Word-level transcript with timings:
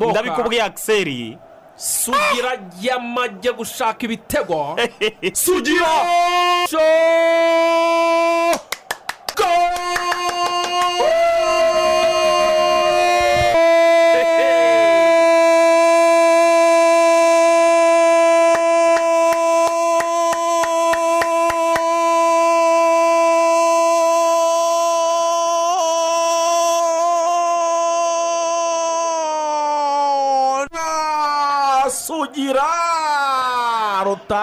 ndabikubwiye 0.00 0.62
akiseri 0.62 1.38
sugira 1.76 2.52
yamajye 2.80 3.52
gushaka 3.52 4.04
ibitego. 4.04 4.76
Sugira! 5.32 5.92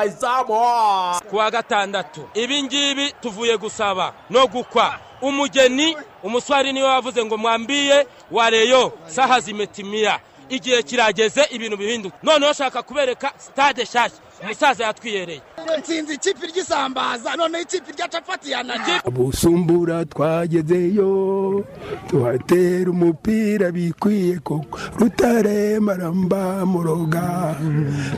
Rutayizamu 0.07 1.21
kuwa 1.29 1.51
gatandatu 1.51 2.29
ibi 2.33 2.63
ngibi 2.63 3.11
tuvuye 3.11 3.57
gusaba 3.57 4.13
no 4.29 4.47
gukwa. 4.47 4.99
Umugeni 5.21 5.97
umuswari 6.23 6.73
ni 6.73 6.81
we 6.81 6.87
wavuze 6.89 7.25
ngo 7.25 7.37
mwambiye 7.37 8.07
wareyo 8.31 8.93
saha 9.05 9.39
zimetimiya 9.39 10.19
igihe 10.49 10.83
kirageze 10.83 11.43
ibintu 11.51 11.77
bihinduka. 11.77 12.17
Noneho 12.23 12.53
shaka 12.53 12.83
kubereka 12.83 13.31
sitade 13.37 13.83
nshyashya 13.83 14.17
umusaza 14.41 14.83
yatwiyereye. 14.83 15.41
Nsinzi 15.79 16.13
ikipe 16.13 16.47
ry'isambaza 16.47 17.35
noneho 17.35 17.63
ikipe 17.63 17.91
rya 17.91 18.07
capati 18.07 18.51
yananiye 18.51 19.01
busumbura 19.11 20.05
twagezeyo 20.05 21.65
tuhatera 22.09 22.91
umupira 22.91 23.71
bikwiye 23.71 24.39
koko. 24.39 24.79
Rutare 24.99 25.79
maramba 25.79 26.65
muroga 26.65 27.55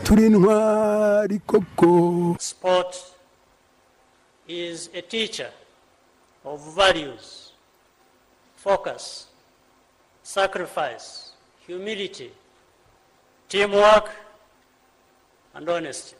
turi 0.04 0.26
intwari 0.26 1.40
koko. 1.40 2.36
Sport 2.40 2.96
is 4.48 4.90
a 4.94 5.02
teacher 5.02 5.52
of 6.46 6.60
values, 6.76 7.52
focus, 8.56 9.28
sacrifice, 10.24 11.32
humility, 11.68 12.32
teamwork, 13.50 14.10
and 15.56 15.70
honesty. 15.70 16.16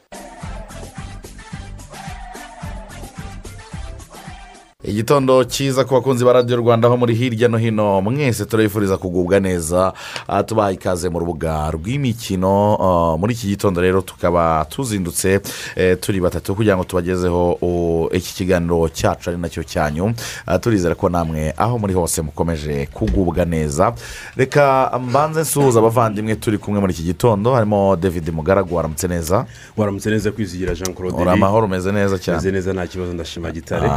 Igitondo 4.84 5.44
cyiza 5.44 5.84
ku 5.84 5.94
bakunzi 5.94 6.24
ba 6.24 6.32
radiyo 6.32 6.56
rwanda 6.56 6.88
aho 6.88 6.96
muri 6.96 7.14
hirya 7.14 7.48
no 7.48 7.58
hino. 7.58 8.00
Mwese 8.00 8.44
turabifuriza 8.44 8.96
kugubwa 8.96 9.40
neza. 9.40 9.92
Ah, 10.28 10.42
tubaha 10.42 10.72
ikaze 10.72 11.08
mu 11.08 11.18
rubuga 11.18 11.70
rw'imikino. 11.70 12.76
Ah, 12.80 13.16
muri 13.18 13.34
iki 13.34 13.46
gitondo 13.46 13.80
rero 13.80 14.00
tukaba 14.00 14.64
tuzindutse 14.70 15.40
eh, 15.76 15.98
turi 16.00 16.20
batatu 16.20 16.54
kugira 16.54 16.76
ngo 16.76 16.84
tubagezeho 16.84 17.58
oh, 17.62 18.08
iki 18.12 18.34
kiganiro 18.34 18.88
cyacu 18.88 19.30
ari 19.30 19.38
na 19.38 19.48
cyo 19.48 19.62
cyanyu. 19.62 20.14
Ah, 20.46 20.58
turizera 20.58 20.94
ko 20.94 21.08
namwe 21.08 21.52
aho 21.56 21.78
muri 21.78 21.92
hose 21.94 22.22
mukomeje 22.22 22.88
kugubwa 22.92 23.44
neza. 23.44 23.92
Reka 24.36 24.90
mbanze 25.02 25.40
nsuhuza 25.40 25.78
abavandimwe 25.78 26.36
turi 26.36 26.58
kumwe 26.58 26.80
muri 26.80 26.92
iki 26.92 27.02
gitondo. 27.02 27.52
Harimo 27.52 27.96
david 27.96 28.32
mugaragu 28.32 28.74
waramutse 28.76 29.08
neza? 29.08 29.44
Waramutse 29.76 30.10
neza 30.10 30.32
kwizigira 30.32 30.74
jean 30.74 30.94
claude 30.94 31.16
uri 31.20 31.30
amahoro 31.30 31.66
umeze 31.66 31.92
neza 31.92 32.18
cyane. 32.18 32.36
Meze 32.38 32.50
neza 32.52 32.72
nta 32.72 32.86
kibazo 32.86 33.12
ndashima 33.12 33.50
gitare. 33.52 33.88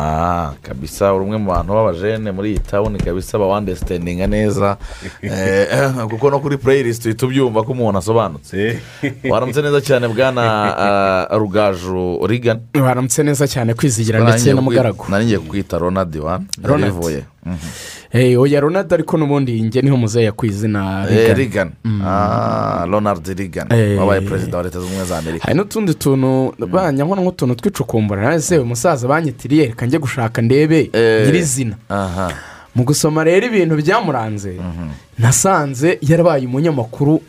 Kabisa 0.73 1.13
uri 1.13 1.23
umwe 1.25 1.37
mu 1.37 1.47
bantu 1.53 1.69
b'abajene 1.73 2.31
muri 2.33 2.47
iyi 2.57 2.59
tawuni 2.59 2.97
kabisa 2.97 3.37
bawandesitendinga 3.37 4.27
neza. 4.27 4.77
Eh, 5.23 5.93
kuko 6.09 6.29
no 6.29 6.39
kuri 6.39 6.57
pureyirisiti 6.57 7.07
uhita 7.07 7.25
ubyumva 7.25 7.63
ko 7.63 7.71
umuntu 7.71 7.97
asobanutse. 7.99 8.79
Waramutse 9.29 9.61
neza 9.61 9.81
cyane 9.81 10.07
bwana 10.07 10.43
rugaju 11.31 12.19
rigani 12.27 12.61
baramutse 12.73 13.23
neza 13.23 13.47
cyane 13.47 13.73
kwizigira 13.73 14.19
ndetse 14.19 14.53
n'umugaragu. 14.53 15.05
nari 15.09 15.25
ngiye 15.25 15.39
kukwita 15.39 15.77
ronadi 15.77 16.19
wani 16.19 16.45
Ronald. 16.63 17.23
Eh, 18.11 18.39
oya 18.41 18.59
ronald 18.59 18.93
ariko 18.93 19.17
n'ubundi 19.17 19.61
njye 19.61 19.81
ni 19.81 19.89
ho 19.89 19.97
muzehe 19.97 20.31
ku 20.31 20.45
izina 20.45 21.05
rigani 21.05 21.33
Reagan. 21.37 21.71
ronald 22.91 23.27
rigani 23.27 23.69
Eh. 23.73 23.99
wabaye 23.99 24.21
perezida 24.21 24.57
wa 24.57 24.63
leta 24.63 24.79
zunze 24.79 24.87
ubumwe 24.89 25.05
za 25.05 25.17
amerika. 25.17 25.43
Hari 25.45 25.57
n'utundi 25.57 25.93
tuntu 25.93 26.53
banyankora 26.67 27.21
nk'utuntu 27.21 27.55
twicukumbura. 27.55 28.39
Se 28.41 28.57
umusaza 28.57 29.07
banyitiriye 29.07 29.65
reka 29.65 29.85
njye 29.85 29.99
gushaka 29.99 30.41
ndebe 30.41 30.89
Eh. 30.93 31.25
nyirizina. 31.25 31.75
Mu 32.75 32.83
gusoma 32.83 33.23
rero 33.23 33.47
ibintu 33.47 33.75
byamuranze 33.75 34.57
nasanze 35.19 35.97
yarabaye 36.01 36.45
umunyamakuru 36.47 37.21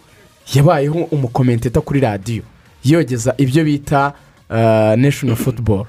yabayeho 0.55 0.99
umukomenteta 1.11 1.81
kuri 1.81 2.01
radiyo 2.01 2.43
yogeza 2.85 3.35
ibyo 3.39 3.65
bita 3.65 4.13
national 4.97 5.37
football. 5.37 5.87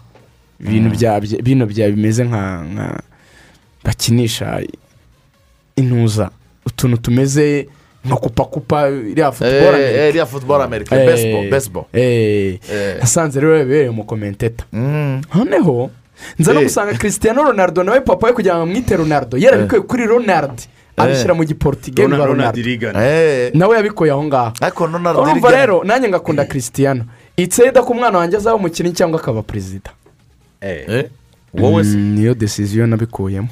Ibintu 0.60 1.66
bya 1.68 1.90
bimeze 1.92 2.24
nka 2.24 2.64
nka 2.74 3.02
bakinisha 3.86 4.62
intuza 5.76 6.30
utuntu 6.66 6.98
tumeze 6.98 7.68
nka 8.06 8.16
kupakupa 8.16 8.90
iriya 8.90 9.32
football 9.32 9.76
Eh, 9.76 9.88
America. 9.90 10.10
iriya 10.10 10.26
football 10.26 10.62
amerika 10.62 10.96
Eh, 11.02 11.06
baseball 11.12 11.50
baseball. 11.50 11.86
eh, 11.94 12.60
Eh. 12.72 12.98
nasanze 13.00 13.40
rero 13.40 13.58
yabereye 13.58 13.90
umukomenteta 13.90 14.64
Mm. 14.74 15.22
noneho 15.36 15.90
nza 16.40 16.54
no 16.54 16.60
Eh. 16.60 16.66
gusanga 16.66 16.94
christian 16.94 17.36
ronaldo 17.36 17.84
nawe 17.84 18.02
papa 18.02 18.28
we 18.28 18.34
kugira 18.34 18.56
ngo 18.56 18.64
amwite 18.64 18.96
ronaldo. 18.98 19.38
Yarabikuye 19.38 19.82
kuri 19.82 20.06
ronald. 20.06 20.60
Abishyira 20.98 21.34
mu 21.34 21.44
giportigeni 21.44 22.08
ronald 22.08 22.22
wa 22.22 22.28
ronald 22.28 22.56
ronaldo. 22.56 23.58
Nawe 23.60 23.76
yabikuye 23.78 24.12
aho 24.12 24.24
ngaho. 24.24 24.54
Urumva 25.22 25.52
rero 25.52 25.84
nanjye 25.84 26.10
ngakunda 26.10 26.46
christian 26.46 27.04
itseda 27.38 27.82
ko 27.84 27.92
umwana 27.94 28.18
wanjye 28.18 28.38
azaba 28.38 28.56
umukinnyi 28.56 28.94
cyangwa 28.94 29.20
akaba 29.20 29.42
perezida 29.44 29.92
wowe 31.62 31.84
se 31.90 31.98
Mm, 31.98 32.14
niyo 32.16 32.34
desiziyo 32.34 32.88
nabikuyemo 32.88 33.48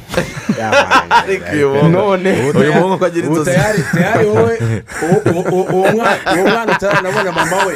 none 1.90 2.31
uyu 2.59 2.74
muntu 2.74 2.94
uko 2.96 3.06
agira 3.06 3.28
inzozi 3.28 3.52
tayari 3.52 3.84
tayari 3.94 4.25
wowe 4.28 4.59
uwo- 5.03 5.91
mwana 6.52 6.72
utaranabona 6.72 7.31
mama 7.31 7.58
we 7.66 7.75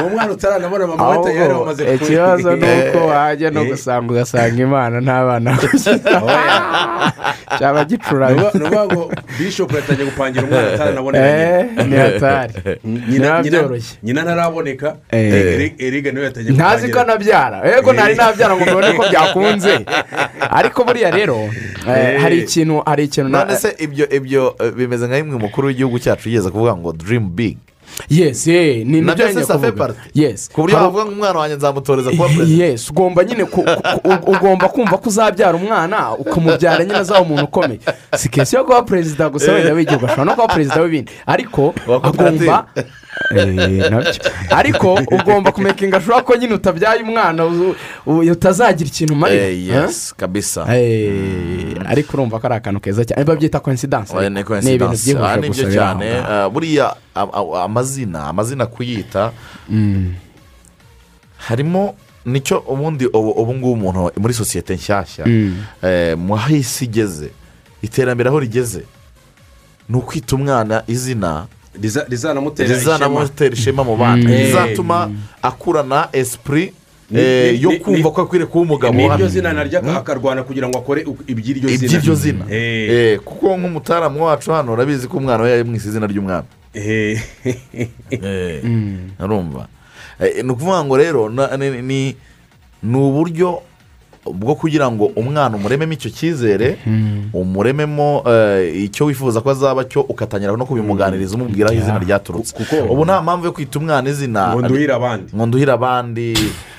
uwo 0.00 0.08
mwana 0.08 0.32
utaranabona 0.32 0.86
mama 0.86 1.08
we 1.08 1.24
tayari 1.24 1.54
wamaze 1.54 1.84
ku- 1.84 2.04
ikibazo 2.04 2.56
ni 2.56 2.64
uko 2.88 3.06
wajya 3.06 3.50
no 3.50 3.64
gusanga 3.64 4.12
ugasanga 4.12 4.62
imana 4.62 5.00
nta 5.00 5.24
bana 5.26 5.58
cyaba 7.60 7.84
ukuvuga- 7.84 8.58
ni 8.58 8.64
ukuvuga 8.64 8.84
ngo 8.86 9.12
bishop 9.38 9.72
yatangiye 9.74 10.06
gupangira 10.08 10.44
umwana 10.44 11.18
Eh, 11.18 11.66
ni 11.86 11.96
hatari. 11.96 12.52
Nyina 12.84 13.42
nyina- 13.42 13.42
byoroshye. 13.42 13.96
nyina 14.02 14.22
ntaraboneka. 14.22 14.96
Eh. 15.10 15.32
Eri- 15.34 15.74
eriga 15.78 16.10
ni 16.12 16.18
we 16.18 16.24
yatangiye 16.24 16.54
ntazi 16.56 16.88
ko 16.88 16.88
gupangira 16.88 17.12
anabyara 17.12 17.58
yego 17.68 17.92
ntari 17.92 18.14
nabyara 18.16 18.56
ngo 18.56 18.64
mbone 18.66 18.92
ko 18.96 19.02
byakunze. 19.10 19.74
Ariko 20.58 20.84
buriya 20.84 21.10
rero 21.10 21.36
eh, 21.88 22.20
hari 22.20 22.38
ikintu 22.42 22.80
hari 22.86 23.04
ikintu 23.04 23.28
none 23.30 23.56
se 23.56 23.76
ibyo 23.78 24.08
ibyo 24.08 24.56
eh, 24.60 24.72
bimeze 24.72 25.06
nka 25.06 25.16
bimwe 25.16 25.36
umukuru 25.36 25.68
w'igihugu 25.68 25.98
cyacu 25.98 26.28
yigeze 26.28 26.50
kuvuga 26.50 26.76
ngo 26.76 26.92
dirimu 26.92 27.28
bigi 27.28 27.58
yes 28.08 28.46
eh, 28.46 28.86
ni 28.86 29.00
na 29.00 29.14
byo 29.14 29.28
nyine 29.28 29.46
kuvuga. 29.46 29.72
Pariti 29.72 30.00
yes. 30.14 30.48
ku 30.52 30.60
buryo 30.60 30.76
wavuga 30.76 31.04
ngo 31.04 31.12
umwana 31.12 31.38
wanjye 31.38 31.56
nzamutoreza 31.56 32.10
kuba 32.10 32.28
perezida 32.28 32.64
yes 32.64 32.90
ugomba 32.90 33.24
nyine 33.24 33.42
ugomba 34.26 34.68
kumva 34.68 34.98
ko 34.98 35.08
uzabyara 35.08 35.56
umwana 35.56 36.14
ukamubyara 36.14 36.84
nyine 36.84 36.98
azaba 36.98 37.20
umuntu 37.20 37.44
ukomeye 37.44 37.80
si 38.16 38.28
kesi 38.28 38.56
yo 38.56 38.64
kuba 38.64 38.82
perezida 38.82 39.28
gusa 39.28 39.52
wenda 39.52 39.72
w'igihugu 39.74 40.06
ashobora 40.06 40.24
no 40.24 40.34
kuba 40.34 40.48
perezida 40.48 40.80
w'ibindi. 40.80 41.12
Ariko 41.26 41.74
agomba 42.04 42.66
Eh, 42.76 42.84
ariko 44.50 44.94
ugomba 44.94 45.52
kumekinga 45.52 45.96
ashobora 45.96 46.22
ko 46.22 46.36
nyine 46.36 46.54
utabyaye 46.54 47.02
umwana 47.02 47.46
utazagira 48.32 48.88
ikintu 48.90 49.14
umarira 49.14 49.44
Eh, 49.44 49.66
yes 49.68 50.14
kabisa. 50.16 50.66
Eh, 50.76 51.74
ariko 51.86 52.16
urumva 52.16 52.40
ko 52.40 52.46
ari 52.46 52.54
akantu 52.56 52.80
keza 52.80 53.04
cyane. 53.04 53.24
Babyita 53.24 53.60
Oya, 54.18 54.30
ni 54.30 54.40
ibintu 54.74 55.24
Ah, 55.24 55.36
byihuse 55.36 55.40
ni 55.40 55.48
byo 55.54 55.64
gusa 55.64 55.72
cyane. 55.72 56.06
Biri 56.06 56.18
aho 56.18 56.22
ngaho. 56.22 56.44
Ah, 56.44 56.48
buriya 56.50 56.86
amazina 57.64 58.28
amazina 58.28 58.66
kuyita 58.66 59.32
harimo 61.38 61.94
ni 62.24 62.40
cyo 62.40 62.58
ubundi 62.68 63.06
ubu 63.06 63.30
ubu 63.30 63.54
ngubu 63.54 63.72
umuntu 63.72 64.12
muri 64.20 64.34
sosiyete 64.34 64.74
nshyashya 64.74 65.24
eh, 65.82 66.18
mu 66.18 66.34
aho 66.36 66.54
isi 66.54 66.84
igeze 66.84 67.30
iterambere 67.82 68.28
aho 68.28 68.40
rigeze 68.40 68.84
ni 69.88 69.96
ukwita 69.96 70.36
umwana 70.36 70.82
izina 70.86 71.46
rizanamutera 71.80 73.52
ishema 73.54 73.84
mu 73.84 73.96
bana 73.96 74.22
Mm. 74.22 74.26
rizatuma 74.36 75.10
akurana 75.42 76.08
esipuri 76.12 76.72
eh, 77.14 77.62
yo 77.62 77.70
kumva 77.82 78.10
ko 78.10 78.20
akwiriye 78.22 78.46
kuba 78.46 78.62
umugabo 78.62 78.94
n'iryo 78.94 79.28
zina 79.28 79.52
naryo 79.52 79.78
aka- 79.78 79.98
akarwana 79.98 80.42
kugira 80.42 80.68
ngo 80.68 80.78
akore 80.78 81.02
iby'iryo 81.26 81.68
zina 81.68 81.86
iby'iryo 81.90 82.14
zina 82.14 82.44
Eh. 82.50 82.90
Eh, 82.90 83.18
kuko 83.24 83.56
nk'umutaramu 83.58 84.24
wacu 84.24 84.52
hano 84.52 84.72
urabizi 84.72 85.08
ko 85.08 85.16
umwana 85.18 85.42
we 85.42 85.50
yamwise 85.58 85.88
izina 85.88 86.06
ry'umwami 86.06 86.46
Eh. 86.74 87.18
Eh, 88.10 88.62
urumva 89.18 89.66
Eh, 90.20 90.44
ni 90.44 90.50
ukuvuga 90.52 90.84
ngo 90.84 90.96
rero 90.96 91.28
ni 92.82 92.96
uburyo 92.96 93.62
bwo 94.24 94.54
kugira 94.54 94.90
ngo 94.90 95.10
umwana 95.16 95.56
umurememo 95.56 95.92
icyo 95.92 96.10
cyizere 96.10 96.76
umurememo 97.32 98.22
eh, 98.26 98.84
icyo 98.84 99.06
wifuza 99.06 99.40
ko 99.40 99.50
azaba 99.50 99.84
cyo 99.84 100.00
ugatangira 100.02 100.56
no 100.56 100.66
kubimuganiriza 100.66 101.34
umubwira 101.36 101.70
aho 101.70 101.78
izina 101.78 101.98
ryaturutse. 101.98 102.54
Ubu 102.88 103.04
nta 103.04 103.22
mpamvu 103.22 103.46
yo 103.46 103.52
kwita 103.52 103.78
umwana 103.78 104.10
izina. 104.10 104.52
Ngo 104.52 104.62
nduhire 104.62 104.94
abandi. 104.94 105.32
Ngo 105.36 105.46
nduhire 105.46 105.72
abandi. 105.72 106.34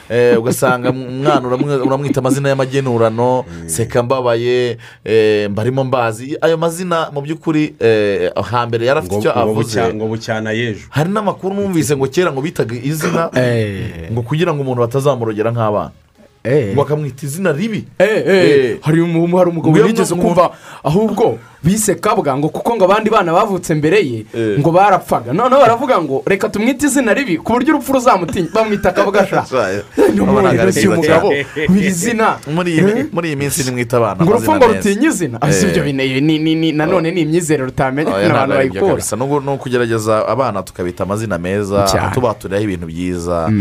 Eh, 0.09 0.39
ugasanga 0.39 0.89
umwana 0.93 1.47
uramwita 1.85 2.19
amazina 2.19 2.49
y'amagenurano. 2.49 3.45
Seka 3.65 4.03
mbabaye. 4.03 4.77
Eh, 5.05 5.49
mbarimo 5.49 5.83
mbazi. 5.83 6.37
Ayo 6.41 6.57
mazina 6.57 7.09
mu 7.13 7.21
by'ukuri 7.21 7.73
hambere 8.51 8.85
yari 8.85 8.99
afite 8.99 9.17
icyo 9.17 9.39
avuze. 9.39 9.93
ngo 9.93 10.07
bucyana 10.07 10.51
y'ejo. 10.51 10.85
Hari 10.89 11.09
n'amakuru 11.09 11.55
numvise 11.55 11.97
ngo 11.97 12.07
kera 12.07 12.31
ngo 12.31 12.41
bitaga 12.41 12.75
izina 12.75 13.31
ngo 14.11 14.21
kugira 14.21 14.53
ngo 14.53 14.61
umuntu 14.61 14.81
batazamurogera 14.81 15.51
nk'abana. 15.51 15.91
Bakamwita 16.75 17.25
izina 17.25 17.51
ribi? 17.51 17.85
Eh, 17.99 18.07
eh, 18.07 18.49
Eh. 18.49 18.77
hari 18.81 19.01
umu- 19.01 19.37
hari 19.37 19.49
umugabo 19.49 19.77
wigeze 19.87 20.15
kumva 20.15 20.51
ahubwo 20.83 21.37
bise 21.63 21.95
kabwa 21.95 22.37
ngo 22.37 22.49
kuko 22.49 22.75
ngo 22.75 22.85
abandi 22.85 23.09
bana 23.09 23.33
bavutse 23.33 23.75
mbere 23.75 23.97
ye 24.01 24.25
Eh. 24.33 24.59
ngo 24.59 24.71
barapfaga. 24.71 25.33
Noneho 25.33 25.61
baravuga 25.61 26.01
ngo 26.01 26.23
reka 26.25 26.49
tumwite 26.49 26.85
izina 26.85 27.13
ribi 27.13 27.37
ku 27.37 27.53
buryo 27.53 27.75
urupfu 27.75 27.93
ruzamutinya 27.93 28.49
bamwita 28.53 28.91
kabwa 28.91 29.27
sha 29.27 29.45
Urabona 30.17 30.49
ko 30.53 30.61
ari 30.61 30.71
uyu 30.71 30.71
byiza 30.71 30.95
mugabo 30.95 31.27
cyane. 31.29 31.45
w'iri 31.69 31.91
zina 31.91 32.37
muri 33.13 33.27
iyi 33.29 33.35
minsi 33.35 33.63
nimwita 33.63 33.97
abana 33.97 34.25
ngo 34.25 34.31
urupfu 34.31 34.51
ngo 34.55 34.67
meza. 34.67 34.77
rutinya 34.77 35.07
izina. 35.09 35.37
Eh. 35.41 35.53
si 35.53 35.65
ibyo 35.67 35.83
bine- 35.83 36.21
ni- 36.21 36.39
ni- 36.39 36.55
ni- 36.55 36.71
nanone 36.71 37.11
ni 37.11 37.21
imyizerere 37.21 37.67
utamenya 37.69 38.11
bayikura 38.47 38.87
kabisa. 38.97 39.15
N'ubwo- 39.15 39.41
ni 39.45 39.51
ukugerageza 39.53 40.27
abana 40.27 40.63
tukabita 40.63 41.03
amazina 41.03 41.37
meza 41.37 41.85
tubaturiraho 42.13 42.63
ibintu 42.63 42.87
byiza. 42.87 43.51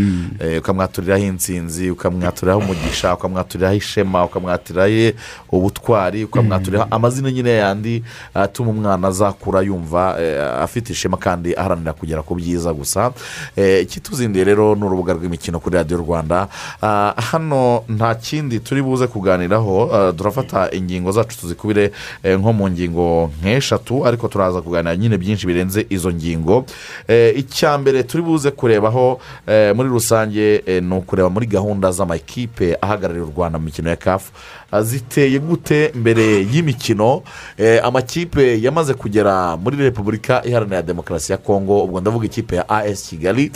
Eh, 0.41 0.59
ukamwaturiraho 0.59 1.21
insinzi 1.25 1.91
ukamwaturiraho 1.91 2.59
umugisha 2.65 3.15
ukamwaturiraho 3.15 3.75
ishema 3.77 4.25
ukamwaturiraho 4.25 5.13
ubutwari 5.53 6.25
ukamwaturiraho 6.25 6.89
amazina 6.91 7.31
nyine 7.31 7.51
yandi. 7.51 7.90
Atuma 8.35 8.71
umwana 8.71 9.09
azakura 9.09 9.61
yumva 9.63 10.17
eh, 10.21 10.63
afite 10.63 10.91
ishema 10.93 11.17
kandi 11.17 11.55
aharanira 11.57 11.93
kugera 11.93 12.23
ku 12.23 12.35
byiza 12.35 12.73
gusa. 12.73 13.13
Eh, 13.57 13.83
ikituzindiye 13.83 14.45
rero 14.45 14.75
ni 14.75 14.85
urubuga 14.85 15.13
rw'imikino 15.15 15.61
kuri 15.61 15.77
radiyo 15.77 15.99
rwanda. 15.99 16.49
Ah, 16.83 17.15
hano 17.17 17.83
nta 17.89 18.15
kindi 18.15 18.61
turi 18.61 18.83
buze 18.83 19.07
kuganiraho 19.07 19.91
ah, 19.95 20.13
turafata 20.13 20.71
ingingo 20.73 21.13
zacu 21.13 21.39
tuzikubire 21.41 21.93
eh, 22.23 22.39
nko 22.39 22.53
mu 22.53 22.69
ngingo 22.71 23.31
nk'eshatu 23.43 24.07
ariko 24.07 24.29
turaza 24.29 24.61
kuganira 24.63 24.97
nyine 24.97 25.19
byinshi 25.19 25.47
birenze 25.47 25.87
izo 25.91 26.13
ngingo. 26.13 26.65
Icya 27.37 27.79
mbere 27.79 28.03
turi 28.03 28.23
buze 28.23 28.51
kurebaho 28.51 29.21
muri 29.75 29.89
rusange 29.89 30.63
ni 30.83 30.95
ukureba 30.95 31.31
muri 31.31 31.47
gahunda 31.47 31.91
z'amakipe 31.93 32.77
ahagarariye 32.81 33.25
u 33.25 33.33
rwanda 33.37 33.59
mu 33.59 33.65
mikino 33.65 33.91
ya 33.91 33.97
kafu 33.97 34.33
Ah, 34.33 34.60
ziteye 34.83 35.39
gute 35.39 35.93
mbere 35.95 36.23
y'imikino. 36.53 37.23
Eh, 37.59 37.81
amakipe 37.85 38.63
yamaze 38.63 38.95
kugera 38.95 39.57
muri 39.57 39.77
repubulika 39.77 40.43
iharanira 40.45 40.83
demokarasi 40.83 41.33
ya 41.33 41.39
kongo 41.39 41.85
ubwo 41.85 42.01
ndavuga 42.01 42.27
ikipe 42.27 42.57
ya 42.57 42.69
as 42.69 43.09
kigali. 43.09 43.51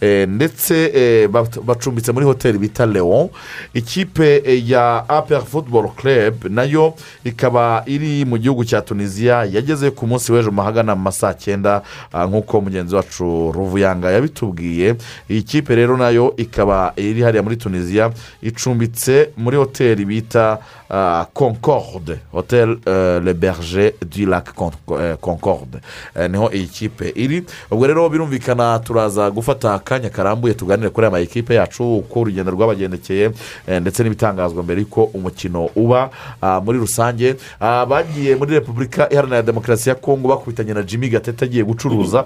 Eh, 0.00 0.28
ndetse 0.28 0.90
eh, 0.94 1.28
bacumbitse 1.64 2.12
muri 2.12 2.26
hoteli 2.26 2.58
bita 2.58 2.86
leon. 2.86 3.28
Ikipe 3.74 4.42
ya 4.66 5.08
apr 5.08 5.42
football 5.44 5.88
club 5.96 6.44
na 6.50 6.62
yo 6.62 6.94
ikaba 7.24 7.82
iri 7.86 8.24
mu 8.24 8.38
gihugu 8.38 8.64
cya 8.64 8.80
tunisiya 8.82 9.44
yageze 9.44 9.90
ku 9.90 10.06
munsi 10.06 10.32
w'ejo 10.32 10.50
mahagana 10.50 10.94
mu 10.94 11.02
ma 11.02 11.12
saa 11.12 11.34
cyenda 11.34 11.82
ah, 12.12 12.26
nk'uko 12.26 12.60
mugenzi 12.60 12.94
wacu 12.94 13.52
ruvuyanga 13.52 14.10
yabitubwiye. 14.10 14.94
Iyi 15.30 15.42
kipe 15.42 15.74
rero 15.74 15.96
na 15.96 16.10
yo 16.10 16.34
ikaba 16.36 16.92
iri 16.96 17.22
hariya 17.22 17.42
muri 17.42 17.56
tunisiya 17.56 18.10
icumbitse 18.42 19.30
muri 19.36 19.56
hoteli 19.56 20.04
bita 20.04 20.58
ah, 20.90 21.26
concorde 21.34 22.18
hotel 22.32 22.76
eh, 22.86 23.20
le 23.24 23.32
berger 23.34 23.94
du 24.10 24.26
lac 24.26 24.52
Con- 24.54 24.72
eh, 25.00 25.16
concorde. 25.20 25.80
Eh, 26.16 26.28
ni 26.30 26.36
ho 26.36 26.50
iyi 26.52 26.66
kipe 26.66 27.12
iri. 27.14 27.44
Ubwo 27.70 27.86
rero 27.86 28.08
birumvikana 28.08 28.78
turaza 28.78 29.30
gufata 29.30 29.74
akanya 29.74 30.10
karambuye 30.10 30.54
tuganire 30.54 30.90
kuri 30.90 31.04
aya 31.06 31.10
mayikipe 31.10 31.54
yacu 31.54 31.96
uko 31.96 32.20
urugendo 32.20 32.50
rwabagendekeye 32.50 33.30
eh, 33.68 33.80
ndetse 33.80 34.02
n'ibitangazwa 34.02 34.62
mbere 34.62 34.80
y'uko 34.80 35.04
umukino 35.04 35.70
uba 35.76 36.10
ah, 36.42 36.60
muri 36.60 36.78
rusange. 36.78 37.36
Ah, 37.60 37.86
bagiye 37.86 38.36
muri 38.36 38.52
repubulika 38.54 39.08
iharanira 39.12 39.42
demokarasi 39.42 39.88
ya 39.88 39.94
kongo 39.94 40.28
bakubitanye 40.28 40.74
na 40.74 40.82
jimmy 40.82 41.08
gatete 41.08 41.44
agiye 41.44 41.64
gucuruza. 41.64 42.24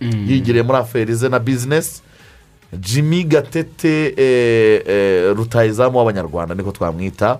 Yigiriye 0.00 0.62
muri 0.62 0.78
aferi 0.78 1.14
ze 1.14 1.28
na 1.28 1.38
bizinesi 1.38 2.02
jimmy 2.72 3.24
gatete 3.24 4.14
eh, 4.16 4.82
eh, 4.86 5.32
rutayizamu 5.36 5.98
w'abanyarwanda 5.98 6.54
niko 6.54 6.72
twamwita. 6.72 7.38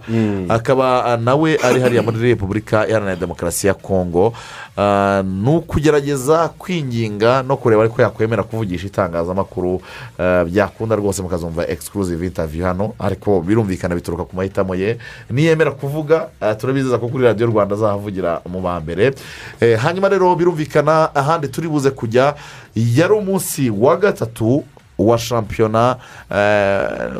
Akaba 0.49 1.05
ah, 1.05 1.17
nawe 1.17 1.59
ari 1.63 1.81
hariya 1.81 2.03
muri 2.03 2.19
repubulika 2.19 2.89
iharanira 2.89 3.17
demokarasi 3.17 3.67
ya 3.67 3.75
kongo 3.75 4.33
Ah, 4.81 5.23
ni 5.27 5.57
ukugerageza 5.57 6.49
kwinginga 6.49 7.43
no 7.43 7.57
kureba 7.57 7.83
ariko 7.83 8.03
yakwemera 8.03 8.43
kuvugisha 8.43 8.87
itangazamakuru 8.87 9.83
ah, 10.19 10.45
byakunda 10.45 10.97
rwose 10.97 11.23
mukazumva 11.23 11.69
exclusive 11.69 12.27
interview 12.27 12.65
hano 12.65 12.95
ariko 12.99 13.41
birumvikana 13.41 13.95
bituruka 13.95 14.25
ku 14.25 14.37
mahitamo 14.37 14.75
ye. 14.75 14.99
Niyemera 15.31 15.71
kuvuga 15.71 16.29
turabizeza 16.61 16.99
ko 16.99 17.09
kuri 17.09 17.25
radiyo 17.25 17.47
rwanda 17.47 17.75
azahavugira 17.75 18.41
mu 18.49 18.61
ba 18.61 18.81
mbere. 18.81 19.15
Eh, 19.61 19.79
hanyuma 19.79 20.09
rero 20.09 20.35
birumvikana 20.37 21.15
ahandi 21.15 21.49
turi 21.49 21.69
buze 21.69 21.91
kujya 21.91 22.35
yari 22.75 23.13
umunsi 23.13 23.71
wa 23.71 23.97
gatatu 23.97 24.63
wa 24.99 25.19
shampiyona 25.19 25.97
eh, 26.31 27.11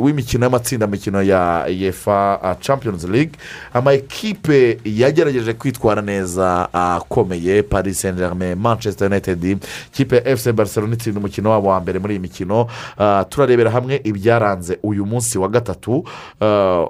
w'imikino 0.00 0.44
y'amatsinda 0.46 0.86
mikino 0.86 1.22
ya 1.22 1.66
yefa 1.68 2.42
ah, 2.42 2.54
champions 2.54 3.04
league. 3.04 3.32
Amakipe 3.74 4.78
yagerageje 4.84 5.52
kwitwara 5.52 6.02
neza 6.02 6.68
akomeye 6.72 7.62
paris 7.62 8.00
saint 8.00 8.16
germain 8.18 8.54
manchester 8.58 9.06
united 9.12 9.58
kipe 9.92 10.16
ya 10.16 10.36
fc 10.36 10.52
barcelona 10.52 10.94
itsinda 10.94 11.18
umukino 11.20 11.50
wabo 11.50 11.68
wa 11.68 11.80
mbere 11.80 11.98
muri 11.98 12.14
iyi 12.14 12.20
mikino. 12.20 12.66
Turarebera 13.28 13.70
hamwe 13.70 14.00
ibyaranze 14.04 14.78
uyu 14.82 15.06
munsi 15.06 15.38
wa 15.38 15.48
gatatu 15.48 16.04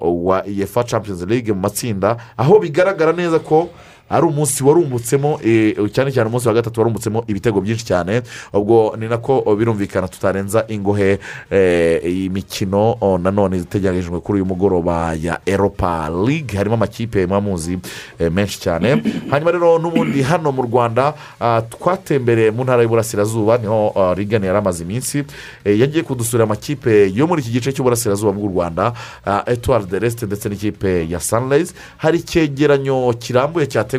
wa 0.00 0.42
yefa 0.46 0.84
champions 0.84 1.22
league 1.22 1.52
mu 1.54 1.60
matsinda. 1.60 2.16
Aho 2.36 2.58
bigaragara 2.58 3.12
neza 3.12 3.38
ko 3.38 3.68
ari 4.10 4.26
umunsi 4.26 4.64
warumbutsemo 4.64 5.40
eh, 5.44 5.74
cyane 5.92 6.12
cyane 6.12 6.28
umunsi 6.28 6.48
wa 6.48 6.54
gatatu 6.54 6.80
warumbutsemo 6.80 7.24
ibitego 7.26 7.60
byinshi 7.60 7.84
cyane. 7.84 8.22
Ubwo 8.52 8.96
ni 8.98 9.08
nako 9.08 9.56
birumvikana 9.58 10.08
tutarenza 10.08 10.64
ingohe 10.68 11.18
eh, 11.50 12.00
iyi 12.04 12.28
mikino 12.30 12.96
oh, 13.00 13.18
nanone 13.18 13.56
itegerejwe 13.56 14.20
kuri 14.20 14.36
uyu 14.36 14.46
mugoroba 14.46 15.14
ya 15.14 15.40
eropa 15.46 16.10
league. 16.10 16.56
Harimo 16.56 16.74
amakipe 16.74 17.26
muzi 17.26 17.78
eh, 18.18 18.32
menshi 18.32 18.60
cyane. 18.60 19.02
Hanyuma 19.30 19.50
rero 19.50 19.78
n'ubundi 19.78 20.22
hano 20.22 20.52
mu 20.52 20.62
rwanda 20.62 21.14
ah, 21.40 21.62
twatembereye 21.62 22.50
mu 22.50 22.64
ntara 22.64 22.82
y'uburasirazuba 22.82 23.58
ni 23.58 23.66
ho 23.66 23.92
ah, 23.96 24.14
rigani 24.14 24.46
yari 24.46 24.58
amaze 24.58 24.84
iminsi 24.84 25.24
eh, 25.64 25.80
yagiye 25.80 26.02
kudusura 26.02 26.44
amakipe 26.44 27.10
yo 27.14 27.26
muri 27.26 27.42
iki 27.42 27.50
gice 27.50 27.72
cy'uburasirazuba 27.72 28.32
bw'u 28.32 28.48
rwanda 28.48 28.92
ah, 29.26 29.42
etuwari 29.46 29.86
de 29.86 29.98
resite 29.98 30.26
ndetse 30.26 30.48
n'ikipe 30.48 31.08
ya 31.10 31.20
sanirayizi 31.20 31.74
hari 31.96 32.18
icyegeranyo 32.18 33.12
kirambuye 33.18 33.66
cyateguwe 33.66 33.95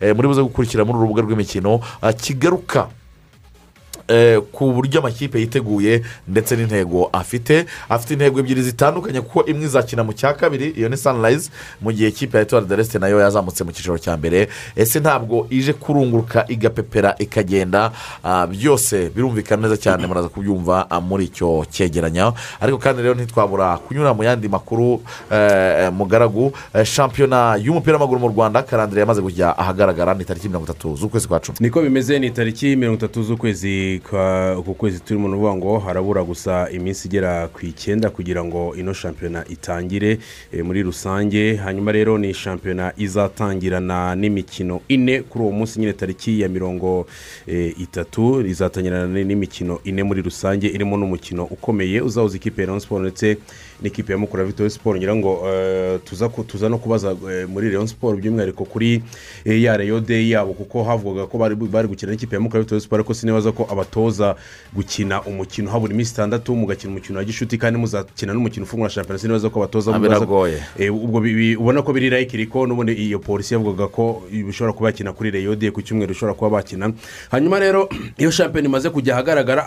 eh, 0.00 0.14
muri 0.16 0.28
buze 0.28 0.42
gukurikira 0.42 0.84
muri 0.84 0.98
uru 0.98 1.06
rubuga 1.06 1.22
rw'imikino 1.22 1.80
ah, 2.02 2.12
kigaruka. 2.12 2.80
eh, 2.80 2.95
ku 4.52 4.72
buryo 4.72 5.00
amakipe 5.00 5.40
yiteguye 5.40 6.02
ndetse 6.28 6.56
n'intego 6.56 7.08
afite. 7.12 7.66
Afite 7.88 8.10
intego 8.14 8.40
ebyiri 8.40 8.62
zitandukanye 8.62 9.20
kuko 9.20 9.44
imwe 9.46 9.64
izakina 9.64 10.04
mu 10.04 10.12
cya 10.12 10.34
kabiri 10.34 10.70
iyo 10.76 10.88
ni 10.88 10.96
sanirayizi 10.96 11.50
mu 11.82 11.92
gihe 11.92 12.08
ikipe 12.08 12.36
ya 12.38 12.42
etuwari 12.42 12.66
de 12.66 12.76
resite 12.76 12.98
na 12.98 13.08
yo 13.08 13.20
yazamutse 13.20 13.64
mu 13.64 13.72
cyiciro 13.72 13.98
cya 13.98 14.16
mbere. 14.16 14.48
Ese 14.76 15.00
ntabwo 15.00 15.46
ije 15.50 15.72
kurunguruka 15.72 16.44
igapepera 16.48 17.14
ikagenda? 17.18 17.92
Ah, 18.24 18.46
byose 18.46 19.10
birumvikana 19.14 19.62
neza 19.62 19.76
cyane 19.76 20.06
muraza 20.06 20.28
kubyumva 20.28 20.86
ah, 20.90 21.00
muri 21.00 21.24
icyo 21.24 21.66
cyegeranyo. 21.70 22.34
Ariko 22.60 22.78
kandi 22.78 23.02
rero 23.02 23.14
ntitwabura 23.14 23.78
kunyura 23.78 24.14
mu 24.14 24.22
yandi 24.24 24.48
makuru 24.48 25.00
eh, 25.32 25.90
mugaragu. 25.92 26.52
Eh, 26.74 26.84
shampiyona 26.84 27.56
y'umupira 27.62 27.96
w'amaguru 27.98 28.20
mu 28.20 28.28
rwanda 28.28 28.62
karandire 28.62 29.00
yamaze 29.00 29.22
kujya 29.22 29.58
ahagaragara 29.58 30.14
ni 30.14 30.24
tariki 30.24 30.48
mirongo 30.48 30.64
itatu 30.70 30.96
z'ukwezi 30.96 31.28
kwa 31.28 31.40
cumi. 31.40 31.58
Niko 31.60 31.82
bimeze 31.82 32.18
ni 32.18 32.30
tariki 32.30 32.76
mirongo 32.76 32.96
itatu 32.98 33.22
z'ukwezi 33.22 33.95
kwa 34.00 34.58
uku 34.58 34.74
kwezi 34.74 35.00
turimo 35.00 35.28
ni 35.28 35.56
ngo 35.56 35.78
harabura 35.78 36.24
gusa 36.24 36.68
iminsi 36.70 37.08
igera 37.08 37.48
ku 37.48 37.66
icyenda 37.66 38.10
kugira 38.10 38.44
ngo 38.44 38.74
ino 38.76 38.92
shampiyona 38.92 39.44
itangire 39.48 40.18
eh, 40.52 40.64
muri 40.64 40.82
rusange. 40.82 41.56
Hanyuma 41.56 41.92
rero 41.92 42.18
ni 42.18 42.34
shampiyona 42.34 42.92
izatangirana 42.96 44.14
n'imikino 44.16 44.80
ine 44.88 45.22
kuri 45.22 45.44
uwo 45.44 45.52
munsi 45.52 45.80
nyine 45.80 45.92
tariki 45.92 46.40
ya 46.40 46.48
mirongo 46.48 47.06
eh, 47.46 47.74
itatu. 47.80 48.40
Izatangirana 48.46 49.24
n'imikino 49.24 49.80
ine 49.84 50.02
muri 50.02 50.22
rusange 50.22 50.66
irimo 50.68 50.96
n'umukino 50.96 51.44
ukomeye 51.44 52.00
uzahuza 52.00 52.36
ikipe 52.36 52.62
ya 52.62 52.80
siporo 52.80 53.02
ndetse 53.02 53.36
n'ikipe 53.82 54.12
ya 54.12 54.18
mukura 54.18 54.44
vitori 54.44 54.70
siporo 54.70 54.98
ngira 54.98 55.16
ngo 55.16 55.42
eh, 55.48 56.00
tuza 56.46 56.68
no 56.68 56.78
kubaza 56.78 57.16
eh, 57.30 57.48
muri 57.48 57.70
leon 57.70 57.86
siporo 57.86 58.16
by'umwihariko 58.16 58.64
kuri 58.64 59.02
eh, 59.44 59.62
ya 59.62 59.76
reyo 59.76 60.00
deyi 60.00 60.30
yabo 60.30 60.52
kuko 60.52 60.84
havugwaga 60.84 61.26
ko 61.26 61.38
bari 61.38 61.88
gukina 61.88 62.12
n'ikipe 62.12 62.36
ya 62.36 62.40
mukura 62.40 62.62
vitori 62.62 62.80
siporo 62.80 63.00
ariko 63.00 63.14
sinibaza 63.14 63.52
ko 63.52 63.66
abatoza 63.70 64.36
gukina 64.72 65.22
umukino. 65.22 65.70
Habura 65.70 65.92
iminsi 65.92 66.12
itandatu 66.12 66.56
mugakina 66.56 66.90
umukino 66.90 67.18
wa 67.18 67.24
gishuti 67.24 67.58
kandi 67.58 67.80
muzakina 67.80 68.32
n'umukino 68.32 68.64
ufungura 68.64 68.90
shampiyona. 68.90 69.18
Sinibaza 69.18 69.50
ko 69.50 69.58
abatoza 69.58 69.90
ubwo 69.90 71.18
ubona 71.58 71.82
ko 71.82 71.92
biri 71.92 72.10
rayikiri 72.10 72.46
ko 72.46 72.66
n'ubundi 72.66 72.92
iyo 72.92 73.18
polisi 73.18 73.54
yavugaga 73.54 73.88
ko 73.88 74.22
bishobora 74.30 74.72
kuba 74.72 74.88
yakina 74.88 75.12
kuri 75.12 75.30
reyode 75.30 75.70
ku 75.70 75.82
cyumweru 75.82 76.12
bishobora 76.12 76.34
kuba 76.34 76.50
bakina. 76.50 76.92
Hanyuma 77.30 77.58
rero 77.58 77.88
iyo 78.18 78.30
shampiyona 78.30 78.68
imaze 78.68 78.90
kujya 78.90 79.14
ahagaragara 79.14 79.66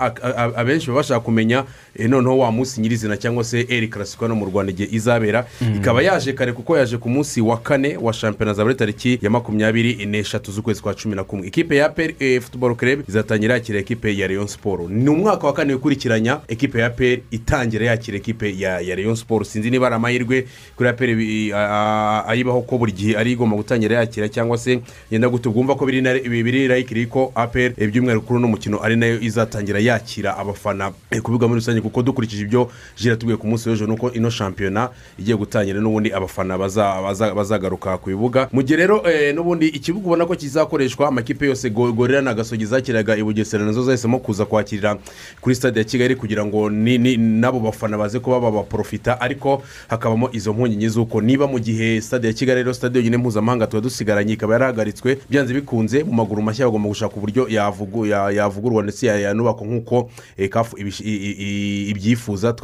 abenshi 0.56 0.88
baba 0.88 1.00
bashaka 1.00 1.20
kumenya 1.20 1.64
eh, 1.96 2.10
noneho 2.10 2.38
wa 2.38 2.52
munsi 2.52 2.82
nyirizina 2.82 3.18
cyangwa 3.18 3.44
se 3.44 3.66
eri 3.70 3.88
karasiko 4.00 4.26
hano 4.26 4.36
mu 4.36 4.46
rwanda 4.46 4.72
igihe 4.72 4.90
izabera. 4.96 5.46
Ikaba 5.76 6.02
yaje 6.02 6.34
kare 6.34 6.54
kuko 6.54 6.78
yaje 6.78 6.98
ku 6.98 7.10
munsi 7.10 7.42
wa 7.42 7.58
kane 7.58 7.98
wa 7.98 8.14
shampiyona 8.14 8.54
za 8.54 8.64
buri 8.64 8.76
tariki 8.76 9.20
ya 9.22 9.30
makumyabiri 9.30 10.06
n'eshatu 10.06 10.52
z'ukwezi 10.52 10.82
kwa 10.82 10.94
cumi 10.94 11.16
na 11.16 11.24
kumwe. 11.24 11.48
Ikipe 11.48 11.76
ya 11.76 11.90
peri 11.90 12.42
futuboro 12.42 12.76
kerebe 12.76 13.04
izatangira 13.10 13.54
yakira 13.54 13.80
ekipe 13.80 14.18
ya 14.18 14.28
leon 14.28 14.48
siporo 14.48 14.88
ni 14.90 15.10
umwaka 15.10 15.48
wa 15.48 15.54
kane 15.54 15.74
wikurikiranya 15.74 16.40
ekipe 16.48 16.80
ya 16.80 16.90
peri 16.90 17.24
itangira 17.32 17.86
yakira 17.86 18.18
ekipe 18.18 18.56
ya 18.60 18.82
leon 18.96 19.16
siporo 19.16 19.46
sinzi 19.46 19.70
niba 19.72 19.86
ari 19.88 19.96
amahirwe 19.96 20.48
kuri 20.76 20.94
peri 20.94 21.54
a- 21.54 22.24
ayibaho 22.28 22.62
ko 22.62 22.78
buri 22.78 22.92
gihe 22.92 23.18
ari 23.18 23.32
igomba 23.32 23.56
gutangira 23.58 23.96
yakira 24.00 24.30
cyangwa 24.30 24.58
se 24.58 24.80
yenda 25.12 25.30
gute. 25.30 25.50
Bwumva 25.50 25.76
ko 25.76 25.86
biri 25.86 26.68
rayikiri 26.68 27.06
ko 27.08 27.32
aperi 27.36 27.74
eh, 27.78 27.90
by'umwihariko 27.92 28.26
kuri 28.26 28.38
uno 28.38 28.48
mukino 28.48 28.80
ari 28.84 28.96
na 28.96 29.06
yo 29.06 29.20
izatangira 29.22 29.80
yakira 29.80 30.38
abafana 30.38 30.92
eh, 31.12 31.22
ku 31.22 31.32
bibuga 31.32 31.48
muri 31.48 31.60
rusange 31.60 31.82
kuko 31.82 32.02
dukurikije 32.04 32.42
ibyo 32.44 32.70
jira 32.98 33.16
tubwiye 33.16 33.38
ku 33.38 33.48
munsi 33.48 33.70
w'ejo 33.70 33.88
ni 33.90 33.94
uko 33.98 34.12
ino 34.14 34.30
shampiyona 34.30 34.90
igiye 35.20 35.38
gutangira 35.38 35.82
n'ubundi 35.82 36.14
abafana 36.14 36.58
baza- 36.58 37.02
baza- 37.02 37.34
bazagaruka 37.34 37.98
ku 37.98 38.10
bibuga. 38.14 38.48
Mu 38.54 38.62
gihe 38.62 38.78
rero 38.86 39.02
eh, 39.10 39.34
n'ubundi 39.36 39.68
ikibuga 39.68 40.06
ubona 40.06 40.26
ko 40.26 40.36
kizakoreshwa 40.38 41.08
amakipe 41.10 41.46
yose 41.50 41.70
Go- 41.70 41.92
gorira 41.94 42.22
na 42.22 42.34
gasogi 42.34 42.66
zakiraga 42.66 43.16
i 43.18 43.24
bugesera 43.24 43.66
na 43.66 43.72
zo 43.74 43.84
zahisemo 43.84 44.20
kuza 44.20 44.46
kwakirira 44.46 44.98
kuri 45.42 45.56
stade 45.56 45.80
ya 45.80 45.84
kigali 45.84 46.16
kugira 46.16 46.46
ngo 46.46 46.70
n'abo 46.70 47.60
bafana 47.60 47.98
baze 47.98 48.20
kuba 48.20 48.40
babaporofita 48.40 49.22
ariko 49.22 49.64
hakabamo 49.88 50.30
izo 50.32 50.54
mpungenge 50.54 50.90
z'uko 50.90 51.22
niba 51.22 51.48
mu 51.48 51.60
gihe 51.60 52.02
stade 52.02 52.28
ya 52.28 52.34
kigali 52.34 52.60
rero 52.64 52.74
stade 52.74 53.00
yonyine 53.00 53.18
mpuzamahanga 53.18 53.68
tuba 53.68 53.82
dusigaranye 53.82 54.34
ikaba 54.34 54.54
yarahagaritswe 54.54 55.18
byanze 55.30 55.54
bikunze 55.54 56.04
mu 56.04 56.14
maguru 56.14 56.42
mashya 56.42 56.66
bagomba 56.66 56.90
gushaka 56.90 57.16
uburyo 57.16 57.48
yavugu- 57.50 58.06
ya- 58.06 58.32
yavugururwa 58.32 58.84
ndetse 58.84 59.08
ya- 59.08 59.20
yanubakwa 59.20 59.68
nk'uko 59.68 60.10
eh, 60.38 60.50
kafu 60.50 60.78
i- 60.78 61.90
ibyifuza. 61.90 62.56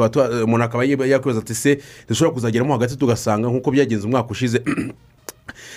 Umuntu 0.44 0.64
akaba 0.64 0.84
yakwibaza 1.16 1.40
ati 1.40 1.56
se 1.56 1.80
dushobora 2.08 2.34
kuzageramo 2.34 2.74
hagati 2.74 2.98
tugasanga 2.98 3.48
nk'uko 3.48 3.72
byagenze 3.72 4.06
umwaka 4.06 4.30
ushize. 4.32 4.62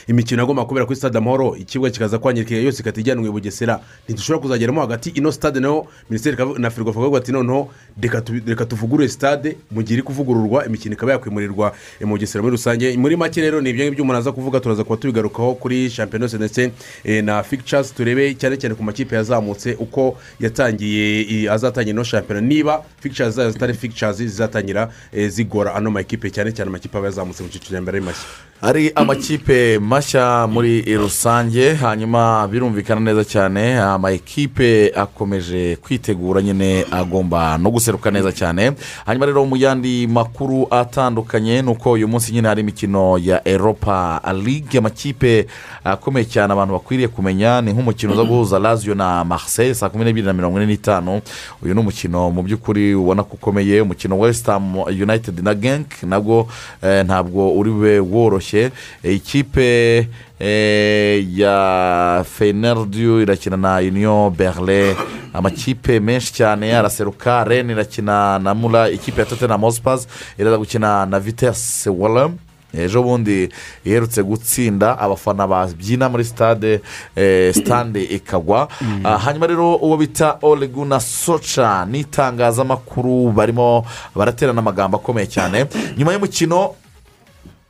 imikino 0.09 0.43
agomba 0.43 0.65
kubera 0.65 0.87
kuri 0.87 0.97
stade 0.97 1.19
amahoro 1.19 1.57
ikibuga 1.57 1.91
kikaza 1.91 2.19
kwangirika 2.19 2.55
yose 2.55 2.81
ikahita 2.81 3.00
ijyanwa 3.00 3.27
i 3.29 3.31
bugesera. 3.31 3.81
Ntidushobora 4.05 4.43
kuzageramo 4.43 4.81
hagati 4.81 5.11
ino 5.11 5.33
stade 5.33 5.61
na 5.61 5.69
yo 5.69 5.87
minisiteri 6.11 6.37
na 6.59 6.71
firigo 6.71 6.93
bakavuga 6.93 7.19
ati 7.19 7.33
noneho 7.33 7.69
reka 8.00 8.21
tu- 8.21 8.41
reka 8.47 8.65
tuvugurure 8.65 9.09
stade 9.09 9.57
mu 9.71 9.83
gihe 9.83 9.95
iri 9.95 10.03
kuvugururwa 10.03 10.67
imikino 10.67 10.95
ikaba 10.95 11.12
yakwimurirwa 11.12 11.73
eh, 12.00 12.07
mu 12.07 12.15
bugesera 12.15 12.43
muri 12.43 12.57
rusange. 12.57 12.97
Muri 12.97 13.17
make 13.17 13.41
rero 13.41 13.61
ni 13.61 13.71
ibyo 13.71 13.85
ngibyo 13.85 14.05
umuntu 14.05 14.19
aza 14.19 14.33
kuvuga 14.33 14.61
turaza 14.61 14.85
kuba 14.85 14.97
tubigarukaho 14.97 15.55
kuri 15.55 15.91
shampiyona 15.91 16.25
yose 16.25 16.37
ndetse 16.37 16.73
eh, 17.05 17.25
na 17.25 17.43
fictures 17.43 17.95
turebe 17.95 18.35
cyane 18.35 18.57
cyane 18.57 18.75
ku 18.75 18.83
makipe 18.83 19.15
yazamutse 19.17 19.77
uko 19.79 20.17
yatangiye 20.41 21.21
i- 21.23 21.49
azatangira 21.49 21.93
ino 21.95 22.05
shampiyona 22.05 22.41
niba 22.41 22.85
fictures 23.00 23.35
zayo 23.35 23.50
zitari 23.50 23.75
fictures 23.75 24.17
zizatangira 24.17 24.88
eh, 25.12 25.29
zigora 25.31 25.75
ano 25.75 25.91
makipe 25.91 26.31
cyane 26.31 26.53
cyane 26.53 26.69
amakipe 26.69 26.99
aba 26.99 27.07
yazamutse 27.07 27.43
mu 27.43 27.49
cyiciro 27.49 27.71
cya 27.77 27.83
mbere 27.83 27.99
ari 27.99 28.07
mashya 28.07 28.25
hari 28.61 28.93
amakipe 28.95 29.79
mashya 29.79 30.47
muri 30.53 30.97
rusange 30.97 31.75
hanyuma 31.75 32.49
birumvikana 32.49 33.00
neza 33.00 33.25
cyane 33.25 33.79
ama 33.79 34.11
ekipe 34.12 34.93
akomeje 34.97 35.77
kwitegura 35.77 36.43
nyine 36.43 36.85
agomba 36.91 37.59
no 37.59 37.71
guseruka 37.71 38.11
neza 38.11 38.33
cyane. 38.33 38.73
Hanyuma 39.07 39.27
rero 39.27 39.45
mu 39.47 39.57
yandi 39.57 40.07
makuru 40.07 40.67
atandukanye 40.71 41.62
ni 41.62 41.71
uko 41.71 41.93
uyu 41.93 42.09
munsi 42.09 42.33
nyine 42.33 42.49
hari 42.49 42.61
imikino 42.61 43.19
ya 43.19 43.49
eropa 43.49 44.21
ligue 44.45 44.79
amakipe 44.79 45.47
akomeye 45.85 46.25
cyane 46.27 46.53
abantu 46.53 46.73
bakwiriye 46.75 47.09
kumenya 47.09 47.61
ni 47.61 47.73
nk'umukino 47.73 48.12
uza 48.12 48.25
guhuza 48.25 48.59
lazio 48.59 48.95
na 48.95 49.25
marseille 49.25 49.75
saa 49.75 49.88
kumi 49.88 50.05
n'ebyiri 50.05 50.27
na 50.27 50.33
mirongo 50.33 50.59
ine 50.59 50.67
n'itanu. 50.67 51.21
Uyu 51.62 51.75
ni 51.75 51.81
umukino 51.81 52.31
mu 52.31 52.43
by'ukuri 52.43 52.95
ubona 52.95 53.23
ko 53.23 53.35
ukomeye 53.38 53.81
umukino 53.81 54.19
west 54.19 54.47
ham 54.47 54.79
united 54.79 55.38
na 55.45 55.55
genk 55.55 56.03
nabwo 56.03 56.49
eh, 56.83 57.05
ntabwo 57.05 57.53
uri 57.55 57.71
bube 57.71 57.99
woroshye. 58.00 58.48
Eh, 58.57 58.71
ikipe 59.05 60.09
eh, 60.40 61.38
ya 61.38 62.25
feyineridiyu 62.38 63.21
irakina 63.21 63.57
na 63.57 63.76
union 63.76 64.31
berlin 64.31 64.95
amakipe 65.35 66.00
menshi 66.00 66.33
cyane 66.33 66.76
araseruka 66.76 67.45
ren 67.45 67.71
irakina 67.71 68.38
na 68.38 68.55
mura 68.55 68.88
ikipe 68.90 69.21
ya 69.21 69.26
tottenham 69.26 69.61
hotspurs 69.61 70.09
iraza 70.38 70.59
gukina 70.59 71.07
na 71.07 71.21
vitesse 71.21 71.90
walem 71.90 72.37
ejo 72.75 73.02
bundi 73.02 73.49
iherutse 73.85 74.23
gutsinda 74.23 74.99
abafana 74.99 75.47
babyina 75.47 76.09
muri 76.09 76.25
stade 76.25 76.81
eh, 77.17 77.55
stande 77.55 78.05
ikagwa 78.05 78.69
Ah, 79.05 79.19
hanyuma 79.19 79.47
rero 79.47 79.75
uwo 79.76 79.97
bita 79.97 80.38
oreguna 80.43 81.00
soca 81.00 81.87
n'itangazamakuru 81.90 83.33
barimo 83.33 83.87
baraterana 84.14 84.59
amagambo 84.61 84.97
akomeye 84.97 85.26
cyane. 85.26 85.67
Nyuma 85.99 86.12
y'umukino 86.12 86.75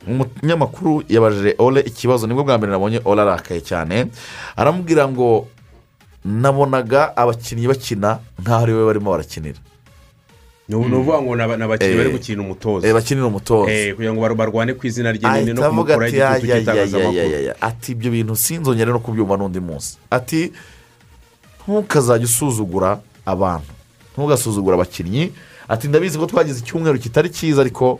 umunyamakuru 0.07 1.03
yabajije 1.09 1.55
ole 1.57 1.81
ikibazo 1.81 2.27
ni 2.27 2.33
bwo 2.33 2.43
bwa 2.43 2.57
mbere 2.57 2.71
nabonye 2.71 3.01
ole 3.05 3.21
arakaye 3.21 3.61
cyane. 3.61 4.07
Aramubwira 4.55 5.07
ngo 5.07 5.47
nabonaga 6.25 7.15
abakinnyi 7.17 7.67
bakina 7.67 8.19
nk'aho 8.41 8.63
ari 8.63 8.73
we 8.73 8.85
barimo 8.85 9.11
barakinira. 9.11 9.59
Ni 10.69 10.75
ukuvuga 10.75 11.21
ngo 11.21 11.35
ni 11.35 11.41
aba- 11.43 11.57
ni 11.57 11.63
abakinnyi 11.63 11.91
Eh, 11.93 11.97
bari 11.97 12.11
gukina 12.11 12.41
umutoza. 12.41 12.87
Eh, 12.87 12.93
bakinira 12.93 13.25
umutoza. 13.27 13.71
Eh, 13.71 13.93
kugira 13.95 14.13
ngo 14.13 14.21
bar- 14.21 14.35
barwane 14.35 14.73
ku 14.73 14.87
izina 14.87 15.11
rye 15.11 15.25
nyine 15.25 15.53
no 15.53 15.61
ati 15.65 16.15
igitutu 16.15 16.17
"Ya, 16.17 16.29
ya, 16.29 16.37
ya, 16.37 16.55
ya, 16.55 16.59
cy'itangazamakuru 16.61 17.31
ya, 17.33 17.39
ya." 17.41 17.53
ati 17.61 17.91
ibyo 17.91 18.11
bintu 18.11 18.35
sinzongere 18.35 18.91
no 18.91 18.99
kubyumva 18.99 19.37
n'undi 19.37 19.59
munsi. 19.59 19.97
Ati 20.11 20.51
ntukazajya 21.67 22.25
usuzugura 22.25 22.99
abantu. 23.25 23.71
Ntugasuzugure 24.13 24.75
abakinnyi. 24.75 25.31
Ati 25.69 25.87
ndabizi 25.87 26.17
ko 26.17 26.25
twagize 26.25 26.59
icyumweru 26.61 26.99
kitari 26.99 27.29
cyiza 27.29 27.61
ariko 27.61 27.99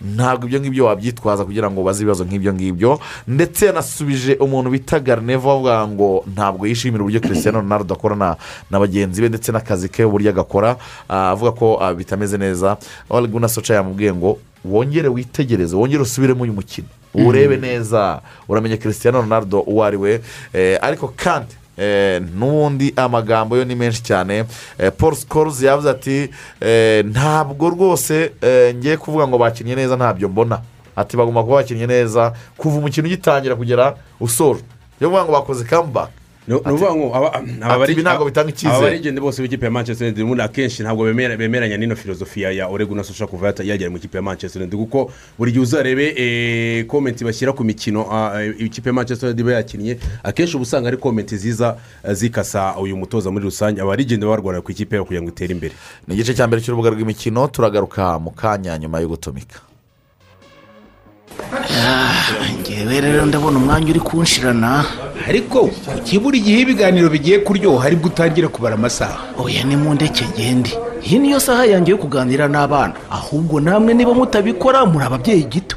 ntabwo 0.00 0.46
ibyo 0.46 0.60
ngibyo 0.60 0.84
wabyitwaza 0.84 1.44
kugira 1.44 1.70
ngo 1.70 1.80
ubaze 1.80 2.02
ibibazo 2.02 2.24
nk'ibyo 2.24 2.52
ngibyo. 2.54 3.00
Ndetse 3.28 3.66
yanasubije 3.66 4.34
umuntu 4.36 4.70
bita 4.70 5.00
garineva 5.00 5.52
avuga 5.52 5.88
ngo 5.88 6.24
ntabwo 6.34 6.66
yishimira 6.66 7.02
uburyo 7.02 7.20
christian 7.20 7.54
ronaldo 7.54 7.94
akorana 7.94 8.36
na 8.70 8.78
bagenzi 8.78 9.22
be 9.22 9.28
ndetse 9.28 9.52
n'akazi 9.52 9.88
ke 9.88 10.04
uburyo 10.04 10.30
agakora. 10.30 10.76
Ah, 11.08 11.30
avuga 11.30 11.52
ko 11.52 11.78
ah, 11.80 11.94
bitameze 11.94 12.38
neza. 12.38 12.76
Oreguna 13.10 13.48
soca 13.48 13.74
yamubwiye 13.74 14.12
ngo 14.14 14.38
wongere 14.64 15.08
witegereze 15.08 15.76
wongere 15.76 16.02
usubiremo 16.02 16.42
uyu 16.44 16.52
mukino. 16.52 16.88
Urebe 17.14 17.56
neza. 17.56 18.20
Uramenye 18.48 18.76
christian 18.76 19.14
ronaldo 19.14 19.60
uwo 19.60 19.84
ari 19.84 19.96
we. 19.96 20.20
Eh, 20.52 20.78
ariko 20.82 21.12
kandi 21.16 21.54
n'ubundi 22.34 22.92
amagambo 22.96 23.56
yo 23.56 23.64
ni 23.64 23.74
menshi 23.74 24.02
cyane. 24.02 24.44
Eh, 24.78 24.92
paul 24.98 25.14
sikorozi 25.14 25.66
yavuze 25.66 25.90
ati 25.90 26.30
eh, 26.60 27.04
ntabwo 27.04 27.68
rwose 27.70 28.32
eh, 28.42 28.74
ngiye 28.74 28.96
kuvuga 28.96 29.28
ngo 29.28 29.38
bakinnye 29.38 29.74
neza 29.74 29.96
ntabyo 29.96 30.28
mbona. 30.28 30.60
Ati 30.96 31.16
bagomba 31.16 31.42
kuba 31.42 31.56
bakinnye 31.56 31.86
neza 31.86 32.32
kuva 32.56 32.78
umukino 32.78 33.06
ugitangira 33.06 33.56
kugera 33.56 33.94
usoje 34.20 34.62
niyo 35.00 35.10
ngo 35.24 35.32
bakoze 35.32 35.64
kambaka 35.64 36.10
ni 36.48 36.54
ukuvuga 36.54 36.94
ngo 36.94 37.06
ibi 37.88 38.02
ntabwo 38.02 38.24
bitanga 38.24 38.48
icyizere. 38.50 38.76
aba 38.76 38.86
barigende 38.86 39.20
bose 39.20 39.42
b'ikipe 39.42 39.64
ya 39.66 39.70
manchester 39.70 40.06
united 40.06 40.24
ubundi 40.24 40.42
akenshi 40.42 40.82
ntabwo 40.82 41.04
bemera- 41.06 41.36
bemeranya 41.36 41.76
n'ino 41.76 41.96
filozofiya 41.96 42.50
ya 42.52 42.68
oreguna 42.68 43.04
sosha 43.04 43.26
kuva 43.26 43.54
yagera 43.64 43.90
mu 43.90 43.96
ikipe 43.96 44.16
ya 44.18 44.22
manchester 44.22 44.62
united 44.62 44.78
kuko 44.78 45.10
buri 45.38 45.52
gihe 45.52 45.62
uzarebe 45.62 46.14
eh, 46.16 46.86
komenti 46.86 47.24
bashyira 47.24 47.52
ku 47.52 47.64
mikino 47.64 48.06
ah, 48.12 48.42
eh, 48.42 48.54
ikipe 48.58 48.88
ya 48.88 48.92
manchester 48.92 49.28
united 49.28 49.40
iba 49.46 49.52
yakinnye 49.52 49.98
akenshi 50.22 50.56
uba 50.56 50.62
usanga 50.62 50.88
ari 50.88 50.96
komenti 50.96 51.36
ziza 51.36 51.76
eh, 52.04 52.14
zikasa 52.14 52.76
uyu 52.78 52.96
mutoza 52.96 53.30
muri 53.30 53.44
rusange. 53.44 53.80
Aba 53.80 53.90
barigende 53.90 54.26
barwanira 54.26 54.62
ku 54.62 54.70
ikipe 54.72 54.96
yabo 54.96 55.04
kugira 55.06 55.22
ngo 55.22 55.30
itere 55.30 55.52
imbere. 55.52 55.74
Ni 56.08 56.14
igice 56.14 56.34
cya 56.34 56.46
mbere 56.46 56.62
cy'urubuga 56.62 56.90
rw'imikino 56.90 57.48
turagaruka 57.48 58.18
mu 58.18 58.30
kanya 58.30 58.78
nyuma 58.78 59.00
yo 59.00 59.08
gutumika. 59.08 59.60
Ngewe 62.60 63.00
rero 63.00 63.26
ndabona 63.26 63.58
umwanya 63.58 63.90
uri 63.90 64.00
kunshirana. 64.00 64.84
Ariko 65.28 65.66
kuki 65.66 66.18
buri 66.18 66.40
gihe 66.40 66.60
ibiganiro 66.60 67.08
bigiye 67.10 67.38
kuryoha 67.38 67.86
ari 67.86 67.96
bwo 67.96 68.06
utangira 68.08 68.48
kubara 68.48 68.74
amasaha? 68.74 69.18
Oya 69.38 69.64
ni 69.64 69.76
mu 69.76 69.94
ndeke 69.94 70.24
ngende 70.34 70.70
iyi 71.06 71.18
niyo 71.18 71.40
saha 71.40 71.66
yanjye 71.66 71.90
yo 71.90 71.98
kuganira 71.98 72.48
n'abana. 72.48 72.94
Ahubwo 73.10 73.60
namwe 73.60 73.94
niba 73.94 74.14
mutabikora 74.14 74.86
muri 74.86 75.04
ababyeyi 75.04 75.44
gito. 75.44 75.76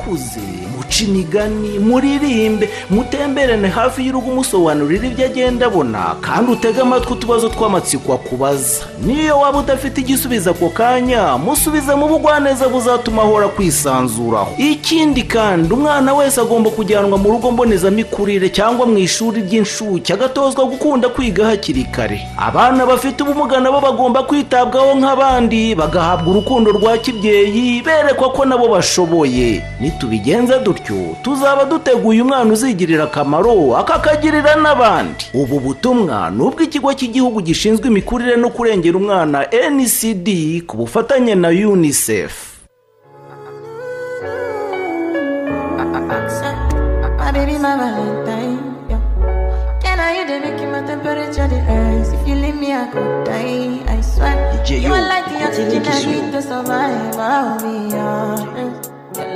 musakuze 0.07 0.41
muce 0.81 1.03
imigani 1.05 1.79
muririmbe 1.79 2.69
mutemberane 2.89 3.67
hafi 3.67 4.05
y'urugo 4.05 4.31
umusobanurira 4.31 5.07
ibyo 5.07 5.25
agenda 5.25 5.65
abona 5.65 6.15
kandi 6.21 6.51
utege 6.51 6.81
amatwi 6.81 7.13
utubazo 7.13 7.49
tw'amatsiko 7.49 8.13
akubaza. 8.13 8.85
Niyo 9.05 9.39
waba 9.39 9.59
udafite 9.59 9.97
igisubizo 10.01 10.49
ako 10.51 10.69
kanya 10.69 11.37
musubize 11.37 11.95
mu 11.95 12.07
bugwaneza 12.07 12.67
buzatuma 12.69 13.21
ahora 13.21 13.47
kwisanzuraho 13.47 14.51
ikindi 14.57 15.23
kandi 15.23 15.73
umwana 15.73 16.13
wese 16.13 16.41
agomba 16.41 16.69
kujyanwa 16.69 17.17
mu 17.17 17.29
rugo 17.31 17.51
mbonezamikurire 17.51 18.49
cyangwa 18.49 18.85
mu 18.85 18.97
ishuri 18.97 19.41
ry'inshuke 19.41 20.13
agatozwa 20.13 20.65
gukunda 20.65 21.09
kwiga 21.09 21.45
hakiri 21.45 21.83
kare. 21.83 22.21
Abana 22.37 22.85
bafite 22.85 23.23
ubumuga 23.23 23.59
nabo 23.59 23.81
bagomba 23.81 24.23
kwitabwaho 24.23 24.95
nk'abandi 24.95 25.75
bagahabwa 25.75 26.31
urukundo 26.33 26.71
rwa 26.71 26.97
kibyeyi 26.97 27.81
berekwa 27.81 28.29
ko 28.31 28.45
nabo 28.45 28.67
bashoboye. 28.67 29.61
Nitubigenza 29.79 30.59
dutyo 30.71 31.15
tuzaba 31.23 31.65
duteguye 31.65 32.21
umwana 32.21 32.53
uzigirira 32.53 33.03
akamaro 33.03 33.75
akakagirira 33.77 34.55
n'abandi. 34.55 35.25
Ubu 35.33 35.59
butumwa 35.59 36.31
ni 36.31 36.41
ubw'ikigo 36.47 36.93
cy'igihugu 36.95 37.41
gishinzwe 37.43 37.87
imikurire 37.91 38.35
no 38.39 38.49
kurengera 38.49 38.95
umwana 38.97 39.43
ncd 39.75 40.27
ku 40.67 40.77
bufatanye 40.77 41.35
na 41.35 41.49
unicef. 41.51 42.33
My 47.61 47.75
valentine. 47.75 48.57
Yeah. 48.89 49.01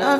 You 0.06 0.12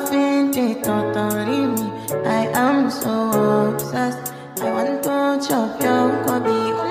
they 0.52 0.74
you 0.84 1.46
leave 1.46 1.78
me, 1.78 1.88
I 2.26 2.50
am 2.54 2.90
so 2.90 3.70
obsessed. 3.70 4.32
I 4.60 4.72
want 4.72 5.04
to 5.04 5.48
chop 5.48 5.80
your 5.80 6.24
kobe. 6.26 6.85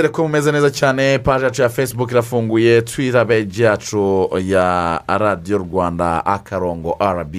Nizere 0.00 0.12
ko 0.12 0.22
mumeze 0.22 0.52
neza 0.52 0.70
cyane 0.70 1.18
paji 1.18 1.44
yacu 1.44 1.62
ya 1.62 1.68
facebook 1.68 2.10
irafunguye 2.10 2.82
twita 2.82 3.24
peji 3.24 3.62
yacu 3.62 4.28
ya 4.44 5.00
radiyo 5.08 5.58
rwanda 5.58 6.26
akarongo 6.26 6.96
rba 7.00 7.38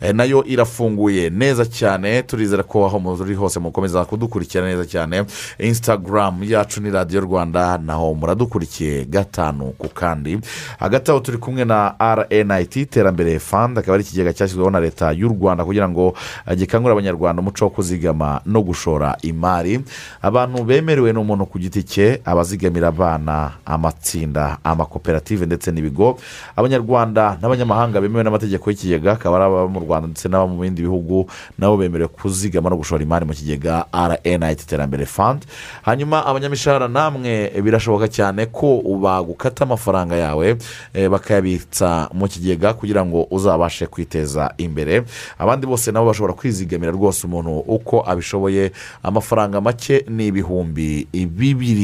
eh, 0.00 0.14
na 0.14 0.24
yo 0.24 0.44
irafunguye 0.44 1.30
neza 1.30 1.64
cyane. 1.66 2.22
Turizera 2.22 2.62
ko 2.62 2.86
aho 2.86 2.98
muri 2.98 3.34
hose 3.34 3.60
mukomeza 3.60 4.04
kudukurikira 4.04 4.66
neza 4.66 4.84
cyane. 4.84 5.24
Instagram 5.58 6.42
yacu 6.42 6.80
ni 6.80 6.90
radiyo 6.90 7.20
rwanda 7.20 7.78
naho 7.78 8.14
muradukurikiye 8.14 9.04
gatanu 9.04 9.64
ku 9.78 9.88
kandi. 9.88 10.38
Hagati 10.78 11.10
aho 11.10 11.20
turi 11.20 11.38
kumwe 11.38 11.64
na 11.64 11.94
rnit 12.16 12.76
iterambere 12.76 13.38
fund 13.38 13.78
akaba 13.78 13.94
ari 13.94 14.02
ikigega 14.02 14.32
cyashyizweho 14.32 14.70
na 14.70 14.80
leta 14.80 15.12
y'u 15.12 15.28
rwanda 15.28 15.64
kugira 15.64 15.88
ngo 15.88 16.14
eh, 16.50 16.56
gikangurire 16.58 16.92
abanyarwanda 16.92 17.42
umuco 17.42 17.64
wo 17.64 17.70
kuzigama 17.70 18.40
no 18.46 18.62
gushora 18.62 19.16
imari. 19.22 19.80
Abantu 20.22 20.64
bemerewe 20.64 21.12
ni 21.12 21.18
umuntu 21.18 21.46
ku 21.46 21.58
giti 21.58 21.82
cye 21.82 21.91
abazigamira 22.24 22.88
abana 22.88 23.52
amatsinda 23.66 24.58
amakoperative 24.64 25.46
ndetse 25.46 25.70
n'ibigo. 25.72 26.18
Abanyarwanda 26.56 27.38
n'abanyamahanga 27.42 28.00
bemewe 28.00 28.24
n'amategeko 28.24 28.70
y'ikigega 28.70 29.12
akaba 29.12 29.36
ari 29.36 29.44
ababa 29.44 29.68
mu 29.68 29.80
rwanda 29.80 30.06
ndetse 30.08 30.28
n'aba 30.28 30.46
mu 30.46 30.60
bindi 30.62 30.82
bihugu 30.82 31.26
nabo 31.58 31.76
bemerewe 31.76 32.08
kuzigama 32.08 32.70
no 32.70 32.76
gushora 32.76 33.02
imari 33.02 33.24
mu 33.26 33.34
kigega 33.34 33.84
rnit 33.92 34.62
iterambere 34.62 35.06
fund. 35.06 35.44
Hanyuma 35.82 36.26
abanyamishahara 36.26 36.88
namwe 36.88 37.50
birashoboka 37.62 38.08
cyane 38.08 38.46
ko 38.46 38.80
bagukata 39.02 39.64
amafaranga 39.64 40.16
yawe 40.16 40.56
eh, 40.94 41.08
bakayabitsa 41.10 42.08
mu 42.14 42.28
kigega 42.28 42.72
kugira 42.74 43.04
ngo 43.06 43.26
uzabashe 43.30 43.86
kwiteza 43.86 44.54
imbere. 44.58 45.02
Abandi 45.38 45.66
bose 45.66 45.92
nabo 45.92 46.06
bashobora 46.06 46.32
kwizigamira 46.32 46.92
rwose 46.92 47.26
umuntu 47.26 47.58
uko 47.58 48.00
abishoboye. 48.06 48.72
Amafaranga 49.02 49.60
make 49.60 50.04
ni 50.08 50.26
ibihumbi 50.26 51.06
bibiri. 51.12 51.81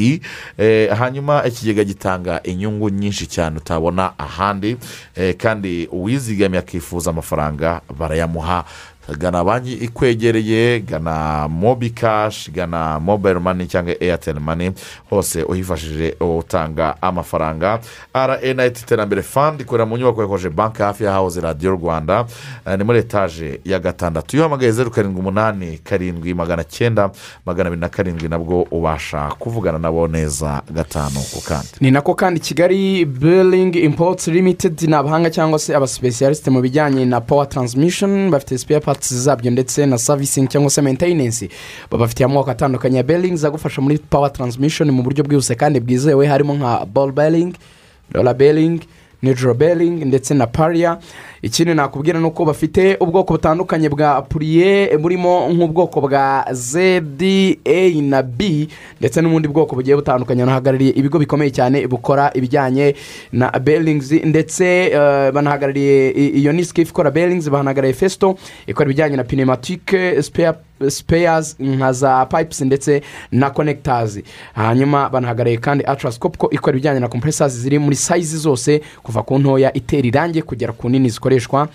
Eh, 0.59 0.91
hanyuma 0.99 1.45
ikigega 1.47 1.85
gitanga 1.85 2.43
inyungu 2.43 2.89
nyinshi 2.91 3.27
cyane 3.27 3.57
utabona 3.57 4.19
ahandi 4.19 4.77
eh, 5.17 5.37
kandi 5.37 5.87
uwizigamiye 5.93 6.59
akifuza 6.61 7.11
amafaranga 7.11 7.81
barayamuha. 7.99 8.65
Gana 9.19 9.45
banki 9.45 9.73
ikwegereye 9.73 10.81
gana 10.81 11.49
mobi 11.49 11.91
kashi 11.91 12.51
gana 12.51 13.01
mobayiro 13.01 13.41
mani 13.41 13.67
cyangwa 13.67 13.95
eyateri 14.03 14.41
mani 14.41 14.73
hose 15.11 15.43
uhifashije 15.43 16.15
utanga 16.21 17.03
amafaranga. 17.03 17.81
Rnit 18.15 18.79
iterambere 18.83 19.23
fandi 19.23 19.63
ikorera 19.63 19.87
mu 19.87 19.97
nyubako 19.97 20.23
yakoje 20.23 20.51
banki 20.51 20.83
hafi 20.83 21.05
y'ahahoze 21.05 21.41
radiyo 21.41 21.71
rwanda. 21.73 22.27
Eh, 22.67 22.79
ni 22.79 22.85
muri 22.85 22.99
etaje 22.99 23.61
ya 23.65 23.79
gatandatu. 23.79 24.37
Iyo 24.37 24.43
uhamagaye 24.47 24.73
zeru 24.73 24.91
karindwi 24.91 25.21
umunani 25.21 25.79
karindwi 25.85 26.35
magana 26.35 26.65
cyenda 26.65 27.11
magana 27.47 27.67
abiri 27.69 27.81
na 27.81 27.89
karindwi 27.89 28.29
nabwo 28.29 28.63
ubasha 28.71 29.29
kuvugana 29.39 29.79
nabo 29.79 30.09
neza 30.09 30.63
gatanu 30.71 31.21
ku 31.35 31.41
kandi 31.49 31.69
ni 31.81 31.91
nako 31.91 32.15
kandi 32.15 32.41
kigali 32.41 33.05
biringi 33.05 33.79
impotsi 33.81 34.31
limitedi 34.31 34.87
ni 34.87 34.95
abahanga 34.95 35.31
cyangwa 35.31 35.59
se 35.59 35.75
abasipesiyalisite 35.77 36.51
mu 36.51 36.61
bijyanye 36.61 37.05
na 37.05 37.21
pawa 37.21 37.47
taransimishoni 37.47 38.31
bafite 38.31 38.59
sipeya 38.59 38.81
pati 38.81 38.98
zabyo 39.05 39.51
ndetse 39.51 39.87
na 39.87 39.99
savisingi 39.99 40.49
cyangwa 40.49 40.71
se 40.71 40.83
meyintenensi 40.83 41.49
babafitiye 41.91 42.25
amoko 42.27 42.51
atandukanye 42.51 42.97
ya 42.97 43.03
beringi 43.03 43.47
agufasha 43.47 43.81
muri 43.83 43.99
pawa 43.99 44.31
taransimishoni 44.31 44.91
mu 44.91 45.03
buryo 45.03 45.25
bwihuse 45.25 45.55
kandi 45.55 45.81
bwizewe. 45.81 46.27
Harimo 46.27 46.55
nka 46.55 46.87
bolo 46.87 47.13
beringi 47.13 47.57
rora 48.13 48.35
beringi 48.35 48.87
nijoro 49.23 49.55
beringi 49.55 50.05
ndetse 50.05 50.35
na 50.35 50.47
pariya 50.47 50.99
ikindi 51.43 51.75
nakubwira 51.75 52.21
ni 52.21 52.27
uko 52.27 52.45
bafite 52.45 52.97
ubwoko 53.01 53.33
butandukanye 53.35 53.89
bwa 53.89 54.23
puriye 54.23 54.97
burimo 54.99 55.49
nk'ubwoko 55.53 56.01
bwa 56.01 56.45
zedi 56.53 57.59
a 57.65 58.01
na 58.03 58.23
b 58.23 58.69
ndetse 59.01 59.21
n'ubundi 59.23 59.49
bwoko 59.49 59.77
bugiye 59.77 59.97
butandukanye. 59.97 60.41
Banahagarariye 60.43 60.91
ibigo 60.93 61.19
bikomeye 61.19 61.51
cyane 61.51 61.87
bukora 61.87 62.31
ibijyanye 62.35 62.95
na 63.33 63.51
beringzi 63.59 64.21
ndetse 64.25 64.65
eh, 64.91 65.33
banahagarariye 65.33 66.11
iyo 66.11 66.53
ni 66.53 66.65
skifu 66.65 66.91
ikora 66.91 67.11
beringzi 67.11 67.51
banahagarariye 67.51 67.95
fesito 67.95 68.37
ikora 68.67 68.87
ibijyanye 68.87 69.17
na 69.17 69.25
pneumatique 69.25 70.23
spare 70.23 70.59
spares 70.89 71.57
nka 71.61 71.93
za 71.93 72.27
pipes 72.27 72.61
ndetse 72.61 73.03
na 73.33 73.51
connectors. 73.51 74.19
Hanyuma 74.55 75.09
banahagarariye 75.09 75.59
kandi 75.59 75.85
atrascope 75.87 76.39
ko 76.39 76.51
ikora 76.51 76.73
ibijyanye 76.77 77.01
na 77.01 77.09
compressors 77.09 77.53
ziri 77.53 77.79
muri 77.79 77.97
size 77.97 78.37
zose 78.37 78.81
kuva 79.03 79.23
ku 79.23 79.39
ntoya 79.39 79.73
itera 79.77 80.07
irangi 80.09 80.43
kugera 80.43 80.73
ku 80.73 80.89
nini. 80.89 81.11
Zikoreshwa 81.29 81.69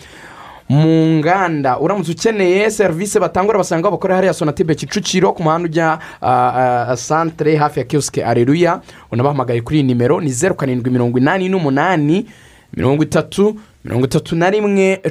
mu 0.69 1.05
nganda. 1.19 1.77
Uramutse 1.79 2.11
ukeneye 2.11 2.71
serivisi 2.71 3.19
batanga 3.19 3.53
basanga 3.53 3.91
bakora 3.91 4.15
hariya 4.15 4.33
sonatibe 4.33 4.75
kicukiro 4.75 5.33
ku 5.33 5.43
muhanda 5.43 5.65
ujya 5.69 5.99
ah, 6.21 6.87
ah, 6.89 6.97
santere 6.97 7.55
hafi 7.55 7.79
ya 7.79 7.85
kiyosike 7.85 8.25
areruya 8.25 8.81
unabahamagaye 9.11 9.61
kuri 9.61 9.77
iyi 9.79 9.83
nimero 9.83 10.21
ni 10.21 10.31
zeru 10.31 10.55
karindwi 10.55 10.91
mirongo 10.91 11.17
inani 11.17 11.49
n'umunani 11.49 12.25
mirongo 12.73 13.03
itatu 13.03 13.59
mirongo 13.85 14.05
itatu 14.05 14.35
na 14.35 14.49
rimwe 14.49 15.01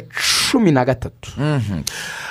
cumi 0.51 0.73
na 0.73 0.85
gatatu. 0.85 1.31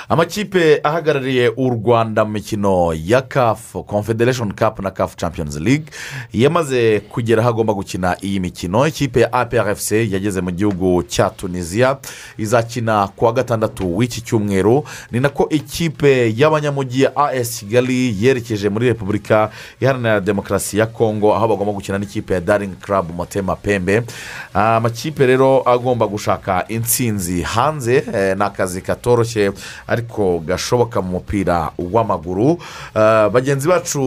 Amakipe 0.08 0.80
ahagarariye 0.82 1.48
u 1.56 1.70
rwanda 1.70 2.24
mu 2.24 2.30
mikino 2.32 2.94
ya 3.04 3.22
kafu 3.22 3.84
confederation 3.84 4.52
cup 4.52 4.78
na 4.80 4.90
kafu 4.90 5.16
champions 5.16 5.56
league 5.60 5.84
yamaze 6.32 7.00
kugera 7.00 7.42
aho 7.42 7.50
agomba 7.50 7.72
gukina 7.74 8.16
iyi 8.22 8.40
mikino. 8.40 8.86
Ikipe 8.86 9.20
ya 9.20 9.32
aprfc 9.32 9.92
yageze 9.92 10.40
mu 10.40 10.50
gihugu 10.50 11.02
cya 11.02 11.30
tunisiya 11.30 11.98
izakina 12.38 13.08
ku 13.16 13.24
wa 13.24 13.32
gatandatu 13.32 13.96
w'iki 13.96 14.20
cyumweru. 14.20 14.84
Ni 15.10 15.20
nako 15.20 15.48
ikipe 15.48 16.32
y'abanyamujyi 16.36 17.02
ya 17.02 17.16
as 17.16 17.58
kigali 17.58 18.16
yerekeje 18.24 18.68
muri 18.68 18.86
repubulika 18.86 19.50
iharanira 19.80 20.20
demokarasi 20.20 20.78
ya 20.78 20.86
kongo 20.86 21.34
aho 21.34 21.48
bagomba 21.48 21.72
gukina 21.72 21.98
n'ikipe 21.98 22.34
ya 22.34 22.40
daring 22.40 22.74
club 22.80 23.10
motema 23.16 23.56
pembe. 23.56 24.02
Amakipe 24.54 25.26
rero 25.26 25.62
agomba 25.68 26.06
gushaka 26.06 26.64
intsinzi 26.68 27.42
hanze 27.42 28.04
eh, 28.14 28.36
ni 28.36 28.42
akazi 28.44 28.80
katoroshye. 28.82 29.52
Ariko 29.92 30.38
gashoboka 30.40 31.00
mu 31.02 31.10
mupira 31.20 31.70
w'amaguru. 31.78 32.58
Ah, 32.94 33.28
bagenzi 33.28 33.68
bacu 33.68 34.00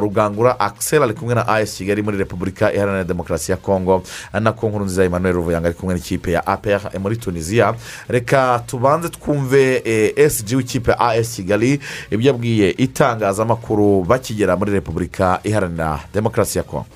rugangura 0.00 0.60
akiseri 0.60 1.04
ari 1.04 1.14
kumwe 1.14 1.34
na 1.34 1.48
as 1.48 1.74
kigali 1.76 2.02
muri 2.02 2.16
repubulika 2.16 2.72
iharanira 2.72 3.04
demokarasi 3.04 3.50
ya 3.52 3.56
kongo 3.56 4.02
ari 4.32 4.44
nako 4.44 4.68
nkuru 4.68 4.84
nziza 4.84 5.04
emmanuel 5.04 5.34
ruvuyanga 5.34 5.68
ari 5.68 5.74
kumwe 5.78 5.94
n'ikipe 5.94 6.32
ya 6.32 6.46
apr 6.46 6.80
muri 7.00 7.16
tunisiya 7.16 7.74
reka 8.08 8.62
tubanze 8.66 9.08
twumve 9.08 9.82
eh, 9.84 10.30
sg 10.30 10.56
w'ikipe 10.56 10.90
ya 10.90 10.98
as 11.00 11.34
kigali 11.36 11.80
ibyo 12.10 12.26
yabwiye 12.32 12.70
itangazamakuru 12.70 14.04
bakigera 14.04 14.56
muri 14.56 14.72
repubulika 14.72 15.40
iharanira 15.44 16.00
demokarasi 16.14 16.58
ya 16.58 16.64
kongo 16.64 16.86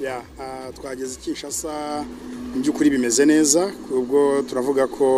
twageze 0.77 1.19
kinshasa 1.21 2.05
mu 2.55 2.61
by'ukuri 2.63 2.91
bimeze 2.91 3.25
neza 3.27 3.71
ubwo 3.91 4.43
turavuga 4.49 4.87
ko 4.87 5.09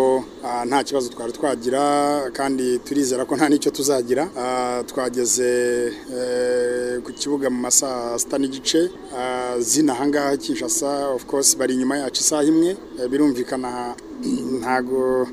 nta 0.68 0.84
kibazo 0.84 1.08
twari 1.08 1.32
twagira 1.32 1.82
kandi 2.38 2.78
turizera 2.86 3.24
ko 3.24 3.36
nta 3.36 3.46
n'icyo 3.48 3.70
tuzagira. 3.70 4.24
Twageze 4.90 5.50
eh, 6.18 6.98
ku 7.04 7.10
kibuga 7.12 7.46
mu 7.50 7.60
masaa 7.66 8.18
sita 8.18 8.38
n'igice 8.38 8.90
zina 9.60 9.92
ahangaha 9.92 10.36
kinshasa 10.36 11.08
of 11.16 11.24
course 11.30 11.56
bari 11.58 11.74
inyuma 11.74 11.96
yacu 11.98 12.20
isaha 12.22 12.44
imwe 12.44 12.70
Eh, 12.98 13.06
birumvikana 13.10 13.94
ntago 14.60 15.26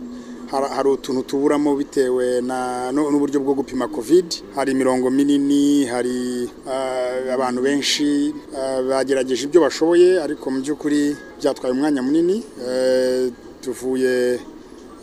hari 0.52 0.90
utuntu 0.90 1.24
tuburamo 1.24 1.76
bitewe 1.76 2.42
n'uburyo 2.42 3.40
bwo 3.40 3.54
gupima 3.54 3.88
covid. 3.88 4.26
Hari 4.56 4.72
imirongo 4.72 5.10
minini 5.10 5.86
hari 5.86 6.50
ah, 6.68 7.34
abantu 7.34 7.62
benshi 7.62 8.34
ah, 8.58 8.82
bagerageje 8.82 9.46
ibyo 9.48 9.62
bashoboye 9.62 10.22
ariko 10.22 10.52
mu 10.52 10.60
by'ukuri 10.62 11.16
byatwaye 11.40 11.74
umwanya 11.74 12.02
munini. 12.02 12.44
Eh, 12.68 13.32
tuvuye 13.62 14.40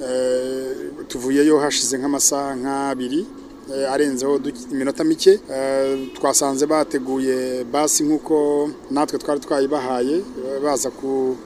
eh, 0.00 0.76
tuvuyeyo 1.08 1.58
hashize 1.58 1.98
nk'amasaha 1.98 2.54
nk'abiri 2.56 3.26
eh, 3.74 3.92
arenzeho 3.92 4.40
iminota 4.72 5.04
mike. 5.04 5.40
Eh, 5.50 5.98
twasanze 6.14 6.66
bateguye 6.66 7.64
basi 7.64 8.02
nk'uko 8.04 8.70
natwe 8.90 9.18
twari 9.18 9.40
twayibahaye 9.40 10.16
eh, 10.16 10.58
baza 10.62 10.90
ku- 10.90 11.36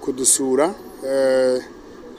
kudusura. 0.00 0.74
Eh, 1.06 1.58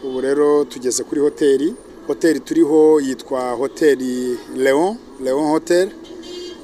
ubu 0.04 0.22
rero 0.22 0.64
tugeze 0.66 1.04
kuri 1.04 1.22
hoteli. 1.22 1.76
Hoteli 2.08 2.40
turiho 2.40 3.00
yitwa 3.02 3.52
hoteli 3.52 4.38
leon 4.56 4.98
leon 5.24 5.48
hotel. 5.52 5.90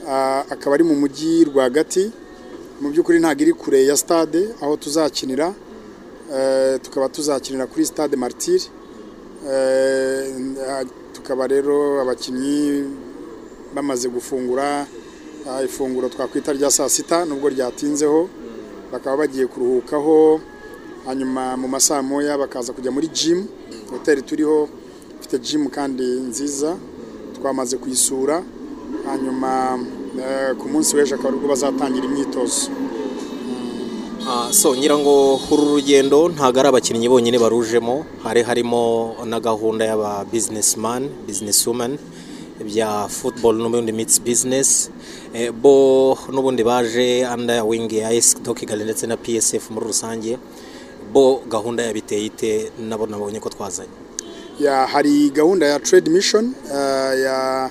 Ah, 0.10 0.44
akaba 0.50 0.76
ari 0.76 0.84
mu 0.84 0.96
mujyi 0.96 1.44
rwagati. 1.46 2.12
Mu 2.82 2.90
by'ukuri 2.90 3.20
ntabwo 3.20 3.42
iri 3.44 3.54
kure 3.54 3.86
ya 3.86 3.98
stade 3.98 4.50
aho 4.62 4.78
tuzakinira. 4.78 5.54
Eh, 6.34 6.80
tukaba 6.82 7.10
tuzakinira 7.10 7.66
kuri 7.68 7.86
stade 7.86 8.16
martire 8.16 8.64
Eh, 9.48 10.26
tukaba 11.14 11.48
rero 11.48 12.02
abakinnyi 12.02 12.84
bamaze 13.76 14.10
gufungura 14.10 14.86
ah, 15.50 15.64
ifunguro 15.64 16.10
twakwita 16.10 16.54
rya 16.54 16.70
saa 16.72 16.90
sita 16.90 17.26
nubwo 17.26 17.50
ryatinzeho. 17.50 18.30
Bakaba 18.92 19.18
bagiye 19.18 19.48
kuruhukaho. 19.48 20.40
Hanyuma 21.08 21.56
mu 21.58 21.68
masaha 21.68 22.02
moya 22.04 22.38
bakaza 22.38 22.74
kujya 22.74 22.92
muri 22.92 23.08
jimu 23.08 23.48
hoteli 23.92 24.22
turiho 24.22 24.68
ifite 25.20 25.40
jimu 25.40 25.70
kandi 25.70 26.04
nziza. 26.04 26.76
Twamaze 27.40 27.78
kuyisura. 27.78 28.44
Hanyuma 29.08 29.80
eh, 30.20 30.52
ku 30.60 30.68
munsi 30.70 30.96
w'ejo 30.96 31.16
akaba 31.16 31.30
ari 31.30 31.38
bwo 31.40 31.48
bazatangira 31.50 32.06
imyitozo. 32.06 32.70
Ah, 34.28 34.52
so 34.52 34.76
ngira 34.76 34.98
ngo 35.00 35.40
uru 35.52 35.80
rugendo 35.80 36.28
ntabwo 36.30 36.60
ari 36.60 36.68
abakinnyi 36.70 37.08
bonyine 37.08 37.40
barujemo. 37.40 38.04
Hari 38.24 38.44
harimo 38.44 39.16
na 39.26 39.40
gahunda 39.40 39.86
y'aba 39.88 40.26
bizinesimani 40.28 41.08
bizinesumani 41.28 41.96
bya 42.60 43.08
futuboro 43.08 43.56
n'ubundi 43.58 43.92
mitsi 43.94 44.20
bizinesi 44.22 44.90
Eh, 45.34 45.52
bo 45.52 46.18
n'ubundi 46.34 46.64
baje 46.64 47.24
anda 47.24 47.64
wingi 47.64 47.98
ya 48.02 48.12
esi 48.12 48.40
do 48.44 48.54
kigali 48.54 48.84
ndetse 48.84 49.08
na 49.08 49.16
psf 49.18 49.70
muri 49.72 49.86
rusange. 49.88 50.38
Bo 51.14 51.42
gahunda 51.50 51.84
yabiteye 51.84 52.26
ite 52.26 52.72
nabo 52.80 53.08
nabonye 53.08 53.40
ko 53.40 53.50
twazanye. 53.50 53.92
Hari 54.94 55.30
gahunda 55.30 55.66
ya 55.66 55.80
trade 55.80 56.10
mission 56.10 56.54
eh, 56.66 57.14
ya 57.26 57.70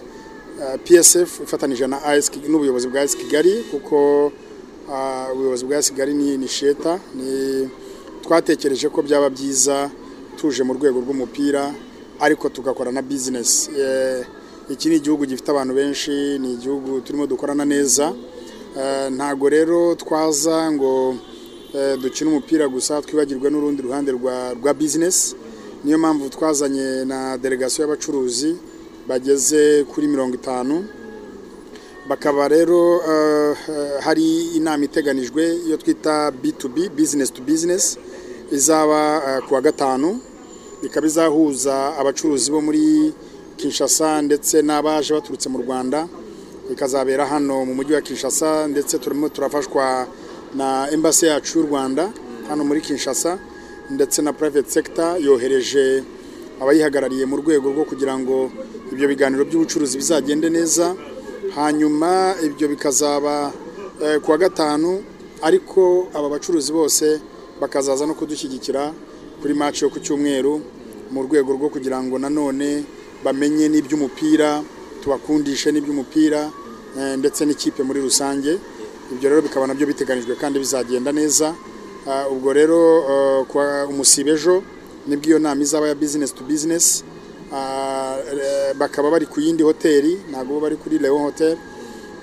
eh, 0.62 0.76
psf 0.84 1.40
ifatanije 1.42 1.86
na 1.86 1.98
n'ubuyobozi 2.48 2.88
bwa 2.88 3.00
AS 3.00 3.16
kigali 3.16 3.64
kuko 3.70 4.32
ah, 4.90 5.32
ubuyobozi 5.32 5.64
bwa 5.64 5.78
AS 5.78 5.90
kigali 5.90 6.14
ni 6.14 6.48
sheta 6.48 7.00
twatekereje 8.22 8.88
ko 8.88 9.02
byaba 9.02 9.30
byiza 9.30 9.90
tuje 10.36 10.62
mu 10.62 10.74
rwego 10.74 11.00
rw'umupira 11.00 11.74
ariko 12.20 12.48
tugakora 12.48 12.92
na 12.92 13.02
business. 13.02 13.68
Eh, 13.68 14.24
iki 14.70 14.88
ni 14.88 14.96
igihugu 14.96 15.26
gifite 15.26 15.48
abantu 15.50 15.74
benshi 15.74 16.38
ni 16.38 16.52
igihugu 16.52 17.00
turimo 17.00 17.26
dukorana 17.26 17.64
neza. 17.64 18.12
Eh, 18.76 19.08
ntago 19.12 19.48
rero 19.48 19.94
twaza 19.94 20.72
ngo 20.72 21.16
eh, 21.76 21.96
dukine 22.02 22.30
umupira 22.30 22.68
gusa 22.68 23.02
twibagirwe 23.02 23.50
n'urundi 23.50 23.82
ruhande 23.82 24.10
rwa 24.12 24.74
business. 24.74 25.34
Niyo 25.84 25.98
mpamvu 25.98 26.28
twazanye 26.30 27.04
na 27.04 27.38
delegasiyo 27.38 27.82
y'abacuruzi 27.84 28.56
bageze 29.08 29.84
kuri 29.84 30.08
mirongo 30.08 30.34
itanu. 30.34 30.84
Bakaba 32.08 32.48
rero 32.48 33.00
eh, 33.10 33.56
hari 34.00 34.42
inama 34.56 34.84
iteganijwe 34.84 35.56
iyo 35.66 35.76
twita 35.76 36.30
B2B 36.42 36.88
business 36.96 37.32
to 37.32 37.42
business. 37.42 37.98
Izaba 38.50 39.22
eh, 39.28 39.42
ku 39.48 39.54
wa 39.54 39.60
gatanu. 39.60 40.20
Ikaba 40.82 41.06
izahuza 41.06 41.96
abacuruzi 41.98 42.50
bo 42.50 42.60
muri 42.60 43.12
Kinshasa 43.56 44.22
ndetse 44.22 44.62
n'abaje 44.62 45.14
baturutse 45.14 45.48
mu 45.48 45.58
Rwanda. 45.58 46.08
Ikazabera 46.72 47.26
hano 47.26 47.64
mu 47.64 47.74
mujyi 47.74 47.94
wa 47.94 48.00
Kinshasa 48.00 48.68
ndetse 48.68 48.98
turimo 48.98 49.28
turafashwa 49.28 50.06
na 50.56 50.88
embassy 50.90 51.26
yacu 51.26 51.58
y'u 51.58 51.66
Rwanda 51.66 52.12
hano 52.48 52.64
muri 52.64 52.80
Kinshasa 52.80 53.38
ndetse 53.90 54.22
na 54.22 54.32
private 54.32 54.70
sector 54.70 55.18
yohereje 55.20 56.02
abayihagarariye 56.60 57.26
mu 57.26 57.36
rwego 57.36 57.70
rwo 57.70 57.84
kugira 57.84 58.18
ngo 58.18 58.50
ibyo 58.92 59.08
biganiro 59.08 59.44
by'ubucuruzi 59.44 59.96
bizagende 59.98 60.48
neza 60.50 60.94
hanyuma 61.54 62.34
ibyo 62.46 62.68
bikazaba 62.68 63.52
eh, 64.02 64.18
ku 64.20 64.30
wa 64.30 64.38
gatanu 64.38 65.02
ariko 65.42 66.08
aba 66.14 66.28
bacuruzi 66.28 66.72
bose 66.72 67.20
bakazaza 67.60 68.06
no 68.06 68.14
kudushyigikira 68.14 68.92
kuri 69.40 69.54
match 69.54 69.82
yo 69.82 69.88
ku 69.90 70.00
cyumweru 70.00 70.60
mu 71.12 71.22
rwego 71.22 71.52
rwo 71.52 71.68
kugira 71.68 72.00
ngo 72.02 72.18
nanone 72.18 72.84
bamenye 73.24 73.68
n'iby'umupira 73.68 74.62
tubakundishe 75.02 75.72
n'iby'umupira 75.72 76.50
eh, 76.98 77.14
ndetse 77.20 77.44
n'ikipe 77.44 77.82
muri 77.82 78.00
rusange. 78.00 78.58
Ibyo 79.12 79.28
rero 79.30 79.42
bikaba 79.42 79.66
na 79.66 79.74
byo 79.74 79.86
biteganijwe 79.86 80.34
kandi 80.36 80.58
bizagenda 80.58 81.12
neza. 81.12 81.54
Ah, 82.08 82.28
ubwo 82.28 82.52
rero 82.52 82.78
kwa 83.48 83.86
umusibe 83.86 84.30
ejo 84.32 84.62
ni 85.06 85.16
bwo 85.16 85.26
iyo 85.26 85.38
nama 85.38 85.62
izaba 85.62 85.88
ya 85.88 85.94
bizinesi 85.94 86.34
tu 86.34 86.44
bizinesi 86.44 87.04
Ah, 87.52 88.16
bakaba 88.78 89.10
bari 89.10 89.26
ku 89.26 89.40
yindi 89.40 89.62
hoteli 89.62 90.18
ntabwo 90.30 90.60
bari 90.60 90.76
kuri 90.76 90.98
leon 90.98 91.22
hotel. 91.22 91.56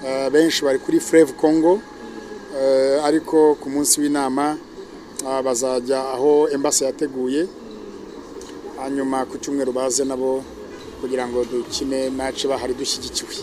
Ah, 0.05 0.29
benshi 0.29 0.63
bari 0.65 0.79
kuri 0.79 0.99
congo. 1.39 1.79
Eh, 2.55 2.99
ariko 3.03 3.55
ku 3.55 3.69
munsi 3.69 4.01
w'inama 4.01 4.57
ah, 5.25 5.41
bazajya 5.41 5.99
aho 6.13 6.49
embasi 6.51 6.83
yateguye. 6.83 7.47
Hanyuma 8.79 9.25
ku 9.25 9.37
cyumweru 9.37 9.71
baze 9.71 10.03
nabo 10.05 10.43
kugira 11.01 11.27
ngo 11.27 11.45
dukine 11.45 12.09
mace 12.09 12.47
bahari 12.47 12.73
dushyigikiwe. 12.73 13.35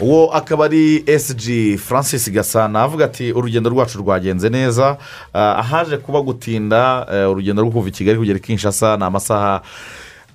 Uwo 0.00 0.32
akaba 0.34 0.64
ari 0.64 1.04
SG 1.18 1.76
francis 1.78 2.30
gasana 2.32 2.82
avuga 2.82 3.04
ati 3.04 3.32
urugendo 3.32 3.70
rwacu 3.70 3.98
rwagenze 3.98 4.48
neza. 4.50 4.96
Ah, 5.34 5.56
ahaje 5.58 5.96
kuba 5.96 6.20
gutinda 6.22 7.06
eh, 7.12 7.30
urugendo 7.30 7.62
rwo 7.62 7.70
kuva 7.70 7.88
i 7.88 7.92
kigali 7.92 8.18
kugera 8.18 8.38
i 8.38 8.42
kinshasa 8.42 8.96
ni 8.96 9.04
amasaha 9.04 9.62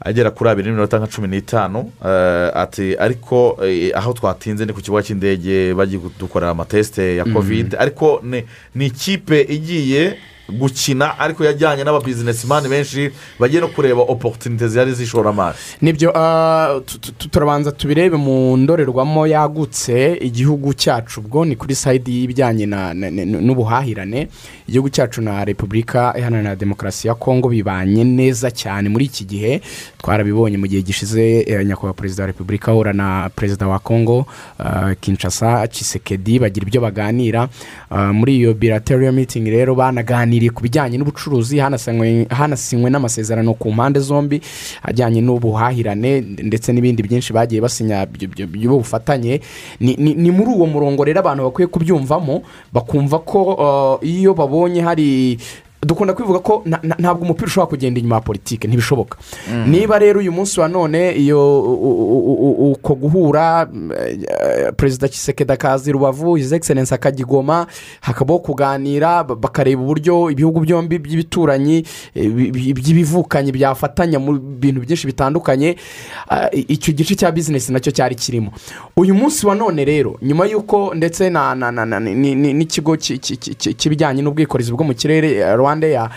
agera 0.06 0.32
kuri 0.32 0.50
abiri 0.50 0.68
n'iminota 0.70 0.98
nka 1.00 1.08
cumi 1.08 1.28
n'itanu. 1.28 1.92
Eh, 2.06 2.52
ati 2.56 2.96
ariko 3.00 3.60
eh, 3.66 3.92
aho 3.98 4.14
twatinze 4.14 4.66
ni 4.66 4.74
ku 4.74 4.82
kibuga 4.82 5.04
cy'indege 5.04 5.74
bagiye 5.74 6.00
kudukorera 6.00 6.52
amatesite 6.52 7.16
ya 7.16 7.26
kovide 7.26 7.78
ariko 7.78 8.20
ni- 8.24 8.44
ni 8.76 8.86
ikipe 8.86 9.42
igiye 9.42 10.16
gukina 10.52 11.20
ariko 11.20 11.44
yajyanye 11.46 11.84
n'ababizinesimani 11.84 12.70
benshi 12.70 13.12
bagiye 13.40 13.62
no 13.62 13.68
kureba 13.68 14.02
oporutunite 14.02 14.68
zihari 14.68 14.94
z'ishoramari. 14.94 15.58
Nibyo 15.82 16.12
ah, 16.18 16.80
tu- 16.86 16.98
tu- 17.00 17.12
tu- 17.12 17.30
turabanza 17.30 17.72
tubirebe 17.72 18.18
mu 18.18 18.58
ndorerwamo 18.58 19.28
yagutse 19.28 20.18
igihugu 20.22 20.74
cyacu. 20.74 21.20
Ubwo 21.20 21.46
ni 21.46 21.56
kuri 21.56 21.76
sayidi 21.76 22.12
y'ibijyanye 22.22 22.66
n'ubuhahirane. 23.26 24.28
Igihugu 24.68 24.90
cyacu 24.90 25.22
na 25.22 25.46
repubulika 25.46 26.14
iharanira 26.18 26.56
demokarasi 26.56 27.08
ya 27.08 27.16
kongo 27.16 27.50
bibanye 27.50 28.04
neza 28.04 28.52
cyane. 28.52 28.90
Muri 28.90 29.06
iki 29.06 29.26
gihe 29.26 29.62
twarabibonye 29.98 30.58
mu 30.58 30.68
gihe 30.68 30.82
gishize 30.82 31.42
eh, 31.48 31.66
nyakubahwa 31.66 31.94
perezida 31.94 32.24
wa 32.24 32.28
repubulika 32.28 32.72
ahura 32.72 32.94
na 32.94 33.30
perezida 33.36 33.68
wa 33.68 33.80
kongo 33.80 34.26
ah, 34.60 34.96
kinshasa 34.96 35.68
cisekedi 35.68 36.40
bagira 36.40 36.68
ibyo 36.68 36.82
baganira. 36.82 37.50
Ah, 37.90 38.14
muri 38.14 38.38
iyo 38.38 38.54
bilateral 38.54 39.12
meeting 39.14 39.46
rero 39.50 39.76
banaganiriye 40.40 40.52
ku 40.56 40.62
bijyanye 40.64 40.98
n'ubucuruzi 40.98 41.60
hanasinywe 41.60 42.90
n'amasezerano 42.90 43.54
ku 43.54 43.72
mpande 43.72 44.00
zombi 44.00 44.42
ajyanye 44.84 45.22
n'ubuhahirane 45.22 46.22
ndetse 46.44 46.72
n'ibindi 46.74 47.04
byinshi 47.04 47.34
bagiye 47.34 47.62
basinya 47.62 48.06
by- 48.06 48.28
by- 48.28 48.48
by'ubufatanye 48.48 49.42
ni 49.80 50.32
muri 50.32 50.50
uwo 50.56 50.66
murongo 50.66 51.04
rero 51.04 51.20
abantu 51.20 51.44
bakwiye 51.44 51.68
kubyumvamo 51.68 52.42
bakumva 52.74 53.20
ko 53.20 53.40
uh, 54.00 54.08
iyo 54.08 54.34
babonye 54.34 54.82
hari 54.82 55.38
dukunda 55.84 56.14
kwivuga 56.14 56.40
ko 56.40 56.64
ntabwo 57.00 57.24
umupira 57.24 57.48
ushobora 57.48 57.70
kugenda 57.70 58.00
inyuma 58.00 58.16
ya 58.16 58.22
politiki 58.22 58.68
ntibishoboka. 58.68 59.18
Niba 59.68 60.00
rero 60.00 60.20
uyu 60.20 60.32
munsi 60.32 60.60
wa 60.60 60.68
none 60.68 61.12
iyo 61.16 61.62
uko 62.72 62.96
guhura 62.96 63.66
mm, 63.74 63.92
eh, 63.92 64.74
perezida 64.78 65.08
kisekedi 65.08 65.52
akaza 65.54 65.90
i 65.90 65.94
rubavu 65.94 66.36
hizi 66.36 66.56
egiserensi 66.56 66.94
akajya 66.94 67.22
i 67.22 67.26
goma 67.30 67.68
hakabaho 68.02 68.40
kuganira 68.40 69.24
ba- 69.24 69.36
bakareba 69.36 69.82
uburyo 69.82 70.32
ibihugu 70.32 70.60
byombi 70.60 71.00
by'ibituranyi 71.00 71.84
eh, 72.16 72.30
bi- 72.32 72.52
bi- 72.52 72.74
by'ibivukanyi 72.74 73.52
byafatanya 73.52 74.20
mu 74.20 74.34
bintu 74.40 74.82
byinshi 74.82 75.08
bitandukanye 75.08 75.76
i- 76.52 76.66
icyo 76.68 76.94
gice 76.94 77.16
cya 77.16 77.32
bizinesi 77.32 77.72
na 77.72 77.80
cyo 77.80 77.92
cyari 77.92 78.16
kirimo. 78.16 78.52
Uyu 78.98 79.16
munsi 79.16 79.48
wa 79.48 79.56
none 79.56 79.86
rero 79.86 80.18
nyuma 80.22 80.46
y'uko 80.46 80.92
ndetse 80.96 81.30
n'ikigo 81.32 82.98
ki- 82.98 83.18
ki- 83.18 83.38
ki- 83.38 83.56
ki- 83.56 83.74
cy'ibijyanye 83.74 84.22
n'ubwikorezi 84.22 84.72
bwo 84.72 84.84
mu 84.84 84.94
kirere 84.94 85.32
eh, 85.40 85.56
rwanda 85.70 85.88
ya 85.88 86.10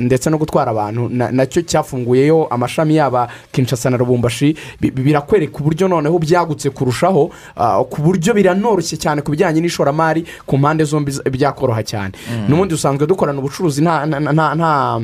ndetse 0.00 0.30
no 0.30 0.38
gutwara 0.38 0.70
abantu 0.72 1.08
na- 1.08 1.30
na 1.30 1.46
cyo 1.46 1.62
cyafunguyeyo 1.62 2.46
amashami 2.50 2.96
yaba 2.96 3.28
kinshasa 3.52 3.90
na 3.90 3.96
rubumbashi 3.96 4.56
bi- 4.80 4.90
bi- 4.90 5.02
birakwereka 5.02 5.58
uburyo 5.60 5.88
noneho 5.88 6.18
byagutse 6.18 6.70
kurushaho 6.70 7.30
ah, 7.56 7.84
ku 7.84 8.00
buryo 8.02 8.32
biranoroshye 8.34 8.96
cyane 8.96 9.20
ku 9.22 9.30
bijyanye 9.30 9.60
n'ishoramari 9.60 10.24
ku 10.46 10.56
mpande 10.58 10.84
zombi 10.84 11.12
byakoroha 11.30 11.82
cyane. 11.84 12.12
N'ubundi 12.48 12.74
dusanzwe 12.74 13.06
dukorana 13.06 13.38
ubucuruzi 13.38 13.82
nta- 13.84 14.06
nta- 14.06 14.20
nta- 14.32 14.54
nta- 14.54 15.00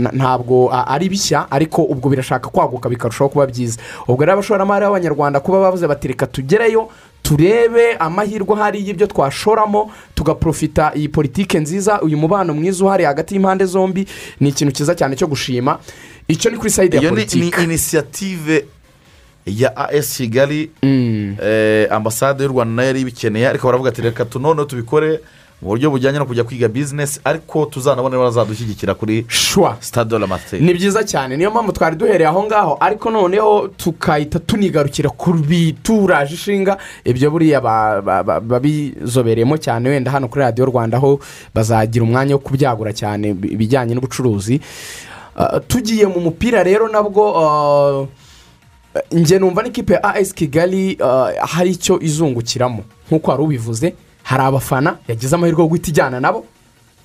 nta- 0.00 0.12
ntabwo 0.12 0.70
ari 0.72 1.08
bishya 1.08 1.46
ariko 1.50 1.82
ubwo 1.84 2.08
birashaka 2.10 2.48
kwaguka 2.48 2.88
bikarushaho 2.88 3.28
kuba 3.28 3.46
byiza. 3.46 3.78
Ubwo 4.08 4.24
rero 4.24 4.32
abashoramari 4.38 4.84
b'abanyarwanda 4.86 5.40
kuba 5.40 5.60
bavuze 5.60 5.86
bati 5.86 6.08
reka 6.08 6.26
tugereyo 6.26 6.88
turebe 7.22 7.96
amahirwe 7.96 8.54
ahari 8.56 8.86
y'ibyo 8.86 9.06
twashoramo 9.06 9.90
tugaprofita 10.14 10.92
iyi 10.94 11.08
politike 11.08 11.58
nziza 11.60 12.00
uyu 12.02 12.16
mubano 12.18 12.54
mwiza 12.54 12.84
uhari 12.84 13.04
hagati 13.04 13.34
y'impande 13.34 13.64
zombi 13.64 14.06
ni 14.40 14.48
ikintu 14.48 14.72
cyiza 14.72 14.94
cyane 14.94 15.16
cyo 15.16 15.26
gushima. 15.26 15.78
Icyo 16.28 16.50
ni 16.50 16.56
kuri 16.58 16.70
sayidi 16.70 16.96
ya 16.96 17.02
iyo 17.02 17.10
ni 17.10 17.16
ni 17.16 17.22
politiki 17.26 17.62
inisiyative 17.64 18.64
ya 19.46 19.76
as 19.76 20.16
kigali 20.16 20.70
eh, 20.82 21.86
ambasade 21.92 22.44
y'u 22.44 22.50
rwanda 22.50 22.74
na 22.74 22.82
yo 22.82 22.86
yari 22.88 23.00
ibikeneye 23.00 23.48
ariko 23.48 23.66
baravuga 23.66 23.90
ati 23.90 24.02
reka 24.02 24.24
tu 24.24 24.38
noneho 24.38 24.64
tubikore. 24.64 25.20
Mu 25.62 25.68
buryo 25.68 25.90
bujyanye 25.90 26.18
no 26.18 26.26
kujya 26.26 26.44
kwiga 26.44 26.68
bizinesi 26.68 27.20
ariko 27.24 27.66
tuzanabone 27.66 28.16
bazadushyigikira 28.18 28.94
kuri 28.94 29.24
shwa 29.28 29.76
sitade 29.80 30.18
la 30.18 30.26
materi 30.26 30.64
ni 30.64 30.74
byiza 30.74 31.04
cyane 31.04 31.36
niyo 31.36 31.50
mpamvu 31.50 31.72
twari 31.72 31.96
duhereye 31.96 32.26
aho 32.28 32.42
ngaho 32.44 32.76
ariko 32.80 33.10
noneho 33.10 33.68
tukahita 33.76 34.38
tunigarukira 34.38 35.10
ku 35.10 35.32
bituraje 35.32 36.34
ishinga. 36.34 36.76
Ibyo 37.04 37.30
buriya 37.30 37.60
ba- 37.60 38.02
ba- 38.02 38.22
ba- 38.22 38.40
babizobereyemo 38.40 39.56
cyane 39.58 39.88
wenda 39.88 40.10
hano 40.10 40.28
kuri 40.28 40.40
radiyo 40.44 40.66
rwanda 40.66 40.96
aho 40.98 41.20
bazagira 41.54 42.04
umwanya 42.04 42.34
wo 42.34 42.38
kubyagura 42.42 42.92
cyane 42.92 43.34
bi- 43.34 43.48
ibijyanye 43.54 43.94
n'ubucuruzi. 43.94 44.60
Ah, 45.36 45.60
tugiye 45.60 46.06
mu 46.06 46.20
mupira 46.20 46.62
rero 46.62 46.88
nabwo 46.88 47.22
ah, 47.38 48.06
njye 49.12 49.38
numva 49.38 49.62
n'ikipe 49.62 49.92
ya 49.94 50.04
as 50.14 50.34
kigali 50.34 50.98
ah, 51.00 51.30
hari 51.46 51.70
icyo 51.70 52.00
izungukiramo. 52.02 52.82
Nk'uko 53.08 53.30
wari 53.30 53.42
ubivuze 53.42 53.94
hari 54.22 54.42
abafana 54.42 54.96
yagize 55.08 55.34
amahirwe 55.36 55.62
yo 55.62 55.68
guhita 55.68 55.88
ijyana 55.90 56.20
nabo 56.20 56.44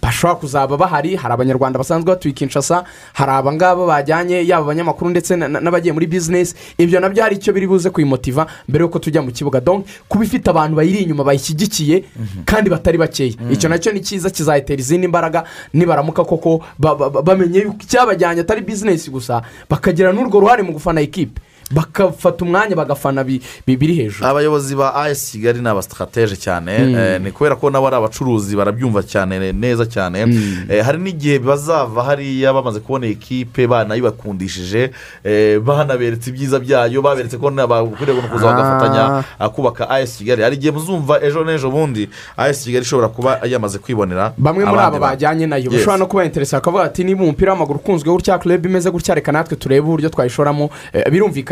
bashobora 0.02 0.40
kuzaba 0.40 0.78
bahari 0.78 1.16
hari 1.16 1.34
abanyarwanda 1.34 1.78
basanzwe 1.80 2.08
batuye 2.08 2.34
kinshasa 2.34 2.84
hari 3.14 3.32
abangaba 3.32 3.86
bajyanye 3.86 4.48
yaba 4.48 4.64
abanyamakuru 4.64 5.10
ndetse 5.10 5.36
na- 5.36 5.48
na- 5.48 5.60
n'abagiye 5.60 5.92
muri 5.94 6.08
bizinesi 6.08 6.56
ibyo 6.78 7.00
na 7.00 7.10
byo 7.10 7.24
hari 7.24 7.36
icyo 7.36 7.52
biri 7.54 7.68
buze 7.68 7.90
kuyimotiva 7.90 8.48
mbere 8.70 8.84
y'uko 8.86 9.00
tujya 9.00 9.22
mu 9.22 9.32
kibuga. 9.32 9.60
Donc 9.60 9.86
kuba 10.08 10.24
ifite 10.24 10.48
abantu 10.50 10.76
bayiri 10.78 10.98
inyuma 11.04 11.24
bayishyigikiye 11.26 12.04
kandi 12.46 12.70
batari 12.70 12.98
bakeya. 12.98 13.34
Icyo 13.52 13.68
na 13.70 13.78
cyo 13.82 13.92
ni 13.92 14.00
cyiza 14.00 14.30
kizayitera 14.30 14.80
izindi 14.80 15.08
mbaraga 15.10 15.44
nibaramuka 15.74 16.24
koko 16.24 16.62
ba- 16.80 16.96
ba- 16.96 17.10
ba- 17.10 17.22
bamenye 17.22 17.66
icyabajyanye 17.82 18.42
atari 18.46 18.62
bizinesi 18.62 19.10
gusa 19.12 19.42
bakagira 19.70 20.14
n'urwo 20.14 20.40
ruhare 20.40 20.64
mu 20.64 20.72
gufana 20.78 21.02
ikipe 21.02 21.42
bakafata 21.72 22.46
umwanya 22.46 22.76
bagafana 22.76 23.24
bi- 23.24 23.42
bi- 23.68 23.78
biri 23.78 23.94
hejuru. 23.96 24.26
Abayobozi 24.28 24.76
ba 24.76 24.96
as 24.96 25.32
kigali 25.32 25.62
ni 25.62 25.68
abasitarateje 25.70 26.36
cyane 26.36 26.72
eh, 26.74 27.22
ni 27.22 27.32
kubera 27.32 27.56
ko 27.56 27.70
nabo 27.70 27.88
ari 27.88 27.96
abacuruzi 27.96 28.56
barabyumva 28.56 29.04
cyane 29.04 29.52
neza 29.54 29.86
cyane. 29.86 30.26
Eh, 30.70 30.84
hari 30.86 30.98
n'igihe 30.98 31.40
bazava 31.40 32.04
hariya 32.04 32.54
bamaze 32.54 32.80
kubona 32.80 33.08
ekipe 33.08 33.68
banayibakundishije 33.68 34.92
eh, 35.24 35.60
banaberetse 35.60 36.30
ibyiza 36.30 36.60
byayo 36.60 37.02
baberetse 37.02 37.38
ko 37.38 37.52
bakwiriye 37.52 38.22
kuza 38.32 38.46
bagafatanya 38.46 39.24
ah, 39.40 39.50
kubaka 39.50 39.90
as 39.90 40.18
kigali. 40.18 40.42
Hari 40.44 40.56
igihe 40.56 40.72
muzumva 40.72 41.20
ejo 41.24 41.44
n'ejo 41.44 41.70
bundi 41.72 42.10
as 42.38 42.64
kigali 42.64 42.84
ishobora 42.84 43.08
kuba 43.08 43.40
yamaze 43.46 43.78
kwibonera 43.80 44.34
bamwe 44.38 44.66
muri 44.66 44.78
bantu. 44.78 45.00
bajyanye 45.00 45.46
na 45.48 45.58
yo 45.58 45.72
bashobora 45.72 45.98
no 45.98 46.06
kuba 46.08 46.26
interesa 46.26 46.58
bakavuga 46.58 46.84
ati 46.84 47.04
niba 47.04 47.24
umupira 47.24 47.52
w'amaguru 47.54 47.80
ukunzwe 47.80 48.10
gutya 48.12 48.38
kureba 48.40 48.70
imeze 48.70 48.92
gutya 48.92 49.16
reka 49.16 49.32
natwe 49.32 49.56
turebe 49.58 49.82
uburyo 49.88 50.10
twayishoramo. 50.10 50.70
Eh, 50.94 51.04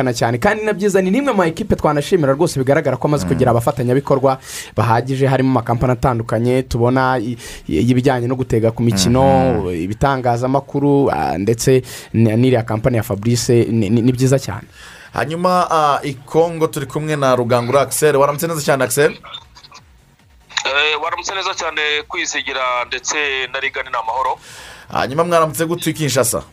birumvikana 0.05 0.13
cyane. 0.13 0.37
Kandi 0.37 0.63
na 0.65 0.73
byiza 0.73 1.01
ni 1.01 1.11
nimwe 1.11 1.31
mu 1.31 1.37
ma 1.37 1.47
ekipe 1.47 1.75
twanashimira 1.75 2.33
rwose 2.33 2.59
bigaragara 2.59 2.97
ko 2.97 3.07
amaze 3.07 3.25
kugira 3.27 3.51
abafatanyabikorwa 3.51 4.37
bahagije 4.75 5.27
harimo 5.27 5.51
amakampani 5.51 5.93
atandukanye 5.93 6.63
tubona 6.63 7.17
y'ibijyanye 7.67 8.27
no 8.27 8.35
gutega 8.35 8.71
ku 8.71 8.83
mikino 8.83 9.71
ibitangazamakuru 9.71 11.09
ah, 11.11 11.37
ndetse 11.37 11.81
n'iriya 12.13 12.63
kampani 12.63 12.97
ya 12.97 13.03
fabrice 13.03 13.65
ni 13.69 14.11
byiza 14.11 14.39
cyane. 14.39 14.67
Hanyuma 15.13 15.67
ah, 15.71 15.99
i 16.03 16.13
kongo 16.13 16.67
turi 16.67 16.85
kumwe 16.85 17.15
na 17.15 17.35
rugangura 17.35 17.81
akiseri 17.81 18.17
waramutse 18.17 18.47
neza 18.47 18.61
cyane 18.61 18.83
akiseri 18.83 19.17
Eh, 20.65 20.97
waramutse 21.03 21.33
neza 21.35 21.53
cyane 21.53 21.81
kwizigira 22.07 22.85
ndetse 22.87 23.15
na 23.53 23.59
rigani 23.59 23.89
ni 23.89 23.95
amahoro. 23.97 24.39
Hanyuma 24.91 25.23
mwaramutse 25.23 25.65
gute 25.65 25.89
i 25.89 25.93
kinshasa 25.93 26.43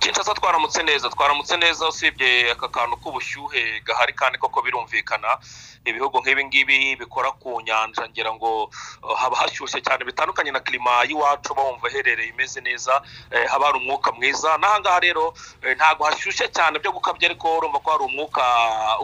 kinshasa 0.00 0.34
twaramutse 0.34 0.82
neza 0.82 1.08
twaramutse 1.10 1.56
neza 1.56 1.88
usibye 1.88 2.50
aka 2.52 2.68
kantu 2.68 2.96
k'ubushyuhe 2.96 3.80
gahari 3.86 4.12
kandi 4.12 4.38
koko 4.38 4.62
birumvikana. 4.62 5.38
Ibihugu 5.84 6.18
nk'ibi 6.20 6.44
ngibi 6.44 6.96
bikora 6.96 7.30
ku 7.32 7.60
nyanja 7.66 8.08
ngira 8.08 8.32
ngo 8.34 8.64
uh, 9.02 9.16
haba 9.20 9.36
hashyushye 9.36 9.80
cyane 9.80 10.04
bitandukanye 10.04 10.50
na 10.50 10.60
klima 10.60 10.90
y'iwacu 11.08 11.52
uba 11.52 11.62
wumva 11.62 11.88
iherereye 11.90 12.28
imeze 12.28 12.60
neza 12.60 13.02
eh, 13.30 13.44
haba 13.48 13.66
hari 13.66 13.78
umwuka 13.78 14.12
mwiza 14.12 14.56
n'ahangaha 14.58 15.00
rero 15.00 15.34
eh, 15.62 15.76
ntabwo 15.76 16.04
hashyushye 16.06 16.48
cyane 16.48 16.78
byo 16.78 16.92
gukabya 16.92 17.28
ariko 17.28 17.58
urumva 17.58 17.78
ko 17.78 17.90
hari 17.90 18.04
umwuka 18.04 18.42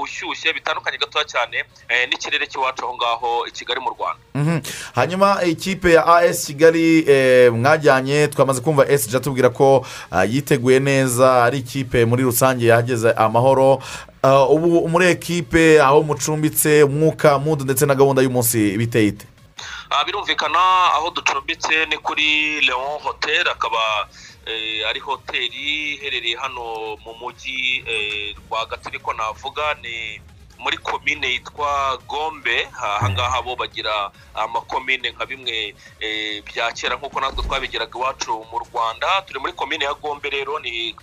ushyushye 0.02 0.52
bitandukanye 0.52 0.98
gatoya 0.98 1.24
cyane 1.24 1.64
eh, 1.88 2.08
n'ikirere 2.08 2.46
cy'iwacu 2.46 2.84
aho 2.84 2.94
ngaho 2.96 3.30
i 3.46 3.50
kigali 3.52 3.80
mu 3.80 3.90
rwanda 3.90 4.20
Mhm. 4.34 4.60
hanyuma 4.94 5.42
ikipe 5.44 5.92
ya 5.92 6.06
as 6.06 6.46
kigali 6.46 7.04
eh, 7.08 7.52
mwajyanye 7.52 8.28
twamaze 8.28 8.60
kumva 8.60 8.88
esiji 8.88 9.16
atubwira 9.16 9.48
ko 9.50 9.84
yiteguye 10.28 10.80
neza 10.80 11.44
ari 11.44 11.58
ikipe 11.58 12.04
muri 12.04 12.22
rusange 12.22 12.66
yahageze 12.66 13.12
amahoro 13.12 13.78
Ah, 13.80 14.09
ubu 14.24 14.88
muri 14.88 15.06
ekipe 15.06 15.80
aho 15.82 16.02
mucumbitse 16.02 16.82
umwuka 16.82 17.38
mudu 17.38 17.64
ndetse 17.64 17.86
na 17.86 17.94
gahunda 17.94 18.22
y'umunsi 18.22 18.76
biteye 18.78 19.06
ite? 19.06 19.26
Ah, 19.90 20.04
birumvikana 20.04 20.58
aho 20.94 21.10
ducumbitse 21.10 21.86
ni 21.86 21.96
kuri 21.98 22.60
leon 22.60 23.00
hotel 23.02 23.48
akaba 23.48 24.08
eh, 24.46 24.88
ari 24.88 25.00
hoteli 25.00 25.94
iherereye 25.94 26.36
hano 26.36 26.96
mu 27.04 27.14
mujyi 27.20 27.84
eh, 27.86 28.36
rwagati 28.50 28.90
niko 28.90 29.12
navuga 29.12 29.74
ni 29.82 30.20
muri 30.58 30.76
komine 30.78 31.26
yitwa 31.32 31.98
gombe. 32.08 32.68
Aha 32.82 33.10
ngaha 33.10 33.42
bo 33.42 33.56
bagira 33.56 34.10
amakomine 34.34 35.10
nka 35.10 35.26
bimwe 35.26 35.74
eh, 36.00 36.42
bya 36.44 36.72
kera 36.72 36.96
nk'uko 36.96 37.20
natwe 37.20 37.44
twabigiraga 37.44 37.98
iwacu 37.98 38.44
mu 38.52 38.58
rwanda. 38.68 39.22
Turi 39.26 39.40
muri 39.40 39.52
komine 39.52 39.84
ya 39.84 39.94
gombe 39.94 40.30
rero 40.30 40.58
ni 40.60 40.88
eh, 40.88 40.94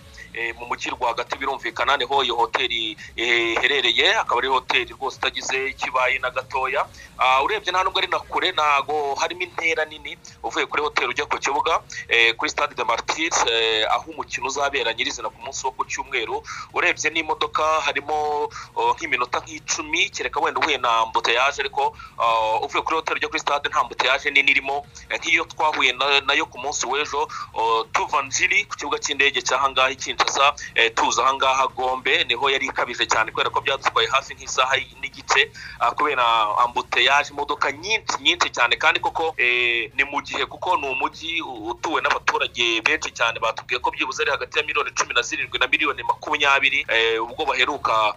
mu 0.58 0.66
mujyi 0.66 0.90
rwagati 0.90 1.38
birumvikana 1.38 1.96
ni 1.96 2.04
ho 2.04 2.22
iyo 2.24 2.34
hoteli 2.36 2.96
eh, 3.16 3.52
iherereye. 3.56 4.14
Akaba 4.18 4.38
ari 4.40 4.48
hoteli 4.48 4.92
rwose 4.94 5.16
itagize 5.16 5.68
ikibaye 5.68 6.18
na 6.18 6.30
gatoya. 6.30 6.86
Ah, 7.18 7.42
urebye 7.42 7.72
nta 7.72 7.84
nubwo 7.84 7.98
ari 7.98 8.06
na 8.08 8.18
kure 8.18 8.52
ntago 8.52 9.14
harimo 9.14 9.42
intera 9.42 9.84
nini. 9.84 10.18
Uvuye 10.42 10.66
kuri 10.66 10.82
hoteli 10.82 11.08
ujya 11.10 11.26
ku 11.26 11.38
kibuga 11.38 11.80
eh, 12.08 12.34
kuri 12.36 12.50
stade 12.50 12.74
de 12.74 12.84
martir 12.84 13.32
eh, 13.50 13.84
aho 13.90 14.10
umukino 14.10 14.46
uzabera 14.46 14.94
nyirizina 14.94 15.28
ku 15.30 15.38
munsi 15.42 15.66
wo 15.66 15.72
ku 15.72 15.84
cyumweru. 15.84 16.42
Urebye 16.74 17.10
n'imodoka 17.10 17.62
harimo 17.80 18.48
oh, 18.76 18.92
nk'iminota 18.94 19.40
nk'icumi 19.40 20.10
kereka 20.10 20.40
wenda 20.40 20.60
uhuye 20.60 20.78
na 20.78 20.90
ambuteyaje 21.02 21.60
ariko 21.62 21.96
ah, 22.18 22.60
uvuye 22.62 22.82
kuri 22.82 22.96
hoteli 22.96 23.16
ujya 23.18 23.28
kuri 23.28 23.40
stade 23.40 23.68
nta 23.68 23.80
ambuteyaje 23.80 24.30
nini 24.30 24.50
irimo. 24.50 24.86
Eh, 25.10 25.18
nk'iyo 25.18 25.44
twahuye 25.44 25.92
na- 25.92 26.20
na 26.20 26.32
yo 26.34 26.46
ku 26.46 26.58
munsi 26.58 26.86
w'ejo 26.86 27.28
oh, 27.54 27.84
tuva 27.92 28.22
njiri 28.22 28.64
ku 28.64 28.76
kibuga 28.76 28.98
cy'indege 28.98 29.42
cy'ahangaha 29.42 29.90
i 29.90 29.96
kinshasa 30.18 30.54
eh, 30.74 30.92
tuza 30.94 31.24
ahangaha 31.24 31.66
gombe 31.68 32.24
ni 32.24 32.34
ho 32.34 32.50
yari 32.50 32.66
ikabije 32.66 33.06
cyane 33.06 33.30
kubera 33.30 33.50
ko 33.50 33.60
byadutwaye 33.60 34.08
hafi 34.08 34.34
nk'isaha 34.34 34.76
n'igice 35.00 35.50
ah, 35.80 35.90
kubera 35.90 36.24
ambuteyaje 36.64 37.30
imodoka 37.32 37.72
nyinshi 37.72 38.16
nyinshi 38.20 38.50
cyane 38.50 38.76
kandi 38.76 39.00
koko 39.00 39.34
eh, 39.38 39.90
ni 39.94 40.04
mu 40.04 40.20
gihe 40.22 40.46
kuko 40.46 40.76
ni 40.76 40.88
umujyi 40.88 41.42
utuwe 41.42 42.00
n'abaturage 42.02 42.80
benshi 42.82 43.10
cyane 43.12 43.38
batubwiye 43.40 43.80
ko 43.80 43.90
byibuze 43.90 44.22
ari 44.22 44.30
hagati 44.30 44.58
ya 44.58 44.64
miliyoni 44.64 44.90
cumi 44.90 45.14
na 45.14 45.22
zirindwi 45.22 45.58
na 45.58 45.66
miliyoni 45.66 46.02
makumyabiri 46.02 46.86
eh, 46.88 47.22
ubwo 47.22 47.44
baheruka 47.46 48.14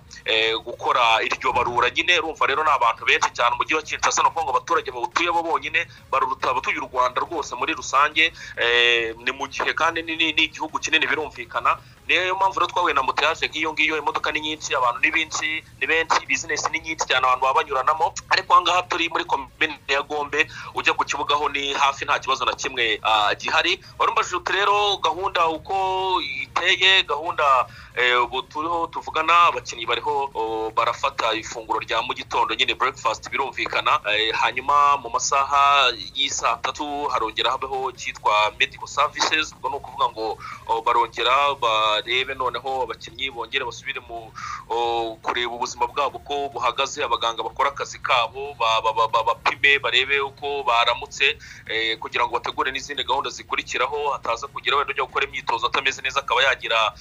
gukora 0.66 1.22
iryo 1.24 1.52
barura. 1.54 1.90
Nyine 1.90 2.20
urumva 2.20 2.46
rero 2.46 2.64
ni 2.64 2.70
abantu 2.70 3.06
benshi 3.06 3.30
cyane 3.34 3.56
umujyi 3.56 3.76
wa 3.76 3.82
kinshasa 3.82 4.22
ni 4.22 4.28
ukuvuga 4.28 4.44
ngo 4.46 4.58
abaturage 4.58 4.92
bawutuye 4.92 5.32
bo 5.32 5.44
bonyine 5.44 5.88
baruruta 6.12 6.50
abatuye 6.52 6.78
u 6.80 6.88
rwanda 6.92 7.22
rwose 7.22 7.56
muri 7.56 7.74
rusange 7.74 8.32
ni 9.24 9.32
mu 9.32 9.48
gihe 9.48 9.74
kandi 9.74 10.02
ni 10.02 10.30
igihugu 10.30 10.80
kinini 10.80 11.08
birumvikana 11.08 11.78
niyo 12.20 12.36
mpamvu 12.36 12.60
rero 12.60 12.68
twahuye 12.72 12.94
na 12.94 13.04
moteyaje 13.04 13.48
nk'iyo 13.48 13.72
ngiyo 13.74 13.98
imodoka 13.98 14.32
ni 14.32 14.40
nyinshi 14.40 14.76
abantu 14.76 15.00
ni 15.00 15.12
benshi 15.12 15.64
ni 15.80 15.88
benshi 15.88 16.26
bizinesi 16.28 16.68
ni 16.72 16.80
nyinshi 16.80 17.06
cyane 17.08 17.24
abantu 17.26 17.46
baba 17.46 17.64
banyuranamo 17.64 18.14
ariko 18.30 18.54
aha 18.54 18.62
ngaha 18.62 18.82
turi 18.84 19.08
muri 19.10 19.24
komine 19.26 19.80
ya 19.88 20.02
gombe 20.04 20.48
ujya 20.76 20.94
ku 20.94 21.06
kibuga 21.08 21.36
ho 21.36 21.48
ni 21.50 21.74
hafi 21.74 22.06
nta 22.06 22.20
kibazo 22.20 22.46
na 22.46 22.54
kimwe 22.54 23.00
ah, 23.04 23.32
gihari 23.36 23.80
warumbajije 24.00 24.36
uti 24.36 24.52
rero 24.52 24.98
gahunda 25.00 25.48
uko 25.48 25.76
iteye 26.22 27.04
gahunda 27.08 27.68
eh, 27.96 28.24
ubu 28.24 28.42
turiho 28.42 28.88
tuvugana 28.88 29.40
abakinnyi 29.48 29.86
bariho 29.86 30.32
oh, 30.36 30.72
barafata 30.76 31.32
ifunguro 31.34 31.80
rya 31.80 32.02
mu 32.04 32.14
gitondo 32.14 32.56
nyine 32.56 32.76
breakfast 32.76 33.30
birumvikana 33.32 34.00
eh, 34.12 34.34
hanyuma 34.36 34.98
mu 35.00 35.10
masaha 35.10 35.92
y'isaa 36.16 36.56
tatu 36.60 37.08
harongera 37.08 37.52
habeho 37.52 37.92
cyitwa 37.96 38.52
medical 38.60 38.88
services 38.88 39.52
ubwo 39.56 39.70
ni 39.70 39.76
ukuvuga 39.76 40.10
ngo 40.10 40.38
oh, 40.68 40.82
barongera 40.82 41.56
barebe 42.02 42.34
noneho 42.36 42.84
abakinnyi 42.84 43.30
bongere 43.32 43.66
basubire 43.66 44.02
mu 44.02 44.34
kureba 45.22 45.54
ubuzima 45.54 45.86
bwabo 45.88 46.18
uko 46.18 46.50
buhagaze 46.50 47.04
abaganga 47.04 47.44
bakora 47.44 47.70
akazi 47.70 48.00
kabo 48.02 48.54
ba- 48.60 48.82
ba- 48.82 48.94
ba- 48.94 49.08
ba- 49.08 49.24
bapime 49.24 49.80
barebe 49.80 50.20
uko 50.20 50.64
baramutse 50.64 51.38
eh, 51.70 51.98
kugira 52.00 52.26
ngo 52.26 52.34
bategure 52.34 52.72
n'izindi 52.72 53.04
gahunda 53.04 53.30
zikurikiraho 53.30 54.12
hataza 54.18 54.48
kugira 54.48 54.78
wenda 54.78 54.92
ujya 54.94 55.06
gukora 55.06 55.26
imyitozo 55.30 55.68
atameze 55.68 56.02
neza 56.02 56.20
akaba 56.20 56.42
yagira 56.44 56.94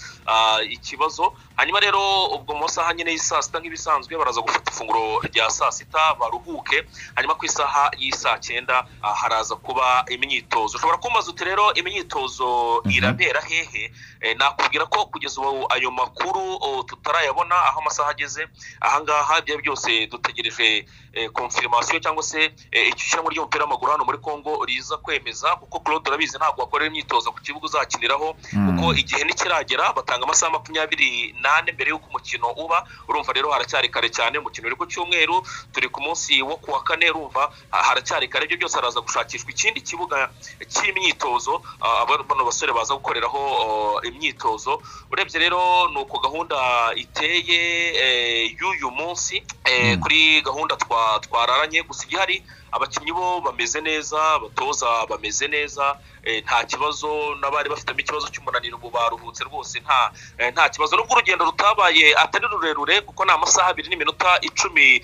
ikibazo. 0.70 1.32
Hanyuma 1.56 1.80
rero 1.80 2.00
ubwo 2.36 2.54
mu 2.54 2.60
masaha 2.68 2.94
nyine 2.94 3.10
y'isaa 3.12 3.42
sita 3.42 3.58
nk'ibisanzwe 3.60 4.16
baraza 4.16 4.40
gufata 4.40 4.70
ifunguro 4.72 5.20
rya 5.28 5.50
saa 5.50 5.72
sita 5.72 6.14
baruhuke. 6.20 6.84
Hanyuma 7.16 7.34
ku 7.34 7.44
isaha 7.44 7.90
y'isaa 7.98 8.38
cyenda 8.40 8.86
haraza 9.02 9.56
kuba 9.56 10.04
imyitozo. 10.08 10.76
Ushobora 10.78 10.98
kumbaza 10.98 11.30
uti 11.30 11.44
rero 11.44 11.72
imyitozo 11.74 12.82
irabera 12.90 13.40
hehe? 13.40 13.84
Eh, 13.84 13.90
nakubwira 14.36 14.86
ko 14.86 15.06
kugeza 15.06 15.40
ubu 15.40 15.66
ayo 15.72 15.90
makuru 15.90 16.40
oh, 16.60 16.82
tutarayabona 16.82 17.54
aho 17.56 17.80
amasaha 17.80 18.10
ageze. 18.10 18.46
Ahangaha 18.80 19.40
byo 19.40 19.58
byose 19.58 20.06
dutegereje 20.06 20.84
eh, 21.12 21.30
konfirimasiyo 21.32 22.00
cyangwa 22.00 22.22
se 22.22 22.52
eh, 22.70 22.88
icyo 22.88 22.96
ishyirahamwe 23.04 23.32
ry'umupira 23.34 23.64
w'amaguru 23.64 23.92
hano 23.92 24.04
muri 24.04 24.18
congo 24.18 24.64
riza 24.64 24.96
kwemeza 24.96 25.56
kuko 25.56 25.80
claude 25.80 26.10
urabizi 26.10 26.36
ntabwo 26.38 26.62
wakorera 26.62 26.88
imyitozo 26.92 27.32
ku 27.32 27.40
kibuga 27.40 27.66
uzakiniraho 27.66 28.36
kuko 28.66 28.94
igihe 28.94 29.24
nikiragera 29.24 29.92
batanga 29.92 30.24
amasaha 30.24 30.52
makumyabiri 30.52 31.34
n'ane 31.42 31.72
mbere 31.72 31.90
y'uko 31.90 32.06
umukino 32.12 32.46
uba. 32.56 32.84
Urumva 33.08 33.32
rero 33.32 33.50
haracyari 33.50 33.88
kare 33.88 34.08
cyane 34.12 34.38
umukino 34.38 34.66
uri 34.68 34.76
ku 34.76 34.86
cyumweru 34.86 35.42
turi 35.72 35.88
ku 35.88 36.00
munsi 36.00 36.42
wo 36.44 36.56
ku 36.60 36.70
wa 36.76 36.82
kane 36.84 37.10
urumva 37.10 37.50
ah, 37.72 37.82
haracyari 37.88 38.28
kare. 38.28 38.44
Ibyo 38.44 38.56
byose 38.68 38.76
haraza 38.76 39.00
gushakishwa 39.00 39.50
ikindi 39.50 39.80
kibuga 39.80 40.30
cy'imyitozo 40.68 41.62
ah, 41.80 42.04
bano 42.06 42.44
basore 42.44 42.72
baza 42.72 42.94
gukoreraho 42.94 44.00
oh, 44.10 44.14
imyitozo. 44.16 44.82
Urebye 45.12 45.38
rero 45.40 45.88
ni 45.88 45.98
uko 46.02 46.18
gahunda 46.18 46.56
iteye 46.96 47.94
eh, 47.94 48.56
y'uyu 48.60 48.90
munsi 48.90 49.42
eh, 49.64 49.98
kuri 49.98 50.42
gahunda 50.42 50.74
twa- 50.76 51.20
twararanye. 51.20 51.82
Gusa 51.82 52.04
igihari 52.06 52.42
abakinnyi 52.72 53.12
bo 53.12 53.40
bameze 53.40 53.80
neza 53.80 54.18
abatoza 54.34 55.06
bameze 55.08 55.48
neza 55.48 55.98
eh, 56.24 56.42
nta 56.44 56.64
kibazo 56.64 57.34
n'abari 57.40 57.70
bafitemo 57.70 57.98
ikibazo 58.00 58.28
cy'umunaniro 58.28 58.76
ubu 58.76 58.90
baruhutse 58.90 59.44
rwose 59.44 59.80
nta 59.80 60.12
nta 60.52 60.68
kibazo. 60.68 60.96
Nubwo 60.96 61.14
urugendo 61.14 61.44
rutabaye 61.44 62.14
atari 62.16 62.46
rurerure 62.46 63.00
kuko 63.00 63.24
ni 63.24 63.30
amasaha 63.32 63.68
abiri 63.74 63.88
n'iminota 63.88 64.38
icumi 64.42 65.02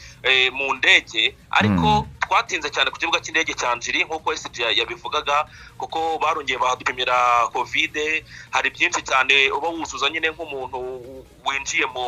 mu 0.52 0.74
ndege 0.74 1.34
ariko 1.50 2.06
twatinze 2.26 2.68
cyane 2.70 2.90
ku 2.90 2.98
kibuga 2.98 3.20
cy'indege 3.22 3.54
cya 3.54 3.74
njiri 3.78 4.04
nk'uko 4.04 4.32
esiji 4.34 4.62
yabivugaga 4.78 5.46
kuko 5.78 6.18
barongeye 6.18 6.58
badupimira 6.58 7.46
kovide 7.54 8.24
hari 8.50 8.70
byinshi 8.70 9.02
cyane 9.06 9.50
uba 9.54 9.68
wuzuza 9.70 10.10
nyine 10.10 10.30
nk'umuntu 10.34 10.78
winjiye 11.46 11.86
mu, 11.86 12.02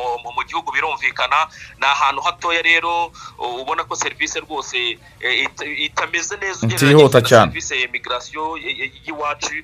gihugu 0.48 0.72
birumvikana 0.72 1.46
ni 1.78 1.86
ahantu 1.86 2.20
hatoya 2.22 2.62
rero 2.62 3.12
uh, 3.38 3.60
ubona 3.62 3.84
ko 3.84 3.94
serivisi 3.96 4.40
rwose 4.40 4.98
eh, 5.20 5.44
it- 5.46 5.78
itameze 5.86 6.36
neza 6.36 6.66
Itihuta 6.66 7.20
na 7.20 7.28
serivisi 7.46 7.74
ya 7.74 7.80
imigirasiyo 7.88 8.56
y'iwacu 8.56 9.54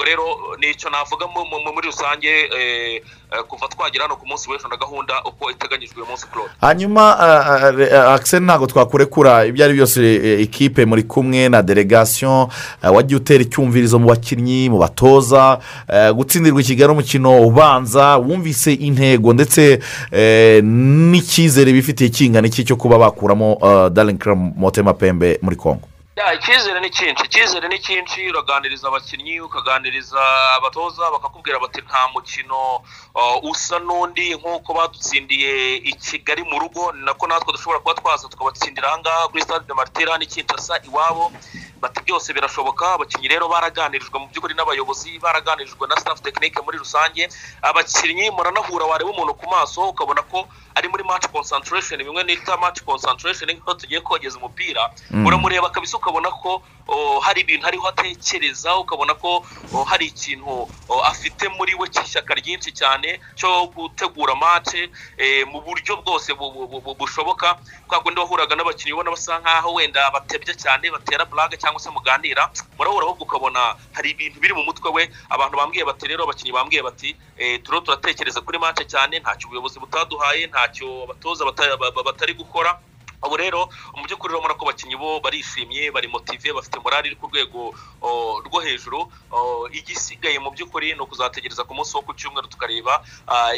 ubwo 0.00 0.04
rero 0.08 0.24
ni 0.58 0.74
cyo 0.74 0.88
navuga 0.90 1.26
mu- 1.26 1.44
mu- 1.44 1.72
muri 1.74 1.86
rusange 1.86 2.28
eh, 2.28 3.02
eh, 3.32 3.42
kuva 3.48 3.68
twagera 3.68 4.04
hano 4.04 4.16
ku 4.16 4.26
munsi 4.26 4.50
w'ejo 4.50 4.68
na 4.68 4.76
gahunda 4.76 5.14
uko 5.24 5.50
iteganyijwe 5.50 5.96
uyu 5.96 6.06
munsi 6.06 6.26
claude. 6.32 6.50
Hanyuma 6.60 7.18
akiseri 8.14 8.44
ntabwo 8.44 8.66
twakurekura 8.66 9.44
ibyo 9.44 9.64
ari 9.64 9.74
byose 9.74 10.00
eh, 10.00 10.40
ikipe 10.40 10.84
muri 10.86 11.02
kumwe 11.02 11.48
na 11.48 11.62
delegasiyo 11.62 12.48
eh, 12.84 12.92
wagiye 12.94 13.16
utera 13.16 13.42
icyumvirizo 13.42 13.98
mu 13.98 14.08
bakinnyi 14.08 14.70
mu 14.70 14.78
batoza 14.78 15.58
eh, 15.88 16.12
gutsindirwa 16.12 16.60
i 16.60 16.64
kigali 16.64 16.92
umukino 16.92 17.42
ubanza 17.46 18.16
wumvise 18.16 18.72
intego 18.72 19.32
ndetse 19.32 19.80
eh, 20.12 20.64
n'icyizere 20.64 21.72
bifitiye 21.72 22.10
kingana 22.10 22.46
iki 22.48 22.64
cyo 22.64 22.76
kuba 22.76 22.98
bakuramo 22.98 23.58
darinka 23.92 24.34
motema 24.34 24.94
pembe 24.94 25.38
muri 25.42 25.56
congo? 25.56 25.89
Icyizere 26.16 26.80
ni 26.80 26.90
cyinshi. 26.90 27.24
Icyizere 27.24 27.68
ni 27.68 27.78
cyinshi 27.78 28.28
uraganiriza 28.30 28.88
abakinnyi 28.88 29.40
ukaganiriza 29.40 30.20
abatoza 30.56 31.10
bakakubwira 31.10 31.58
bati 31.58 31.80
nta 31.80 32.08
mukino 32.14 32.76
uh, 33.14 33.44
usa 33.50 33.78
n'undi 33.78 34.34
nk'uko 34.36 34.74
badutsindiye 34.74 35.76
i 35.76 35.92
kigali 35.96 36.42
mu 36.44 36.58
rugo. 36.60 36.92
Ni 36.92 37.04
nako 37.04 37.26
natwe 37.26 37.52
dushobora 37.52 37.78
kuba 37.80 37.94
twaza 37.94 38.28
tukabatsindira 38.28 38.88
ahangaha 38.88 39.28
kuri 39.28 39.42
stade 39.42 39.64
de 39.66 39.74
martira 39.74 40.18
ni 40.18 40.26
kinshasa 40.26 40.80
iwabo. 40.84 41.32
Bati 41.80 42.00
byose 42.04 42.32
birashoboka 42.36 42.92
abakinnyi 42.94 43.28
rero 43.28 43.48
baraganirijwe 43.48 44.18
mu 44.20 44.26
by'ukuri 44.28 44.54
n'abayobozi 44.54 45.16
baraganirijwe 45.18 45.86
na 45.88 45.96
staff 45.96 46.20
tekinike 46.20 46.60
muri 46.60 46.76
rusange. 46.78 47.28
Abakinnyi 47.62 48.28
muranahura 48.30 48.84
wareba 48.84 49.10
umuntu 49.10 49.34
ku 49.40 49.46
maso 49.48 49.88
ukabona 49.88 50.20
ko 50.28 50.44
ari 50.76 50.88
muri 50.92 51.04
match 51.04 51.26
concentration. 51.32 51.96
Bimwe 52.04 52.24
nita 52.28 52.56
match 52.60 52.82
concentration 52.84 53.48
nk'aho 53.50 53.74
tugiye 53.80 54.00
kogeza 54.04 54.36
umupira 54.38 54.90
Mm. 55.10 55.26
uramureba 55.26 55.70
kabisa 55.70 55.96
ukabona 56.00 56.30
ko 56.32 56.62
hari 57.22 57.40
ibintu 57.46 57.66
ariho 57.68 57.86
atekereza 57.88 58.74
ukabona 58.82 59.14
ko 59.14 59.44
hari 59.86 60.06
ikintu 60.10 60.66
afite 61.06 61.46
muri 61.54 61.74
we 61.78 61.86
cy'ishyaka 61.88 62.34
ryinshi 62.34 62.72
cyane 62.74 63.20
cyo 63.38 63.66
gutegura 63.70 64.34
match 64.34 64.74
eh, 65.20 65.46
mu 65.46 65.60
buryo 65.62 65.96
bwose 66.02 66.34
bu- 66.34 66.50
bu- 66.50 66.66
bu- 66.66 66.80
bu- 66.82 66.94
bushoboka. 66.98 67.58
Kwa 67.86 68.02
wahuraga 68.20 68.56
n'abakinnyi 68.56 68.92
ubona 68.92 69.10
basa 69.10 69.38
nkaho 69.38 69.74
wenda 69.78 70.10
batebye 70.10 70.54
cyane 70.54 70.90
batera 70.90 71.24
blague 71.24 71.56
cyangwa 71.56 71.80
se 71.80 71.90
muganira. 71.90 72.50
Murahura 72.78 73.06
ahubwo 73.06 73.24
ukabona 73.24 73.76
hari 73.94 74.10
ibintu 74.10 74.40
biri 74.40 74.54
mu 74.54 74.62
mutwe 74.66 74.90
we. 74.90 75.10
Abantu 75.30 75.56
bambwiye 75.56 75.84
bati 75.84 76.06
rero 76.10 76.24
abakinnyi 76.24 76.52
bambwiye 76.52 76.82
bati 76.82 77.16
eh, 77.38 77.62
turiho 77.62 77.80
turatekereza 77.86 78.40
kuri 78.42 78.58
match 78.58 78.82
cyane 78.90 79.18
ntacyo 79.22 79.46
ubuyobozi 79.48 79.78
butaduhaye 79.78 80.46
ntacyo 80.50 81.04
abatoza 81.06 81.44
bata- 81.44 81.76
ba- 81.78 81.90
ba- 81.94 82.02
batari 82.02 82.34
gukora. 82.34 82.78
Ubu 83.26 83.36
rero 83.36 83.68
mu 83.96 84.02
by'ukuri 84.08 84.32
urabona 84.34 84.54
ko 84.54 84.64
abakinnyi 84.64 84.96
bo 84.96 85.20
barishimye 85.20 85.90
bari 85.92 86.08
motive 86.08 86.52
bafite 86.56 86.78
morali 86.84 87.08
iri 87.08 87.16
ku 87.20 87.26
rwego 87.28 87.74
rwo 88.46 88.60
hejuru. 88.64 89.06
Igisigaye 89.72 90.38
mu 90.38 90.50
by'ukuri 90.50 90.94
ni 90.94 91.00
ukuzategereza 91.00 91.64
ku 91.64 91.74
munsi 91.74 91.96
wo 91.96 92.02
ku 92.02 92.12
cyumweru 92.16 92.48
tukareba 92.48 93.00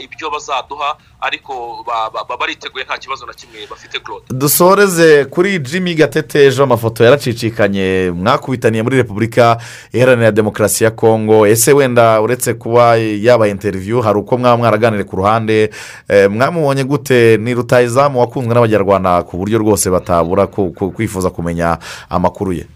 ibyo 0.02 0.30
bazaduha 0.30 0.96
ariko 1.20 1.84
ba- 1.86 2.10
ba- 2.10 2.24
ba- 2.28 2.36
bariteguye 2.36 2.84
nta 2.84 2.98
kibazo 2.98 3.26
na 3.26 3.32
kimwe 3.32 3.66
bafite 3.70 3.98
claude. 4.02 4.26
Dusoreze 4.34 5.24
kuri 5.24 5.58
jimmy 5.58 5.94
gatete 5.94 6.46
ejo 6.46 6.62
amafoto 6.64 7.04
yaracicikanye 7.04 8.10
mwakubitaniye 8.14 8.82
muri 8.82 8.96
repubulika 8.96 9.58
iharanira 9.92 10.30
demokarasi 10.32 10.84
ya 10.84 10.90
kongo 10.90 11.46
ese 11.46 11.72
wenda 11.72 12.20
uretse 12.20 12.54
kuba 12.54 12.96
yaba 12.98 13.48
interiviyu 13.48 14.00
hari 14.02 14.18
uko 14.18 14.38
mwaba 14.38 14.56
mwaraganire 14.56 15.04
ku 15.04 15.16
ruhande? 15.16 15.70
Eh, 16.08 16.30
mwamubonye 16.30 16.84
gute? 16.84 17.36
Ni 17.36 17.54
rutayizamu 17.54 18.20
wakunzwe 18.20 18.54
n'abanyarwanda 18.54 19.22
ku 19.22 19.36
buryo 19.36 19.51
rwose 19.58 19.90
batabura 19.90 20.46
kwifuza 20.46 21.30
kumenya 21.30 21.78
amakuru 22.10 22.52
ye. 22.52 22.66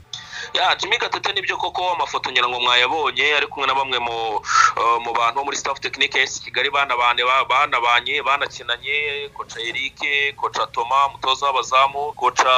Ya 0.55 0.75
jimmy 0.77 0.97
gatete 0.99 1.33
ni 1.33 1.43
byo 1.43 1.57
koko 1.57 1.91
amafoto 1.93 2.31
ngira 2.31 2.49
ngo 2.49 2.61
mwayabonye 2.61 3.35
ari 3.37 3.47
kumwe 3.47 3.67
na 3.67 3.75
bamwe 3.75 3.99
mu 3.99 4.37
uh, 4.37 5.17
bantu 5.19 5.45
muri 5.45 5.57
staff 5.57 5.81
tekinike 5.81 6.23
esi 6.23 6.41
kigali 6.43 6.71
banabanye 6.71 7.25
ba- 7.25 7.45
banabanye 7.45 8.23
banakinanye 8.23 9.29
koca 9.35 9.61
erike 9.61 10.33
koca 10.33 10.67
toma 10.73 11.07
umutoza 11.07 11.47
w'abazamu 11.47 12.13
koca 12.17 12.55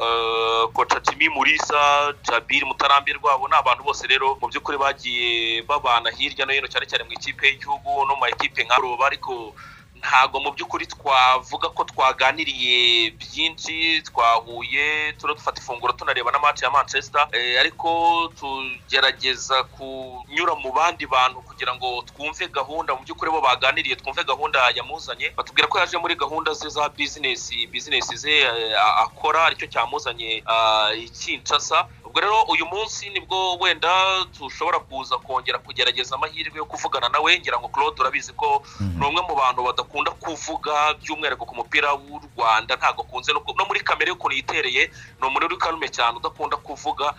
uh, 0.00 0.70
koca 0.72 1.00
jimmy 1.00 1.28
murisa 1.28 2.14
jabiri 2.22 2.64
mutarambirwa 2.66 3.34
abo 3.34 3.48
ni 3.48 3.54
abantu 3.54 3.82
bose 3.84 4.06
rero 4.06 4.38
mu 4.40 4.48
by'ukuri 4.48 4.78
bagiye 4.78 5.62
babana 5.68 6.10
hirya 6.10 6.46
no 6.46 6.52
hino 6.52 6.68
cyane 6.68 6.86
cyane 6.86 7.04
mu 7.04 7.12
ikipe 7.12 7.46
y'igihugu 7.46 8.06
no 8.08 8.14
mu 8.14 8.20
ma 8.20 8.28
ekipe 8.28 8.64
nka 8.64 8.76
roba 8.80 9.06
ariko 9.06 9.52
ntabwo 10.04 10.36
mu 10.40 10.50
by'ukuri 10.52 10.84
twavuga 10.86 11.68
ko 11.72 11.84
twaganiriye 11.88 13.10
byinshi 13.16 14.02
twahuye 14.04 15.12
dufata 15.16 15.60
ifunguro 15.60 15.92
tunareba 15.96 16.30
na 16.32 16.38
match 16.38 16.62
ya 16.62 16.70
manchester 16.70 17.24
eh, 17.32 17.56
ariko 17.60 17.88
tugerageza 18.38 19.64
kunyura 19.64 20.54
mu 20.60 20.72
bandi 20.72 21.06
bantu 21.08 21.40
kugira 21.42 21.72
ngo 21.74 22.02
twumve 22.06 22.48
gahunda. 22.52 22.94
Mu 22.94 23.02
by'ukuri 23.02 23.30
bo 23.32 23.40
baganiriye 23.40 23.96
twumve 23.96 24.24
gahunda 24.24 24.58
yamuzanye 24.76 25.32
batubwira 25.36 25.68
ko 25.68 25.78
yaje 25.80 25.96
muri 25.98 26.14
gahunda 26.14 26.52
ze 26.54 26.68
za 26.68 26.88
bizinesi 26.88 27.66
bizinesi 27.72 28.16
ze 28.16 28.34
eh, 28.44 28.76
akora 29.04 29.44
ari 29.48 29.56
cyo 29.56 29.66
cyamuzanye 29.72 30.42
ah, 30.46 30.92
i 30.92 31.08
ubwo 32.14 32.20
rero 32.20 32.42
uyu 32.46 32.66
munsi 32.66 33.10
ni 33.10 33.18
bwo 33.20 33.58
wenda 33.58 33.90
dushobora 34.38 34.78
kuza 34.78 35.18
kongera 35.18 35.58
kugerageza 35.58 36.14
amahirwe 36.14 36.56
yo 36.58 36.64
kuvugana 36.64 37.08
nawe 37.10 37.38
ngira 37.42 37.58
ngo 37.58 37.68
claude 37.74 37.98
urabizi 38.00 38.32
ko 38.38 38.62
ni 38.80 39.02
umwe 39.06 39.22
mu 39.26 39.34
bantu 39.34 39.62
badakunda 39.66 40.10
kuvuga 40.22 40.94
by'umwihariko 41.02 41.42
ku 41.44 41.54
mupira 41.58 41.90
w'u 41.92 42.20
rwanda 42.36 42.76
ntabwo 42.78 43.02
akunze. 43.02 43.32
No 43.34 43.40
ku- 43.42 43.54
no 43.58 43.66
muri 43.66 43.80
kamere 43.82 44.08
y'ukuntu 44.14 44.36
yitereye 44.38 44.90
ni 45.20 45.26
umuntu 45.26 45.46
uri 45.50 45.56
karume 45.58 45.88
cyane 45.90 46.14
udakunda 46.22 46.54
kuvuga. 46.56 47.14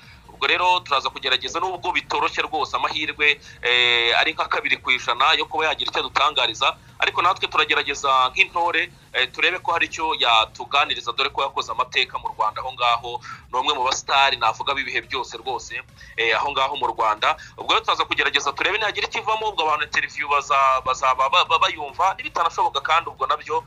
Ubwo 0.46 0.54
rero 0.54 0.80
turaza 0.80 1.10
kugerageza 1.10 1.60
nubwo 1.60 1.92
bitoroshye 1.92 2.42
rwose 2.46 2.76
amahirwe 2.78 3.42
eh, 3.66 4.14
ari 4.20 4.34
nka 4.34 4.46
kabiri 4.46 4.78
ku 4.78 4.92
ijana 4.94 5.34
yo 5.34 5.46
kuba 5.50 5.66
yagira 5.66 5.90
icyo 5.90 6.00
adutangariza 6.06 6.78
ariko 7.02 7.22
natwe 7.22 7.48
turagerageza 7.50 8.30
nk'intore 8.30 8.92
eh, 9.14 9.26
turebe 9.34 9.58
ko 9.60 9.72
hari 9.74 9.86
icyo 9.90 10.14
yatuganiriza 10.20 11.12
dore 11.18 11.30
ko 11.34 11.42
yakoze 11.42 11.72
amateka 11.72 12.18
mu 12.22 12.28
rwanda 12.38 12.62
aho 12.62 12.74
ngaho 12.78 13.12
ni 13.52 13.58
umwe 13.60 13.74
mu 13.74 13.84
basitari 13.84 14.38
navuga 14.38 14.74
b'ibihe 14.78 15.02
byose 15.02 15.34
rwose 15.38 15.82
eh, 16.18 16.36
aho 16.38 16.52
ngaho 16.52 16.76
mu 16.78 16.88
rwanda. 16.94 17.36
Ubwo 17.58 17.74
rero 17.74 17.84
turaza 17.86 18.06
kugerageza 18.06 18.52
turebe 18.54 18.78
nihagira 18.78 19.08
ikivamo 19.08 19.50
ubwo 19.50 19.64
abantu 19.64 19.84
interiviyu 19.90 20.28
baza- 20.30 20.82
bazaba 20.86 21.30
ba- 21.30 21.46
ba- 21.50 21.60
bayumva 21.60 22.16
nibitanashoboka 22.18 22.82
kandi 22.82 23.10
ubwo 23.10 23.26
na 23.28 23.38
byo 23.38 23.64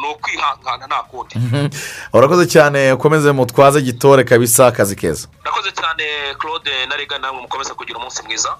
ni 0.00 0.06
ukwihangana 0.12 0.86
nta 0.86 1.02
kundi. 1.08 1.34
Urakoze 2.16 2.46
cyane 2.46 2.92
ukomeze 2.92 3.32
mutwaze 3.32 3.80
gitore 3.82 4.24
kabisa 4.24 4.66
akazi 4.66 4.96
keza. 4.96 5.28
Urakoze 5.44 5.70
cyane 5.72 6.04
claude 6.38 6.86
na 6.86 6.96
rega 6.96 7.18
namwe 7.18 7.42
mukomeze 7.42 7.74
kugira 7.74 7.98
umunsi 7.98 8.22
mwiza. 8.22 8.56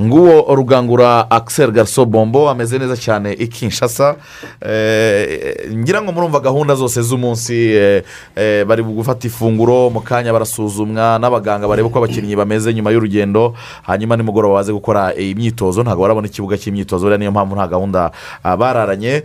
Nguwo 0.00 0.54
rugangura 0.54 1.30
akiseri 1.30 1.72
gariso 1.72 2.04
bombo 2.04 2.50
ameze 2.50 2.78
neza 2.78 2.96
cyane 2.96 3.32
i 3.32 3.46
kinshasa. 3.48 4.16
Eh, 4.60 5.72
ngira 5.72 6.02
ngo 6.02 6.12
murumva 6.12 6.40
gahunda 6.40 6.74
zose 6.74 7.02
z'umunsi 7.02 7.54
eh, 7.72 8.02
eh, 8.36 8.64
bari 8.64 8.82
gufata 8.82 9.26
ifunguro 9.26 9.90
mu 9.90 10.00
kanya 10.00 10.32
barasuzumwa 10.32 11.18
n'abaganga 11.18 11.68
bareba 11.68 11.88
uko 11.88 11.98
abakinnyi 11.98 12.36
bameze 12.36 12.74
nyuma 12.74 12.90
y'urugendo. 12.90 13.54
Hanyuma 13.82 14.16
nimugoroba 14.16 14.54
baze 14.54 14.72
gukora 14.72 15.14
imyitozo 15.14 15.82
ntabwo 15.82 16.02
barabona 16.02 16.26
ikibuga 16.28 16.58
cy'imyitozo 16.58 17.16
niyo 17.16 17.32
mpamvu 17.32 17.56
nta 17.56 17.66
gahunda 17.66 18.10
ah, 18.44 18.56
bararanye. 18.56 19.22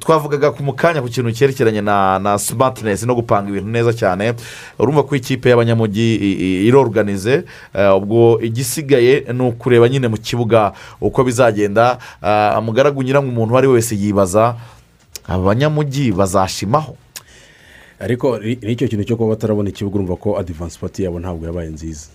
Twavugaga 0.00 0.52
mu 0.60 0.72
kanya 0.76 1.00
ku 1.00 1.08
kintu 1.08 1.32
cyerekeranye 1.32 1.80
na 1.80 2.36
simatinesi 2.38 3.06
no 3.06 3.14
gupanga 3.14 3.48
ibintu 3.48 3.72
neza 3.72 3.92
cyane. 3.96 4.34
Urumva 4.78 5.02
ko 5.02 5.16
ikipe 5.16 5.48
y'abanyamujyi 5.48 6.68
iroruganize 6.68 7.48
ubwo 7.96 8.36
igisigaye 8.44 8.97
ni 9.32 9.42
ukureba 9.42 9.88
nyine 9.88 10.08
mu 10.08 10.16
kibuga 10.16 10.72
uko 11.00 11.24
bizagenda. 11.24 11.98
Ah, 12.22 12.60
mugaragu 12.60 13.02
nyirango 13.02 13.28
umuntu 13.28 13.50
uwo 13.52 13.58
ari 13.58 13.66
we 13.68 13.74
wese 13.74 13.94
yibaza 13.96 14.56
abanyamujyi 15.28 16.12
bazashimaho. 16.12 16.96
Ariko 18.00 18.38
ni- 18.38 18.58
n'icyo 18.62 18.88
kintu 18.88 19.04
cyo 19.04 19.16
kuba 19.16 19.34
batarabona 19.34 19.68
ikibuga 19.70 19.94
urumva 19.98 20.16
ko 20.16 20.38
adivansi 20.38 20.78
pati 20.78 21.02
yabo 21.02 21.18
ntabwo 21.20 21.46
yabaye 21.46 21.68
nziza. 21.70 22.08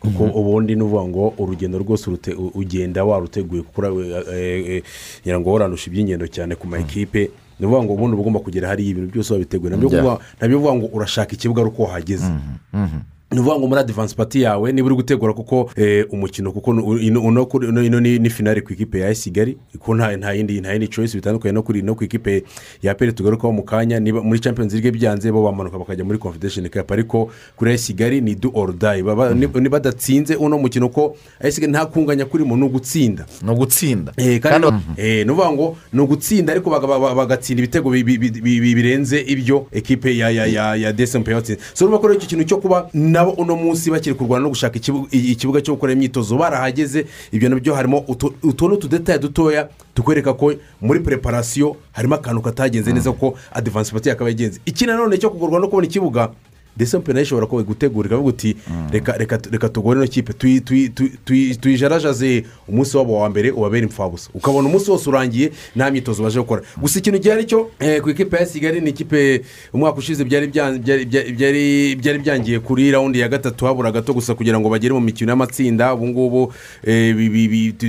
Kuko 0.00 0.24
ubundi 0.36 0.76
ni 0.76 0.84
ngo 0.84 1.34
urugendo 1.38 1.78
rwose 1.78 2.10
ugenda 2.54 3.04
waruteguye 3.04 3.62
kuko 3.62 3.80
ura- 3.80 4.24
eh, 4.36 4.82
eh, 5.24 5.40
ngo 5.40 5.52
waranusha 5.52 5.90
iby'ingendo 5.90 6.26
cyane 6.28 6.54
ku 6.54 6.66
ma 6.68 6.76
ekipe 6.78 7.30
ni 7.58 7.66
ukuvuga 7.66 7.82
ngo 7.82 7.92
ubundi 7.94 8.12
uba 8.14 8.20
ugomba 8.22 8.40
kugera 8.44 8.68
hariya 8.68 8.90
ibintu 8.90 9.10
byose 9.16 9.32
wabiteguye. 9.32 9.70
Nabyo 10.40 10.56
uvuga 10.58 10.74
ngo 10.76 10.86
urashaka 10.92 11.32
ikibuga 11.32 11.62
ari 11.62 11.70
uko 11.72 11.82
wahageze 11.82 12.28
ni 13.34 13.40
ukuvuga 13.40 13.58
ngo 13.58 13.66
muri 13.68 13.80
adivansi 13.80 14.16
pati 14.16 14.42
yawe 14.42 14.72
niba 14.72 14.86
uri 14.86 14.94
gutegura 14.96 15.32
kuko 15.34 15.70
eh, 15.76 16.06
umukino 16.10 16.52
kuko 16.52 16.70
ino 17.00 18.00
ni 18.00 18.30
finale 18.30 18.60
ku 18.60 18.72
ikipe 18.72 18.98
ya 19.00 19.14
kigali 19.14 19.56
kuko 19.72 19.94
nta 19.94 20.32
yindi 20.32 20.60
nta 20.60 20.72
yindi 20.72 20.88
choice 20.88 21.16
bitandukanye 21.16 21.52
no 21.52 21.94
ku 21.94 22.04
ikipe 22.04 22.44
ya 22.82 22.94
peri 22.94 23.12
tugarukaho 23.12 23.52
mu 23.52 23.62
kanya 23.62 24.00
niba 24.00 24.22
muri 24.22 24.40
champions 24.40 24.72
league 24.72 24.90
byanze 24.92 25.32
bo 25.32 25.42
bamanuka 25.44 25.78
bakajya 25.78 26.04
muri 26.04 26.18
confederation 26.18 26.68
cup. 26.68 26.92
Ariko 26.92 27.30
kuri 27.56 27.70
ya 27.72 27.78
kigali 27.78 28.20
ni 28.20 28.34
do 28.34 28.50
or 28.54 28.72
die. 28.72 29.02
Badatsinze 29.70 30.36
uno 30.36 30.58
mukino 30.58 30.88
ko 30.88 31.16
ya 31.42 31.50
kigali 31.50 31.72
nta 31.72 31.86
kunganya 31.86 32.24
kurimo 32.24 32.56
ni 32.56 32.62
ugutsinda. 32.64 33.26
Ni 33.42 33.50
ugutsinda. 33.50 34.12
Eh, 34.16 34.40
eh, 34.96 35.26
ni 35.26 35.32
ukuvuga 35.32 35.52
ngo 35.52 35.76
ni 35.92 36.00
ugutsinda 36.00 36.52
ariko 36.52 36.70
baga- 36.70 36.86
baga- 36.86 37.14
bagatsinda 37.14 37.62
ibitego 37.62 37.90
bi- 37.90 38.04
bi- 38.04 38.18
bi- 38.18 38.30
bi- 38.30 38.60
bi- 38.60 38.74
birenze 38.74 39.20
ibyo 39.20 39.66
ekipe 39.72 40.16
ya 40.16 40.30
ya 40.30 40.46
ya 40.46 40.76
ya 40.76 40.92
desempe 40.92 41.30
yatsinze 41.32 41.60
so 41.74 41.84
urumva 41.84 41.98
ko 41.98 42.12
icyo 42.14 42.28
kintu 42.28 42.44
cyo 42.44 42.56
kuba 42.56 42.88
nabo 43.24 43.42
uno 43.42 43.56
munsi 43.56 43.90
bakiri 43.90 44.14
kurwana 44.14 44.42
no 44.42 44.48
gushaka 44.48 44.76
ikibuga 45.10 45.60
cyo 45.60 45.74
gukora 45.74 45.92
imyitozo 45.92 46.36
barahageze 46.36 47.06
ibyo 47.32 47.48
na 47.48 47.56
byo 47.56 47.74
harimo 47.74 48.04
utu 48.08 48.34
utu 48.42 48.68
ni 48.68 48.74
utudetaye 48.74 49.18
dutoya 49.18 49.68
tukwereka 49.94 50.34
ko 50.34 50.52
muri 50.80 51.00
preparasiyo 51.00 51.76
harimo 51.92 52.14
akantu 52.14 52.42
katagenze 52.42 52.92
neza 52.92 53.12
kuko 53.12 53.38
adivansi 53.52 53.92
pati 53.92 54.08
yakaba 54.08 54.30
yagenze. 54.30 54.60
Iki 54.66 54.86
nanone 54.86 55.18
cyo 55.18 55.30
kugurwa 55.30 55.60
no 55.60 55.68
kubona 55.68 55.86
ikibuga 55.86 56.28
desempe 56.76 57.12
na 57.12 57.18
yo 57.20 57.24
ishobora 57.24 57.46
kuba 57.46 57.62
gutegura 57.62 58.06
ikavuga 58.06 58.28
uti 58.28 58.56
reka 58.92 59.12
reka 59.12 59.38
reka 59.50 59.68
tugore 59.68 60.00
ino 60.00 60.08
kipe. 60.08 60.32
Tuyi- 60.32 60.60
tuyi- 60.60 60.88
tuyi- 60.88 61.12
tuyi- 61.24 61.54
tuyijarajaze 61.56 62.44
umunsi 62.68 62.96
wabo 62.96 63.20
wa 63.20 63.30
mbere 63.30 63.50
ubabere 63.50 63.86
imfabusa 63.86 64.30
ukabona 64.34 64.68
umunsi 64.68 64.90
wose 64.90 65.08
urangiye 65.08 65.52
nta 65.76 65.90
myitozo 65.90 66.22
baje 66.22 66.38
gukora. 66.40 66.62
Gusa 66.80 66.98
ikintu 66.98 67.18
gihari 67.18 67.44
cyo 67.44 67.70
eh, 67.80 68.00
ku 68.02 68.10
ikipe 68.10 68.36
ya 68.36 68.46
kigali 68.46 68.80
ni 68.80 68.90
ikipe 68.90 69.42
umwaka 69.72 69.98
ushize 69.98 70.24
byari 70.24 70.46
bya- 70.46 70.78
byari- 70.78 71.04
byari- 71.06 71.32
byari 71.32 71.96
byari 71.96 72.18
byangiye 72.18 72.58
kuri 72.60 72.90
rawundi 72.90 73.20
ya 73.20 73.28
gatatu 73.28 73.66
habura 73.66 73.92
gato 73.92 74.12
gusa 74.14 74.34
kugira 74.34 74.60
ngo 74.60 74.68
bagere 74.68 74.94
mu 74.94 75.00
mikino 75.00 75.30
y'amatsinda. 75.30 75.94
Ubu 75.94 76.06
ngubu 76.06 76.52
eh, 76.86 77.14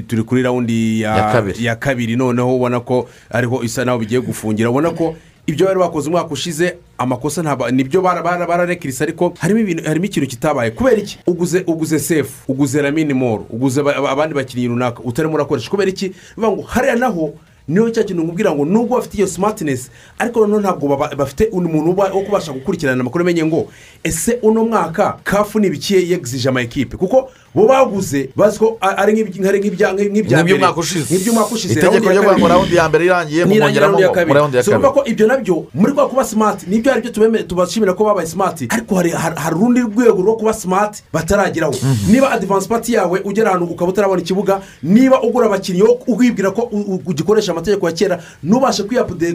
turi 0.08 0.24
kuri 0.24 0.42
rawundi 0.42 1.02
Ya 1.02 1.16
ya 1.18 1.32
kabiri. 1.32 1.66
ya 1.66 1.76
kabiri. 1.76 2.16
Noneho 2.16 2.56
ubona 2.56 2.80
ko 2.80 3.10
ariho 3.30 3.64
isa 3.64 3.86
naho 3.86 4.00
bigiye 4.00 4.22
gufungira. 4.22 4.70
Ubona 4.70 4.90
ko 4.92 5.16
ibyo 5.48 5.66
bari 5.66 5.80
bakoze 5.80 6.10
umwaka 6.10 6.30
ushize 6.34 6.76
amakosa 6.98 7.42
ntabwo 7.42 7.70
ni 7.72 7.84
byo 7.84 8.02
bara- 8.02 8.24
bara- 8.24 8.48
bararekirisa 8.48 9.04
ariko 9.04 9.34
harimo 9.40 9.60
ibintu 9.60 9.84
harimo 9.84 10.06
ikintu 10.06 10.28
kitabaye. 10.30 10.72
Kubera 10.72 10.98
iki? 10.98 11.18
Uguze 11.28 11.64
uguze 11.68 12.00
sefu 12.00 12.34
uguze 12.52 12.82
ramini 12.82 13.14
moro 13.14 13.46
uguze 13.50 13.82
aba- 13.82 13.96
aba- 13.96 14.10
abandi 14.12 14.36
bakinnyi 14.36 14.68
runaka 14.68 15.04
utarimo 15.04 15.34
urakoresha 15.36 15.70
kubera 15.70 15.90
iki? 15.90 16.10
Bivuga 16.38 16.52
ngo 16.56 16.62
hariya 16.62 16.96
naho 16.96 17.34
niyo 17.68 17.90
cya 17.90 18.04
kintu 18.04 18.24
nkubwira 18.24 18.52
ngo 18.56 18.66
nubwo 18.66 18.98
bafite 18.98 19.18
iyo 19.18 19.28
simatinesi 19.28 19.90
ariko 20.20 20.40
noneho 20.42 20.60
ntabwo 20.62 20.98
bafite 21.18 21.50
undi 21.52 21.70
muntu 21.70 21.98
wo 21.98 22.22
kubasha 22.22 22.54
gukurikirana 22.54 23.02
amakuru 23.02 23.22
amenye 23.26 23.46
ngo 23.46 23.68
ese 24.04 24.38
uno 24.42 24.66
mwaka 24.66 25.18
kafu 25.24 25.60
ni 25.60 25.68
ibikiye 25.68 26.10
yegizije 26.10 26.50
ama 26.50 26.62
ekipe 26.62 26.98
kuko 26.98 27.32
bo 27.56 27.68
baguze 27.68 28.30
bazi 28.36 28.60
ko 28.60 28.78
ari 28.82 29.14
nk'ibya- 29.14 29.94
nk'iby'umwaka 29.94 30.80
ushize. 30.80 31.16
Nk'iby'umwaka 31.16 31.52
ushize. 31.56 31.74
Itegeko 31.74 32.10
ryo 32.10 32.22
kabiri. 32.24 32.48
rawundi 32.48 32.76
ya 32.76 32.90
mbere 32.90 33.06
irangiye 33.06 33.40
ya 33.40 33.46
ngo 33.46 33.54
muri 33.56 33.80
rawundi 33.80 34.02
ya 34.04 34.10
kabiri 34.10 34.40
kabiri. 34.40 34.94
ko 34.94 35.02
ibyo 35.06 35.28
na 35.28 35.38
byo 35.38 35.66
muri 35.74 35.94
kwa 35.94 36.10
kuba 36.10 36.24
simati 36.26 36.66
ni 36.70 36.80
byo 36.82 36.92
ari 36.92 37.02
byo 37.02 37.12
tubashimira 37.48 37.94
ko 37.94 38.04
babaye 38.06 38.28
simati 38.28 38.68
ariko 38.70 38.96
hari 38.96 39.12
urundi 39.56 39.80
rwego 39.82 40.22
rwo 40.22 40.36
kuba 40.36 40.54
simati 40.54 41.04
batarageraho. 41.14 41.74
Niba 42.12 42.32
adivansi 42.32 42.68
pati 42.68 42.94
yawe 42.94 43.22
ugera 43.24 43.50
ahantu 43.50 43.66
ukaba 43.72 43.92
utarabona 43.92 44.22
ikibuga 44.22 44.62
niba 44.84 45.22
ugura 45.24 45.46
abakinnyi 45.48 45.82
wo 45.82 46.00
wibwira 46.08 46.52
ko 46.52 46.62
ugikoresha 47.06 47.52
amategeko 47.52 47.88
ya 47.88 47.94
kera 47.96 48.20
ntubashe 48.44 48.84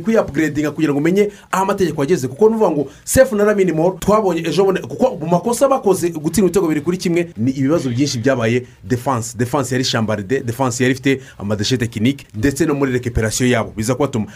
kwiyapugiredinga 0.05 0.71
kugira 0.71 0.93
ngo 0.93 0.99
umenye 0.99 1.31
aho 1.53 1.63
amategeko 1.65 2.03
ageze. 2.03 2.29
Kuko 2.29 2.49
nuvuga 2.49 2.71
ngo 2.71 2.87
sefu 3.05 3.37
na 3.37 3.45
raminimoro 3.45 3.97
twabonye 4.01 4.41
ejo 4.49 4.65
bundi 4.65 4.81
kuko 4.81 5.17
mu 5.21 5.27
makosa 5.27 5.69
bakoze 5.69 6.11
gutsinda 6.11 6.47
ibitego 6.47 6.67
bibiri 6.67 6.81
kuri 6.85 6.97
kimwe 6.99 7.31
ni 7.37 7.51
ibibazo 7.51 7.89
byinshi 7.91 8.10
byabaye 8.19 8.67
defanse 8.85 9.39
defanse 9.39 9.75
yari 9.75 9.85
shambaride 9.85 10.41
defanse 10.41 10.83
yari 10.85 10.93
ifite 10.93 11.21
amadeshe 11.39 11.77
tekinike 11.77 12.27
ndetse 12.35 12.67
no 12.67 12.75
muri 12.75 12.93
rekiperasiyo 12.93 13.49
yabo. 13.51 13.73
Biza 13.77 13.95
kubatuma. 13.95 14.27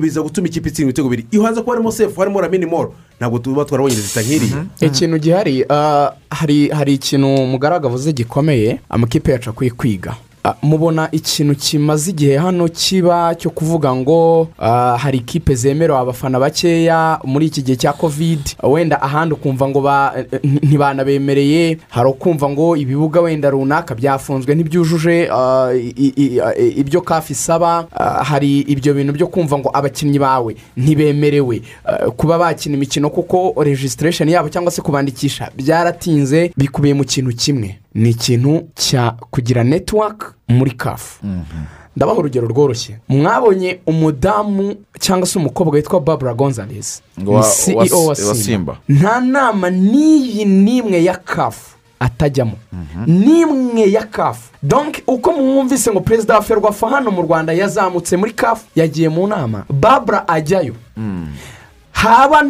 Biza 0.00 0.22
gutuma 0.22 0.46
ikipe 0.48 0.68
itsinda 0.68 0.88
ibitego 0.90 1.08
bibiri. 1.08 1.28
Iyo 1.30 1.42
hanze 1.42 1.62
ko 1.62 1.70
harimo 1.70 1.92
sefu 1.92 2.20
harimo 2.20 2.40
raminimoro 2.40 2.94
ntabwo 3.20 3.38
tuba 3.38 3.64
twarabonye 3.64 3.94
rezita 3.96 4.22
nk'iriya 4.22 4.64
ikintu 4.80 5.18
gihari. 5.18 5.64
Ah, 5.68 6.12
hari 6.30 6.94
ikintu 6.94 7.26
mugaraga 7.46 7.88
avuze 7.88 8.12
gikomeye 8.12 8.80
amakipe 8.88 9.32
yacu 9.32 9.50
akwiye 9.50 9.70
kwiga. 9.70 10.16
Mubona 10.62 11.08
ikintu 11.12 11.54
kimaze 11.54 12.10
igihe 12.10 12.36
hano 12.38 12.68
kiba 12.68 13.34
cyo 13.34 13.50
kuvuga 13.50 13.94
ngo 13.94 14.48
ah, 14.58 14.96
hari 14.98 15.18
ikipe 15.18 15.54
zemerewe 15.54 15.98
abafana 15.98 16.38
bakeya 16.40 17.18
muri 17.24 17.46
iki 17.46 17.62
gihe 17.62 17.76
cya 17.76 17.92
kovide 17.92 18.56
wenda 18.62 19.02
ahandi 19.02 19.34
ukumva 19.34 19.68
ngo 19.68 19.80
ba- 19.80 20.14
ntibanabemereye 20.44 21.78
hari 21.88 22.08
ukumva 22.08 22.48
ngo 22.50 22.76
ibibuga 22.76 23.20
wenda 23.20 23.50
runaka 23.50 23.94
byafunzwe 23.94 24.54
ntibyujuje 24.54 25.28
ah, 25.32 25.72
ibyo 26.76 27.00
kafi 27.00 27.32
isaba. 27.32 27.86
Ah, 27.96 28.24
hari 28.24 28.60
ibyo 28.60 28.94
bintu 28.94 29.12
byo 29.12 29.26
kumva 29.26 29.58
ngo 29.58 29.70
abakinnyi 29.72 30.18
bawe 30.18 30.56
ntibemerewe. 30.76 31.62
Ah, 31.84 32.10
kuba 32.10 32.38
bakina 32.38 32.74
imikino 32.76 33.10
kuko 33.10 33.54
regisitiresheni 33.62 34.32
yabo 34.32 34.48
cyangwa 34.48 34.70
se 34.72 34.82
kubandikisha 34.82 35.50
byaratinze 35.56 36.52
bikubiye 36.56 36.94
mu 36.94 37.04
kintu 37.04 37.32
kimwe. 37.36 37.78
Ni 37.94 38.10
ikintu 38.10 38.68
cya 38.74 39.10
kugira 39.30 39.64
netiwaka 39.64 40.32
muri 40.48 40.70
kafu 40.70 41.26
ndabaha 41.96 42.18
urugero 42.18 42.48
rworoshye. 42.48 42.98
Mwabonye 43.08 43.80
umudamu 43.86 44.74
cyangwa 45.00 45.26
se 45.26 45.38
umukobwa 45.38 45.74
witwa 45.74 46.00
babura 46.00 46.34
gonzalez. 46.34 47.02
Ni 47.18 47.24
ceo 47.24 47.76
wa 48.02 48.06
wa 48.08 48.14
simba. 48.14 48.34
Simba. 48.34 48.76
nta 48.88 49.20
nama 49.20 49.70
n'iyi 49.70 50.44
n'imwe 50.44 51.04
ya 51.04 51.16
kafu 51.16 51.76
atajyamo. 52.00 52.56
N'imwe 53.06 53.90
ya 53.92 54.04
kafu 54.06 54.50
donke 54.62 55.02
uko 55.06 55.32
mwumvise 55.32 55.90
ngo 55.90 56.00
perezida 56.00 56.34
wa 56.34 56.42
ferwafa 56.42 56.88
hano 56.88 57.10
mu 57.10 57.22
rwanda 57.22 57.52
yazamutse 57.52 58.16
muri 58.16 58.32
kafu 58.32 58.64
yagiye 58.76 59.08
mu 59.08 59.26
nama. 59.26 59.64
Babura 59.80 60.28
ajyayo. 60.28 60.74
Haba 61.92 62.42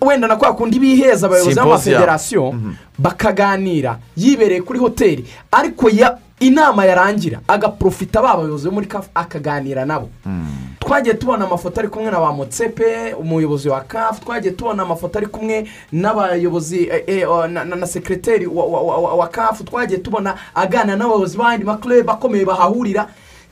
wenda 0.00 0.28
na 0.28 0.36
kwa 0.36 0.54
kundi 0.54 0.78
biheza 0.78 1.26
abayobozi 1.26 1.56
b'amafederasiyo 1.56 2.54
bakaganira 2.98 3.98
yibereye 4.16 4.62
kuri 4.62 4.78
hoteli. 4.78 5.24
Ariko 5.52 5.90
inama 6.40 6.84
yarangira 6.84 7.40
agaprofita 7.48 8.22
ba 8.22 8.36
bayobozi 8.36 8.68
bo 8.68 8.74
muri 8.74 8.86
kafu 8.86 9.08
akaganira 9.14 9.84
nabo. 9.84 10.10
Twagiye 10.80 11.14
tubona 11.14 11.44
amafoto 11.46 11.80
ari 11.80 11.88
kumwe 11.88 12.10
na 12.10 12.20
ba 12.20 12.32
motsepe 12.32 13.14
umuyobozi 13.14 13.68
wa 13.68 13.80
kafu 13.80 14.20
twagiye 14.24 14.52
tubona 14.54 14.82
amafoto 14.82 15.18
ari 15.18 15.26
kumwe 15.26 15.66
n'abayobozi 15.92 16.88
eh, 16.88 17.02
eh, 17.06 17.30
oh, 17.30 17.46
na, 17.48 17.86
sekreteri 17.86 18.46
wa, 18.46 19.28
kafu 19.28 19.64
twagiye 19.64 19.98
tubona 19.98 20.34
aganira 20.54 20.96
n'abayobozi 20.96 21.38
b'andi 21.38 21.64
makurebe 21.64 22.12
akomeye 22.12 22.44
bahahurira. 22.44 23.08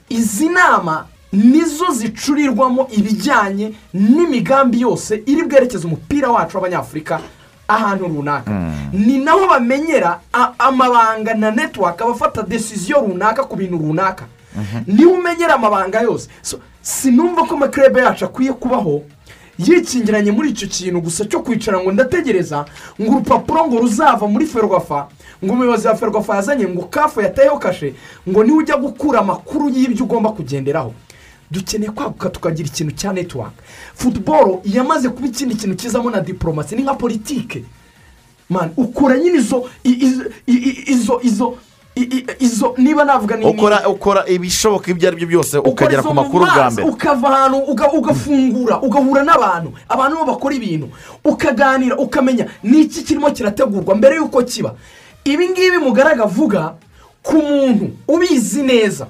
Izi 0.09 0.49
nama 0.49 1.07
nizo 1.35 1.85
zicurirwamo 1.93 2.89
ibijyanye 2.91 3.73
n'imigambi 3.95 4.81
yose 4.81 5.23
iri 5.27 5.43
bwerekeze 5.45 5.87
umupira 5.87 6.31
wacu 6.31 6.57
w'abanyafurika 6.57 7.21
ahantu 7.69 8.05
runaka. 8.09 8.51
Ni 8.93 9.19
naho 9.19 9.47
bamenyera 9.49 10.21
amabanga 10.59 11.35
na 11.35 11.51
netiwaka 11.51 12.05
abafata 12.05 12.43
desiziyo 12.43 13.01
runaka 13.01 13.45
ku 13.45 13.57
bintu 13.57 13.79
runaka. 13.79 14.25
Niba 14.87 15.11
umenyera 15.11 15.55
amabanga 15.55 16.01
yose. 16.01 16.29
So, 16.43 16.59
sinumva 16.83 17.43
ko 17.47 17.55
amakirebe 17.55 18.01
yacu 18.01 18.25
akwiye 18.25 18.53
kubaho 18.53 19.03
yikingiranye 19.59 20.31
muri 20.33 20.51
icyo 20.51 20.69
kintu 20.69 21.01
gusa 21.01 21.25
cyo 21.25 21.41
kwicara 21.41 21.81
ngo 21.81 21.93
ndategereza 21.93 22.65
ngo 23.01 23.11
urupapuro 23.13 23.67
ngo 23.67 23.79
ruzava 23.79 24.27
muri 24.29 24.47
ferwafa 24.47 25.09
ngo 25.45 25.53
umuyobozi 25.53 25.87
wa 25.89 25.95
ferwafa 25.97 26.37
yazanye 26.37 26.67
ngo 26.69 26.83
kafu 26.91 27.21
yateyeho 27.21 27.59
kashe 27.59 27.95
ngo 28.29 28.45
ni 28.45 28.53
we 28.53 28.59
ujya 28.59 28.77
gukura 28.77 29.21
amakuru 29.21 29.69
y'ibyo 29.71 30.05
ugomba 30.05 30.31
kugenderaho. 30.31 30.93
Dukeneye 31.51 31.91
kwaguka 31.91 32.29
tukagira 32.31 32.69
ikintu 32.69 32.93
cya 32.95 33.13
netiwaka 33.13 33.63
futuboro 33.95 34.61
yamaze 34.65 35.09
kuba 35.09 35.27
ikindi 35.27 35.55
kintu 35.55 35.77
kizamo 35.77 36.11
na 36.11 36.21
diporomasi 36.21 36.77
ni 36.77 36.83
nka 36.83 36.95
politike. 36.95 37.65
Mani 38.49 38.71
ukora 38.77 39.19
nyine 39.19 39.39
izo 39.39 39.69
izo 40.87 41.21
izo 41.23 41.57
izo 42.39 42.75
niba 42.79 43.05
navuga 43.05 43.37
ni 43.37 43.45
ukora 43.47 43.89
ukora 43.89 44.27
ibishoboka 44.27 44.91
ibyo 44.91 45.09
ari 45.09 45.17
byo 45.17 45.27
byose 45.29 45.59
ukagera 45.59 46.03
ku 46.03 46.15
makuru 46.15 46.45
bwa 46.47 46.71
mbere. 46.71 46.89
ukava 46.89 47.29
ahantu 47.29 47.59
uga- 47.71 47.93
ugafungura 47.93 48.83
ugahura 48.83 49.23
n'abantu. 49.23 49.73
Abantu 49.89 50.17
bo 50.17 50.25
bakora 50.25 50.55
ibintu. 50.55 50.89
Ukaganira 51.25 51.97
ukamenya 51.97 52.47
n'iki 52.63 53.03
kirimo 53.07 53.31
kirategurwa 53.31 53.95
mbere 53.95 54.17
y'uko 54.17 54.43
kiba. 54.43 54.75
Ibi 55.25 55.49
ngibi 55.49 55.79
mugaraga 55.79 56.25
avuga 56.27 56.75
ku 57.23 57.37
muntu 57.39 57.91
ubizi 58.09 58.63
neza. 58.63 59.07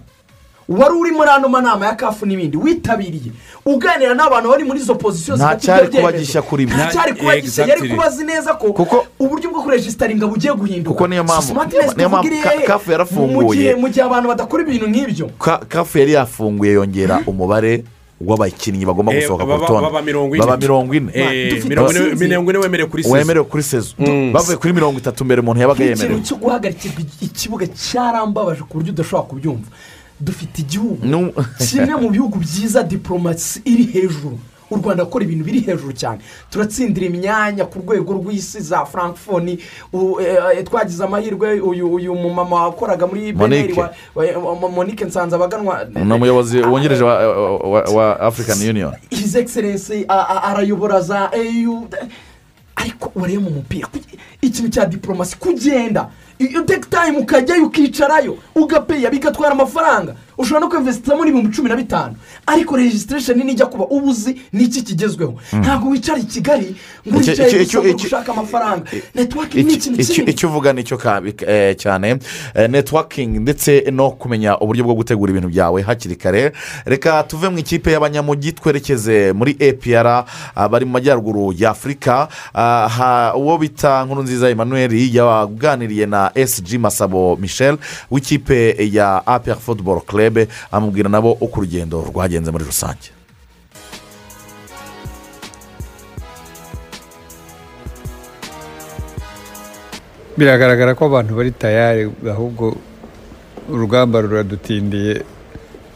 Wari 0.69 0.95
uri 0.95 1.11
muri 1.11 1.31
ano 1.31 1.49
manama 1.49 1.87
ya 1.87 1.95
kafu 1.95 2.27
n'ibindi 2.27 2.57
witabiriye. 2.57 3.33
Uganira 3.67 4.15
n'abantu 4.15 4.49
bari 4.51 4.65
muri 4.65 4.81
izo 4.81 4.95
pozisiyo 4.95 5.37
zifata 5.37 5.79
ibyo 5.87 6.01
byemezo. 6.01 6.65
nta 6.65 6.93
cyari 6.93 7.13
kuba 7.15 7.37
gishya 7.41 7.63
yari 7.67 7.73
Exactly. 7.73 7.89
kuba 7.91 8.05
azi 8.07 8.25
neza 8.25 8.55
ko 8.55 8.67
uburyo 9.19 9.51
bwo 9.51 9.63
kurejisitaringa 9.63 10.27
bugiye 10.27 10.53
guhinduka. 10.55 10.91
Kuko 10.97 11.07
niyo 11.09 11.25
mpamvu- 11.25 11.97
niyo 11.97 12.09
mpamvu 12.09 12.31
Kafu 12.67 12.91
yarafunguye. 12.93 13.75
mu 13.75 13.89
gihe 13.89 14.03
abantu 14.05 14.29
badakora 14.29 14.63
ibintu 14.63 14.87
nk'ibyo. 14.89 15.27
Ka- 15.39 15.59
kafu 15.69 15.99
yari 15.99 16.13
yafunguye 16.13 16.73
yongera 16.73 17.21
umubare 17.27 17.85
w'abakinnyi 18.21 18.87
bagomba 18.87 19.13
Eh, 19.13 19.21
gusohoka 19.21 19.45
ku 19.45 19.51
baba- 19.51 19.67
rutonde. 19.67 19.83
baba 19.87 20.03
mirongo 20.03 20.35
ine. 20.37 20.57
mirongo 20.57 20.95
ine. 20.95 22.37
Wemerewe 22.59 22.87
kuri 22.89 23.03
sezo 23.03 23.15
wemerewe 23.15 23.45
kuri 23.45 23.63
sezo 23.63 23.95
bavuye 24.33 24.57
kuri 24.57 24.73
mirongo 24.73 24.99
itatu 24.99 25.25
mbere 25.25 25.41
umuntu 25.41 25.61
yabaga 25.61 25.85
yemerewe. 25.85 26.21
cyo 26.23 26.37
guhagarikirwa 26.37 27.01
ikibuga 27.21 27.67
cyarambabaje 27.67 28.63
ku 28.69 28.79
buryo 28.79 28.93
udashobora 28.93 29.29
kubyumva. 29.29 29.69
Dufite 30.21 30.63
igihugu. 30.63 30.99
Kimwe 31.69 31.95
mu 32.01 32.11
bihugu 32.11 32.39
byiza 32.39 32.83
diporomasi 32.83 33.61
iri 33.65 33.85
hejuru. 33.85 34.39
U 34.71 34.77
rwanda 34.77 35.05
rukora 35.05 35.25
ibintu 35.25 35.45
biri 35.45 35.61
hejuru 35.61 35.93
cyane. 35.93 36.19
Turatsindira 36.51 37.07
imyanya 37.07 37.65
ku 37.69 37.79
rwego 37.79 38.13
rw'isi 38.17 38.61
za 38.61 38.85
frankfoni 38.87 39.59
eh, 39.93 40.65
twagize 40.65 41.05
amahirwe 41.05 41.61
uyu 41.61 41.93
uyu 41.95 42.15
mumama 42.15 42.65
wakoraga 42.65 43.07
muri 43.07 43.33
beneri 43.33 43.75
Monique. 43.75 43.79
wa 44.15 44.43
wa- 44.43 44.55
wa- 44.55 44.69
monique 44.71 45.05
nsanzabaganwa 45.07 45.85
ni 45.95 46.13
umuyobozi 46.13 46.61
wungirije 46.63 47.05
wa, 47.05 47.15
wa, 47.59 47.81
wa 47.83 48.21
african 48.21 48.69
union. 48.71 48.93
His 49.11 49.35
excellence 49.35 50.05
a- 50.09 50.27
a- 50.29 50.43
arayobora 50.43 51.01
za 51.01 51.31
eyu 51.33 51.87
ariko 52.77 53.13
ureba 53.15 53.41
mu 53.43 53.51
mupira 53.51 53.89
ikintu 54.43 54.71
cya 54.71 54.87
diporomasi 54.87 55.37
kugenda? 55.37 56.09
Iyo 56.39 56.61
uteka 56.61 56.87
tayimu 56.91 57.19
ukajyayo 57.19 57.67
ukicarayo 57.67 58.37
ugapeya 58.55 59.11
bigatwara 59.11 59.53
amafaranga. 59.53 60.15
Ushobora 60.39 60.61
no 60.61 60.69
kwinvesitiramo 60.69 61.25
n'ibihumbi 61.25 61.57
cumi 61.57 61.69
na 61.69 61.77
bitanu. 61.77 62.15
Ariko 62.47 62.77
regisitiresheni 62.77 63.45
nijya 63.45 63.67
kuba 63.67 63.85
uba 63.87 64.11
uzi 64.11 64.41
n'iki 64.53 64.83
kigezweho? 64.83 65.35
Ntabwo 65.53 65.91
wicara 65.91 66.19
i 66.19 66.25
kigali 66.25 66.77
ngo 67.09 67.19
wicaye 67.19 67.65
gusa 67.65 67.79
ngo 67.83 67.93
gushaka 67.93 68.33
amafaranga. 68.33 68.83
netiwaki 69.15 69.63
ni 69.63 69.75
ikintu 69.75 69.99
kinini 69.99 70.31
icyo 70.31 70.49
uvuga 70.49 70.73
ni 70.73 70.85
cyo 70.85 70.99
eh, 71.47 71.77
cyane. 71.77 72.19
Eh, 72.55 72.71
networking 72.71 73.39
ndetse 73.41 73.85
no 73.93 74.11
kumenya 74.11 74.59
uburyo 74.59 74.85
bwo 74.85 74.95
gutegura 74.95 75.31
ibintu 75.31 75.49
byawe 75.49 75.83
hakiri 75.83 76.17
kare. 76.17 76.53
Reka 76.85 77.23
tuve 77.23 77.49
mu 77.49 77.59
ikipe 77.59 77.93
y'abanyamujyi 77.93 78.53
twerekeze 78.53 79.33
muri 79.33 79.57
epr 79.59 80.07
ah, 80.57 80.69
bari 80.69 80.85
mu 80.85 80.93
majyaruguru 80.93 81.55
ya 81.59 81.71
afurika 81.71 82.29
Ah, 82.55 83.33
uwo 83.37 83.59
bita 83.59 84.05
nkuru 84.05 84.23
nziza 84.23 84.51
emmanuel 84.51 85.15
yaganiriye 85.17 86.07
na 86.07 86.24
sg 86.47 86.79
masabo 86.79 87.37
michel 87.37 87.77
w'ikipe 88.11 88.77
ya 88.93 89.27
apr 89.27 89.57
football 89.57 90.01
club 90.01 90.39
amubwira 90.73 91.09
nabo 91.09 91.33
uko 91.33 91.61
urugendo 91.61 92.05
rwagenze 92.09 92.51
muri 92.51 92.65
rusange. 92.65 93.11
Biragaragara 100.37 100.95
ko 100.99 101.07
abantu 101.07 101.37
bari 101.39 101.51
tayari 101.53 102.11
ahubwo 102.27 102.75
urugamba 103.71 104.21
ruradutindiye 104.21 105.23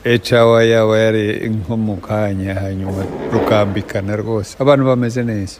ecawa 0.04 0.62
yaba 0.64 0.94
yari 0.98 1.50
nko 1.50 1.74
mu 1.76 1.96
kanya 1.98 2.54
hanyuma 2.54 3.02
rukambikana 3.34 4.14
rwose. 4.16 4.54
Abantu 4.62 4.84
bameze 4.86 5.22
neza. 5.26 5.58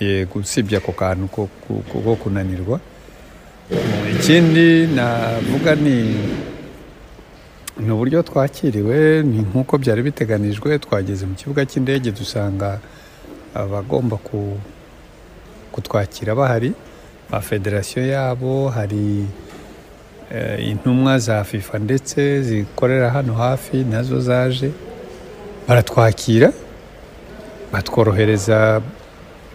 Yego 0.00 0.38
usibye 0.40 0.78
ako 0.80 0.92
kantu 0.92 1.28
ko 1.28 2.12
kunanirwa. 2.22 2.80
Ikindi 4.14 4.86
navuga 4.86 5.74
ni 5.74 6.14
ni 7.80 7.90
uburyo 7.90 8.22
twakiriwe 8.22 9.22
ni 9.22 9.38
nk'uko 9.42 9.78
byari 9.78 10.02
biteganijwe 10.02 10.78
twageze 10.78 11.26
mu 11.26 11.34
kibuga 11.34 11.64
cy'indege 11.66 12.10
dusanga 12.12 12.78
abagomba 13.54 14.16
ku- 14.16 14.58
kutwakira 15.72 16.34
bahari. 16.34 16.72
Ba 17.30 17.40
federasiyo 17.40 18.06
yabo 18.06 18.68
hari 18.68 19.26
eh, 20.30 20.68
intumwa 20.70 21.18
za 21.18 21.44
fifa 21.44 21.78
ndetse 21.78 22.42
zikorera 22.42 23.10
hano 23.10 23.34
hafi 23.34 23.76
na 23.84 24.02
zo 24.02 24.20
zaje. 24.20 24.70
Baratwakira 25.68 26.52
batworohereza 27.72 28.80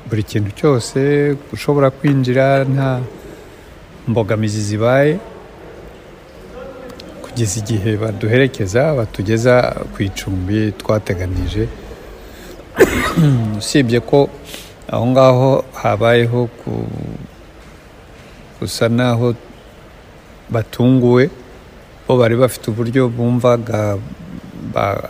buri 0.09 0.23
kintu 0.23 0.51
cyose 0.51 0.99
ushobora 1.53 1.89
kwinjira 1.89 2.63
nta 2.65 2.99
mbogamizi 4.09 4.61
zibaye 4.61 5.13
kugeza 7.23 7.55
igihe 7.61 7.97
baduherekeza 8.01 8.81
batugeza 8.97 9.53
ku 9.93 9.97
icumbi 10.03 10.71
twateganije. 10.79 11.63
Usibye 13.57 13.99
ko 13.99 14.29
aho 14.91 15.05
ngaho 15.13 15.49
habayeho 15.81 16.49
gusa 18.59 18.89
naho 18.89 19.35
batunguwe 20.49 21.29
bo 22.07 22.17
bari 22.17 22.35
bafite 22.35 22.65
uburyo 22.73 23.05
bumvaga 23.09 23.97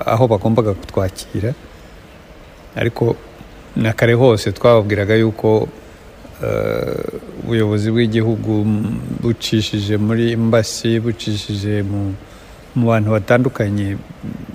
aho 0.06 0.24
bagombaga 0.28 0.74
kutwakira. 0.76 1.54
Ariko 2.76 3.16
na 3.76 3.94
kare 3.94 4.14
hose 4.14 4.52
twababwiraga 4.52 5.16
yuko 5.16 5.68
ubuyobozi 7.44 7.92
bw'igihugu 7.92 8.64
mm, 8.66 9.00
bucishije 9.22 9.98
muri 9.98 10.36
mbasi 10.36 11.00
bucishije 11.00 11.84
mu 11.84 12.14
mu 12.76 12.88
bantu 12.88 13.12
batandukanye 13.12 13.98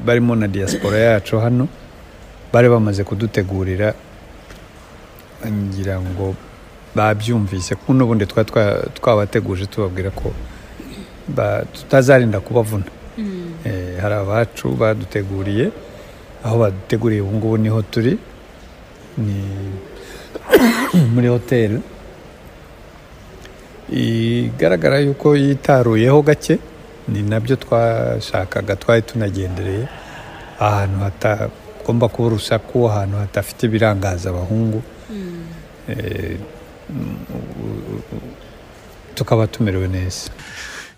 barimo 0.06 0.32
na 0.36 0.48
diaspora 0.48 0.96
yacu 0.98 1.36
hano 1.40 1.68
bari 2.52 2.68
bamaze 2.68 3.04
kudutegurira 3.04 3.94
ngira 5.44 6.00
ngo 6.00 6.34
babyumvise 6.94 7.74
kuko 7.74 7.92
n'ubundi 7.92 8.24
twari 8.26 8.48
twa- 8.48 8.86
twabateguje 8.96 9.66
tubabwira 9.66 10.10
ko 10.10 10.32
tutazarinda 11.72 12.40
kubavuna. 12.40 12.84
Eh, 13.64 13.96
hari 14.00 14.14
abacu 14.14 14.68
baduteguriye 14.76 15.70
aho 16.44 16.58
baduteguriye 16.58 17.20
ubu 17.20 17.32
ngubu 17.36 17.56
ni 17.58 17.68
ho 17.68 17.82
turi 17.82 18.18
ni 19.18 19.36
muri 21.14 21.28
hoteli 21.28 21.80
igaragara 23.90 24.98
yuko 24.98 25.36
yitaruyeho 25.36 26.22
gake 26.22 26.58
ni 27.08 27.22
na 27.22 27.40
byo 27.40 27.56
twashakaga 27.56 28.76
twari 28.76 29.02
tunagendereye 29.02 29.88
ahantu 30.58 30.98
hatagomba 31.04 32.08
kuba 32.08 32.26
urusaku 32.26 32.88
ahantu 32.88 33.16
hadafite 33.16 33.62
ibirangaza 33.66 34.30
abahungu. 34.30 34.82
Eh, 35.88 36.38
tukaba 39.14 39.46
tumerewe 39.46 39.88
neza. 39.88 40.30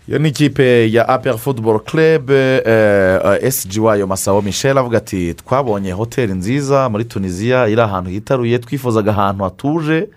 Iyo 0.08 0.18
ni 0.18 0.28
ikipe 0.28 0.92
ya 0.92 1.18
football 1.38 1.80
club 1.80 2.30
eh, 2.30 3.52
sg 3.52 3.82
wayo 3.84 4.06
masabo 4.06 4.42
michel 4.42 4.78
avuga 4.78 4.98
ati 4.98 5.34
twabonye 5.34 5.92
hoteli 5.92 6.32
nziza 6.32 6.88
muri 6.88 7.04
tunisiya 7.04 7.68
iri 7.68 7.80
ahantu 7.80 8.10
hitaruye 8.10 8.58
twifuzaga 8.58 9.10
ahantu 9.10 9.44
hatuje 9.44 10.08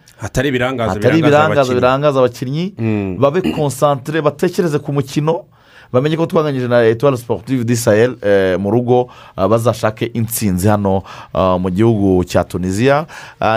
hatari 0.96 1.20
ibirangaza 1.20 1.74
birangaza 1.74 2.20
abakinnyi 2.20 2.74
babe 3.20 3.42
konsantire 3.42 4.22
batekereze 4.22 4.80
ku 4.80 4.94
mukino 4.94 5.46
bamenye 5.94 6.18
ko 6.18 6.26
twanganyije 6.26 6.68
na 6.68 6.84
etuwari 6.84 7.18
siporutivu 7.18 7.64
di 7.64 7.76
sayel 7.76 8.16
eh, 8.22 8.60
mu 8.60 8.72
rugo 8.72 9.10
ah, 9.36 9.48
bazashake 9.48 10.06
intsinzi 10.14 10.68
hano 10.68 11.04
ah, 11.34 11.58
mu 11.58 11.70
gihugu 11.70 12.24
cya 12.24 12.44
tunisiya 12.44 13.06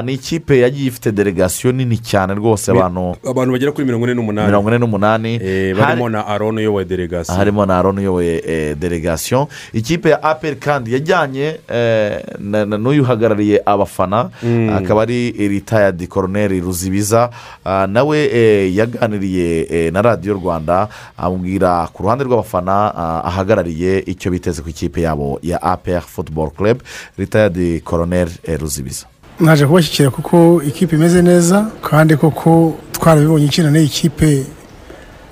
ni 0.05 0.13
ikipe 0.13 0.59
yagiye 0.61 0.87
ifite 0.89 1.13
delegasiyo 1.13 1.73
nini 1.73 1.99
cyane 1.99 2.35
rwose 2.35 2.71
abantu. 2.71 3.17
abantu 3.31 3.53
bagera 3.53 3.73
kuri 3.73 3.85
mirongo 3.87 4.05
ine 4.07 4.15
n'umunani. 4.15 4.47
Mirongo 4.47 4.69
ine 4.69 4.79
n'umunani. 4.79 5.35
Eh, 5.43 5.77
barimo 5.77 6.09
na 6.09 6.27
aron 6.27 6.57
uyoboye 6.59 6.85
delegasiyo 6.85 7.37
harimo 7.39 7.67
na 7.67 7.79
aron 7.79 7.99
uyoboye 7.99 8.43
eh, 8.47 8.77
delegasiyo 8.77 9.49
ikipe 9.73 10.09
ya 10.11 10.23
apel 10.23 10.57
kandi 10.57 10.93
yajyanye 10.93 11.57
eh, 11.69 12.23
na- 12.39 12.65
na- 12.67 12.79
n'uyuhagarariye 12.79 13.63
abafana. 13.67 14.31
Mm. 14.43 14.71
akaba 14.77 15.03
ari 15.03 15.31
ritayadi 15.33 16.07
koroneri 16.07 16.61
ruzibiza. 16.61 17.31
Ah, 17.65 17.87
nawe 17.87 18.19
eh, 18.33 18.77
yaganiriye 18.77 19.67
eh, 19.71 19.93
na 19.93 20.03
radiyo 20.03 20.35
rwanda. 20.35 20.89
Amubwira 21.19 21.87
ku 21.93 22.03
ruhande 22.03 22.22
rw'abafana 22.25 22.73
ah, 22.97 23.21
ahagarariye 23.25 23.99
icyo 24.07 24.31
biteze 24.31 24.63
ku 24.63 24.69
ikipe 24.69 25.01
yabo 25.03 25.39
ya 25.43 25.63
apel 25.63 26.01
football 26.01 26.51
club 26.51 26.79
ritayadi 27.19 27.81
koroneri 27.81 28.31
eh, 28.45 28.61
ruzibiza. 28.61 29.07
Naje 29.41 29.67
kubashyikira 29.67 30.11
kuko 30.11 30.63
ikipe 30.63 30.97
imeze 30.97 31.23
neza 31.23 31.71
kandi 31.83 32.17
koko 32.17 32.75
twarabibonye 32.93 33.47
ikina 33.47 33.71
n'iyi 33.71 33.89
kipe 33.89 34.45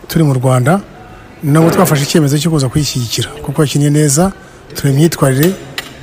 turi 0.09 0.25
mu 0.25 0.35
rwanda 0.35 0.81
nabo 1.43 1.71
twafashe 1.71 2.03
icyemezo 2.05 2.39
cyo 2.39 2.51
kuza 2.51 2.69
kuyishyigikira. 2.69 3.29
Kuko 3.43 3.63
yakinnye 3.63 3.91
neza 3.91 4.33
turi 4.75 4.93
imyitwarire 4.93 5.53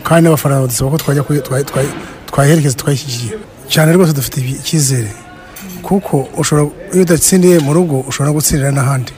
kandi 0.03 0.23
n'abafana 0.23 0.61
badusaba 0.61 0.91
ko 0.91 0.97
twajya 0.97 1.23
kuyi- 1.23 1.41
twa- 1.41 1.63
twa- 1.63 1.91
twayiherekeza 2.31 2.75
twayishyigikira 2.75 3.37
cyane 3.69 3.93
rwose 3.93 4.13
dufite 4.13 4.37
icyizere. 4.41 5.11
Kuko 5.83 6.27
ushobora 6.37 6.67
iyo 6.93 7.01
udatsindiye 7.03 7.59
mu 7.59 7.73
rugo 7.73 7.99
ushobora 8.07 8.31
gutsindira 8.33 8.71
n'ahandi. 8.71 9.11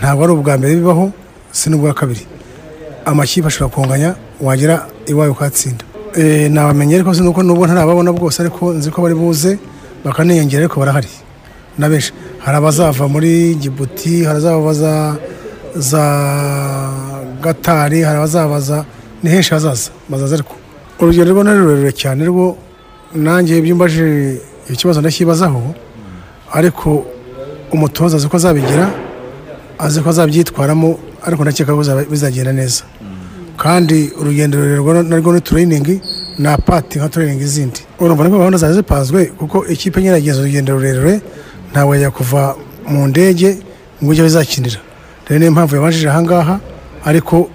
Ntabwo 0.00 0.24
ari 0.24 0.32
ubwa 0.32 0.54
mbere 0.58 0.74
bibaho 0.76 1.12
si 1.52 1.70
n'ubwa 1.70 1.94
kabiri. 1.94 2.24
Amakipe 3.04 3.46
ashobora 3.46 3.74
kunganya 3.74 4.14
wagera 4.40 4.86
iwawe 5.06 5.30
ukatsinda. 5.30 5.84
Eh, 6.14 6.50
nabamenye 6.50 6.94
ariko 6.96 7.12
nuko 7.12 7.42
nubwo 7.42 7.66
ntarababona 7.66 8.12
bwose 8.12 8.42
ariko 8.42 8.72
nzi 8.72 8.90
ko 8.90 9.02
bari 9.02 9.14
buze 9.14 9.58
bakaniyongera 10.04 10.60
ariko 10.64 10.80
barahari. 10.80 11.08
Na 11.78 11.88
benshi 11.88 12.12
hari 12.44 12.56
abazava 12.56 13.08
muri 13.08 13.54
gibuti 13.60 14.24
hari 14.24 14.38
abazava 14.46 15.16
za 15.76 16.04
gatari 17.42 18.02
hari 18.02 18.16
abazava 18.18 18.60
za 18.60 18.84
ni 19.22 19.30
henshi 19.30 19.50
hazaza 19.54 19.90
bazaza 20.08 20.34
ariko. 20.34 20.54
Urugendo 21.00 21.32
rwo 21.32 21.42
ni 21.44 21.50
rurerure 21.50 21.92
cyane 21.92 22.24
rwo 22.24 22.56
nanjye 23.14 23.58
ibyo 23.58 23.74
mbaje 23.74 24.38
ikibazo 24.70 25.00
ndacyibazaho 25.00 25.74
ariko 26.52 27.04
umutoza 27.72 28.16
azi 28.16 28.28
ko 28.28 28.36
azabigira 28.36 28.90
azi 29.84 30.00
ko 30.02 30.08
azabyitwaramo 30.10 30.88
ariko 31.26 31.42
ndakeka 31.42 31.72
ko 31.74 31.82
bizagenda 32.10 32.52
neza. 32.52 32.82
Kandi 33.56 34.10
urugendo 34.20 34.58
rurerure 34.58 35.02
narwo 35.02 35.32
ni 35.32 35.40
tureyiningi 35.40 36.00
ni 36.38 36.48
apati 36.48 36.98
nka 36.98 37.08
tureyiningi 37.08 37.44
izindi. 37.44 37.80
Urumva 38.00 38.24
niko 38.24 38.38
gahunda 38.38 38.58
zari 38.58 38.74
zipanzwe 38.74 39.24
kuko 39.38 39.66
ikipe 39.66 40.00
nyine 40.00 40.12
yagenza 40.14 40.40
urugendo 40.40 40.72
rurerure 40.74 41.20
ntabwo 41.72 41.94
yajya 41.94 42.10
kuva 42.10 42.56
mu 42.88 43.06
ndege 43.08 43.58
ngo 44.02 44.10
ujye 44.10 44.22
aho 44.22 44.28
izakinira 44.28 44.80
rero 45.28 45.38
niyo 45.38 45.52
mpamvu 45.52 45.74
yabanjije 45.76 46.08
ahangaha 46.10 46.60
ariko 47.04 47.50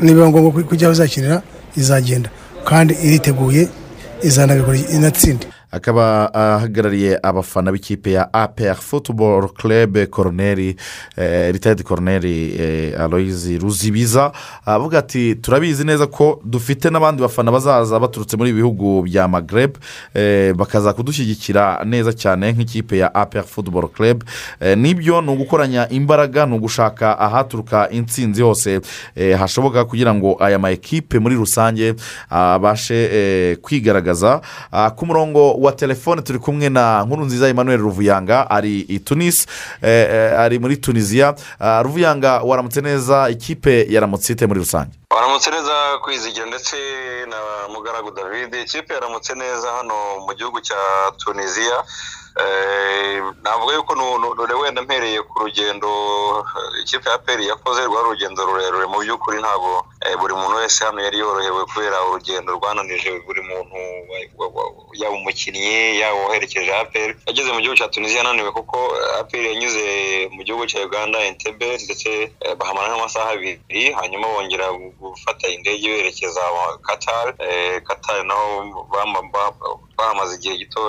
nibiba 0.00 0.28
ngombwa 0.28 0.52
ko 0.52 0.58
ujya 0.74 0.86
aho 0.88 0.94
izakinira 0.94 1.42
izagenda. 1.76 2.28
Kandi 2.68 2.92
iriteguye 3.06 3.68
izanabikora 4.22 4.76
inatsinde 4.96 5.46
akaba 5.70 6.34
ahagarariye 6.34 7.18
abafana 7.22 7.72
b'ikipe 7.72 8.12
ya 8.12 8.32
apr 8.32 8.74
football 8.74 9.48
club 9.48 9.98
koroneri 10.10 10.76
ritayidi 11.52 11.82
koroneri 11.82 12.94
aloyizi 12.94 13.58
ruzibiza 13.58 14.32
avuga 14.66 14.98
ati 14.98 15.34
turabizi 15.34 15.84
neza 15.84 16.06
ko 16.06 16.40
dufite 16.44 16.90
n'abandi 16.90 17.22
bafana 17.22 17.52
bazaza 17.52 17.98
baturutse 18.00 18.36
muri 18.36 18.50
ibi 18.50 18.56
bihugu 18.62 19.02
bya 19.02 19.28
magreb 19.28 19.76
eh, 20.14 20.54
bakaza 20.54 20.92
kudushyigikira 20.92 21.84
neza 21.84 22.12
cyane 22.12 22.52
nk'ikipe 22.52 22.98
ya 22.98 23.14
apr 23.14 23.42
football 23.42 23.88
club. 23.88 24.24
Eh, 24.60 24.78
ni 24.78 24.94
byo 24.94 25.20
ni 25.22 25.30
ugukoranya 25.30 25.88
imbaraga 25.88 26.46
ni 26.46 26.54
ugushaka 26.56 27.18
ahaturuka 27.18 27.90
intsinzi 27.90 28.42
hose 28.42 28.80
eh, 29.16 29.38
hashoboka 29.38 29.84
kugira 29.84 30.14
ngo 30.14 30.36
aya 30.40 30.58
ma 30.58 30.70
ekipe 30.70 31.18
muri 31.18 31.34
rusange 31.34 31.94
abashe 32.30 33.56
kwigaragaza 33.62 34.40
Ah, 34.72 34.90
ku 34.90 35.06
murongo 35.06 35.52
wa 35.58 35.72
telefone 35.72 36.22
turi 36.22 36.38
kumwe 36.38 36.68
na 36.68 37.04
nkuru 37.04 37.24
nziza 37.24 37.48
emmanuel 37.48 37.80
ruvuyanga 37.80 38.50
ari 38.50 38.80
i 38.80 38.98
tunisi 38.98 39.46
eh, 39.82 40.08
eh, 40.10 40.40
ari 40.40 40.58
muri 40.58 40.76
tunisiya 40.76 41.34
Ah, 41.60 41.82
ruvuyanga 41.82 42.40
waramutse 42.42 42.80
neza 42.80 43.28
ikipe 43.30 43.86
yaramutse 43.90 44.32
ite 44.32 44.46
muri 44.46 44.60
rusange? 44.60 44.90
Waramutse 45.10 45.50
neza 45.50 45.98
kwizigira 46.02 46.46
ndetse 46.46 46.76
na 47.30 47.36
mugaragu 47.74 48.10
david. 48.10 48.54
Ikipe 48.54 48.94
yaramutse 48.94 49.34
neza 49.34 49.68
hano 49.72 49.94
mu 50.26 50.34
gihugu 50.34 50.60
cya 50.60 50.76
tunisiya 51.24 51.84
navuga 53.42 53.74
yuko 53.74 53.92
wenda 54.60 54.82
mpereye 54.82 55.22
ku 55.22 55.38
rugendo 55.38 55.88
eh, 56.38 56.82
ikipe 56.82 57.10
ya 57.10 57.18
peri 57.18 57.46
yakoze 57.46 57.84
rwari 57.84 58.06
urugendo 58.08 58.44
rurerure. 58.46 58.86
Mu 58.86 58.98
by'ukuri 59.00 59.38
ntabwo 59.40 59.86
eh, 60.04 60.16
buri 60.18 60.34
muntu 60.34 60.56
wese 60.56 60.84
hano 60.84 61.00
yari 61.02 61.18
yorohewe 61.18 61.64
kubera 61.64 62.04
urugendo 62.04 62.52
rwananije 62.52 63.10
buri 63.26 63.42
muntu 63.42 63.76
yaba 65.00 65.14
umukinnyi 65.16 65.98
yaba 66.00 66.16
uwaherekeje 66.20 66.72
aperi 66.76 67.14
yageze 67.26 67.52
mu 67.52 67.60
gihugu 67.60 67.78
cya 67.78 67.88
tunisiya 67.88 68.18
yananiwe 68.20 68.50
kuko 68.52 68.76
aperi 69.20 69.46
yanyuze 69.54 69.84
mu 70.34 70.42
gihugu 70.44 70.66
cya 70.66 70.80
uganda 70.84 71.18
entebe 71.28 71.78
ndetse 71.84 72.10
eh, 72.44 72.54
bahamara 72.58 72.88
nk'amasaha 72.90 73.30
abiri 73.30 73.92
hanyuma 73.98 74.28
bongera 74.28 74.66
gufata 75.00 75.48
indege 75.48 75.88
berekeza 75.88 76.42
katari 76.86 77.32
katari 77.88 78.22
naho 78.28 78.64
bahamaze 79.96 80.34
igihe 80.36 80.56
gito 80.56 80.80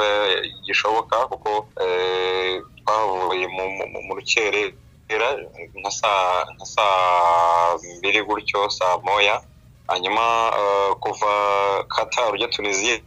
gishoboka 0.65 1.17
kuko 1.31 1.67
eh, 1.83 2.61
twavuye 2.85 3.47
mu- 3.47 3.71
mu- 3.77 4.01
mu 4.07 4.15
rukere 4.15 4.73
era 5.09 5.27
nka 5.79 5.91
saa 6.65 7.77
mbiri 7.99 8.21
gutyo 8.23 8.69
saa 8.69 8.97
moya. 8.97 9.41
Hanyuma 9.87 10.51
eh, 10.59 10.91
kuva 10.99 11.31
Qatar 11.87 12.33
ujya 12.33 12.47
tunisiya 12.47 12.99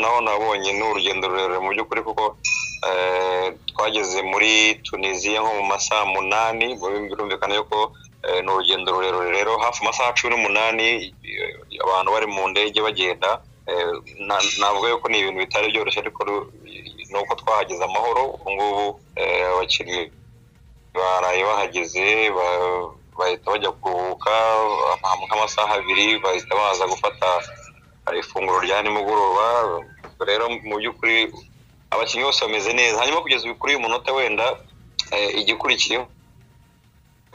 naho 0.00 0.20
nabonye 0.20 0.72
ni 0.72 0.82
urugendo 0.82 1.28
rurerure 1.28 1.58
mu 1.58 1.70
by'ukuri 1.74 2.02
kuko 2.02 2.36
eh, 2.88 3.52
twageze 3.66 4.22
muri 4.22 4.74
tunisiya 4.86 5.40
nko 5.42 5.50
mu 5.58 5.62
masaha 5.66 6.04
munani 6.06 6.78
birumvikana 7.10 7.54
yuko 7.54 7.92
eh, 8.22 8.40
ni 8.44 8.50
urugendo 8.50 8.92
rurerure 8.92 9.30
rero. 9.30 9.58
Hafi 9.58 9.82
amasaha 9.82 10.12
cumi 10.14 10.30
n'umunani 10.36 11.12
eh, 11.26 11.82
abantu 11.84 12.12
bari 12.12 12.26
mu 12.26 12.48
ndege 12.48 12.78
bagenda 12.82 13.30
eh, 13.34 13.42
navuga 14.58 14.88
yuko 14.88 15.08
ni 15.08 15.18
ibintu 15.18 15.38
bitari 15.40 15.72
byoroshye 15.72 16.00
ariko 16.00 16.24
ni 17.10 17.16
uko 17.22 17.34
twahageze 17.34 17.84
amahoro. 17.84 18.22
Ubu 18.36 18.50
ngubu 18.52 19.00
eh, 19.16 19.46
abakinnyi 19.52 20.12
baraye 20.94 21.44
bahageze 21.44 22.30
ba- 22.30 22.90
bahita 23.18 23.50
bajya 23.50 23.70
kuruhuka 23.72 24.30
ama- 24.92 25.26
nk'amasaha 25.26 25.74
abiri 25.80 26.18
bahita 26.18 26.54
baza 26.54 26.84
gufata 26.86 27.28
eh, 28.12 28.18
ifunguro 28.20 28.60
rya 28.60 28.82
nimugoroba. 28.82 29.46
Rero 30.26 30.48
mu 30.50 30.76
by'ukuri 30.78 31.32
abakinnyi 31.90 32.24
bose 32.24 32.40
bameze 32.44 32.72
neza. 32.72 32.98
Hanyuma 33.00 33.22
kugeza 33.22 33.48
kuri 33.54 33.74
uyu 33.74 33.80
munota 33.84 34.12
wenda 34.12 34.46
eh, 35.10 35.38
igikurikiyeho 35.40 36.06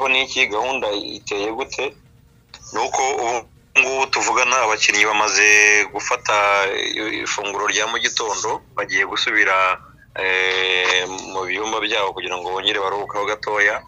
ni 0.10 0.22
iki? 0.24 0.48
Gahunda 0.48 0.88
iteye 0.92 1.52
gute? 1.52 1.96
Ni 2.74 2.80
uko 2.80 3.02
ubu 3.16 3.48
ngubu 3.80 4.08
tuvugana 4.14 4.56
abakinnyi 4.66 5.06
bamaze 5.06 5.48
gufata 5.94 6.36
ifunguro 7.24 7.68
rya 7.68 7.88
mu 7.88 7.98
gitondo 8.00 8.62
bagiye 8.76 9.06
gusubira 9.06 9.80
eh, 10.16 11.08
mu 11.34 11.42
byumba 11.48 11.80
byabo 11.80 12.14
kugira 12.14 12.36
ngo 12.38 12.52
bongere 12.52 12.80
baruhukeho 12.80 13.26
gatoya. 13.26 13.82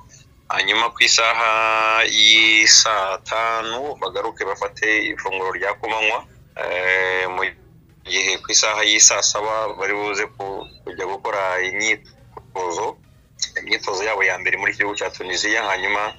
Hanyuma 0.51 0.89
ku 0.91 0.99
isaha 1.03 2.03
y'isaa 2.07 3.17
tanu 3.23 3.95
bagaruke 4.01 4.43
bafate 4.45 4.87
ifunguro 5.15 5.51
rya 5.55 5.73
ku 5.79 5.87
manywa 5.89 6.19
eh, 6.59 7.23
mu 7.31 7.43
gihe 8.03 8.37
ku 8.43 8.51
isaha 8.51 8.83
y'isaa 8.83 9.23
saba 9.23 9.71
bari 9.79 9.93
buze 9.95 10.25
ku- 10.35 10.67
kujya 10.83 11.05
gukora 11.07 11.59
imyitozo 11.63 12.97
imyitozo 13.63 14.03
yabo 14.03 14.23
ya 14.23 14.35
mbere 14.39 14.57
muri 14.59 14.71
iki 14.75 14.83
gihugu 14.83 14.95
cya 14.99 15.09
tunisiya 15.09 15.63
hanyuma 15.71 16.13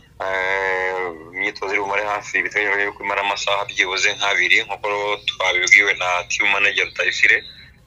imyitozo 1.34 1.72
iri 1.72 1.80
bumare 1.82 2.04
hafi 2.04 2.42
biteganyijwe 2.42 2.84
yuko 2.84 3.02
imara 3.04 3.20
amasaha 3.20 3.64
byibuze 3.64 4.08
nk'abiri 4.16 4.56
nk'uko 4.64 4.88
twabibwiwe 5.28 5.92
na 6.00 6.08
timu 6.30 6.48
manager 6.54 6.86
Tayifire 6.94 7.36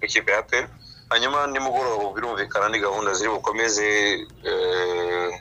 w'ikipe 0.02 0.32
ya 0.32 0.44
peri 0.44 0.68
hanyuma 1.10 1.48
nimugoroba 1.48 2.14
birumvikana 2.16 2.70
ni 2.70 2.80
gahunda 2.80 3.14
ziri 3.14 3.30
bukomeze 3.30 3.86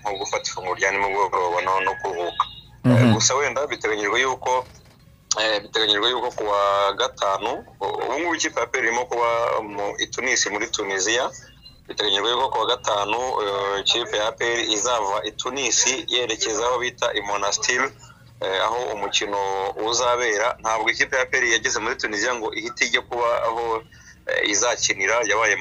nko 0.00 0.10
gufata 0.20 0.44
ifunguro 0.50 0.74
rya 0.78 0.90
nimugoroba 0.92 1.58
no 1.64 1.92
kuruhuka 2.02 2.44
gusa 3.14 3.34
wenda 3.34 3.66
biteganyijwe 3.66 4.20
yuko 4.20 4.66
biteganyijwe 5.62 6.10
yuko 6.10 6.28
ku 6.36 6.42
wa 6.52 6.92
gatanu 6.92 7.50
ubu 7.80 8.20
ngubu 8.20 8.34
ikipe 8.34 8.60
ya 8.60 8.66
peri 8.66 8.86
irimo 8.88 9.04
kuba 9.06 9.28
mu 9.62 9.96
itunisi 9.98 10.50
muri 10.50 10.66
tunisiya 10.66 11.30
biteganyijwe 11.88 12.30
yuko 12.30 12.48
ku 12.50 12.58
wa 12.58 12.66
gatanu 12.66 13.18
eh, 13.44 13.80
ikipe 13.80 14.16
ya 14.16 14.28
aperi 14.28 14.72
izava 14.72 15.20
i 15.24 15.30
tunisi 15.32 16.04
yerekeza 16.08 16.66
aho 16.66 16.78
bita 16.78 17.12
i 17.14 17.20
monastir 17.20 17.82
eh, 18.40 18.62
aho 18.64 18.78
umukino 18.94 19.38
uzabera. 19.86 20.56
Ntabwo 20.60 20.90
ikipe 20.90 21.16
ya 21.16 21.22
aperi 21.22 21.52
yageze 21.52 21.78
muri 21.80 21.96
tunisiya 21.96 22.34
ngo 22.34 22.54
ihite 22.54 22.84
ijye 22.86 23.00
kuba 23.00 23.42
aho 23.48 23.82
eh, 24.26 24.48
izakinira. 24.50 25.16
Yabaye 25.30 25.56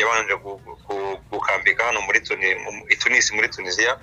yabanje 0.00 0.34
gu- 0.34 0.60
gu- 0.88 1.18
gukambika 1.30 1.84
hano 1.84 2.00
muri 2.00 2.20
tunisi 2.98 3.34
muri 3.34 3.48
tunisiya 3.48 3.98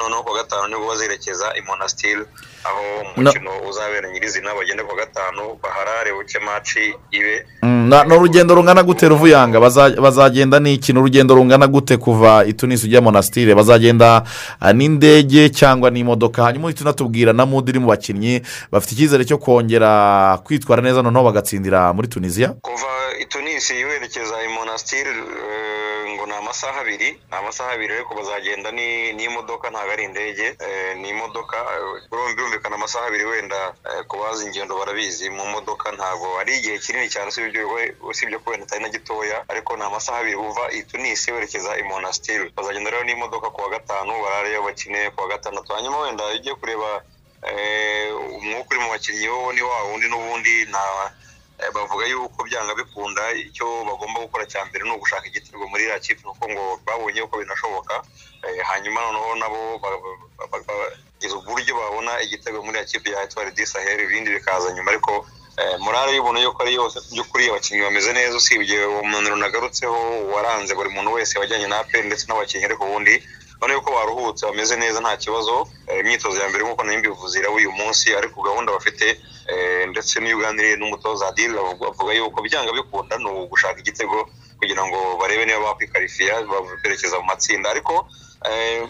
noneho 0.00 0.22
ku 0.22 0.30
wa 0.30 0.36
gatanu 0.42 0.68
ni 0.68 0.74
bwo 0.76 0.88
bazerekeza 0.88 1.46
i 1.58 1.62
monastir 1.66 2.18
aho 2.64 2.82
umukino 3.16 3.50
uzabera 3.70 4.10
nyirizina 4.12 4.54
bagende 4.54 4.82
ku 4.82 4.90
wa 4.90 4.96
gatanu 4.96 5.42
baharare 5.62 6.12
buke 6.12 6.38
maci 6.38 6.94
ibe. 7.10 7.46
Mm, 7.62 7.90
ni 8.08 8.14
urugendo 8.14 8.54
rungana 8.54 8.82
gute 8.82 9.08
ruvuyanga? 9.08 9.60
Baza- 9.60 10.00
bazagenda 10.00 10.58
n'iki 10.60 10.92
ni 10.92 10.98
urugendo 10.98 11.34
rungana 11.34 11.66
gute 11.66 11.96
kuva 11.96 12.44
i 12.44 12.52
tunisi 12.52 12.86
ujya 12.86 13.00
monasitire 13.00 13.54
bazagenda 13.54 14.22
ah, 14.60 14.72
n'indege 14.72 15.48
cyangwa 15.50 15.90
n'imodoka 15.90 16.42
hanyuma 16.44 16.66
uhita 16.66 16.82
unatubwira 16.84 17.32
na 17.32 17.46
mudu 17.46 17.70
iri 17.70 17.78
mu 17.78 17.86
bakinnyi 17.88 18.42
bafite 18.72 18.92
icyizere 18.94 19.24
cyo 19.24 19.38
kongera 19.38 20.38
kwitwara 20.44 20.82
neza 20.82 21.02
noneho 21.02 21.24
bagatsindira 21.24 21.92
muri 21.92 22.08
tunisiya 22.08 22.48
kuva 22.60 22.90
i 23.20 23.24
tunisi 23.26 23.74
werekeza 23.84 24.34
i 24.44 24.48
monastir 24.58 25.06
eh, 25.06 25.85
ni 26.26 26.32
amasaha 26.34 26.80
abiri 26.80 27.10
ni 27.12 27.36
amasaha 27.38 27.70
abiri 27.72 27.92
ariko 27.94 28.14
bazagenda 28.14 28.70
ni- 28.70 29.12
n'imodoka 29.12 29.70
ntabwo 29.70 29.92
ari 29.92 30.04
indege 30.04 30.46
eh, 30.66 30.96
ni 31.00 31.08
imodoka 31.08 31.56
eh, 31.56 32.02
birumvi- 32.10 32.34
birumvikana 32.36 32.74
amasaha 32.76 33.06
abiri 33.06 33.24
wenda 33.24 33.74
eh, 33.90 34.02
ku 34.08 34.16
bazi 34.18 34.44
ingendo 34.46 34.74
barabizi. 34.78 35.30
Mu 35.30 35.44
modoka 35.46 35.92
ntabwo 35.92 36.38
ari 36.40 36.56
igihe 36.58 36.78
kinini 36.78 37.08
cyane 37.08 37.28
usibye 37.30 38.38
ko 38.42 38.50
wenda 38.50 38.66
atari 38.66 38.82
na 38.82 38.88
gitoya 38.90 39.44
ariko 39.48 39.76
ni 39.76 39.82
amasaha 39.84 40.18
abiri. 40.20 40.36
Uva 40.36 40.64
i 40.72 40.82
tunisi 40.82 41.32
werekeza 41.32 41.78
i 41.78 41.82
monastir 41.82 42.50
bazagenda 42.56 42.90
rero 42.90 43.04
n'imodoka 43.04 43.50
ku 43.50 43.60
wa 43.62 43.70
gatanu 43.70 44.12
barareyo 44.22 44.62
bakine 44.62 45.10
ku 45.14 45.22
wa 45.22 45.28
gatandatu. 45.28 45.72
Hanyuma 45.72 45.98
wenda 46.10 46.24
ugiye 46.34 46.54
kureba 46.54 47.02
umwuka 48.36 48.68
uri 48.74 48.80
mu 48.82 48.88
bakinnyi 48.90 49.28
wo 49.28 49.52
ni 49.52 49.62
wa 49.62 49.82
wundi 49.84 50.06
n'ubundi 50.08 50.54
nta 50.70 50.82
bavuga 51.74 52.04
yuko 52.06 52.44
byanga 52.44 52.74
bikunda 52.74 53.22
icyo 53.32 53.66
bagomba 53.88 54.20
gukora 54.20 54.44
cya 54.46 54.64
mbere 54.68 54.84
ni 54.84 54.92
ugushaka 54.92 55.26
igitego 55.26 55.64
muri 55.68 55.82
iriya 55.84 55.98
kipe 56.04 56.22
kuko 56.22 56.44
ngo 56.52 56.64
babonye 56.86 57.20
ko 57.30 57.34
binashoboka. 57.40 57.94
Eh, 58.44 58.60
hanyuma 58.68 59.00
noneho 59.00 59.34
nabo 59.40 59.60
uburyo 61.36 61.72
babona 61.76 62.12
igitego 62.22 62.62
muri 62.62 62.76
iriya 62.78 62.84
kipe 62.90 63.08
ya 63.10 63.22
etwari 63.24 63.50
disaheri 63.56 64.02
ibindi 64.04 64.30
bikaza 64.36 64.72
nyuma. 64.72 64.90
Ariko 64.90 65.26
eh, 65.56 65.78
morale 65.80 66.12
y'ubuntu 66.16 66.40
yuko 66.44 66.62
ari 66.62 66.74
yose 66.74 66.96
by'ukuri 67.12 67.48
abakinnyi 67.48 67.82
bameze 67.82 68.12
neza 68.12 68.36
usibye 68.36 68.84
uwo 68.86 69.02
munaniro 69.08 69.36
nagarutseho 69.36 69.96
waranze 70.32 70.74
buri 70.74 70.90
muntu 70.92 71.12
wese 71.16 71.38
wajyanye 71.38 71.66
na 71.66 71.78
aperi 71.80 72.06
ndetse 72.06 72.24
n'abakinnyi 72.28 72.64
ariko 72.68 72.84
ubundi 72.84 73.14
urabona 73.56 73.74
yuko 73.74 73.90
baruhutse 73.90 74.46
bameze 74.46 74.76
neza 74.76 75.00
nta 75.00 75.16
kibazo. 75.16 75.66
Eh, 75.88 76.00
imyitozo 76.00 76.36
ya 76.42 76.48
mbere 76.48 76.64
nk'uko 76.64 76.82
na 76.84 76.92
yo 76.92 76.98
mbivuze 76.98 77.38
iraba 77.38 77.54
uyu 77.56 77.72
munsi 77.72 78.06
ariko 78.14 78.42
gahunda 78.42 78.72
bafite 78.72 79.06
eh, 79.48 79.88
ndetse 79.88 80.20
n'iyo 80.20 80.36
uganiriye 80.38 80.76
n'umutoza 80.76 81.28
adil 81.28 81.52
bavuga 81.80 82.12
yuko 82.12 82.38
byanga 82.46 82.72
bikunda 82.72 83.14
ni 83.18 83.28
ugushaka 83.30 83.78
igitego 83.80 84.28
kugira 84.58 84.82
ngo 84.86 84.98
barebe 85.20 85.44
niba 85.44 85.60
bakwikarifiya 85.66 86.34
berekeza 86.82 87.16
mu 87.20 87.26
matsinda. 87.30 87.70
Ariko 87.70 87.94
eh, 88.48 88.84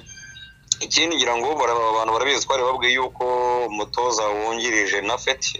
ikindi 0.80 1.16
ngira 1.16 1.36
ngo 1.38 1.48
abantu 1.62 2.12
barabizi 2.12 2.44
twari 2.46 2.62
babwiye 2.62 2.92
yuko 2.98 3.24
umutoza 3.70 4.24
wungirije 4.28 5.00
na 5.00 5.16
feti 5.18 5.52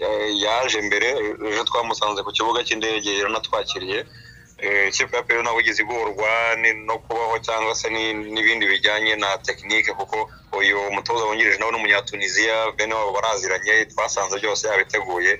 yaje 0.43 0.81
mbere. 0.81 1.07
Ejo 1.49 1.63
twamusanze 1.63 2.19
ku 2.23 2.31
kibuga 2.35 2.59
cy'indege 2.67 3.09
yaranatwakiriye 3.17 4.05
ikipe 4.87 5.15
ya 5.17 5.23
peri 5.23 5.41
ntabwo 5.41 5.61
igeze 5.61 5.81
igorwa 5.83 6.29
no 6.85 6.97
kubaho 6.99 7.39
cyangwa 7.39 7.75
se 7.75 7.89
ni- 7.89 8.13
n'ibindi 8.13 8.65
bijyanye 8.67 9.15
na 9.15 9.37
tekinike 9.37 9.93
kuko 9.93 10.29
uyu 10.57 10.79
mutoza 10.91 11.25
wungirije 11.25 11.57
nawe 11.57 11.71
ni 11.71 11.77
umunyatuniziya 11.77 12.71
bene 12.77 12.93
wabo 12.95 13.11
baraziranye 13.13 13.85
twasanze 13.85 14.39
byose 14.39 14.67
yabiteguye. 14.67 15.39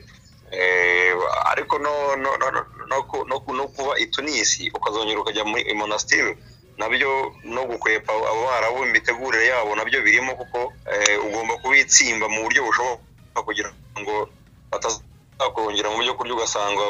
Eh, 0.51 1.11
ariko 1.51 1.75
no 1.79 2.15
no 2.15 2.37
no 2.37 2.47
no- 2.51 2.65
no 2.87 3.03
ku- 3.03 3.25
no 3.27 3.39
ku- 3.39 3.53
no 3.53 3.67
kuba 3.67 3.97
i 3.99 4.05
tunisi 4.07 4.71
ukazongera 4.73 5.19
ukajya 5.19 5.43
muri 5.43 5.61
i 5.67 5.73
monastir 5.73 6.37
na 6.77 6.87
byo 6.89 7.33
no 7.43 7.65
gukwepa 7.65 8.13
abo 8.13 8.45
barabu 8.47 8.85
imitegurire 8.85 9.47
yabo 9.47 9.75
na 9.75 9.83
byo 9.83 9.99
birimo 10.01 10.35
kuko 10.39 10.71
eh, 10.87 11.19
ugomba 11.25 11.57
kubitsimba 11.57 12.29
mu 12.29 12.43
buryo 12.47 12.63
bushoboka 12.63 13.41
kugira 13.43 13.73
ngo 13.99 14.29
batazakongera 14.71 15.89
mu 15.91 15.97
byo 15.99 16.13
kurya 16.15 16.33
ugasanga 16.33 16.83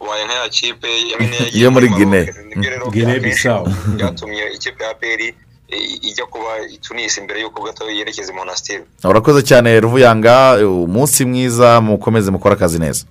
ubaye 0.00 0.24
nka 0.24 0.34
ya 0.34 0.48
kipe 0.48 0.88
yo 1.52 1.70
muri 1.70 1.88
gine 1.88 2.20
akenshi 2.86 3.20
Bissau. 3.20 3.64
byatumye 3.96 4.42
ikipe 4.54 4.84
ya 4.84 4.94
peri 4.94 5.34
ijya 6.02 6.26
kuba 6.26 6.50
tunisi 6.80 7.20
mbere 7.20 7.40
y'uko 7.40 7.62
gato 7.62 7.90
yerekeza 7.90 8.32
i 8.32 8.36
monastir. 8.36 8.80
Urakoze 9.04 9.42
cyane 9.42 9.80
ruvuyanga 9.80 10.58
umunsi 10.66 11.24
mwiza 11.24 11.80
mukomeze 11.80 12.30
mukore 12.30 12.54
akazi 12.54 12.78
neza. 12.78 13.04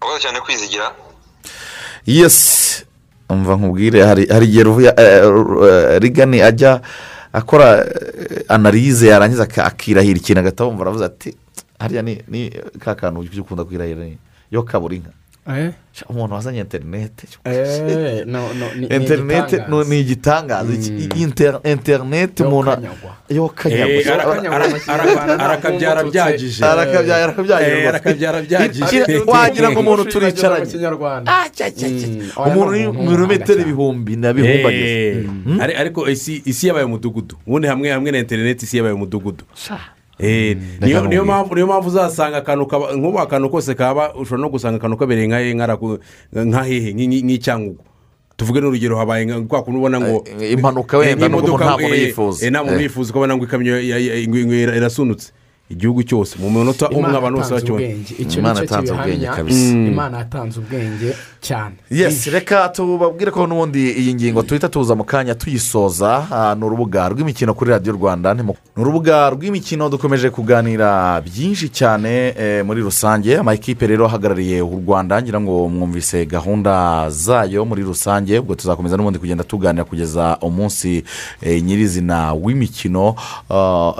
Urakoze 0.00 0.20
cyane 0.22 0.40
kwizigira. 0.40 0.94
Yesi 2.06 2.84
umva 3.28 3.56
nkubwire 3.56 4.02
hari 4.02 4.26
hari 4.26 4.46
igihe 4.46 4.64
ruvuya 4.64 4.92
eh, 5.00 5.24
eh, 5.68 6.00
rigani 6.00 6.42
ajya 6.42 6.80
akora 7.32 7.84
eh, 7.84 8.44
analize 8.48 9.08
yarangiza 9.08 9.42
akirahira 9.42 10.18
ikintu 10.18 10.40
agahita 10.40 10.64
wumva 10.64 10.82
aravuze 10.82 11.04
ati 11.04 11.36
hariya 11.82 12.02
ni 12.02 12.22
ni 12.28 12.50
ka 12.78 12.94
kantu 12.94 13.20
ujya 13.20 13.42
ukunda 13.42 13.64
kwirahira 13.64 14.04
ni 14.04 14.18
yo 14.50 14.62
kabura 14.62 14.94
inka 14.96 15.10
Eh? 15.42 15.72
Umuntu 16.08 16.34
wazanye 16.34 16.60
interinete 16.60 17.26
Eh, 17.44 18.22
no, 18.26 18.54
no, 18.54 18.66
ni- 18.78 18.86
ni 18.86 18.96
interinete 18.96 19.56
ni 19.90 20.00
igitangaza 20.00 20.70
interinete 21.66 22.42
umuntu 22.44 22.70
yo 23.28 23.48
kanyagwa 23.48 23.94
Eh, 23.98 24.06
ara- 24.14 24.24
ara- 24.54 24.64
ara- 24.86 25.44
arakabyara 25.44 26.02
byagije 26.04 26.64
arakabyara 26.64 27.32
Eh, 27.66 27.86
byagije 28.46 29.18
wagira 29.26 29.70
ngo 29.70 29.80
umuntu 29.80 30.02
turicaranye 30.12 30.66
umuntu 32.50 32.70
uri 32.70 32.86
mu 32.86 33.10
birometero 33.10 33.60
ibihumbi 33.66 34.16
na 34.16 34.32
bihumbi 34.32 34.66
ageze 34.68 35.18
Eh, 35.58 35.62
ari- 35.62 35.74
ariko 35.74 36.00
isi 36.08 36.42
isi 36.46 36.66
yabaye 36.70 36.86
umudugudu 36.86 37.34
ubundi 37.46 37.66
hamwe 37.68 37.90
hamwe 37.90 38.10
na 38.14 38.18
interineti 38.22 38.62
isi 38.64 38.76
yabaye 38.78 38.94
umudugudu 38.94 39.42
Eh, 39.74 39.82
niyo 40.20 41.24
mpamvu 41.24 41.54
niyo 41.54 41.66
mpamvu 41.66 41.88
uzasanga 41.88 42.36
akantu 42.36 42.66
kaba 42.66 42.92
nk'ubu 42.96 43.18
akantu 43.20 43.50
kose 43.50 43.74
kaba 43.74 44.14
ushobora 44.14 44.42
no 44.42 44.48
gusanga 44.48 44.76
akantu 44.76 44.96
kabereye 44.96 45.26
nka 45.26 45.38
nk'araku- 45.54 45.98
nka 46.32 46.62
hehe 46.64 46.92
nk'i- 46.92 47.22
nk'icyangugu 47.24 47.80
tuvuge 48.36 48.60
n'urugero 48.60 48.96
habaye 48.98 49.24
nka 49.24 49.40
kwa 49.48 49.62
kuntu 49.62 49.78
ubona 49.78 50.00
ngo 50.00 50.24
Eh, 50.40 50.52
impanuka 50.52 50.98
wenda 50.98 51.26
eh, 51.26 51.30
nubwo 51.32 51.56
nta 51.58 51.76
muntu 51.78 51.94
eh, 51.94 52.02
yifuza. 52.02 52.46
eh, 52.46 52.50
nta 52.52 52.60
muntu 52.64 52.76
Eh. 52.78 52.82
yifuza 52.82 53.10
ukabona 53.10 53.36
ngo 53.36 53.44
ikamyo 53.44 53.72
ya- 53.80 53.98
ya- 53.98 54.26
ngo- 54.28 54.46
ngo 54.46 54.54
irasunutse 54.54 55.32
igihugu 55.70 56.02
cyose 56.02 56.36
mu 56.38 56.50
minota 56.50 56.88
umwe 56.92 57.16
abantu 57.16 57.38
bose 57.40 57.56
icyo 57.56 58.38
Imana 58.38 58.60
yatanze 58.60 58.92
ubwenge 58.92 59.26
kabisa. 59.26 59.74
Mm. 59.74 59.86
imana 59.86 60.18
yatanze 60.18 60.60
ubwenge 60.60 61.10
cyane. 61.42 61.74
Yesi 61.90 62.30
reka 62.30 62.68
tubabwire 62.68 63.30
ko 63.30 63.46
n'ubundi 63.46 63.90
iyi 63.90 64.14
ngingo 64.14 64.42
tuhita 64.42 64.68
tuza 64.68 64.94
mu 64.94 65.04
kanya 65.04 65.34
tuyisoza. 65.34 66.26
Ah, 66.30 66.54
ni 66.54 66.64
urubuga 66.64 67.08
rw'imikino 67.08 67.54
kuri 67.54 67.70
radiyo 67.70 67.92
rwanda. 67.98 68.34
Ni 68.34 68.42
urubuga 68.76 69.30
rw'imikino 69.30 69.88
dukomeje 69.90 70.30
kuganira 70.30 71.20
byinshi 71.20 71.68
cyane 71.68 72.34
eh, 72.38 72.64
muri 72.64 72.80
rusange. 72.80 73.36
Amakipe 73.38 73.86
rero 73.86 74.06
ahagarariye 74.06 74.62
u 74.62 74.78
rwanda 74.86 75.22
ngira 75.22 75.40
ngo 75.40 75.68
mwumvise 75.68 76.26
gahunda 76.26 77.10
zayo 77.10 77.64
muri 77.64 77.82
rusange. 77.82 78.38
Ubwo 78.38 78.54
tuzakomeza 78.54 78.96
n'ubundi 78.96 79.18
kugenda 79.18 79.44
tuganira 79.44 79.84
kugeza 79.84 80.38
umunsi 80.40 81.02
eh, 81.42 81.62
nyirizina 81.62 82.32
w'imikino 82.32 83.14
ah, 83.50 83.92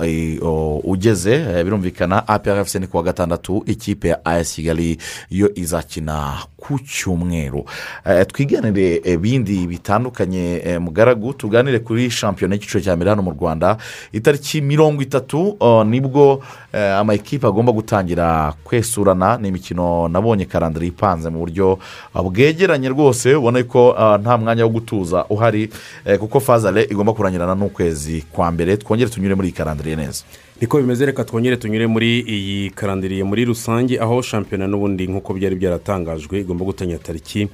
ugeze. 0.85 1.35
Eh, 1.35 1.65
birumvikana 1.65 2.29
APRFC 2.29 2.75
ni 2.75 2.87
kuwa 2.87 3.03
gatandatu 3.03 3.63
ikipe 3.67 4.09
ya 4.09 4.25
AS 4.25 4.55
Kigali 4.55 4.99
yo 5.31 5.51
izakina 5.55 6.39
ku 6.57 6.79
cyumweru. 6.79 7.32
Eh, 7.33 8.27
twiganire 8.27 9.01
eh, 9.05 9.19
bindi 9.19 9.67
bitandukanye 9.67 10.63
eh, 10.65 10.81
mugaragu 10.81 11.33
tuganire 11.35 11.79
kuri 11.79 12.11
shampiyona 12.11 12.55
y'icyiciro 12.55 12.81
cya 12.85 12.97
mbere 12.97 13.11
hano 13.11 13.23
mu 13.23 13.31
rwanda. 13.31 13.77
Itariki 14.13 14.61
mirongo 14.61 15.03
itatu 15.03 15.57
oh, 15.61 15.85
ni 15.85 16.01
bwo 16.01 16.43
amakipe 16.73 17.47
agomba 17.47 17.73
gutangira 17.73 18.53
kwesurana. 18.65 19.39
Ni 19.39 19.49
imikino 19.49 20.09
nabonye 20.09 20.45
karandari 20.45 20.87
ipanze 20.87 21.31
mu 21.31 21.39
buryo 21.39 21.79
ah, 22.15 22.23
bwegeranye 22.23 22.89
rwose. 22.89 23.35
Ubona 23.35 23.63
ko 23.65 23.95
ah, 23.99 24.19
nta 24.19 24.39
mwanya 24.39 24.65
wo 24.65 24.71
gutuza 24.71 25.25
uhari 25.29 25.71
kuko 26.19 26.41
fazale 26.41 26.83
igomba 26.91 27.13
kurangirana 27.13 27.55
n'ukwezi 27.55 28.25
kwa 28.33 28.51
mbere. 28.53 28.77
Twongere 28.77 29.11
tunyure 29.11 29.35
muri 29.35 29.49
iyi 29.49 29.57
karandari 29.57 29.97
neza. 29.97 30.25
Niko 30.63 30.79
bimeze 30.79 31.07
reka 31.07 31.25
twongere 31.25 31.57
tunyure 31.57 31.87
muri 31.87 32.21
iyi 32.21 32.71
karandiriye 32.71 33.25
muri 33.25 33.45
rusange 33.45 33.99
aho 34.01 34.23
shampiyona 34.23 34.67
n'ubundi 34.71 35.07
nk'uko 35.11 35.35
byari 35.35 35.57
byaratangajwe 35.59 36.41
igomba 36.41 36.65
gutangira 36.65 36.99
tariki 36.99 37.49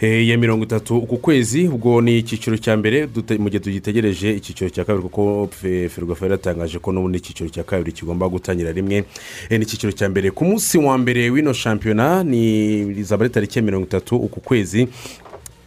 eh, 0.00 0.28
ya 0.28 0.38
mirongo 0.38 0.64
itatu 0.64 1.00
ku 1.00 1.16
kwezi. 1.18 1.66
Ubwo 1.68 2.00
ni 2.00 2.18
icyiciro 2.18 2.54
cya 2.56 2.76
mbere 2.78 3.08
mu 3.38 3.48
gihe 3.50 3.58
tugitegereje 3.60 4.30
icyiciro 4.38 4.70
cya 4.70 4.84
kabiri 4.84 5.02
kuko 5.02 5.48
fe- 5.50 5.88
ferwafa 5.88 6.24
yaratangaje 6.26 6.78
ko 6.78 6.92
n'ubundi 6.94 7.18
icyiciro 7.18 7.50
cya 7.50 7.62
kabiri 7.66 7.92
kigomba 7.92 8.28
gutangira 8.30 8.70
rimwe. 8.72 9.04
Eh, 9.50 9.58
ni 9.58 9.64
icyiciro 9.66 9.90
cya 9.92 10.06
mbere. 10.08 10.30
Ku 10.30 10.44
munsi 10.46 10.78
wa 10.78 10.94
mbere 10.98 11.30
w'ino 11.34 11.50
shampiyona 11.52 12.22
ni 12.22 12.78
izaba 12.94 13.24
ari 13.26 13.34
tariki 13.34 13.58
ya 13.58 13.64
mirongo 13.66 13.86
itatu 13.90 14.16
uku 14.16 14.38
kwezi 14.40 14.86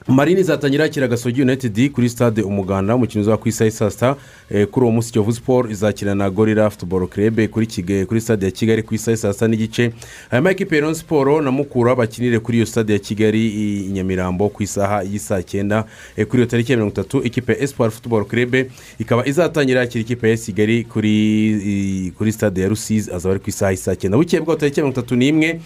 marine 0.08 0.41
izatangira 0.41 0.84
yakira 0.84 1.08
gasogi 1.08 1.41
united 1.41 1.91
kuri 1.91 2.10
stade 2.10 2.41
umuganda 2.41 2.95
umukino 2.95 3.22
uzaba 3.22 3.38
ku 3.38 3.49
isaha 3.49 3.72
saa 3.72 3.89
sita 3.89 4.16
Eh, 4.49 4.68
kuri 4.68 4.84
uwo 4.84 4.91
munsi 4.91 5.12
kiyovu 5.12 5.34
siporo 5.34 5.70
izakina 5.70 6.16
na 6.16 6.30
gorira 6.30 6.70
futuboro 6.70 7.08
kirebe 7.08 7.47
kuri 7.47 8.22
stade 8.22 8.45
ya 8.45 8.51
kigali 8.51 8.84
ku 8.84 8.93
isaha 8.95 9.18
saa 9.18 9.34
sita 9.34 9.47
n'igice. 9.47 9.91
Hanyuma 10.30 10.51
ekipe 10.51 10.78
ya 10.78 10.95
siporo 10.95 11.41
na 11.41 11.51
mukura 11.51 11.95
bakinire 11.95 12.39
kuri 12.39 12.58
iyo 12.58 12.66
stade 12.66 12.93
ya 12.93 12.99
kigali 12.99 13.47
i 13.47 13.89
nyamirambo 13.91 14.49
ku 14.49 14.64
isaha 14.64 15.03
y'isaa 15.03 15.41
cyenda 15.43 15.86
Eh, 16.18 16.28
kuri 16.28 16.41
iyo 16.41 16.49
tariki 16.49 16.72
ya 16.72 16.78
mirongo 16.78 16.93
itatu. 16.93 17.24
Ikipe 17.24 17.51
ya 17.53 17.60
espoir 17.60 17.91
futuboro 17.91 18.26
kirebe 18.26 18.70
ikaba 18.99 19.26
izatangira 19.28 19.80
yakira 19.82 20.01
ikipe 20.01 20.30
ya 20.30 20.38
kigali 20.38 20.84
kuri 20.84 22.32
stade 22.32 22.62
ya 22.62 22.70
rusizi 22.70 23.12
azaba 23.12 23.32
ari 23.34 23.39
ku 23.43 23.49
isaha 23.49 23.72
y'isaa 23.72 23.95
cyenda. 23.95 24.18
Bukeye 24.18 24.41
bwaho 24.43 24.60
tariki 24.60 24.80
ya 24.80 24.86
mirongo 24.86 24.99
itatu 24.99 25.16
n'imwe 25.16 25.62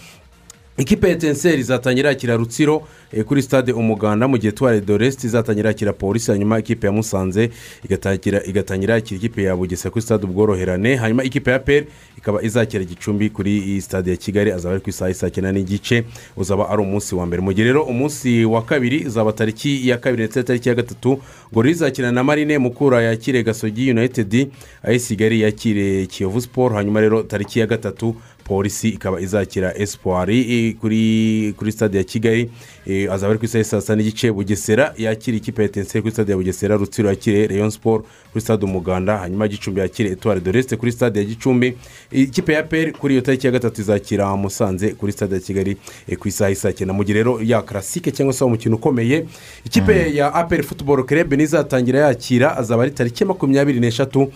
ikipe 0.80 1.08
ya 1.08 1.14
etenseri 1.14 1.60
izatangira 1.62 2.10
yakira 2.10 2.36
rutsiro 2.38 2.88
eh, 3.14 3.26
kuri 3.26 3.42
stade 3.42 3.72
umuganda 3.74 4.28
mu 4.28 4.38
gihe 4.38 4.52
tuware 4.52 4.82
doresite 4.82 5.28
izatangira 5.28 5.70
yakira 5.70 5.94
polisi 5.94 6.32
hanyuma 6.32 6.60
ikipe 6.60 6.88
ya 6.88 6.94
musanze 6.94 7.50
igatangira 8.46 8.94
yakira 8.96 9.18
ikipe 9.18 9.44
ya 9.44 9.56
bugesera 9.56 9.92
kuri 9.92 10.02
stade 10.02 10.26
ubworoherane 10.26 10.96
hanyuma 10.96 11.24
ikipe 11.24 11.52
ya 11.52 11.60
peri 11.60 11.88
ikaba 12.18 12.42
izakira 12.44 12.84
gicumbi 12.84 13.30
kuri 13.30 13.82
stade 13.82 14.12
ya 14.12 14.18
kigali 14.18 14.52
azaba 14.52 14.76
ari 14.76 14.84
ku 14.84 14.90
isaha 14.90 15.10
y'isaa 15.10 15.30
cyenda 15.30 15.52
n'igice 15.52 16.04
uzaba 16.38 16.70
ari 16.70 16.82
umunsi 16.82 17.16
wa 17.16 17.26
mbere. 17.26 17.42
Mu 17.42 17.54
gihe 17.54 17.68
rero 17.68 17.84
umunsi 17.84 18.46
wa 18.46 18.62
kabiri 18.62 19.06
uzaba 19.08 19.32
tariki 19.34 19.90
ya 19.90 19.98
kabiri 19.98 20.24
ndetse 20.24 20.40
na 20.40 20.44
tariki 20.46 20.70
ya 20.70 20.76
gatatu 20.76 21.20
gorira 21.54 21.72
izakina 21.72 22.12
na 22.12 22.24
marine 22.24 22.58
mukura 22.58 23.02
yakire 23.02 23.44
gasogi 23.44 23.92
united 23.92 24.48
ay'i 24.84 25.00
kigali 25.00 25.42
yakire 25.42 26.06
kiyovu 26.06 26.42
siporo 26.42 26.76
hanyuma 26.76 27.02
rero 27.02 27.24
tariki 27.24 27.60
ya 27.60 27.68
gatatu 27.68 28.16
polisi 28.50 28.90
ikaba 28.90 29.22
izakira 29.22 29.74
eh, 29.78 30.76
kuri 30.82 31.54
kuri 31.58 31.72
stade 31.72 31.98
ya 31.98 32.04
kigali 32.04 32.50
azaba 33.12 33.32
ari 33.32 33.40
ku 33.40 33.46
isaha 33.46 33.64
saa 33.64 33.82
sita 33.82 33.96
n'igice 33.96 34.32
bugesera 34.32 34.94
yakira 34.98 35.38
ikipe 35.38 35.62
ya 35.62 35.70
etenseri 35.70 36.02
kuri 36.02 36.14
stade 36.14 36.32
ya 36.32 36.38
bugesera 36.38 36.78
rutsiro 36.78 37.10
yakire 37.10 37.48
rayon 37.48 37.70
siporo 37.70 38.06
kuri 38.32 38.42
stade 38.42 38.66
umuganda 38.66 39.18
hanyuma 39.18 39.48
gicumbi 39.48 39.80
yakire 39.82 40.10
etuwari 40.10 40.42
doresite 40.42 40.76
kuri 40.76 40.92
stade 40.92 41.20
ya 41.20 41.26
gicumbi. 41.26 41.78
Ikipe 42.12 42.54
ya 42.54 42.64
peri 42.64 42.92
kuri 42.92 43.14
iyo 43.14 43.22
tariki 43.22 43.48
ya 43.48 43.52
gatatu 43.52 43.82
izakira 43.82 44.36
musanze 44.36 44.90
kuri 44.90 45.12
stade 45.12 45.36
ya 45.36 45.42
kigali 45.42 45.78
eh, 46.08 46.18
ku 46.18 46.28
isaha 46.28 46.50
y'isaa 46.50 46.72
cyenda 46.72 46.94
mu 46.94 47.04
gihe 47.04 47.18
rero 47.18 47.40
ya 47.44 47.62
karasike 47.62 48.12
cyangwa 48.12 48.34
se 48.34 48.44
umukino 48.44 48.76
ukomeye 48.76 49.26
ikipe 49.66 50.16
ya 50.16 50.34
aperi 50.34 50.64
futuboro 50.64 51.04
kerebe 51.04 51.36
nizatangira 51.38 52.00
yakira 52.00 52.58
azaba 52.58 52.84
ari 52.84 52.92
tariki 52.92 53.24
ya 53.24 53.28
makumyabiri 53.28 53.80
n'eshatu 53.80 54.32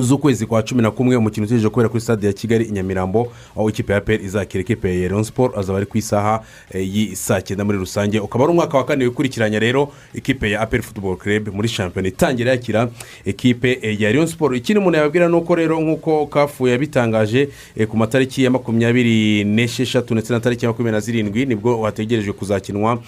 z'ukwezi 0.00 0.46
kwa 0.46 0.62
cumi 0.62 0.82
na 0.82 0.90
kumwe 0.90 1.16
umukino 1.16 1.44
utegereje 1.46 1.68
kubera 1.68 1.88
kuri 1.88 2.00
stade 2.00 2.26
ya 2.26 2.32
kigali 2.32 2.64
i 2.64 2.70
nyamirambo 2.72 3.32
aho 3.56 3.70
ikipe 3.70 3.92
ya 3.92 4.00
peri 4.00 4.24
izakira 4.24 4.60
ikipe 4.62 5.02
ya 5.02 5.08
leon 5.08 5.24
siporo 5.24 5.58
azaba 5.58 5.78
ari 5.78 5.86
ku 5.86 5.98
isaha 5.98 6.42
eh, 6.70 6.94
y'isaa 6.96 7.40
cyenda 7.40 7.64
muri 7.64 7.78
rusange. 7.78 8.20
Ukaba 8.20 8.44
ari 8.44 8.52
umwaka 8.52 8.78
wa 8.78 8.84
kane 8.84 9.04
wikurikiranya 9.04 9.58
rero 9.58 9.92
ikipe 10.14 10.50
ya 10.50 10.60
aperi 10.60 10.82
futuboro 10.82 11.16
kerebe 11.16 11.50
muri 11.50 11.68
shampiyona 11.68 12.08
itangira 12.08 12.50
yakira 12.50 12.88
ikipe 13.24 13.78
eh, 13.82 14.00
ya 14.00 14.12
leon 14.12 14.26
siporo 14.26 14.54
ikindi 14.56 14.78
umuntu 14.80 14.96
yababwira 14.98 15.28
ni 15.28 15.34
uko 15.34 15.54
rero 15.54 15.80
nk'uko 15.80 16.26
kafu 16.26 16.68
yabitangaje 16.68 17.48
eh, 17.76 17.86
ku 17.88 17.96
matariki 17.96 18.44
ya 18.44 18.50
makumyabiri 18.50 19.44
n'esheshatu 19.44 20.14
ndetse 20.14 20.32
na 20.32 20.40
tariki 20.40 20.64
ya 20.64 20.70
makumyabiri 20.70 20.94
na 20.94 21.00
zirindwi 21.00 21.46
ni 21.46 21.54
bwo 21.54 21.82
hategerejwe 21.84 22.32
kuzakinwa 22.32 22.98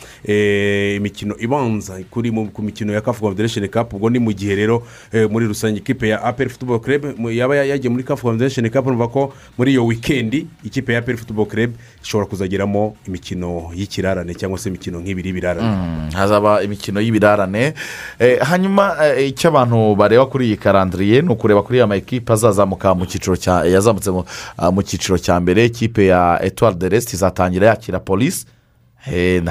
imikino 0.96 1.36
ibanza 1.38 1.98
kuri 2.10 2.30
ku 2.52 2.62
mikino 2.62 2.92
ya 2.92 3.00
kafu 3.00 3.20
confederation 3.20 3.68
cup. 3.68 3.94
Ubwo 3.94 4.10
ni 4.10 4.18
mu 4.18 4.32
gihe 4.32 4.54
rero 4.54 4.82
muri 5.30 5.46
rusange 5.46 5.78
ikipe 5.78 6.08
ya 6.08 6.22
aperi 6.22 6.50
futuboro 6.50 6.75
kerebe 6.80 7.14
mu- 7.18 7.30
yaba 7.30 7.56
yagiye 7.56 7.90
muri 7.90 8.04
kafu 8.04 8.22
confederation 8.22 8.68
cup 8.70 8.86
numva 8.86 9.08
ko 9.08 9.32
muri 9.58 9.72
iyo 9.72 9.86
wikendi 9.86 10.46
ikipe 10.64 10.92
ya 10.92 10.98
aperi 10.98 11.18
futuboro 11.18 11.46
kerebe 11.50 11.72
ishobora 12.02 12.26
kuzageramo 12.30 12.96
imikino 13.08 13.70
y'ikirarane 13.74 14.34
cyangwa 14.34 14.58
se 14.58 14.68
imikino 14.68 15.00
nk'ibiri 15.00 15.28
y'ibirarane 15.28 15.66
Mm, 15.76 16.10
hazaba 16.14 16.62
imikino 16.62 17.00
y'ibirarane. 17.00 17.74
Eh, 18.18 18.38
hanyuma 18.40 18.96
eh, 19.04 19.28
icyo 19.28 19.48
abantu 19.50 19.94
bareba 19.96 20.26
kuri 20.26 20.46
iyi 20.46 20.56
karandiriye 20.56 21.22
ni 21.22 21.28
ukureba 21.28 21.62
kuri 21.62 21.78
ya 21.78 21.86
makipe 21.86 22.32
azazamuka 22.32 22.94
mu 22.94 23.06
cyiciro 23.06 23.36
yazamutse 23.64 24.10
mu- 24.10 24.24
ah, 24.58 24.70
mu 24.70 24.82
cyiciro 24.82 25.18
cya 25.18 25.40
mbere. 25.40 25.64
Ikipe 25.64 26.06
ya 26.06 26.38
etuwari 26.42 26.76
de 26.76 26.88
resite 26.88 27.14
izatangira 27.16 27.66
yakira 27.66 27.98
polisi 28.00 28.46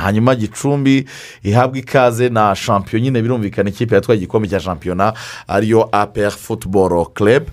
hanyuma 0.01 0.35
gicumbi 0.35 1.05
ihabwa 1.43 1.77
ikaze 1.79 2.29
na 2.29 2.55
shampiyona 2.55 3.03
nyine 3.03 3.21
birumvikana 3.21 3.69
ikipe 3.69 3.95
yatwaye 3.95 4.17
igikombe 4.17 4.47
cya 4.47 4.59
shampiyona 4.59 5.13
ariyo 5.47 5.89
apr 5.91 6.31
futuboro 6.31 7.05
kerebe 7.05 7.47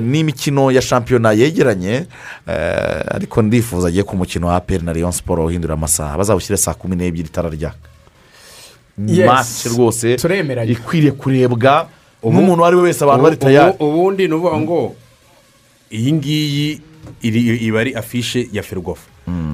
ni 0.00 0.20
imikino 0.20 0.70
ya 0.70 0.82
shampiyona 0.82 1.32
yegeranye 1.32 2.06
eh, 2.48 3.04
ariko 3.14 3.42
ndifuza 3.42 3.88
agiye 3.88 4.02
ku 4.04 4.16
mukino 4.16 4.46
wa 4.46 4.56
apr 4.56 4.82
na 4.82 4.92
leon 4.92 5.12
siporo 5.12 5.44
uhindura 5.44 5.74
amasaha. 5.74 6.18
Bazawushyire 6.18 6.56
saa 6.56 6.74
kumi 6.74 6.96
n'ebyiri 6.96 7.28
itara 7.28 7.48
ryaka. 7.50 7.76
Yes. 9.06 9.26
mace 9.26 9.68
rwose 9.68 10.16
ikwiriye 10.72 11.12
kurebwa 11.12 11.88
n'umuntu 12.24 12.56
uwo 12.60 12.66
ari 12.66 12.76
we 12.76 12.82
wese 12.82 13.04
abantu 13.04 13.22
bari 13.24 13.36
tayari. 13.36 13.74
ubu- 13.78 13.88
ubundi 13.90 14.28
ni 14.28 14.34
ukuvuga 14.34 14.56
ngo 14.60 14.94
iyi 15.92 16.12
ngiyi 16.12 16.80
iba 17.66 17.80
ari 17.80 17.94
afishe 17.94 18.48
ya 18.52 18.62
ferwafa. 18.62 19.08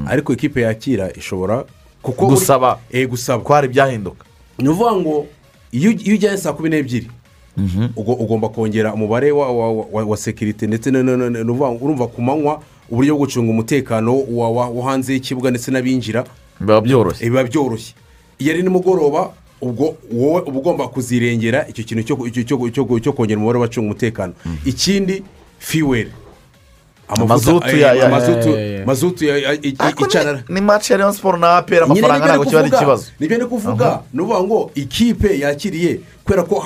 Ariko 0.07 0.33
ikipe 0.33 0.61
yakira 0.63 1.13
ishobora 1.17 1.65
kuko 2.03 2.27
Gusaba. 2.27 2.79
eh 2.93 3.09
gusaba. 3.09 3.43
Ko 3.43 3.53
hari 3.55 3.67
ibyahinduka 3.69 4.25
ni 4.59 4.69
ukuvuga 4.69 4.93
ngo 4.97 5.27
iyo 5.73 5.91
iyo 5.91 6.15
ujyanye 6.15 6.37
saa 6.39 6.53
kumi 6.53 6.69
n'ebyiri 6.71 7.09
ugo- 7.97 8.17
ugomba 8.21 8.49
kongera 8.49 8.95
umubare 8.95 9.33
wa, 9.33 9.53
wa, 9.53 9.73
wa, 9.73 10.05
wa 10.05 10.17
sekirite 10.17 10.67
ndetse 10.67 10.91
urumva 10.91 12.07
ku 12.09 12.23
manywa 12.23 12.63
uburyo 12.91 13.15
bwo 13.17 13.25
gucunga 13.27 13.51
umutekano 13.51 14.19
wa, 14.31 14.51
wa, 14.51 14.67
wo 14.69 14.83
hanze 14.83 15.13
y'ikibuga 15.15 15.51
ndetse 15.51 15.71
n'abinjira. 15.71 16.25
Biba 16.61 16.81
byoroshye. 16.81 17.25
Biba 17.31 17.45
byoroshye. 17.45 17.95
Iyo 18.39 18.53
ari 18.53 18.63
nimugoroba 18.63 19.33
ubwo 19.61 19.97
wowe 20.13 20.43
uba 20.43 20.59
ugomba 20.59 20.89
kuzirengera 20.89 21.69
icyo 21.69 21.85
kintu 21.85 22.03
cyo, 22.05 22.17
cyo, 22.31 22.43
cyo, 22.45 22.71
cyo, 22.71 22.99
cyo 23.01 23.13
kongera 23.13 23.39
umubare 23.39 23.59
w'abacunga 23.59 23.87
umutekano. 23.87 24.33
Ikindi 24.65 25.23
fiweri 25.59 26.11
Mazutu 27.27 27.77
ya- 27.77 27.93
ya- 27.95 28.09
mazutu 28.09 28.49
ya- 28.49 28.61
ya- 28.61 28.79
ya. 28.79 28.87
mazutu 28.87 29.25
ya- 29.25 29.39
ya- 29.39 29.53
i- 29.53 29.77
icana 30.07 30.43
ni 30.49 30.61
maci 30.61 30.93
ya 30.93 30.99
leon 30.99 31.13
siporo 31.13 31.39
na 31.39 31.57
apera 31.57 31.85
amafaranga 31.85 32.27
ntabwo 32.27 32.45
kiba 32.45 32.61
ari 32.61 32.69
ikibazo 32.69 33.05
ni 33.21 33.29
byo 33.29 33.37
ndi 33.37 33.47
kuvuga 33.47 34.01
ni 34.15 34.21
ukuvuga 34.23 34.43
ngo 34.43 34.71
ikipe 34.75 35.39
yakiriye 35.39 36.01
kubera 36.25 36.43
ko 36.43 36.59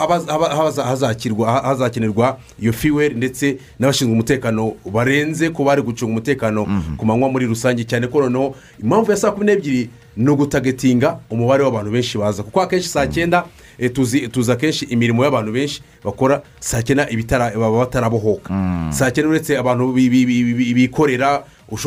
hazakenerwa 1.62 2.38
iyo 2.62 2.72
fiweri 2.72 3.14
ndetse 3.14 3.58
n'abashinzwe 3.80 4.12
umutekano 4.14 4.72
barenze 4.92 5.50
ko 5.50 5.64
bari 5.64 5.82
gucunga 5.82 6.12
umutekano 6.12 6.66
ku 6.96 7.06
manywa 7.06 7.28
muri 7.28 7.46
rusange. 7.46 7.84
Cyane 7.84 8.06
ko 8.06 8.20
noneho 8.20 8.54
impamvu 8.82 9.10
ya 9.10 9.16
saa 9.16 9.30
kumi 9.30 9.46
n'ebyiri 9.46 9.90
ni 10.16 10.30
ugutagetinga 10.30 11.18
umubare 11.30 11.64
w'abantu 11.64 11.90
benshi 11.90 12.18
baza. 12.18 12.42
Kuko 12.42 12.60
akenshi 12.60 12.88
saa 12.88 13.06
cyenda 13.06 13.44
eh, 13.44 13.44
tuzi 13.44 13.65
tuzi 13.92 14.52
akenshi 14.52 14.84
imirimo 14.84 15.24
y'abantu 15.24 15.52
benshi 15.52 15.82
bakora 16.04 16.42
saa 16.60 16.82
cyenda 16.82 17.06
ibitara- 17.10 17.52
baba 17.58 17.78
batarabohoka. 17.78 18.54
Saa 18.92 19.10
cyenda 19.10 19.28
uretse 19.30 19.58
abantu 19.58 19.92
bi- 19.92 20.08
bi- 20.10 20.26
bi- 20.26 20.54
bi- 20.54 20.74
bikorera 20.74 21.44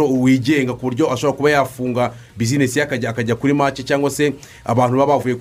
wigenga 0.09 0.73
ku 0.73 0.81
buryo 0.91 1.07
ashobora 1.11 1.37
kuba 1.37 1.49
yafunga 1.51 2.11
bizinesi 2.37 2.79
ye 2.79 2.85
akajya 2.85 3.35
kuri 3.39 3.53
mace 3.53 3.83
cyangwa 3.83 4.09
se 4.11 4.33
abantu 4.65 4.97
baba 4.97 5.15
bavuye 5.17 5.35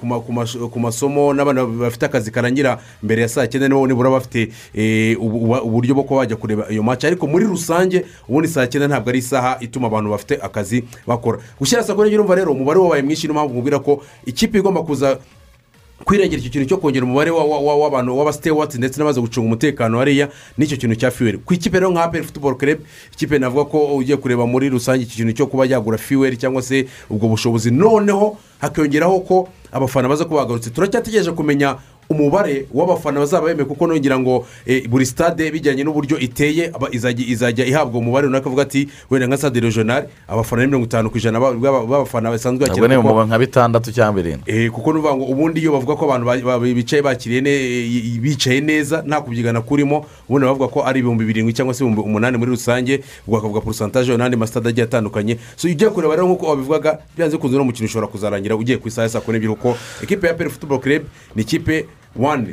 ku 0.70 0.78
masomo 0.80 1.34
n'abana 1.34 1.66
bafite 1.66 2.06
akazi 2.06 2.30
karangira 2.30 2.78
mbere 3.02 3.22
ya 3.22 3.28
saa 3.28 3.46
cyenda 3.46 3.68
nibo 3.68 3.86
nibura 3.86 4.10
bafite 4.10 4.48
eh, 4.74 5.18
ubu- 5.20 5.42
ubu- 5.42 5.62
uburyo 5.66 5.94
bwo 5.94 6.04
kuba 6.04 6.20
bajya 6.22 6.36
kureba 6.36 6.70
iyo 6.70 6.82
mace 6.82 7.06
ariko 7.06 7.26
muri 7.26 7.44
rusange 7.46 8.04
ubundi 8.28 8.48
saa 8.48 8.66
cyenda 8.66 8.86
ntabwo 8.88 9.10
ari 9.10 9.18
isaha 9.18 9.58
ituma 9.60 9.86
abantu 9.90 10.10
bafite 10.10 10.38
akazi 10.42 10.84
bakora. 11.06 11.38
Gushyira 11.58 11.82
saa 11.82 11.94
kumi 11.94 12.04
n'ebyiri 12.06 12.22
urumva 12.22 12.34
rero 12.34 12.52
umubare 12.52 12.78
wabaye 12.78 13.02
mwinshi 13.02 13.26
niyo 13.26 13.34
mpamvu 13.34 13.54
mubwira 13.54 13.78
ko 13.82 14.02
ikipe 14.26 14.58
igomba 14.58 14.82
kuza 14.86 15.18
kwirengera 16.04 16.40
icyo 16.40 16.50
kintu 16.50 16.68
cyo 16.68 16.76
kongera 16.78 17.04
umubare 17.04 17.30
wa- 17.30 17.44
wa- 17.44 17.60
wa- 17.60 17.76
w'abantu 17.76 18.16
w'abasitewati 18.18 18.78
ndetse 18.78 18.98
n'abaza 19.00 19.20
gucunga 19.20 19.46
umutekano 19.46 19.98
hariya 19.98 20.28
n'icyo 20.58 20.76
kintu 20.76 20.96
cya 20.96 21.10
fiweri 21.10 21.38
ku 21.38 21.54
ikipe 21.54 21.78
rero 21.80 21.90
nka 21.90 22.04
aperi 22.04 22.24
futuboro 22.24 22.54
kerebe 22.56 22.82
ikipe 23.12 23.38
navuga 23.38 23.64
ko 23.64 23.96
ugiye 23.96 24.16
kureba 24.16 24.46
muri 24.46 24.68
rusange 24.70 25.02
iki 25.04 25.16
kintu 25.16 25.32
cyo 25.32 25.46
kuba 25.46 25.66
yagura 25.66 25.98
fiweri 25.98 26.36
cyangwa 26.36 26.62
se 26.62 26.86
ubwo 27.10 27.28
bushobozi. 27.28 27.70
Noneho 27.70 28.38
hakiyongeraho 28.58 29.20
ko 29.20 29.48
abafana 29.72 30.08
baza 30.08 30.24
kuba 30.24 30.40
bagarutse 30.46 30.70
turacyategereje 30.70 31.32
kumenya 31.32 31.76
umubare 32.10 32.66
w'abafana 32.74 33.20
bazaba 33.20 33.46
bemeye 33.46 33.64
kuko 33.68 33.86
nongera 33.86 34.18
ngo 34.18 34.46
eh, 34.66 34.88
buri 34.88 35.06
stade 35.06 35.50
bijyanye 35.50 35.84
n'uburyo 35.84 36.18
iteye 36.18 36.72
izajya 37.28 37.66
ihabwa 37.66 37.98
umubare 38.00 38.26
runaka 38.26 38.46
avuga 38.46 38.62
ati 38.62 38.88
wenda 39.10 39.26
nka 39.26 39.36
stade 39.36 39.60
regional 39.60 40.06
abafana 40.28 40.62
ni 40.62 40.66
mirongo 40.68 40.86
itanu 40.86 41.10
ku 41.10 41.18
ijana 41.18 41.38
b'aba- 41.40 41.58
b'aba- 41.60 41.86
b'abafana 41.86 42.30
basanzwe 42.30 42.64
ntabwo 42.66 42.88
bakina 42.88 43.22
ni 43.22 43.26
nka 43.28 43.38
bitandatu 43.38 43.92
cyangwa 43.92 44.22
birindwi. 44.22 44.44
Eh, 44.46 44.70
kuko 44.70 44.92
nuvuga 44.92 45.14
ngo 45.16 45.24
ubundi 45.24 45.60
iyo 45.60 45.72
bavuga 45.72 45.96
ko 45.96 46.04
abantu 46.04 46.26
ba- 46.26 46.40
ba- 46.40 46.58
bicaye 46.60 47.02
bakiriye 47.02 47.40
bicaye 48.20 48.60
neza 48.60 49.02
nta 49.06 49.20
kubyigana 49.20 49.60
kurimo 49.60 50.06
ubundi 50.28 50.46
bavuga 50.46 50.68
ko 50.68 50.82
ari 50.86 51.00
ibihumbi 51.00 51.24
birindwi 51.24 51.52
cyangwa 51.52 51.74
se 51.74 51.84
ibihumbi 51.84 52.00
umunani 52.08 52.36
muri 52.38 52.50
rusange 52.50 53.00
ubwo 53.26 53.36
bakavuga 53.36 53.60
porosantaje 53.60 54.16
n'andi 54.16 54.36
masitade 54.36 54.68
agiye 54.68 54.84
atandukanye. 54.84 55.36
So 55.56 55.68
ugiye 55.68 55.90
kureba 55.90 56.16
rero 56.16 56.26
nk'uko 56.26 56.46
wabivugaga 56.46 56.98
byanze 57.16 57.36
kunze 57.36 57.56
uno 57.56 57.64
mukino 57.64 57.86
ushobora 57.86 58.08
kuzarangira 58.08 58.56
ugiye 58.56 58.78
ku 58.78 58.88
isaha 58.88 59.08
saa 59.08 59.20
kumi 59.20 59.38
n'ebyiri 59.38 59.54
kuko 59.54 59.76
ekipe 60.02 60.26
ya 60.26 60.34
peri 60.34 60.50
futuboro 60.50 60.80
kerebe 60.80 61.04
ni 61.36 61.42
ikipe 61.42 61.86
wani 62.16 62.52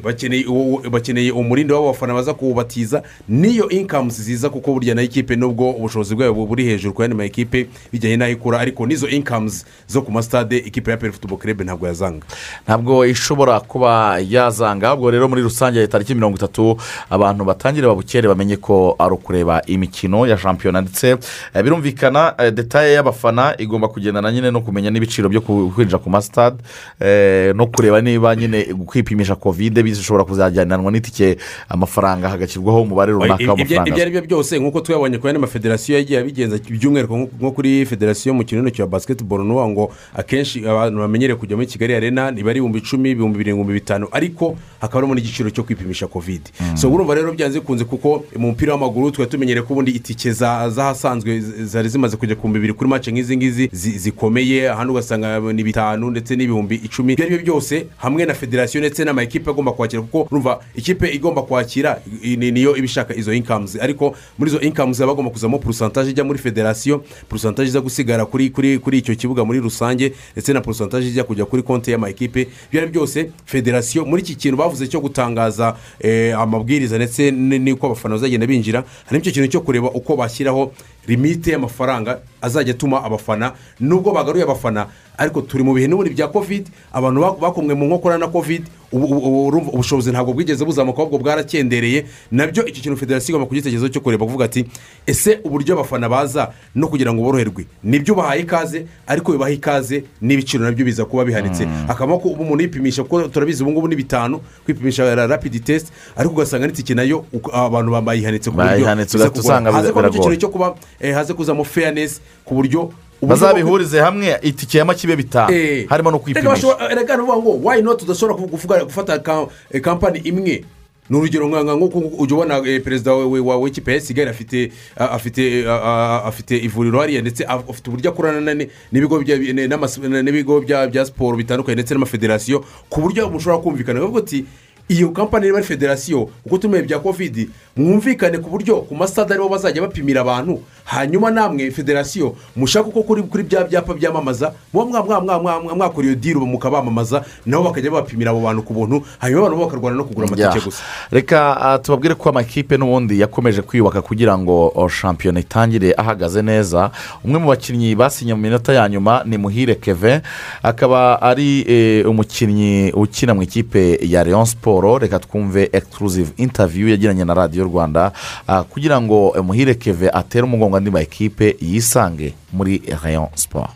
bakeneye 0.91 1.31
umurindi 1.31 1.73
w'abafana 1.73 2.13
baza 2.13 2.33
kuwubatiza. 2.33 3.03
N'iyo 3.29 3.69
inkamuzi 3.69 4.23
ziza 4.23 4.49
kuko 4.49 4.73
burya 4.73 4.95
na 4.95 5.01
yo 5.01 5.05
ikipe 5.07 5.35
nubwo 5.35 5.71
ubushobozi 5.71 6.15
bwayo 6.15 6.33
buri 6.33 6.65
hejuru 6.65 6.93
ku 6.93 7.01
yandi 7.01 7.17
ma 7.17 7.23
ekipe 7.25 7.67
bijyanye 7.91 8.17
n'aho 8.17 8.31
ikura 8.31 8.59
ariko 8.59 8.85
n'izo 8.85 9.07
inkamuzi 9.07 9.65
zo 9.87 10.01
ku 10.01 10.11
masitade 10.11 10.57
ikipe 10.57 10.91
ya 10.91 10.97
peri 10.97 11.13
futuboro 11.13 11.37
kerebe 11.41 11.63
ntabwo 11.63 11.87
yazanga. 11.87 12.25
Ntabwo 12.65 13.05
ishobora 13.05 13.59
kuba 13.59 14.19
yazanga 14.29 14.93
ubwo 14.93 15.11
rero 15.11 15.27
muri 15.27 15.41
rusange 15.41 15.87
tariki 15.87 16.15
mirongo 16.15 16.37
itatu 16.37 16.77
abantu 17.09 17.45
batangire 17.45 17.87
babukere 17.87 18.27
bamenye 18.27 18.57
ko 18.57 18.95
ari 18.99 19.13
ukureba 19.13 19.61
imikino 19.65 20.27
ya 20.27 20.37
shampiyona. 20.37 20.81
Ndetse 20.81 21.17
eh, 21.53 21.63
birumvikana 21.63 22.33
eh, 22.37 22.51
detaye 22.53 22.93
y'abafana 22.93 23.55
igomba 23.57 23.87
kugendana 23.87 24.31
nyine 24.31 24.51
no 24.51 24.61
kumenya 24.61 24.89
n'ibiciro 24.91 25.29
byo 25.29 25.41
kwinjira 25.41 25.99
ku 25.99 26.09
masitade 26.09 26.57
eh, 26.99 27.55
no 27.55 27.67
kureba 27.67 28.01
niba 28.01 28.35
nyine 28.35 28.63
kwipimisha 28.85 29.35
kovide 29.45 29.83
bishobora 29.85 30.25
kuzajyananwa 30.25 30.89
n'itike 30.91 31.37
amafaranga 31.69 32.29
hagashyirwaho 32.29 32.81
umubare 32.81 33.11
runaka 33.13 33.43
ibyo 33.43 33.53
ibyo 33.53 33.77
w'amafaranga. 33.77 34.01
ari 34.01 34.11
byo 34.11 34.21
byose 34.21 34.57
nk'uko 34.59 34.81
twabonye 34.81 35.17
ku 35.21 35.27
yandi 35.27 35.41
mafederasiyo 35.41 35.97
yagiye 36.01 36.19
abigenza 36.19 36.57
by'umwihariko 36.57 37.15
nko- 37.17 37.51
kuri 37.53 37.85
federasiyo 37.85 38.29
y'umukino 38.33 38.61
w'intoki 38.61 38.81
wa 38.81 38.87
basiketiboro 38.87 39.43
ni 39.43 39.51
ukuvuga 39.53 39.69
ngo 39.69 39.83
akenshi 40.17 40.65
abantu 40.67 40.99
bamenyereye 40.99 41.37
kujya 41.37 41.55
muri 41.55 41.67
kigali 41.67 41.93
arena 41.95 42.31
niba 42.31 42.49
ari 42.49 42.57
ibihumbi 42.59 42.79
icumi 42.79 43.11
ibihumbi 43.11 43.37
birindwi 43.37 43.73
bitanu 43.73 44.07
ariko 44.11 44.57
hakaba 44.81 44.99
harimo 44.99 45.15
n'igiciro 45.15 45.49
cyo 45.49 45.63
kwipimisha 45.63 46.07
kovide 46.07 46.49
so 46.75 46.89
urumva 46.89 47.15
rero 47.15 47.31
byanze 47.33 47.59
bikunze 47.59 47.83
kuko 47.85 48.25
mu 48.37 48.47
mupira 48.51 48.73
w'amaguru 48.73 49.11
twari 49.11 49.29
tumenyereye 49.31 49.61
ko 49.65 49.73
ubundi 49.73 49.91
itike 49.91 50.31
za- 50.31 50.69
z'ahasanzwe 50.69 51.39
zari 51.69 51.89
zimaze 51.89 52.17
kujya 52.17 52.35
ku 52.35 52.47
bibiri 52.47 52.73
kuri 52.73 52.89
mace 52.89 53.11
nk'izi 53.11 53.37
ngizi 53.37 53.69
zi- 53.71 53.97
zikomeye 53.99 54.69
ahandi 54.71 54.91
ugasanga 54.91 55.39
ni 55.53 55.63
bitanu 55.63 56.09
ndetse 56.11 56.35
n'ibihumbi 56.35 56.75
icumi. 56.75 57.13
Ibyo 57.13 57.25
ari 57.25 57.35
byo 57.35 57.43
byose 57.43 57.85
hamwe 57.97 58.25
na 58.25 58.33
federasiyo 58.33 58.79
ndetse 58.81 59.03
n'amakipe 59.35 59.49
agomba 59.49 59.71
kwakira 59.71 60.01
kuko 60.01 60.27
urumva 60.31 60.59
ikipe 60.75 61.09
igomba 61.09 61.41
kwakira 61.41 62.01
niyo 62.23 62.75
iba 62.75 62.85
ishaka 62.85 63.15
izo 63.15 63.33
inkamuzi 63.33 63.79
ariko 63.79 64.15
muri 64.37 64.51
izo 64.51 64.59
inkamuzi 64.59 65.01
haba 65.01 65.11
hagomba 65.11 65.31
kuzamo 65.31 65.59
porosantaje 65.59 66.09
ijya 66.11 66.23
muri 66.23 66.39
federasiyo 66.39 67.03
porosantaje 67.29 67.69
iza 67.69 67.81
gusigara 67.81 68.25
kuri 68.25 68.49
kuri 68.49 68.79
kuri 68.79 68.97
icyo 68.97 69.15
kibuga 69.15 69.45
muri 69.45 69.59
rusange 69.59 70.13
ndetse 70.33 70.53
na 70.53 70.61
porosantaje 70.61 71.07
ijya 71.07 71.23
kujya 71.23 71.45
kuri 71.45 71.63
konti 71.63 71.91
y'amakipe 71.91 72.41
ibyo 72.69 72.81
ari 72.81 72.89
byo 72.91 73.01
byose 73.01 73.29
federasiyo 73.45 74.05
muri 74.05 74.21
iki 74.21 74.35
kintu 74.35 74.57
bavuze 74.57 74.87
cyo 74.87 74.99
gutangaza 74.99 75.75
eh, 75.99 76.39
amabwiriza 76.39 76.95
ndetse 76.97 77.31
n'uko 77.31 77.85
abafana 77.85 78.15
bazagenda 78.15 78.47
binjira 78.47 78.83
harimo 79.05 79.21
icyo 79.21 79.31
kintu 79.31 79.47
cyo 79.51 79.61
kureba 79.61 79.91
uko 79.91 80.15
bashyiraho 80.15 80.71
limite 81.07 81.51
y'amafaranga 81.51 82.19
azajya 82.41 82.73
atuma 82.73 83.03
abafana 83.03 83.53
nubwo 83.79 84.11
bagaruye 84.13 84.43
abafana 84.43 84.87
ariko 85.17 85.41
turi 85.41 85.63
mu 85.63 85.73
bihe 85.73 85.87
n'ubundi 85.87 86.11
bya 86.13 86.27
kovide 86.27 86.67
abantu 86.93 87.21
ba- 87.21 87.35
bakomwe 87.41 87.73
mu 87.73 87.85
nkokora 87.87 88.17
na 88.17 88.27
kovide 88.27 88.65
ubushobozi 88.91 90.11
ntabwo 90.11 90.33
bwigeze 90.33 90.65
buzamuka 90.65 91.01
ahubwo 91.01 91.17
bwarakendereye 91.19 92.05
na 92.31 92.47
byo 92.47 92.65
icyo 92.65 92.81
kintu 92.83 92.97
federasiyo 92.97 93.31
igomba 93.35 93.47
kugitekerezaho 93.47 93.89
cyo 93.89 94.01
kureba 94.01 94.25
kuvuga 94.25 94.45
ati 94.45 94.65
ese 95.07 95.39
uburyo 95.43 95.73
abafana 95.73 96.09
baza 96.09 96.51
no 96.75 96.87
kugira 96.87 97.13
ngo 97.13 97.23
boroherwe 97.23 97.65
ni 97.83 97.99
byo 97.99 98.15
bahaye 98.15 98.41
ikaze 98.41 98.85
ariko 99.07 99.31
bibaha 99.31 99.51
ikaze 99.51 100.03
n'ibiciro 100.21 100.63
na 100.65 100.71
byo 100.71 100.85
biza 100.85 101.05
kuba 101.05 101.25
bihanitse. 101.25 101.65
Hakabamo 101.87 102.19
ko 102.19 102.29
ubu 102.29 102.43
umuntu 102.43 102.61
yipimisha 102.63 103.03
kuko 103.03 103.27
turabizi 103.27 103.63
ubu 103.63 103.71
ngubu 103.71 103.87
ni 103.87 103.95
bitanu 103.95 104.39
kwipimisha 104.65 105.15
rapidi 105.27 105.59
tesite 105.59 105.91
ariko 106.15 106.33
ugasanga 106.35 106.67
n'itike 106.67 106.93
na 106.95 107.03
yo 107.03 107.25
abantu 107.53 107.91
bayihanitse 108.01 108.49
ku 108.51 108.55
buryo 108.57 108.85
biza 109.17 109.29
usanga 109.39 109.71
haze 109.71 109.91
kuba 109.91 110.07
icyo 110.09 110.35
cyo 110.37 110.49
kuba 110.49 110.75
haze 111.13 111.33
kuzamo 111.33 111.63
fairness 111.63 112.21
ku 112.45 112.55
buryo 112.55 112.91
bazabihurize 113.21 113.99
hamwe 113.99 114.37
itike 114.41 114.77
ya 114.77 114.85
makibe 114.85 115.15
bitanu 115.15 115.53
Eh, 115.55 115.87
harimo 115.89 116.11
no 116.11 116.19
kwipimisha. 116.19 116.49
bashobora- 116.49 116.95
reka 116.95 117.15
ni 117.17 117.23
ukuvuga 117.23 117.41
ngo 117.41 117.59
wayi 117.63 117.81
noti 117.81 118.05
udashobora 118.05 118.37
kuvuga- 118.37 118.83
gufata 118.85 119.19
ka- 119.19 119.47
eh, 119.71 119.81
kampani 119.81 120.19
imwe? 120.19 120.65
Ni 121.09 121.17
urugero 121.17 121.45
nk'uko 121.75 121.99
ujya 122.17 122.35
ubona 122.35 122.57
eh, 122.65 122.81
perezida 122.83 123.13
wa- 123.13 123.57
w'ikipe 123.57 123.93
ya 123.93 123.99
kigali 123.99 124.29
afite 124.29 124.71
afite 124.97 125.63
eh, 125.63 126.63
ivuriro 126.65 126.99
hariya 126.99 127.21
ndetse 127.21 127.43
af- 127.45 127.69
afite 127.69 127.87
uburyo 127.89 128.09
akorana 128.11 128.41
na- 128.41 128.65
n'ibigo 128.91 130.61
bya 130.61 131.05
siporo 131.05 131.37
bitandukanye 131.37 131.75
ndetse 131.75 131.93
n'amafederasiyo 131.93 132.65
ku 132.89 133.01
buryo 133.01 133.29
mushobora 133.29 133.61
kumvikana. 133.61 133.99
Bavuga 134.01 134.19
ati 134.25 134.45
iyo 134.89 135.09
kampani 135.09 135.45
niba 135.45 135.57
ari 135.57 135.67
federasiyo 135.67 136.29
uko 136.45 136.57
tumenye 136.57 136.83
bya 136.83 136.99
kovidi 136.99 137.49
mwumvikane 137.77 138.37
ku 138.37 138.49
buryo 138.49 138.75
ku 138.81 138.95
masitade 138.95 139.33
ari 139.33 139.41
bo 139.43 139.49
bazajya 139.49 139.81
bapimira 139.81 140.21
abantu. 140.21 140.59
Hanyuma 140.85 141.31
namwe 141.31 141.71
federasiyo 141.71 142.35
mushaka 142.55 142.87
uko 142.87 143.03
kuri 143.03 143.23
kuri 143.23 143.43
bya 143.43 143.63
byapa 143.63 143.93
byamamaza 143.93 144.53
muba 144.73 144.85
mwa- 144.85 145.03
mwa- 145.05 145.21
mwa- 145.21 145.39
mwa- 145.41 145.61
mwa- 145.63 145.75
mwakora 145.75 146.07
iyo 146.07 146.15
diri 146.15 146.39
mukabamamaza 146.39 147.25
nabo 147.45 147.63
bakajya 147.63 147.91
bapimira 147.91 148.31
abo 148.31 148.39
bantu 148.41 148.61
ku 148.63 148.73
buntu 148.73 149.01
hanyuma 149.19 149.47
abantu 149.47 149.65
bakarwana 149.65 149.95
no 149.97 150.03
kugura 150.03 150.27
amatike 150.27 150.65
gusa. 150.65 150.83
Reka 151.11 151.57
ah, 151.61 151.77
tubabwire 151.79 152.15
ko 152.15 152.29
amakipe 152.29 152.77
n'ubundi 152.77 153.19
yakomeje 153.19 153.61
kwiyubaka 153.61 154.01
kugira 154.01 154.37
ngo 154.37 154.87
shampiyona 154.89 155.39
itangire 155.39 155.93
ahagaze 155.97 156.41
neza. 156.41 156.91
Umwe 157.23 157.39
mu 157.39 157.47
bakinnyi 157.49 157.95
basinye 157.95 158.33
mu 158.33 158.41
minota 158.41 158.73
ya 158.73 158.89
nyuma 158.89 159.23
ni 159.25 159.37
muhire 159.37 159.75
keve 159.75 160.21
akaba 160.63 161.21
ari 161.21 161.65
eh, 161.67 162.05
umukinnyi 162.09 162.91
ukina 162.93 163.33
mu 163.33 163.41
ikipe 163.43 163.99
ya 164.05 164.23
leon 164.23 164.45
siporo 164.45 164.74
reka 164.81 165.19
twumve 165.19 165.69
exclusive 165.71 166.31
interview 166.37 166.87
yagiranye 166.89 167.25
na 167.25 167.33
radiyo 167.33 167.63
rwanda 167.63 168.11
ah, 168.47 168.63
kugira 168.63 169.01
ngo 169.01 169.33
eh, 169.37 169.43
muhire 169.43 169.73
keve 169.75 170.09
atere 170.09 170.43
umugongo 170.43 170.77
andi 170.77 170.91
ma 170.91 171.01
ekipe 171.01 171.55
yisange 171.61 172.33
muri 172.53 172.81
leon 173.03 173.27
siporo 173.35 173.69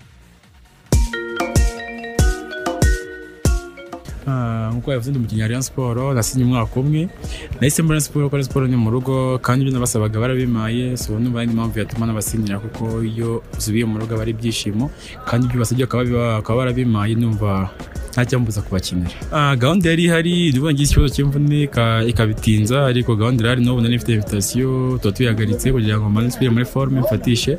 Ah, 4.28 4.70
nk'uko 4.74 4.92
yavuze 4.92 5.10
ndi 5.10 5.20
umukinnyi 5.20 5.42
wa 5.42 5.48
Rayon 5.48 5.62
siporo 5.62 6.14
nasinye 6.14 6.46
umwaka 6.46 6.80
umwe. 6.80 7.10
Nahise 7.58 7.82
muri 7.82 7.98
Rayon 7.98 8.02
siporo 8.06 8.26
kuko 8.26 8.36
Rayon 8.36 8.48
siporo 8.48 8.68
ni 8.68 8.76
mu 8.78 8.90
rugo 8.92 9.40
kandi 9.42 9.62
ibyo 9.66 9.74
nabasabaga 9.74 10.20
barabimaye 10.20 10.98
so 10.98 11.18
numva 11.20 11.42
ari 11.42 11.50
impamvu 11.52 11.80
yatuma 11.80 12.06
nabasinyira 12.06 12.60
kuko 12.60 13.02
iyo 13.04 13.42
usubiye 13.58 13.86
mu 13.86 13.98
rugo 13.98 14.14
aba 14.14 14.22
ari 14.22 14.32
ibyishimo 14.32 14.92
kandi 15.26 15.48
ibyo 15.48 15.60
basabye 15.60 15.86
bakaba 15.90 16.58
barabimaye 16.62 17.16
numva 17.16 17.70
nta 18.12 18.26
cyambuza 18.26 18.62
kubakinira. 18.62 19.10
Ah, 19.32 19.56
gahunda 19.56 19.90
yari 19.90 20.04
ihari 20.04 20.34
ubundi 20.58 20.74
ngize 20.74 20.92
ikibazo 20.92 21.14
cy'imvune 21.16 21.64
ika- 21.64 22.04
ikabitinza 22.12 22.86
ariko 22.86 23.16
gahunda 23.16 23.42
irahari 23.44 23.62
n'ubu 23.66 23.82
nari 23.82 23.96
mfite 23.98 24.12
invitasiyo 24.14 24.98
tuba 25.02 25.12
tuyihagaritse 25.16 25.72
kugira 25.72 25.98
ngo 26.00 26.10
mbanze 26.10 26.28
nsubire 26.28 26.52
muri 26.52 26.66
forume 26.66 27.00
mfatishe. 27.02 27.58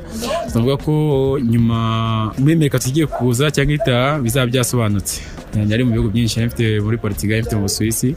Tunavuga 0.51 0.77
ko 0.77 0.93
nyuma 1.51 1.77
muri 2.39 2.53
amerika 2.53 2.79
tugiye 2.79 3.05
kuza 3.07 3.51
cyangwa 3.51 3.73
itaha 3.75 4.19
bizaba 4.19 4.45
byasobanutse. 4.51 5.21
Yari 5.71 5.83
mu 5.83 5.91
bihugu 5.91 6.09
byinshi 6.15 6.39
yari 6.39 6.47
mfite 6.47 6.79
muri 6.79 6.97
portugal 6.97 7.39
mfite 7.41 7.55
mu 7.55 7.61
busuwisi 7.67 8.15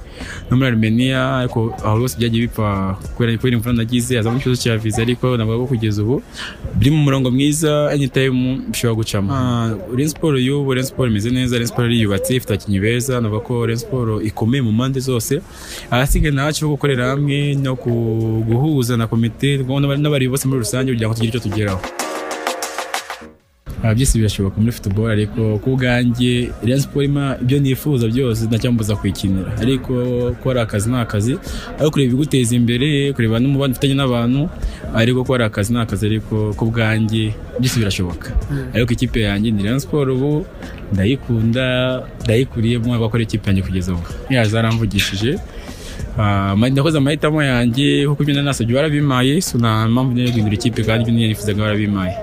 no 0.50 0.56
muri 0.56 0.68
armenia 0.70 1.20
ariko 1.42 1.74
aho 1.84 1.98
hose 1.98 2.14
byagiye 2.18 2.42
bipfa 2.46 2.94
kubera 3.14 3.36
kubera 3.38 3.56
imvura 3.56 3.74
nagize 3.74 4.16
hazamo 4.16 4.38
ikibazo 4.38 4.62
cya 4.62 4.76
viza 4.78 5.02
ariko 5.02 5.36
navuga 5.36 5.58
ko 5.58 5.66
kugeza 5.66 6.02
ubu 6.02 6.22
biri 6.78 6.90
mu 6.94 7.00
murongo 7.06 7.30
mwiza 7.34 7.90
anytime 7.90 8.62
bishobora 8.70 8.94
gucamo. 9.00 9.28
Ah, 9.34 9.74
Rayon 9.94 10.08
siporo 10.08 10.38
y'ubu 10.38 10.74
Rayon 10.74 10.86
siporo 10.86 11.10
imeze 11.10 11.30
neza 11.30 11.56
Rayon 11.58 11.66
siporo 11.66 11.86
iriyubatse 12.24 12.36
ifite 12.36 12.52
abakinnyi 12.54 12.80
beza 12.80 13.20
navuga 13.20 13.44
ko 13.46 13.66
Rayon 13.66 13.78
siporo 13.78 14.20
ikomeye 14.22 14.62
mu 14.62 14.72
mpande 14.72 15.00
zose. 15.00 15.40
Ahasigaye 15.90 16.32
ntacyo 16.34 16.68
gukorera 16.68 17.10
hamwe 17.12 17.54
no 17.54 17.74
guhuza 18.48 18.96
na 18.96 19.06
komite 19.06 19.58
n'abari 20.00 20.28
bose 20.28 20.48
muri 20.48 20.60
rusange 20.64 20.92
kugira 20.92 21.08
ngo 21.08 21.14
tugire 21.14 21.30
icyo 21.30 21.40
tugeraho. 21.40 21.80
Ah, 21.82 22.13
byose 23.92 24.16
birashoboka 24.18 24.56
muri 24.60 24.72
football 24.72 25.10
ariko 25.12 25.58
ku 25.60 25.76
bwanjye 25.76 26.48
Rayon 26.64 26.80
Sport 26.80 27.04
ima 27.04 27.36
ibyo 27.42 27.58
nifuza 27.60 28.08
byose 28.08 28.46
ndacyambuza 28.48 28.96
kuyikinira 28.96 29.52
ariko 29.60 29.92
ko 30.42 30.50
ari 30.50 30.60
akazi 30.60 30.88
ni 30.90 30.96
akazi. 30.96 31.32
Ariko 31.76 31.90
kureba 31.90 32.08
ibiguteza 32.08 32.56
imbere 32.56 33.12
kureba 33.12 33.36
n'umubano 33.40 33.72
ufitanye 33.76 33.94
n'abantu 33.94 34.48
ariko 34.94 35.24
ko 35.24 35.34
ari 35.34 35.44
akazi 35.44 35.72
ni 35.72 35.80
akazi. 35.80 36.06
Ariko 36.06 36.54
ku 36.56 36.64
bwanjye 36.72 37.34
byose 37.60 37.76
birashoboka. 37.78 38.28
Ariko 38.74 38.90
ikipe 38.96 39.20
yanjye 39.20 39.50
ni 39.50 39.62
Rayon 39.62 39.78
Sport 39.84 40.08
ubu 40.08 40.46
ndayikunda 40.92 41.64
ndayikuriyemo 42.24 42.94
avuga 42.94 43.08
ko 43.10 43.14
ari 43.16 43.24
ikipe 43.28 43.44
yanjye 43.50 43.62
kugeza 43.62 43.92
ubu. 43.92 44.02
Yazaramvugishije 44.30 45.36
Ah, 46.18 46.54
nakoze 46.54 46.98
amahitamo 46.98 47.42
yanjye 47.42 48.06
kuko 48.06 48.22
ibyo 48.22 48.34
nari 48.34 48.46
nasabye 48.46 48.74
barabimaye 48.74 49.40
so 49.40 49.58
nta 49.58 49.88
mpamvu 49.88 50.14
niyo 50.14 50.30
guhindura 50.30 50.54
ikipe 50.54 50.82
kandi 50.86 51.10
ibyo 51.10 51.26
nifuzaga 51.28 51.62
barabimaye 51.62 52.14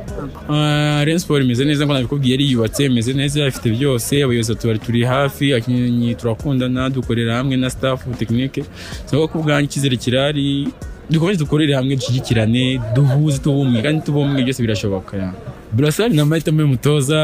Ah, 0.49 1.03
Rayon 1.05 1.19
Sport 1.19 1.43
imeze 1.43 1.65
neza 1.65 1.83
nk'uko 1.83 1.93
nabikubwiye 1.93 2.31
yariyubatse 2.33 2.85
imeze 2.85 3.11
neza 3.13 3.47
ifite 3.47 3.67
byose 3.75 4.23
abayobozi 4.23 4.55
tubari 4.55 4.79
turi 4.79 5.03
hafi 5.03 5.51
abakinnyi 5.53 6.15
turakundana 6.15 6.89
dukorera 6.89 7.35
hamwe 7.37 7.57
na 7.57 7.69
staff 7.69 7.99
tekinike 8.19 8.63
so 9.11 9.27
ku 9.27 9.43
bwanjye 9.43 9.67
icyizere 9.67 9.97
kirahari 9.99 10.67
dukomeze 11.11 11.39
dukorere 11.43 11.73
hamwe 11.75 11.95
dushyigikirane 11.99 12.79
duhuze 12.95 13.37
tubumwe 13.43 13.81
kandi 13.83 14.01
tubumwe 14.07 14.39
byose 14.43 14.61
birashoboka. 14.63 15.33
Burasari 15.75 16.13
ni 16.15 16.19
amahitamo 16.23 16.61
y'umutoza 16.63 17.19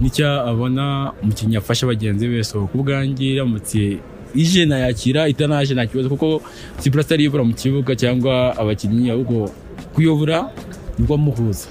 n'icyo 0.00 0.26
abona 0.50 1.10
umukinnyi 1.22 1.56
afasha 1.58 1.86
bagenzi 1.86 2.28
be. 2.30 2.42
So 2.44 2.66
ku 2.70 2.78
bwanjye 2.82 3.26
iramutse 3.34 3.98
ije 4.34 4.66
nayakira 4.66 5.28
itanaje 5.28 5.74
nta 5.74 5.86
kibazo 5.86 6.08
kuko 6.08 6.42
si 6.78 6.90
burasari 6.90 7.22
iyobora 7.22 7.44
mu 7.44 7.54
kibuga 7.54 7.94
cyangwa 7.96 8.56
abakinnyi 8.58 9.10
ahubwo 9.10 9.50
kuyobora 9.94 10.50
ni 10.98 11.04
bwo 11.06 11.16
muhuza. 11.16 11.66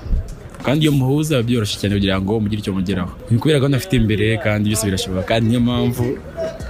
Kandi 0.64 0.88
iyo 0.88 0.92
muhuza 0.96 1.44
byoroshye 1.44 1.76
cyane 1.80 1.96
kugira 2.00 2.16
ngo 2.24 2.40
mugire 2.40 2.60
icyo 2.64 2.72
mugeraho. 2.74 3.12
Ni 3.32 3.36
kubera 3.38 3.60
gahunda 3.60 3.78
afite 3.78 3.94
imbere 4.00 4.38
kandi 4.40 4.70
byose 4.72 4.86
birashoboka 4.88 5.24
kandi 5.28 5.50
niyo 5.52 5.60
mpamvu 5.60 6.06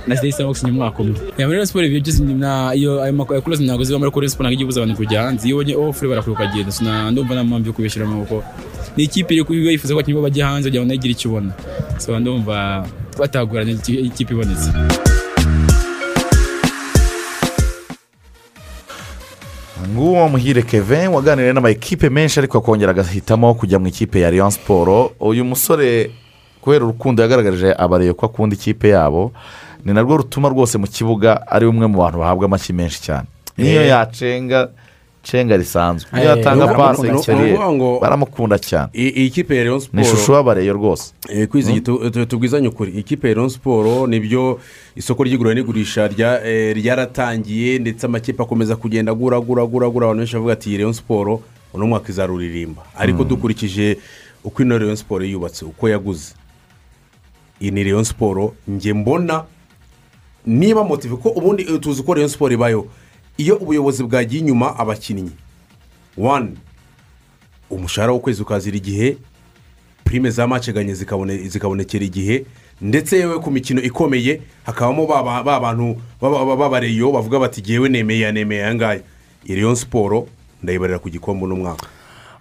nahise 0.08 0.26
nahisemo 0.26 0.50
gusinya 0.50 0.72
umwaka 0.74 0.98
umwe. 1.06 1.18
Ya 1.38 1.46
muri 1.48 1.62
Sport 1.68 1.86
ibyo 1.86 2.02
byose 2.02 2.20
na 2.26 2.74
iyo 2.74 3.02
ayo 3.06 3.14
makuru 3.14 3.36
yakuroze 3.38 3.62
ntabwo 3.64 3.84
ziba 3.86 4.00
muri 4.02 4.10
Rayon 4.10 4.30
Sport 4.34 4.46
ntabwo 4.50 4.54
ijya 4.58 4.66
ibuza 4.66 4.80
abantu 4.82 4.98
kujya 4.98 5.20
hanze. 5.30 5.46
Iyo 5.48 5.56
ubonye 5.62 5.74
ofure 5.78 6.18
ukagenda 6.34 6.72
so 6.74 6.82
na- 6.84 7.12
ndumva 7.14 7.34
nta 7.38 7.44
mpamvu 7.46 7.68
yo 7.70 7.74
kubishyiramo 7.74 8.26
kuko 8.26 8.42
ni 8.98 9.04
ikipe 9.06 9.34
iri 9.34 9.44
kubiba 9.46 9.70
yifuza 9.72 9.94
ko 9.94 10.00
abakinnyi 10.02 10.22
bajya 10.26 10.46
hanze 10.50 10.70
kugira 10.70 10.82
ngo 10.82 10.88
na 10.90 10.94
yo 10.94 10.98
igire 10.98 11.14
icyo 11.14 11.30
ibona. 11.30 11.54
So 12.02 12.18
ndumva 12.20 12.86
batagurana 13.20 13.72
ikipe 14.10 14.34
ibonetse. 14.34 14.70
Nguwo 19.94 20.30
muhire 20.30 20.62
kevin 20.62 21.08
waganiriye 21.08 21.54
n'amakipe 21.54 22.10
menshi 22.10 22.40
ariko 22.40 22.58
akongera 22.58 22.92
agahitamo 22.92 23.54
kujya 23.54 23.80
mu 23.80 23.88
ikipe 23.88 24.20
ya 24.20 24.30
Rayon 24.30 24.52
siporo 24.52 25.12
uyu 25.20 25.46
musore 25.46 26.12
kubera 26.62 26.86
urukundo 26.86 27.22
yagaragarije 27.24 27.74
abareye 27.78 28.14
ko 28.14 28.26
akunda 28.26 28.56
ikipe 28.56 28.90
yabo 28.90 29.32
ni 29.86 29.94
narwo 29.94 30.18
rutuma 30.18 30.50
rwose 30.50 30.78
mu 30.78 30.88
kibuga 30.88 31.48
ari 31.48 31.66
umwe 31.66 31.88
mu 31.88 31.98
bantu 32.02 32.18
bahabwa 32.20 32.46
amashyi 32.46 32.74
menshi 32.74 33.02
cyane 33.02 33.28
niyo 33.58 33.82
Eh. 33.82 33.90
yacenga 33.90 34.70
cenga 35.24 35.58
risanzwe. 35.58 36.10
Niyo 36.14 36.24
Eh, 36.32 36.38
yatanga 36.38 36.66
ni 36.68 36.76
pasi 36.76 37.02
baramukunda 38.02 38.60
cyane. 38.60 38.90
iyi 38.94 39.30
kipe 39.30 39.56
ya 39.58 39.64
ni 39.74 39.80
siporo 39.82 40.02
ishusho 40.04 40.34
y'abareyo 40.34 40.74
rwose. 40.74 41.14
Eh, 41.30 41.48
tu- 42.12 42.26
tubwizanye 42.26 42.68
ukuri 42.68 42.92
ikipe 42.92 43.28
ya 43.28 43.34
Rayon 43.34 43.50
siporo 43.50 44.08
ni 44.08 44.20
byo 44.20 44.60
isoko 44.96 45.24
ry'igura 45.24 45.54
n'igurisha 45.54 46.08
rya- 46.08 46.42
eh, 46.46 46.76
ryaratangiye 46.76 47.80
ndetse 47.80 48.06
amakipe 48.06 48.44
akomeza 48.44 48.76
kugenda 48.76 49.12
agura 49.12 49.38
agura 49.38 49.64
agura 49.64 49.88
agura. 49.88 50.06
Abantu 50.08 50.20
benshi 50.20 50.34
bavuga 50.36 50.54
ati 50.54 50.70
iyi 50.70 50.78
Rayon 50.78 50.94
siporo 50.94 51.42
uno 51.74 51.88
mwaka 51.88 52.10
izaruririmba. 52.12 52.82
Ariko 52.98 53.24
dukurikije 53.24 53.98
uko 54.44 54.62
ino 54.62 54.78
Rayon 54.78 54.96
siporo 54.96 55.24
yubatse 55.26 55.66
uko 55.66 55.90
yaguze. 55.90 56.34
Iyi 57.62 57.72
ni 57.72 57.84
Rayon 57.84 58.04
siporo 58.04 58.54
njye 58.68 58.94
mbona 58.94 59.44
niba 60.46 60.84
motive 60.84 61.16
ko 61.16 61.30
ubundi 61.30 61.64
eh, 61.64 61.80
tuzi 61.80 62.04
ko 62.04 62.14
Rayon 62.14 62.30
siporo 62.30 62.54
ibayo. 62.54 62.86
Iyo 63.38 63.56
ubuyobozi 63.58 64.04
bwagiye 64.04 64.42
inyuma 64.42 64.78
abakinnyi. 64.80 65.32
Wani 66.18 66.58
umushahara 67.70 68.14
w'ukwezi 68.14 68.42
ukazira 68.42 68.78
igihe 68.78 69.18
prime 70.04 70.30
za 70.30 70.48
maceganye 70.48 70.94
zikabone- 70.94 71.48
zikabonekera 71.50 72.06
igihe 72.06 72.46
ndetse 72.82 73.18
yewe 73.18 73.40
ku 73.40 73.52
mikino 73.52 73.82
ikomeye 73.82 74.42
hakabamo 74.66 75.08
ba 75.08 75.24
ba- 75.24 75.44
ba 75.44 75.60
bantu 75.60 75.96
baba- 76.22 76.40
baba- 76.46 76.56
b'abareyo 76.56 77.12
bavuga 77.12 77.40
bati 77.40 77.62
ngewe 77.62 77.90
nemeye 77.90 78.32
nemeye 78.32 78.62
aya 78.64 78.76
ngaya 78.76 79.02
Rayon 79.50 79.76
siporo 79.76 80.28
ndayibarira 80.64 81.00
ku 81.00 81.10
gikombe 81.10 81.46
uno 81.46 81.56
mwaka. 81.56 81.88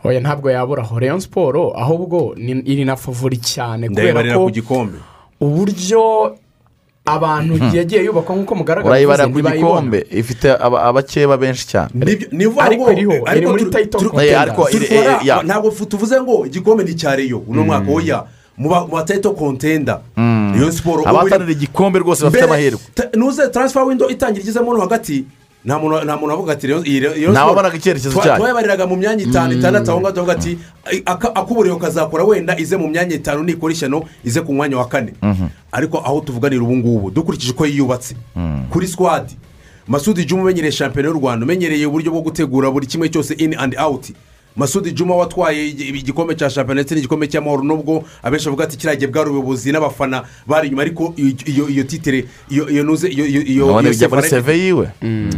Oya 0.04 0.20
ntabwo 0.20 0.50
yabura 0.50 0.82
aho. 0.82 0.98
Rayon 0.98 1.20
siporo 1.20 1.72
ahubwo 1.78 2.34
iri 2.38 2.84
na 2.84 2.96
favori 2.96 3.36
cyane 3.38 3.88
kubera 3.88 4.34
ko 4.34 4.50
uburyo 5.40 6.36
abantu 7.04 7.54
Mhm. 7.54 7.76
yagiye 7.76 8.04
yubakwa 8.04 8.36
nk'uko 8.36 8.54
mugaragara 8.54 8.90
urayibarira 8.90 9.26
ku 9.28 9.40
gikombe 9.42 10.06
ifite 10.10 10.48
aba- 10.54 10.82
abakeba 10.86 11.36
benshi 11.36 11.66
cyane. 11.66 11.90
Ariko 12.62 12.92
iriho 12.92 13.12
iri 13.36 13.46
muri 13.46 13.64
tayito 13.70 13.98
ntabwo 15.44 15.70
tuvuze 15.88 16.20
ngo 16.22 16.46
igikombe 16.46 16.84
ni 16.84 16.90
icya 16.90 17.16
reyo 17.16 17.42
uno 17.48 17.64
mwaka 17.64 17.90
oya. 17.92 18.24
Mu 18.56 18.68
ba- 18.68 18.86
mu 18.86 18.92
batayito 18.94 19.32
kontenda 19.32 20.00
Mm. 20.16 20.52
Rayon 20.54 20.70
siporo 20.72 21.02
abahatanira 21.08 21.50
igikombe 21.52 21.98
rwose 21.98 22.22
bafite 22.24 22.44
amahirwe. 22.44 22.78
nuze 23.16 23.48
taransifa 23.48 23.82
windo 23.84 24.08
itangira 24.08 24.42
igezemo 24.44 24.76
hagati 24.80 25.24
nta 25.64 25.78
muntu 25.78 26.04
nta 26.04 26.16
muntu 26.16 26.32
avuga 26.34 26.52
ati 26.52 26.66
Rayon- 26.66 26.86
iyi 26.86 27.00
Rayon- 27.00 27.14
Rayon 27.14 27.32
Nta 27.32 27.40
Sport- 27.40 27.48
wabonaga 27.48 27.76
icyerekezo 27.76 28.20
cyayo. 28.22 28.38
twayibariraga 28.38 28.86
mu 28.86 28.96
myanya 28.96 29.22
itanu 29.24 29.52
Mm. 29.52 29.58
itandatu 29.58 29.90
aho 29.90 30.00
ngaho 30.00 30.12
tuvuga 30.14 30.32
ati 30.32 30.58
akuburiye 31.34 31.76
kazakora 31.76 32.24
wenda 32.24 32.58
ize 32.58 32.76
mu 32.76 32.88
myanya 32.88 33.14
itanu 33.14 33.42
nikora 33.44 33.72
ishyano 33.72 34.02
ize 34.24 34.40
ku 34.40 34.52
mwanya 34.54 34.76
wa 34.78 34.88
kane. 34.88 35.12
Ariko 35.72 35.98
aho 35.98 36.20
tuvuganira 36.20 36.62
ubu 36.62 36.76
ngubu 36.76 37.10
dukurikije 37.10 37.52
uko 37.52 37.66
yiyubatse. 37.66 38.14
Kuri 38.70 38.86
sikwadi 38.88 39.36
masudi 39.86 40.24
juma 40.24 40.42
umenyereye 40.42 40.72
shampiyona 40.72 41.08
y'u 41.08 41.14
rwanda 41.20 41.44
umenyereye 41.46 41.86
uburyo 41.86 42.10
bwo 42.12 42.20
gutegura 42.22 42.70
buri 42.70 42.86
kimwe 42.86 43.08
cyose 43.08 43.34
ini 43.34 43.56
andi 43.56 43.76
awuti 43.76 44.14
masudi 44.56 44.92
juma 44.92 45.14
watwaye 45.16 45.68
igi- 45.68 45.88
igikombe 45.98 46.34
cya 46.34 46.50
shampiyona 46.50 46.80
ndetse 46.80 46.94
n'igikombe 46.94 47.26
cy'amahoro 47.26 47.62
nubwo 47.62 48.04
abenshi 48.22 48.46
bavuga 48.46 48.64
ati 48.64 48.76
kiriya 48.76 48.96
gihe 48.96 49.10
bwari 49.12 49.30
ubuyobozi 49.30 49.72
n'abafana 49.72 50.24
bari 50.46 50.68
inyuma 50.68 50.82
ariko 50.82 51.14
iyo- 51.16 51.84
titire 51.84 52.24
iyo 52.50 52.82
nuze 52.84 53.08
iyo 53.08 53.26
seve 53.94 54.10
seve 54.30 54.58
yiwe. 54.58 54.86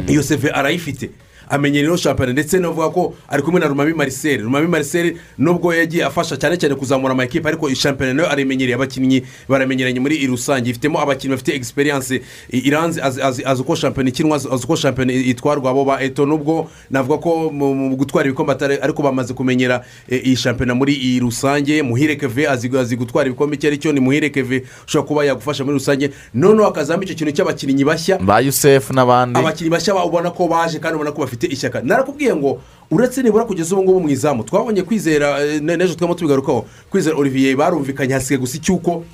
Iyo 0.09 0.23
seve 0.23 0.51
arayifite. 0.51 1.11
Amenyera 1.49 1.87
ino 1.89 1.97
shampiyona 1.97 2.33
ndetse 2.33 2.59
navuga 2.59 2.89
ko 2.91 3.15
ari 3.29 3.43
kumwe 3.43 3.61
na 3.61 3.67
rumami 3.69 3.93
marisere 3.95 4.43
rumami 4.43 4.67
marisere 4.69 5.17
nubwo 5.39 5.75
yagiye 5.75 6.05
afasha 6.05 6.37
cyane 6.37 6.57
cyane 6.57 6.75
kuzamura 6.75 7.13
amakipe 7.13 7.49
ariko 7.49 7.75
shampiyona 7.75 8.15
na 8.15 8.23
yo 8.23 8.31
arimenyereye. 8.33 8.75
Abakinnyi 8.75 9.23
baramenyeranye 9.49 10.01
muri 10.01 10.17
iyi 10.17 10.27
rusange. 10.27 10.71
Ifitemo 10.71 11.01
abakinnyi 11.01 11.35
bafite 11.35 11.55
egisperiyanse 11.55 12.21
iranze 12.51 13.01
azi- 13.03 13.61
uko 13.61 13.75
shampiyona 13.77 14.09
ikinwa 14.11 14.37
azi 14.37 14.49
uko 14.49 14.77
shampiyona 14.77 15.13
itwarwa 15.13 15.71
abo 15.71 15.85
ba 15.85 16.03
eto. 16.03 16.27
Nubwo 16.27 16.71
navuga 16.91 17.19
ko 17.19 17.51
mu 17.51 17.97
gutwara 17.97 18.29
ibikombe 18.29 18.53
ariko 18.83 19.03
bamaze 19.03 19.35
kumenyera 19.35 19.85
iyi 20.11 20.37
shampiyona 20.37 20.75
muri 20.75 20.95
iyi 20.95 21.21
rusange. 21.21 21.83
Muhire 21.83 22.17
keve 22.17 22.49
azi 22.49 22.97
gutwara 22.97 23.29
ibikombe 23.29 23.57
icyo 23.57 23.69
ari 23.69 23.79
cyo 23.79 23.93
ni 23.93 24.01
muhire 24.01 24.31
keve 24.31 24.65
ushobora 24.87 25.09
kuba 25.09 25.25
yagufasha 25.25 25.65
muri 25.65 25.79
rusange. 25.79 26.11
Noneho 26.35 26.65
hakazamo 26.65 27.03
icyo 27.03 27.15
kintu 27.15 27.33
cy'abakinnyi 27.33 27.85
bashya. 27.85 28.19
Ba 28.19 28.41
yusefu 28.41 28.93
n'abandi. 28.95 29.39
Abakinnyi 29.39 29.71
bashya 29.71 29.95
ba- 29.95 30.05
ubona 30.05 30.31
ko 30.31 30.49
baje 30.49 30.79
kandi 30.79 30.95
ubona 30.97 31.13
ko 31.13 31.21
bafite 31.23 31.34
ishyaka. 31.43 31.81
Narakubwiye 31.83 32.37
ngo 32.37 32.61
uretse 32.91 33.23
nibura 33.23 33.45
kugeza 33.45 33.75
ubu 33.75 33.83
ngubu 33.85 34.01
mu 34.01 34.09
izamu 34.09 34.45
twabonye 34.45 34.83
kwizera 34.83 35.41
eh, 35.45 35.61
ne- 35.63 35.77
n'ejo 35.77 35.95
twaba 35.95 36.15
tubigarukaho 36.15 36.65
kwizera 36.91 37.17
olivier 37.17 37.57
barumvikanye 37.57 38.15
hasigaye 38.15 38.41
gusa 38.41 38.57
icyuko 38.57 39.05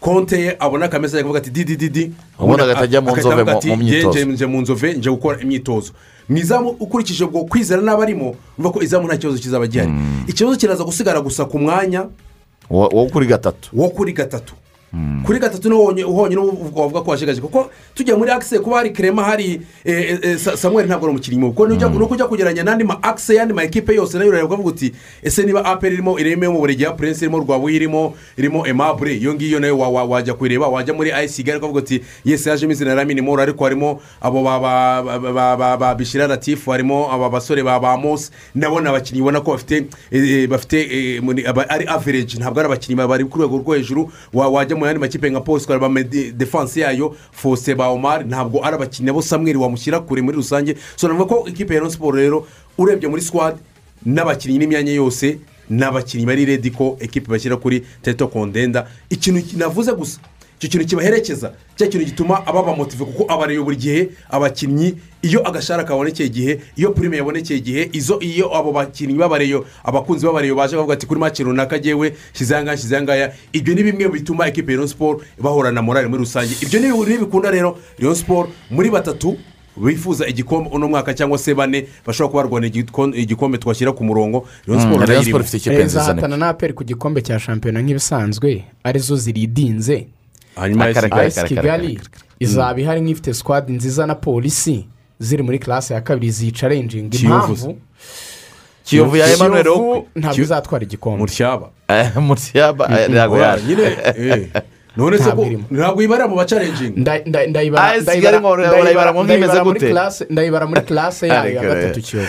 konte 0.00 0.40
ye 0.40 0.56
abona 0.60 0.84
akamesa 0.86 1.18
akavuga 1.18 1.38
ati 1.38 1.50
didi 1.50 1.76
didi 1.76 2.12
Ubundi 2.38 2.62
agahita 2.62 2.84
ajya 2.84 3.00
mu 3.00 3.16
nzove 3.16 3.44
mu- 3.44 3.76
myitozo. 3.76 4.24
nje 4.32 4.46
mu 4.46 4.60
nzove 4.60 4.94
nje 4.94 5.10
gukora 5.10 5.40
imyitozo. 5.40 5.92
Mu 6.28 6.36
izamu 6.38 6.68
ukurikije 6.80 7.24
ubwo 7.24 7.44
kwizera 7.44 7.82
n'abarimo 7.82 8.34
urumva 8.58 8.72
ko 8.72 8.82
izamu 8.82 9.06
nta 9.08 9.16
kibazo 9.16 9.38
kizaba 9.38 9.66
gihari. 9.66 9.90
Ikibazo 10.26 10.56
kiraza 10.56 10.84
gusigara 10.84 11.20
gusa 11.20 11.44
ku 11.44 11.58
mwanya 11.58 12.06
wo 12.70 13.06
kuri 13.12 13.26
gatatu. 13.26 13.70
wo 13.72 13.88
kuri 13.88 14.12
gatatu. 14.12 14.54
Kuri 15.24 15.38
gatatu 15.38 15.68
ubu- 15.68 16.72
wavuga 16.80 17.00
ko 17.02 17.10
washigaje 17.10 17.40
kuko 17.40 17.70
tujya 17.94 18.16
muri 18.16 18.30
akise 18.30 18.58
kuba 18.58 18.76
hari 18.76 18.90
kerema 18.90 19.24
hari 19.24 19.60
eh, 19.84 20.10
eh, 20.10 20.18
eh, 20.22 20.38
Sa- 20.38 20.56
samuel 20.56 20.86
ntabwo 20.86 21.06
ari 21.06 21.10
umukinnyi. 21.14 21.38
Mubi 21.38 21.52
kuko 21.54 21.66
nujya 21.68 21.88
nuko 21.88 22.14
ujya 22.14 22.26
kugereranya 22.26 22.62
n'andi 22.64 22.84
ma 22.84 23.02
akise 23.02 23.34
y'andi 23.34 23.54
ma 23.54 23.62
ekipe 23.64 23.94
yose 23.94 24.18
na 24.18 24.24
yo 24.24 24.30
urareba 24.30 24.46
ukavuga 24.48 24.68
uti 24.68 24.92
ese 25.22 25.42
niba 25.42 25.64
aperi 25.64 25.94
irimo 25.94 26.18
ireme 26.18 26.48
mu 26.48 26.58
burege 26.60 26.84
ya 26.84 26.92
purense 26.92 27.24
irimo 27.24 27.38
rwabuye 27.38 27.76
irimo 27.76 28.14
irimo 28.38 28.66
emabure 28.66 29.14
iyo 29.16 29.34
ngiyo 29.34 29.60
na 29.60 29.66
yo 29.66 29.78
wa- 29.78 29.88
wa- 29.88 30.04
wajya 30.04 30.34
kuyireba 30.34 30.68
wajya 30.68 30.94
muri 30.94 31.12
ayisi 31.12 31.42
kigali 31.42 31.58
ukavuga 31.58 31.78
uti 31.80 32.00
yesi 32.24 32.48
yajemo 32.48 32.72
izina 32.72 32.94
na 32.94 33.04
minimoro 33.04 33.42
ariko 33.42 33.64
harimo 33.64 34.00
abo 34.20 34.42
ba- 34.42 35.94
bishira 35.98 36.26
latifu 36.26 36.70
harimo 36.70 37.12
aba 37.12 37.30
basore 37.30 37.62
ba 37.62 37.80
ba 37.80 37.96
mose 37.96 38.30
nabo 38.54 38.80
ni 38.80 38.88
abakinnyi 38.88 39.20
ubona 39.20 39.40
ko 39.40 39.50
bafite 39.52 39.86
bafite 40.48 41.20
ari 41.68 41.84
avereji 41.86 42.38
ntabwo 42.38 42.60
ari 42.60 42.66
abakinnyi 42.68 42.96
bari 42.96 43.24
ku 43.24 43.38
rwego 43.38 43.58
rwo 43.58 43.74
hejuru 43.74 44.10
wa- 44.32 44.48
wajya 44.48 44.75
mu 44.76 44.86
yandi 44.86 45.00
makipe 45.00 45.30
nka 45.30 45.40
polisi 45.40 45.64
ukareba 45.66 45.88
medi- 45.88 46.32
defanse 46.32 46.80
yayo 46.80 47.16
fose 47.32 47.74
ba 47.74 47.88
omari 47.88 48.24
ntabwo 48.24 48.64
ari 48.64 48.74
abakinnyi 48.76 49.06
nabo 49.06 49.22
samweri 49.22 49.58
wamushyira 49.58 50.00
kure 50.00 50.22
muri 50.22 50.36
rusange. 50.36 50.76
So 50.96 51.08
navuga 51.08 51.24
ko 51.34 51.48
ikipe 51.48 51.74
ya 51.74 51.90
siporo 51.90 52.16
rero 52.18 52.46
urebye 52.78 53.08
muri 53.08 53.22
sikwadi 53.22 53.58
n'abakinnyi 54.06 54.58
n'imyanya 54.58 54.92
yose 54.92 55.38
ni 55.70 55.82
abakinnyi 55.84 56.26
bari 56.26 56.44
redi 56.44 56.70
ko 56.70 56.96
ekipe 57.00 57.30
bashyira 57.30 57.56
kuri 57.56 57.82
teto 58.02 58.28
kondenda 58.28 58.86
ikintu 59.10 59.56
navuze 59.58 59.92
gusa 59.92 60.20
icyo 60.60 60.68
kintu 60.70 60.86
kibaherekeza 60.86 61.52
cya 61.76 61.86
kintu 61.86 62.06
gituma 62.06 62.46
ababa 62.46 62.76
motive 62.76 63.04
kuko 63.04 63.32
abareba 63.32 63.64
buri 63.64 63.76
gihe 63.76 64.08
abakinnyi 64.30 64.94
iyo 65.22 65.48
agashara 65.48 65.84
kabonekeye 65.84 66.28
igihe 66.28 66.60
iyo 66.76 66.90
purime 66.92 67.16
yabonekeye 67.16 67.58
igihe 67.60 67.90
izo 67.92 68.18
iyo 68.20 68.56
abo 68.56 68.72
bakinnyi 68.72 69.14
babareyo 69.14 69.66
abakunzi 69.84 70.26
babareyo 70.26 70.54
baje 70.54 70.76
bavuga 70.76 70.94
ati 70.94 71.06
kuri 71.06 71.20
make 71.20 71.42
runaka 71.44 71.76
agewe 71.76 72.12
shyize 72.32 72.62
ngaya 72.62 72.76
shyize 72.78 73.02
ngaya 73.02 73.32
ibyo 73.52 73.74
ni 73.74 73.82
bimwe 73.82 74.08
bituma 74.08 74.46
ekipe 74.48 74.72
ya 74.72 74.88
siporo 74.88 75.20
bahorana 75.40 75.82
morale 75.82 76.08
muri 76.08 76.20
rusange. 76.24 76.54
Ibyo 76.62 76.80
ni 76.80 76.88
ni 76.88 77.18
bikunda 77.18 77.50
rero 77.50 77.78
Rayon 77.98 78.14
siporo 78.14 78.48
muri 78.70 78.90
batatu 78.90 79.36
bifuza 79.76 80.26
igikombe 80.26 80.70
uno 80.72 80.88
mwaka 80.88 81.14
cyangwa 81.14 81.38
se 81.38 81.54
bane 81.54 81.86
bashobora 82.06 82.28
kuba 82.30 82.42
barwanira 82.42 82.74
igiko- 82.80 83.14
igikombe 83.14 83.58
twashyira 83.58 83.92
ku 83.92 84.04
murongo. 84.04 84.48
Rayon 84.66 84.80
siporo 84.82 85.06
na 85.06 85.14
yo 85.14 85.20
irimo 85.20 85.88
zahatana 85.88 86.36
na 86.36 86.48
aperi 86.48 86.72
ku 86.72 86.84
gikombe 86.84 87.20
cya 87.22 87.38
shampiyona 87.38 87.82
nk'ibisanzwe 87.82 88.64
ari 88.84 88.98
zo 89.00 89.16
ziridinze. 89.16 90.06
Hanyuma 90.56 90.84
AS 90.84 91.44
Kigali. 91.44 92.00
Izaba 92.40 92.80
ihari 92.80 93.00
nk'ifite 93.00 93.34
sikwadi 93.34 93.72
nziza 93.72 94.06
na 94.06 94.14
polisi 94.14 94.86
ziri 95.18 95.42
muri 95.42 95.58
classe 95.58 95.94
ya 95.94 96.00
kabiri 96.00 96.30
zicarenjinga 96.30 97.18
impamvu? 97.18 97.78
Kiyovu 98.84 99.16
ya 99.16 99.32
emmanuel 99.32 99.62
Kiyovu 99.62 100.06
ntabwo 100.16 100.42
izatwara 100.42 100.84
igikombe. 100.84 101.18
Mutyaba 101.20 101.70
mutyaba 102.20 102.88
ntabwo 103.10 103.36
Oya, 103.36 103.46
yari. 103.46 103.62
nyine. 103.62 103.82
Eh, 104.18 104.48
none 104.96 105.18
se 105.18 105.24
Ntabwo 105.24 105.44
ko 105.44 105.50
ntabwo 105.70 106.02
ibarira 106.02 106.28
mu 106.28 106.36
bacarenjingi 106.36 107.00
Nda- 107.00 107.22
nda- 107.26 107.46
ndayibara 107.46 109.12
nk'imeze 109.12 109.62
muri 109.62 109.80
classe- 109.80 110.26
ndayibara 110.30 110.66
muri 110.66 110.80
classe 110.80 111.28
yayo 111.28 111.54
ya 111.54 111.62
gatatu 111.62 112.00
kiyovu 112.00 112.28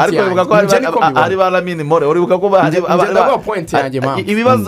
ariko 0.00 0.22
wibuka 0.22 0.44
ko 0.44 1.00
hari 1.14 1.36
ba- 1.36 1.50
lamini 1.50 1.84
more 1.84 2.06
uribuka 2.06 2.38
ko 2.38 2.48
ndaguha 2.48 3.38
point 3.38 3.72
yanjye, 3.72 4.00
mama. 4.00 4.20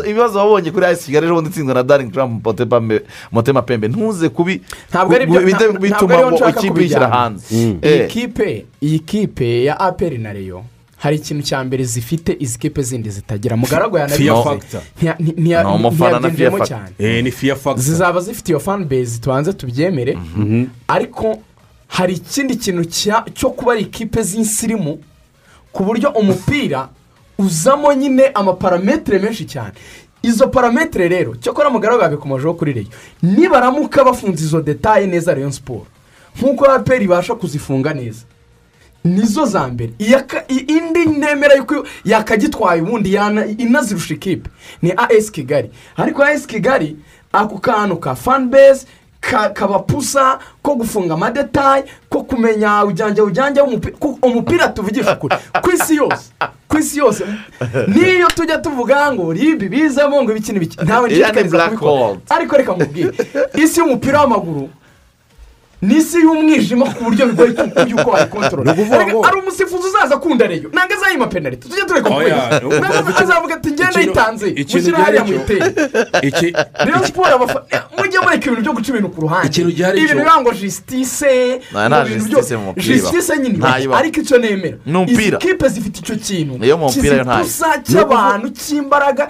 ibibazo 0.06 0.38
wabonye 0.38 0.70
kuri 0.70 0.86
ayisi 0.86 1.04
kigali 1.06 1.26
ejo 1.26 1.34
bundi 1.34 1.50
itsinzwe 1.50 1.74
na 1.74 1.82
daringi 1.82 2.12
turamu 2.12 2.40
Motema- 3.32 3.62
pembe 3.62 3.88
ntuze 3.88 4.28
kubi 4.28 4.60
ntabwo 4.90 5.14
bituma 5.80 6.14
ikipe 6.48 6.84
ishyira 6.84 7.06
kubijyana. 7.06 7.08
hanze. 7.08 7.54
Iyi 7.54 7.78
Eh. 7.82 8.08
kipe 8.08 8.64
iyi 8.82 8.98
kipe 8.98 9.64
ya 9.64 9.80
aperi 9.80 10.18
na 10.18 10.32
reyo 10.32 10.62
hari 10.98 11.16
ikintu 11.16 11.42
cya 11.42 11.64
mbere 11.64 11.84
zifite 11.84 12.36
izi 12.40 12.58
kipe 12.58 12.82
zindi 12.82 13.10
zitagira. 13.10 13.56
Mugaragu 13.56 13.96
yanabivuze 13.98 14.58
cyane 16.66 16.90
eh 16.98 17.34
zizaba 17.76 18.20
zifite 18.20 18.48
iyo 18.52 18.60
fan 18.60 18.84
base 18.84 19.18
tubanze 19.20 19.52
tubyemere. 19.52 20.18
Ariko 20.88 21.38
hari 21.88 22.14
ikindi 22.14 22.56
kintu 22.56 22.84
cyo 23.34 23.50
kuba 23.50 23.72
ari 23.72 23.82
ikipe 23.82 24.22
z'insirimu 24.22 24.98
ku 25.72 25.84
buryo 25.84 26.10
umupira 26.10 26.88
uzamo 27.38 27.92
nyine 27.94 28.26
amaparametere 28.34 29.18
menshi 29.18 29.44
cyane. 29.46 29.72
Izo 30.22 30.48
parametere 30.48 31.08
rero 31.08 31.36
cyakora 31.36 31.70
mugaragu 31.70 32.02
yabikomojeho 32.02 32.54
kuri 32.54 32.72
reyo 32.72 32.88
nibaramuka 33.22 34.04
bafunze 34.04 34.44
izo 34.44 34.60
detaye 34.60 35.06
neza 35.06 35.34
reyo 35.34 35.52
siporo 35.52 35.86
nk'uko 36.38 36.64
aperi 36.64 37.04
ibasha 37.04 37.34
kuzifunga 37.34 37.94
neza. 37.94 38.22
Nizo 39.14 39.44
za 39.46 39.68
mbere. 39.68 39.92
Indi 40.48 41.06
nemera 41.06 41.54
yuko 41.54 41.86
yakagitwaye 42.04 42.82
ubundi 42.82 43.14
yana- 43.14 43.46
inazirusha 43.58 44.14
ikipe. 44.14 44.50
Ni 44.82 44.92
as 44.96 45.30
kigali. 45.30 45.70
Ariko 45.96 46.22
as 46.22 46.46
kigali 46.46 46.96
ako 47.32 47.58
kantu 47.58 47.96
ka 47.96 48.14
fanbase 48.14 48.86
ka- 49.20 49.50
kabapusa 49.50 50.38
ko 50.62 50.74
gufunga 50.74 51.14
amadetaye 51.14 51.84
ko 52.08 52.22
kumenya 52.22 52.84
w'umupira 53.62 53.96
ko 53.98 54.18
umupira 54.22 54.68
tuvugisha 54.68 55.12
ukuri 55.16 55.36
ku 55.62 55.70
isi 55.70 55.96
yose 55.96 56.30
ku 56.68 56.78
isi 56.78 56.98
yose. 56.98 57.24
Niyo 57.88 58.28
tujya 58.34 58.58
tuvuga 58.58 59.12
ngo 59.12 59.32
ribi 59.32 59.68
bizamo 59.68 60.22
ngo 60.22 60.30
ibiki 60.32 60.52
n'ibiki 60.52 60.76
ntawe 60.84 61.08
nshishikariza 61.08 61.58
kubikora. 61.68 62.16
ariko 62.30 62.56
reka 62.56 62.72
mubwire 62.74 63.12
isi 63.58 63.80
y'umupira 63.80 64.20
w'amaguru 64.20 64.68
ni 65.82 65.96
isi 65.96 66.18
y'umwijima 66.20 66.84
ku 66.94 67.04
buryo 67.04 67.26
bigoye 67.26 67.54
yuko 67.88 68.10
wayikontorora 68.10 68.64
Ni 68.74 68.82
ukuvuga 68.82 69.06
ngo- 69.06 69.26
ari 69.26 69.36
umusifuzi 69.40 69.88
uzaza 69.88 70.14
akunda 70.14 70.46
reyo 70.46 70.68
ntabwo 70.72 70.94
azayima 70.96 71.26
penaliti 71.26 71.68
tujye 71.68 71.84
tureka 71.84 72.08
Oya, 72.14 72.60
kubwira 72.60 72.88
ntabwo 72.88 73.18
azavuga 73.22 73.54
ati 73.54 73.68
ikintu- 73.68 74.00
yitanze. 74.00 74.46
mushyire 74.74 74.96
hariya 74.96 75.24
muyiteye 75.24 75.62
iki 76.22 76.46
rero 76.84 77.06
siporo 77.06 77.34
abafa 77.34 77.64
mujye 77.98 78.18
mureka 78.20 78.44
ibintu 78.46 78.62
byo 78.62 78.72
guca 78.72 78.88
ibintu 78.90 79.08
ku 79.14 79.20
ruhande. 79.20 79.48
Ibintu 79.62 80.14
bivuga 80.14 80.40
ngo 80.40 80.50
jisitise 80.52 81.60
Nta- 81.72 82.04
justice 82.08 82.56
mu 82.56 82.64
mupira 82.64 82.86
jisitise 82.86 83.32
nyine. 83.38 83.58
Ariko 83.94 84.20
icyo 84.20 84.38
nemera. 84.38 84.76
Izi 85.06 85.32
kipe 85.38 85.68
zifite 85.68 85.98
icyo 86.02 86.16
kintu. 86.16 86.52
Mu 86.78 86.86
kizitusa 86.90 87.68
cy'abantu 87.86 88.48
cy'imbaraga. 88.50 89.28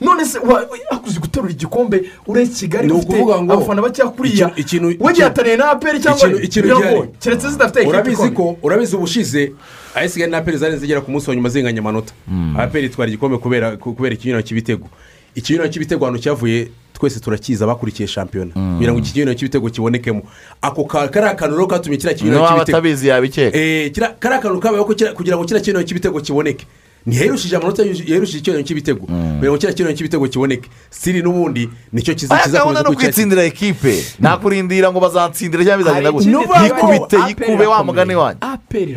None 0.00 0.24
se 0.24 0.38
wa- 0.38 0.66
akuze 0.90 1.18
guterura 1.20 1.50
igikombe 1.50 2.10
uri 2.26 2.46
kigali 2.48 2.92
ufite 2.92 3.22
abafana 3.52 3.82
bakeya 3.82 4.08
kuriya. 4.08 4.46
ikintu- 4.56 4.90
ikintu- 4.90 5.04
we 5.04 5.12
gihataniye 5.12 5.56
na 5.56 5.64
aperi 5.80 6.00
cyangwa 6.00 6.28
biragoye 6.28 6.90
gihari. 6.92 7.08
keretse 7.20 7.48
zidafite 7.50 7.78
ikipe 7.80 7.88
urabizi 7.96 8.30
ko 8.30 8.56
urabizi 8.62 8.96
ubushize 8.96 9.52
ayesi 9.94 10.14
kigali 10.14 10.30
na 10.32 10.38
aperi 10.38 10.56
zari 10.58 10.76
zigera 10.76 11.00
ku 11.00 11.10
munsi 11.10 11.30
wa 11.30 11.36
nyuma 11.36 11.48
zinganya 11.48 11.80
amanota. 11.80 12.12
Aperi 12.58 12.86
itwara 12.86 13.08
igikombe 13.08 13.38
kubera 13.38 13.76
ku- 13.76 13.94
kubera 13.94 14.14
ikinyurano 14.14 14.42
cy'ibitego. 14.46 14.86
Ikinyurano 15.34 15.70
cy'ibitego 15.72 16.04
ahantu 16.04 16.20
cyavuye 16.22 16.68
twese 16.92 17.20
turakizi 17.20 17.64
abakurikiye 17.64 18.08
shampiyona. 18.08 18.52
Kugira 18.52 18.92
ngo 18.92 18.98
iki 19.00 19.12
kinyurano 19.12 19.38
cy'ibitego 19.38 19.70
kibonekemo. 19.70 20.22
Ako 20.62 20.84
ka- 20.84 21.08
kariya 21.08 21.34
kantu 21.34 21.56
rero 21.56 21.66
katumye 21.66 21.96
kiriya 21.98 22.14
kinyurano 22.18 22.46
cy'ibitego 22.46 22.76
atabizi 22.78 23.08
yabikeka. 23.08 23.56
Eh, 23.58 23.90
kariya 24.20 24.40
kantu 24.40 24.60
kabayeho 24.60 24.84
kugira 25.16 25.36
ngo 25.36 25.44
kiriya 25.48 25.62
kinyurano 25.64 25.86
cy'ibitego 25.86 26.20
kiboneke. 26.20 26.66
Ntiherushije 27.06 27.56
amanota 27.56 27.82
yarushije 27.82 28.38
ikinyurano 28.38 28.66
cy'ibitego. 28.66 29.06
Kugira 29.06 29.50
ngo 29.50 29.58
kiriya 29.58 29.72
kinyurano 29.72 29.96
cy'ibitego 29.96 30.28
kiboneke. 30.28 30.68
Siri 30.90 31.22
n'ubundi 31.22 31.68
ni 31.92 32.02
cyo 32.02 32.14
kizakomeza 32.14 32.82
no 32.82 32.92
kwitsindira 32.92 33.42
ekipe. 33.44 34.04
Nakurindira 34.18 34.92
ngo 34.92 35.00
bazansindire 35.00 35.64
cyangwa 35.64 35.78
bizagenda 35.78 36.12
Hari 36.12 36.30
gutya 36.30 36.64
yikubite 36.64 37.16
yikube 37.28 37.66
wa 37.66 37.84
mugani 37.84 38.14
wanyu. 38.14 38.38
Aperi 38.40 38.94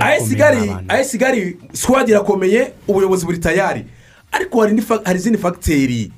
ayesi 0.89 1.17
irakomeye 2.11 2.71
ubuyobozi 2.87 3.25
buri 3.25 3.37
tayari. 3.37 3.85
Ariko 4.31 4.61
hari 5.05 5.19
izindi 5.19 5.37
fagiteri 5.37 6.11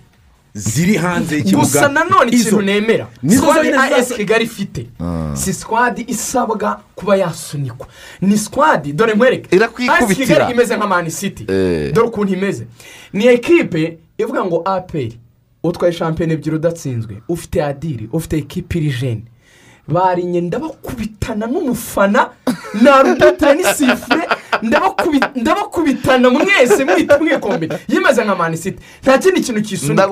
ziri 0.58 0.96
hanze 0.98 1.36
y'ikibuga. 1.36 1.66
Gusa 1.68 1.88
nanone 1.90 2.32
ikintu 2.32 2.62
nemera. 2.62 3.08
Sikwadi 3.30 3.70
as 3.74 4.14
kigali 4.14 4.46
ifite 4.46 4.88
si 5.34 5.54
sikwadi 5.54 6.06
isabwa 6.08 6.82
kuba 6.96 7.16
yasunikwa. 7.16 7.88
Ni 8.22 8.38
sikwadi 8.38 8.94
dore 8.94 9.14
nkwereke. 9.14 9.60
AS 9.90 10.08
kigali 10.16 10.52
imeze 10.54 10.76
nka 10.78 10.88
mani 10.88 11.12
siti 11.12 11.44
Eh. 11.52 11.94
dore 11.94 12.08
ukuntu 12.08 12.34
imeze. 12.34 12.68
Ni 13.14 13.28
ekipe 13.28 13.98
ivuga 14.18 14.46
ngo 14.46 14.62
aperi 14.66 15.20
utwaye 15.64 15.94
shampiyona 15.94 16.34
ebyiri 16.34 16.56
udatsinzwe 16.56 17.22
ufite 17.30 17.64
adiri 17.64 18.10
ufite 18.14 18.38
ekipe 18.38 18.78
iri 18.80 18.94
jene 19.02 19.24
barinye 19.88 20.42
ndabakubitana 20.42 21.48
n'umufana 21.48 22.30
na 22.82 23.02
rudotire 23.04 23.54
n'isifure 23.54 24.24
ndabakubitana 25.36 26.30
mwese 26.30 26.86
mwita 26.86 27.20
mwikombina 27.20 27.80
yimeze 27.88 28.24
nka 28.24 28.36
mani 28.36 28.58
siti 28.58 28.80
nta 29.04 29.18
kindi 29.18 29.42
kintu 29.42 29.62
kisunika 29.62 30.04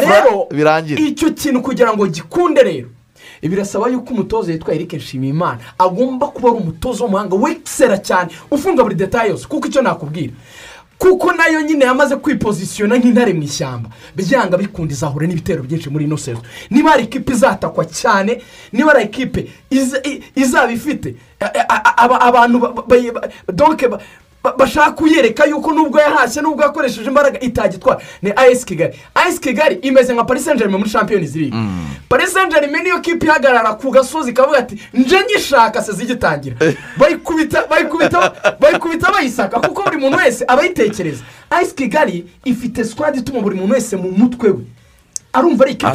rero 0.00 0.46
icyo 1.00 1.30
kintu 1.30 1.62
kugira 1.62 1.92
ngo 1.94 2.06
gikunde 2.06 2.62
rero 2.62 2.88
birasaba 3.42 3.88
yuko 3.88 4.14
umutoza 4.14 4.52
yitwa 4.52 4.74
eric 4.74 4.92
nshimiyimana 4.92 5.58
agomba 5.78 6.26
kuba 6.26 6.48
ari 6.48 6.58
umutoza 6.58 7.04
w'umuhanga 7.04 7.36
wekisera 7.36 7.98
cyane. 7.98 8.30
Ufunga 8.50 8.82
buri 8.82 8.94
detaye 8.94 9.30
yose 9.30 9.46
kuko 9.46 9.66
icyo 9.68 9.82
nakubwira. 9.82 10.32
Kuko 10.98 11.32
na 11.32 11.46
yo 11.46 11.60
nyine 11.60 11.84
yamaze 11.84 12.16
kwipozisiyona 12.16 12.96
nk'intare 12.98 13.32
mu 13.34 13.42
ishyamba. 13.42 13.90
Byanga 14.16 14.56
bikunda 14.56 14.94
izahura 14.94 15.26
n'ibitero 15.26 15.62
byinshi 15.62 15.90
muri 15.90 16.04
ino 16.04 16.16
sezo. 16.16 16.42
Niba 16.70 16.90
hari 16.90 17.04
ikipe 17.04 17.32
izatakwa 17.32 17.84
cyane 17.84 18.42
niba 18.72 18.92
hari 18.92 19.04
ikipe 19.04 19.46
izaba 20.34 20.72
ifite 20.72 21.14
abantu 22.20 22.58
bashaka 24.52 24.90
kuyereka 24.90 25.44
yuko 25.44 25.72
nubwo 25.72 26.00
yahashye 26.00 26.42
nubwo 26.42 26.62
yakoresheje 26.62 27.08
imbaraga 27.08 27.40
itagitwara 27.40 28.00
ni 28.22 28.32
ayesi 28.36 28.66
kigali. 28.66 28.98
Ayesi 29.14 29.40
kigali 29.40 29.74
imeze 29.74 30.14
nka 30.14 30.38
saint 30.38 30.58
germain 30.58 30.78
muri 30.78 30.90
champions 30.90 31.34
league. 31.34 31.54
Paris 32.08 32.32
saint 32.32 32.52
germain 32.52 32.82
niyo 32.82 33.00
kipe 33.00 33.26
ihagarara 33.26 33.74
ku 33.74 33.90
gasozi 33.90 34.30
ikavuga 34.30 34.58
ati 34.58 34.78
nje 34.94 35.16
ngishaka 35.24 35.82
se 35.82 35.92
zigitangira. 35.92 36.56
Bayikubita 36.96 37.66
bayikubita 37.66 38.32
bayikubita 38.60 39.12
bayisaka 39.12 39.60
kuko 39.60 39.82
buri 39.82 39.96
muntu 39.96 40.18
wese 40.18 40.44
ayitekereza. 40.48 41.22
Ayesi 41.50 41.74
kigali 41.74 42.26
ifite 42.44 42.84
squad 42.84 43.16
ituma 43.16 43.40
buri 43.40 43.56
muntu 43.56 43.74
wese 43.74 43.96
mu 43.96 44.10
mutwe 44.10 44.50
we. 44.50 44.64
Arumva 45.32 45.64
ari 45.64 45.72
ikipe 45.72 45.92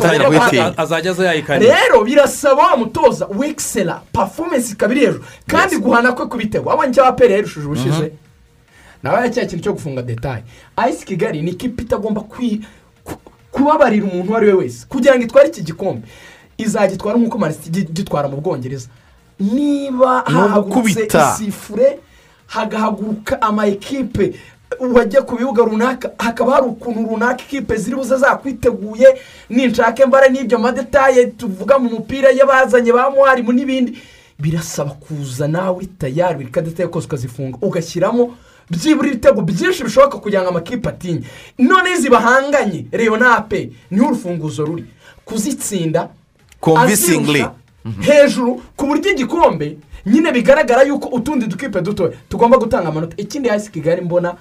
azajya 0.77 1.11
aza 1.11 1.25
yayikanira 1.25 1.75
rero 1.75 2.03
birasaba 2.03 2.63
wa 2.63 2.77
mutoza 2.77 3.27
wekisera 3.37 4.01
performance 4.13 4.71
ikaba 4.71 4.93
iri 4.93 5.05
hejuru. 5.05 5.23
Kandi 5.47 5.77
guhana 5.77 6.11
kwe 6.11 6.25
ku 6.25 6.37
bitego 6.37 6.69
wabonye 6.69 6.91
icyo 6.91 7.05
aperi 7.05 7.33
yarushije 7.33 7.65
ubushize. 7.65 8.11
Nawe 9.03 9.29
cya 9.29 9.45
kintu 9.45 9.63
cyo 9.63 9.73
gufunga 9.73 10.01
detaye 10.01 10.43
ayisi 10.75 11.05
kigali 11.05 11.41
ni 11.41 11.51
ikipe 11.51 11.83
itagomba 11.83 12.23
kubabarira 13.51 14.05
umuntu 14.05 14.29
uwo 14.29 14.37
ari 14.37 14.47
we 14.47 14.53
wese? 14.53 14.85
Kugira 14.89 15.15
ngo 15.15 15.23
itware 15.23 15.47
iki 15.49 15.61
gikombe. 15.61 16.07
Izagitwara 16.57 17.17
nk'uko 17.19 17.37
marisiti 17.37 17.83
gitwara 17.83 18.27
mu 18.29 18.37
bwongereza. 18.41 18.87
Niba 19.39 20.23
Ni 20.27 20.33
hahagurutse 20.33 21.07
isifure 21.33 21.99
hagahaguruka 22.47 23.41
ama 23.41 23.67
ekipe 23.67 24.33
wajya 24.79 25.21
ku 25.21 25.35
bibuga 25.35 25.63
runaka 25.63 26.11
hakaba 26.17 26.51
hari 26.53 26.65
ukuntu 26.67 27.09
runaka 27.09 27.43
ikipe 27.43 27.75
ziri 27.77 27.95
buze 27.95 28.17
zakwiteguye 28.17 29.07
ninshake 29.49 30.05
mbara 30.05 30.27
n'ibyo 30.29 30.59
madetaye 30.59 31.25
tuvuga 31.25 31.79
mu 31.79 31.89
mupira 31.89 32.31
y'abazanye 32.31 32.91
ba 32.93 33.09
mwarimu 33.09 33.51
n'ibindi. 33.51 33.97
Birasaba 34.39 34.91
kuza 34.91 35.47
nawe 35.47 35.85
tayari 35.99 36.35
buri 36.35 36.47
kadetaye 36.51 36.87
kose 36.89 37.07
ukazifunga. 37.07 37.57
Ugashyiramo 37.61 38.35
byibura 38.69 39.07
ibitego 39.07 39.41
byinshi 39.41 39.83
bishoboka 39.83 40.17
kugira 40.17 40.41
ngo 40.41 40.49
amakipe 40.49 40.89
atinye. 40.89 41.23
None 41.57 41.91
izi 41.91 42.09
bahanganye 42.09 42.85
reba 42.91 43.17
na 43.17 43.37
ape 43.37 43.71
ni 43.91 43.99
ho 43.99 44.05
urufunguzo 44.07 44.65
ruri. 44.65 44.85
Kuzitsinda 45.25 46.09
Convincingly. 46.59 47.41
azirusha 47.41 47.51
hejuru 48.07 48.61
ku 48.75 48.85
buryo 48.85 49.11
igikombe 49.11 49.77
nyine 50.05 50.31
bigaragara 50.31 50.83
yuko 50.83 51.07
utundi 51.09 51.47
dukipe 51.47 51.81
dutoya 51.81 52.11
tugomba 52.29 52.57
gutanga 52.57 52.89
amanota. 52.89 53.15
Ikindi 53.17 53.49
hasi 53.49 53.71
kigali 53.71 54.01
mbona 54.01 54.35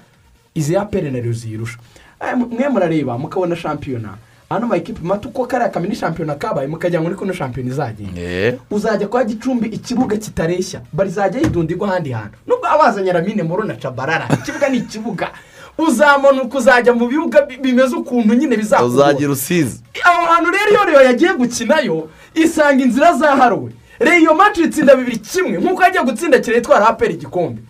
izi 0.55 0.73
ya 0.73 0.85
pere 0.85 1.11
na 1.11 1.31
ziyirusha 1.31 1.77
Aya, 2.19 2.35
mwe 2.35 2.69
murareba 2.69 3.17
mukabona 3.17 3.55
shampiyona. 3.55 4.17
Ano 4.51 4.67
makipe 4.67 4.99
mato 5.03 5.29
uko 5.29 5.45
kariya 5.45 5.69
kamini 5.69 5.95
shampiyona 5.95 6.35
kabaye 6.35 6.67
mukajya 6.67 7.01
muri 7.01 7.15
kuno 7.15 7.33
shampiyona 7.33 7.71
izagenda 7.71 8.57
uzajya 8.71 9.07
kwa 9.07 9.23
gicumbi 9.23 9.67
ikibuga 9.67 10.17
kitareshya 10.17 10.81
barizajya 10.93 11.41
yidundirwa 11.41 11.87
ahandi 11.89 12.11
hantu 12.11 12.37
nubwo 12.47 12.67
abazanye 12.67 13.11
ramine 13.11 13.43
muru 13.43 13.63
na 13.63 13.73
cabarara 13.75 14.27
ikibuga 14.33 14.69
ni 14.69 14.77
ikibuga 14.77 15.31
uzamanuka 15.77 16.57
uzajya 16.57 16.93
mu 16.93 17.07
bibuga 17.07 17.41
bi- 17.41 17.57
bimeze 17.57 17.95
ukuntu 17.95 18.33
nyine 18.33 18.57
bizakugora 18.57 19.03
uzagira 19.05 19.31
usize 19.31 19.79
aho 20.03 20.25
hantu 20.25 20.51
rero 20.51 20.69
iyo 20.71 20.83
reyo 20.85 21.01
yagiye 21.01 21.33
gukinayo 21.33 22.09
isanga 22.33 22.83
inzira 22.83 23.13
zaharuwe. 23.13 23.71
Reyo 23.99 24.33
maci 24.35 24.61
itsinda 24.63 24.95
bibiri 24.95 25.17
kimwe. 25.17 25.57
Nk'uko 25.57 25.83
yagiye 25.83 26.03
gutsinda 26.03 26.39
kire 26.39 26.57
itwara 26.57 26.97
igikombe. 27.09 27.61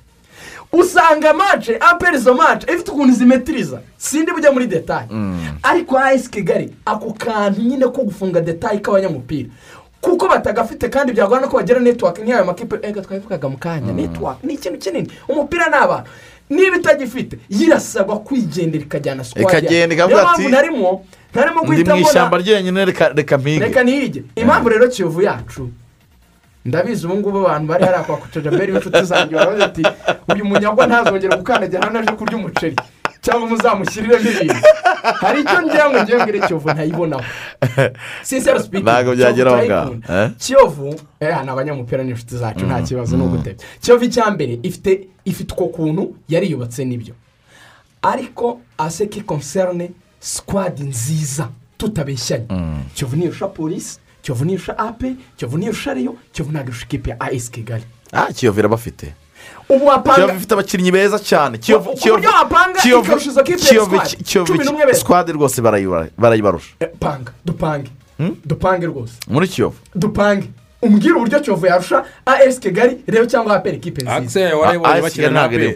Usanga 0.73 1.33
mace 1.33 1.77
aperi 1.79 2.17
izo 2.17 2.33
mace 2.33 2.73
ifite 2.73 2.91
ukuntu 2.91 3.13
zimetiriza 3.13 3.81
sindi 3.97 4.31
bujya 4.31 4.51
muri 4.51 4.67
detaye 4.67 5.07
ariko 5.63 5.97
ayesi 5.99 6.29
kigali 6.29 6.73
ako 6.85 7.13
kantu 7.17 7.61
nyine 7.61 7.85
ko 7.87 8.01
gufunga 8.03 8.41
detaye 8.41 8.79
k'abanyamupira. 8.79 9.49
Kuko 10.01 10.27
batagafite 10.27 10.89
kandi 10.89 11.13
byagorana 11.13 11.47
ko 11.47 11.57
bagira 11.57 11.79
netiwake 11.79 12.21
nk'ayo 12.21 12.45
makipe. 12.45 12.75
Ega 12.81 13.01
twabivugaga 13.01 13.49
mu 13.49 13.57
kanya. 13.57 13.93
Netiwake 13.93 14.47
ni 14.47 14.53
ikintu 14.53 14.79
kinini. 14.79 15.11
Umupira 15.29 15.69
ni 15.69 15.75
abantu 15.75 16.09
niba 16.49 16.77
itagifite 16.77 17.37
yirasabwa 17.49 18.19
kwigendera 18.19 18.83
ikajyana 18.83 19.23
ikavuga 19.93 20.07
niyo 20.07 20.23
mpamvu 20.23 20.41
ati, 20.41 20.47
narimo 20.51 21.05
ntarimo 21.31 21.61
ndi 21.61 21.67
guhita 21.67 21.95
mu 21.95 21.99
mbona 21.99 22.09
ishyamba 22.11 22.37
ryenyine 22.37 22.85
reka 22.85 23.37
mpige. 23.37 23.59
Reka 23.59 23.83
niyige 23.83 24.23
impamvu 24.35 24.69
rero 24.69 24.87
kiyovu 24.87 25.21
yacu 25.21 25.69
ndabizi 26.65 27.05
ubu 27.07 27.15
ngubu 27.17 27.39
abantu 27.47 27.67
bari 27.67 27.83
hariya 27.85 28.03
kwa 28.03 28.17
kucajambere 28.17 28.71
b'inshuti 28.71 29.03
zanjye 29.03 29.35
baravuze 29.35 29.63
ati 29.63 29.83
uyu 30.33 30.45
munyagwa 30.45 30.87
ntazongere 30.87 31.37
gukandagira 31.37 31.81
hano 31.85 31.99
aje 31.99 32.11
kurya 32.11 32.37
umuceri 32.37 32.75
cyangwa 33.21 33.47
muzamushyiriremo 33.49 34.29
ibintu 34.29 34.55
hari 35.21 35.41
icyo 35.41 35.61
ngira 35.61 35.89
ngo 35.89 35.97
ngiye 36.03 36.17
mbere 36.23 36.39
kiyovu 36.39 36.69
ntayibonaho. 36.71 37.23
Sincere 38.23 38.59
speaking 38.59 38.83
Ntabwo 38.83 39.15
byagera 39.15 39.51
aho 39.51 39.65
ngaho, 39.65 39.95
eh? 40.09 40.29
kiyovu 40.37 40.89
eh, 41.19 41.37
ni 41.43 41.49
abanyamupira 41.49 42.03
n'inshuti 42.03 42.37
zacu 42.37 42.65
nta 42.65 42.81
kibazo 42.81 43.17
ni 43.17 43.23
ugutebya 43.23 43.65
kiyovu 43.81 44.03
icya 44.05 44.31
mbere 44.31 44.59
ifite 44.63 45.07
ifite 45.25 45.53
uko 45.53 45.65
kuntu 45.67 46.13
yariyubatse 46.29 46.85
n'ibyo. 46.85 47.13
Ariko 48.01 48.59
aseki 48.77 49.21
konserne 49.21 49.91
sikwadi 50.19 50.83
nziza 50.83 51.47
tutabeshyanye 51.77 52.45
kiyovu 52.93 53.15
niyirusha 53.15 53.47
polisi 53.47 53.99
kiyovu 54.21 54.45
niyirusha 54.45 54.77
ape 54.77 55.15
kiyovu 55.37 55.57
niyirusha 55.57 55.93
riyo 55.93 56.15
kiyovu 56.33 56.51
ntabwo 56.51 56.69
irusha 56.69 56.85
ikipe 56.85 57.09
ya 57.09 57.19
ayesi 57.19 57.51
kigali. 57.51 57.83
Ah 58.13 58.25
kiyovu 58.33 58.59
irabafite 58.59 59.13
ubu 59.69 59.85
wapanga 59.85 60.15
kiyovu 60.15 60.37
ifite 60.37 60.53
abakinnyi 60.53 60.91
beza 60.91 61.19
cyane 61.19 61.57
kiyovu 61.57 61.93
kiyovu 61.93 62.21
kiyovu 64.23 64.77
beza. 64.85 64.93
sikwadi 64.93 65.31
rwose 65.31 65.61
barayibarusha 66.17 66.73
panga 66.99 67.31
dupange 67.45 67.89
dupange 68.45 68.85
rwose 68.85 69.13
muri 69.27 69.47
kiyovu 69.47 69.75
dupange 69.95 70.47
umbwire 70.81 71.13
uburyo 71.15 71.39
kiyovu 71.39 71.65
yarusha 71.65 72.05
ayesi 72.25 72.59
kigali 72.59 73.03
rero 73.07 73.25
cyangwa 73.25 73.55
aperi 73.55 73.77
ikipe 73.77 74.01
nziza 74.01 74.15
akiseri 74.15 74.55
warayibonye 74.55 74.93
Ah, 74.97 75.01
bakina 75.01 75.43
AS 75.45 75.75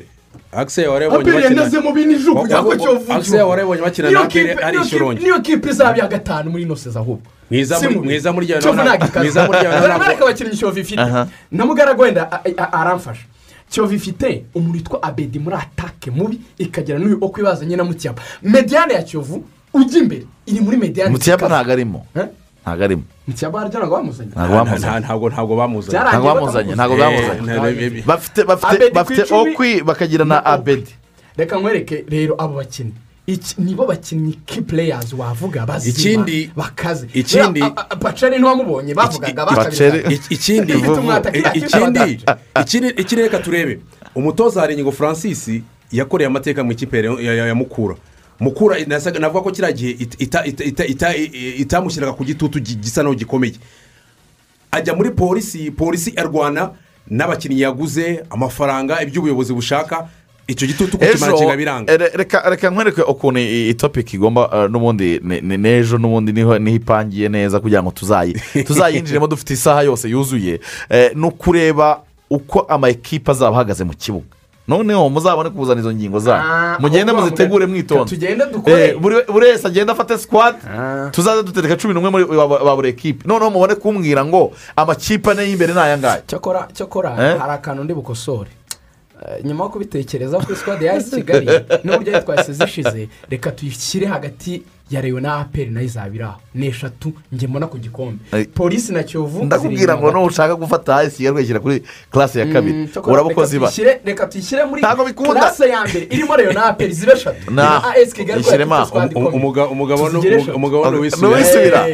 aperi 0.55 0.61
akiseri 0.61 0.87
warayibonye 0.87 1.21
aperi 1.21 1.35
bakina 1.43 1.61
yanaze 1.61 1.79
mu 1.79 1.93
bindi 1.93 2.15
bihugu 2.15 2.39
kugira 2.41 2.63
ngo 2.63 2.75
kiyovu 2.75 3.13
akiseri 3.13 3.43
warayibonye 3.43 3.81
bakina 3.81 4.11
na 4.11 4.21
aperi 4.21 4.51
ari 4.51 4.77
ishurongi 4.81 5.23
niyo 5.23 5.39
kipe 5.41 5.69
izaba 5.69 5.97
iya 5.97 6.07
gatanu 6.07 6.49
muri 6.51 6.63
ino 6.63 6.75
seza 6.75 6.99
ahubwo. 6.99 7.27
Mwiza 7.51 7.79
muri 7.79 7.95
mubi. 7.95 8.07
mwiza 8.07 8.33
muri 8.33 8.45
rya 8.47 8.59
ntabwo 8.59 9.97
mwereke 9.97 10.23
abakinnyi 10.23 10.57
kiyovu 10.57 10.79
ifite 10.79 11.01
na 11.51 11.65
mugaragu 11.65 12.01
wenda 12.01 12.43
aramfasha. 12.71 13.25
Kiyovu 13.69 13.93
ifite 13.93 14.43
umuntu 14.55 14.77
witwa 14.77 15.03
abedi 15.03 15.39
muri 15.39 15.55
atake 15.55 16.11
mubi 16.11 16.39
ikagira 16.57 16.99
n'uyu 16.99 17.17
wo 17.21 17.29
kwibazanye 17.29 17.75
na 17.75 17.83
mutiyapa 17.83 18.21
mediyane 18.43 18.93
ya 18.93 19.03
kiyovu 19.03 19.43
ujya 19.73 19.99
imbere 19.99 20.25
iri 20.45 20.59
muri 20.59 20.77
mediyane 20.77 21.11
mutiyapa 21.11 21.47
ntabwo 21.47 21.71
arimo? 21.73 22.05
Ntabwo 22.65 22.83
arimo 22.83 23.03
ntabwo 23.27 23.95
bamuzanye 23.95 24.31
ntabwo 24.33 24.55
bamuzanye 24.57 24.99
ntabwo 24.99 25.29
ntabwo 25.29 25.55
bamuzanye 25.55 26.01
ntabwo 26.09 26.27
bamuzanye 26.27 26.71
ntabwo 26.73 26.95
batamuzi. 26.97 28.01
bamuzanye 28.47 28.91
bafite 28.93 29.21
okwi 29.33 29.81
bakagira 29.85 30.25
na 30.25 30.35
Na 30.35 30.39
Okwi. 30.41 30.53
abedi. 30.53 30.93
Reka 31.37 31.57
nkwereke 31.59 32.05
rero 32.09 32.33
abo 32.37 32.53
bakinnyi 32.57 32.93
nibo 33.57 33.85
bakinnyi 33.85 34.33
ki 34.45 34.61
pureyazi 34.61 35.15
wavuga 35.15 35.65
bazima 35.65 36.25
bakaze 36.55 37.07
ikindi- 37.13 37.71
paceri 37.99 38.37
ntiwamubonye 38.37 38.93
bavugaga 38.93 39.45
Ik- 40.09 40.31
ikindi 42.55 42.87
ikindi 42.97 43.21
reka 43.23 43.39
turebe 43.39 43.79
umutoza 44.15 44.61
harinyigo 44.61 44.91
francis 44.91 45.49
yakoreye 45.91 46.27
amateka 46.27 46.63
mu 46.63 46.71
ikipe 46.71 46.97
ya 47.21 47.55
mukura. 47.55 47.95
Mukura 48.39 48.75
navuga 49.19 49.41
ko 49.43 49.51
kiriya 49.51 49.71
gihe 49.71 49.97
itamushyiraga 51.57 52.13
ku 52.13 52.23
gitutu 52.25 52.59
gi- 52.59 52.75
gisa 52.75 53.03
naho 53.03 53.15
gikomeye. 53.15 53.53
Ajya 54.71 54.93
muri 54.95 55.11
polisi 55.11 55.71
polisi 55.71 56.13
arwana 56.17 56.71
n'abakinnyi 57.07 57.61
yaguze 57.61 58.23
amafaranga 58.29 59.01
ibyo 59.01 59.21
ubuyobozi 59.21 59.53
bushaka 59.53 60.07
icyo 60.47 60.67
gitutu 60.67 60.97
kukimara 60.97 61.31
ejo 61.31 61.37
kingabiranga 61.37 61.93
eh, 61.93 62.11
reka 62.15 62.69
nkwereke 62.69 63.01
ukuntu 63.01 63.39
iyi 63.39 63.73
topiki 63.73 64.15
igomba 64.15 64.49
eh, 64.53 64.69
n'ubundi 64.69 65.19
n'ejo 65.41 65.97
n'ubundi 65.97 66.31
ni 66.33 66.41
ho 66.43 66.55
ipangiye 66.57 67.29
neza 67.29 67.59
kugira 67.59 67.83
ngo 67.83 67.91
tuzayi 67.91 68.33
tuzayinjiremo 68.67 69.27
dufite 69.27 69.53
isaha 69.53 69.81
yose 69.83 70.09
yuzuye. 70.09 70.59
Eh, 70.89 71.11
ni 71.15 71.25
ukureba 71.25 72.01
uko 72.29 72.59
ama 72.69 72.89
ekipa 72.89 73.31
azaba 73.31 73.55
ahagaze 73.55 73.83
mu 73.83 73.93
kibuga. 73.93 74.34
Noneho 74.67 75.09
muzabone 75.09 75.49
kuzana 75.49 75.81
izo 75.81 75.93
ngingo 75.93 76.19
zanyu 76.19 76.43
Ah, 76.43 76.77
mugende 76.79 77.11
muzitegure 77.13 77.65
dukore. 78.45 78.83
Eh, 78.89 78.97
buri 79.31 79.45
wese 79.45 79.67
agenda 79.67 79.93
afate 79.93 80.17
sikwadi 80.17 80.57
tuzaze 81.11 81.43
dutereka 81.43 81.75
cumi 81.77 81.93
n'umwe 81.93 82.09
muri 82.09 82.25
ba- 82.25 82.75
buri 82.75 82.89
ekipe. 82.89 83.27
Noneho 83.27 83.51
mubone 83.51 83.75
kumbwira 83.75 84.25
ngo 84.25 84.51
amakipe 84.75 85.31
ane 85.31 85.43
y'imbere 85.49 85.73
ni 85.73 85.79
aya 85.79 85.97
ngaya 85.97 86.21
cyakora 86.73 87.09
Eh? 87.19 87.37
hari 87.39 87.51
akantu 87.53 87.83
ndi 87.83 87.93
bukosore. 87.93 88.49
Eh, 89.21 89.45
nyuma 89.45 89.63
yo 89.63 89.69
kubitekereza 89.69 90.37
kuri 90.39 90.55
squad 90.57 90.81
ya 90.81 91.01
kigali 91.03 91.47
n'uburyo 91.83 92.13
yitwaye 92.15 92.43
zishize 92.53 93.09
reka 93.29 93.51
tuyishyire 93.51 94.05
hagati 94.07 94.63
ya 94.91 95.01
reyo 95.01 95.19
na 95.19 95.35
aperi 95.35 95.71
na 95.71 95.79
yo 95.79 95.85
izaba 95.85 96.15
iri 96.15 96.23
aho 96.23 96.39
ni 96.55 96.67
eshatu 96.67 97.13
njye 97.31 97.47
mbona 97.47 97.67
ku 97.67 97.77
gikombe 97.77 98.45
polisi 98.53 98.93
na 98.93 99.03
kiyovu 99.03 99.45
ndakubwira 99.45 99.97
ngo 99.97 100.11
n'ubu 100.11 100.25
ushaka 100.25 100.55
gufata 100.55 100.93
hasi 100.93 101.27
rwegera 101.29 101.59
kuri 101.59 101.83
karase 102.11 102.39
ya 102.39 102.45
mm, 102.45 102.53
kabiri. 102.53 102.89
Uraba 103.03 103.29
uko 103.29 103.45
ziba 103.45 103.71
reka 104.05 104.27
tuyishyire 104.27 104.65
muri 104.65 104.81
karase 104.81 105.69
ya 105.69 105.81
mbere. 105.87 106.07
Irimo 106.11 106.35
reyo 106.35 106.53
na 106.53 106.65
aperi 106.65 106.93
ziba 106.93 107.13
eshatu. 107.13 107.51
Na 107.51 107.81
yishyiremo 108.37 108.75
um, 108.93 109.09
um, 109.15 109.33
umugabo 109.71 110.09
n'uwisubira 111.21 111.87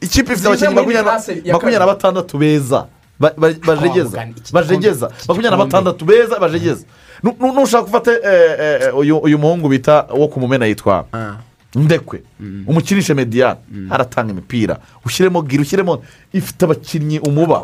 ikipe 0.00 0.32
ifite 0.32 0.46
abakinnyi 0.48 0.74
makumyabiri 0.74 1.78
na 1.78 1.86
batandatu 1.86 2.38
beza. 2.38 2.86
Bajegeza 4.52 5.10
makumyabiri 5.28 5.50
na 5.50 5.56
batandatu 5.56 6.04
beza 6.04 6.38
bajegeza 6.38 6.84
nushaka 7.22 7.82
gufata 7.82 8.10
eh, 8.12 8.56
eh, 8.60 8.80
eh, 8.82 8.96
uyu 9.22 9.38
muhungu 9.38 9.68
bita 9.68 10.06
uwo 10.14 10.28
kumumena 10.28 10.66
yitwa 10.66 11.04
ah. 11.12 11.34
Ndekwe 11.74 12.22
umukinishe 12.66 13.14
mediyani 13.14 13.60
aratanga 13.90 14.32
imipira 14.32 14.78
ushyiremo 15.06 15.42
gira 15.42 15.62
ushyiremo 15.62 16.02
ifite 16.32 16.64
abakinnyi 16.64 17.18
umuba 17.18 17.62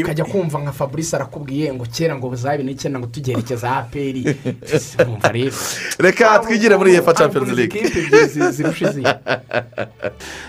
ukajya 0.00 0.24
kumva 0.24 0.58
nka 0.58 0.72
fabrice 0.72 1.16
arakubwiye 1.16 1.72
ngo 1.74 1.84
kera 1.96 2.16
ngo 2.16 2.28
buzabe 2.28 2.62
n'icyenda 2.62 2.98
ngo 2.98 3.06
tugerekeza 3.06 3.76
aperi 3.76 4.36
reka 5.98 6.38
twigire 6.38 6.76
muri 6.76 6.94
efa 6.94 7.14
champions 7.14 7.48
league 7.48 7.80
kipe 7.82 7.98
ebyiri 8.00 8.26
zi- 8.28 8.52
zirusha 8.52 8.90
izindi 8.90 9.10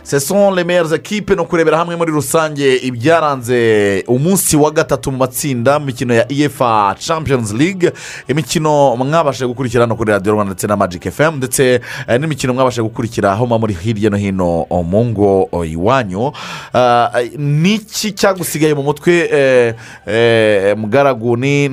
ce 0.04 0.20
sont 0.20 0.52
les 0.56 0.64
meilleures 0.66 0.92
equipe 0.94 1.36
no 1.36 1.46
kurebera 1.46 1.78
hamwe 1.78 1.96
muri 1.96 2.12
rusange 2.12 2.76
ibyaranze 2.76 4.04
umunsi 4.08 4.56
wa 4.58 4.72
gatatu 4.72 5.12
mu 5.12 5.18
matsinda 5.18 5.80
mu 5.80 5.86
mikino 5.86 6.14
ya 6.14 6.26
efa 6.32 6.96
champions 7.00 7.54
league 7.54 7.92
imikino 8.28 8.96
mwabashe 8.96 9.46
gukurikira 9.48 9.86
no 9.86 9.96
kuri 9.96 10.12
radiyo 10.12 10.34
rwanda 10.34 10.52
ndetse 10.54 10.68
na 10.68 10.76
magic 10.76 11.10
fm 11.12 11.36
ndetse 11.38 11.82
eh, 12.08 12.20
n'imikino 12.20 12.54
mwabashe 12.54 12.82
gukurikira 12.82 13.32
aho 13.32 13.46
muri 13.48 13.74
hirya 13.74 14.10
no 14.10 14.18
hino 14.18 14.66
oh, 14.70 14.84
mu 14.84 15.06
ngo 15.06 15.50
oh, 15.52 15.66
iwanyu. 15.66 16.32
Ah, 16.74 17.12
niki 17.38 18.12
cyagusigaye 18.12 18.74
mu 18.74 18.84
mutwe 18.84 19.30
eh, 19.32 19.74
eh, 20.08 20.78
mugaragu? 20.78 21.38
Ni 21.38 21.70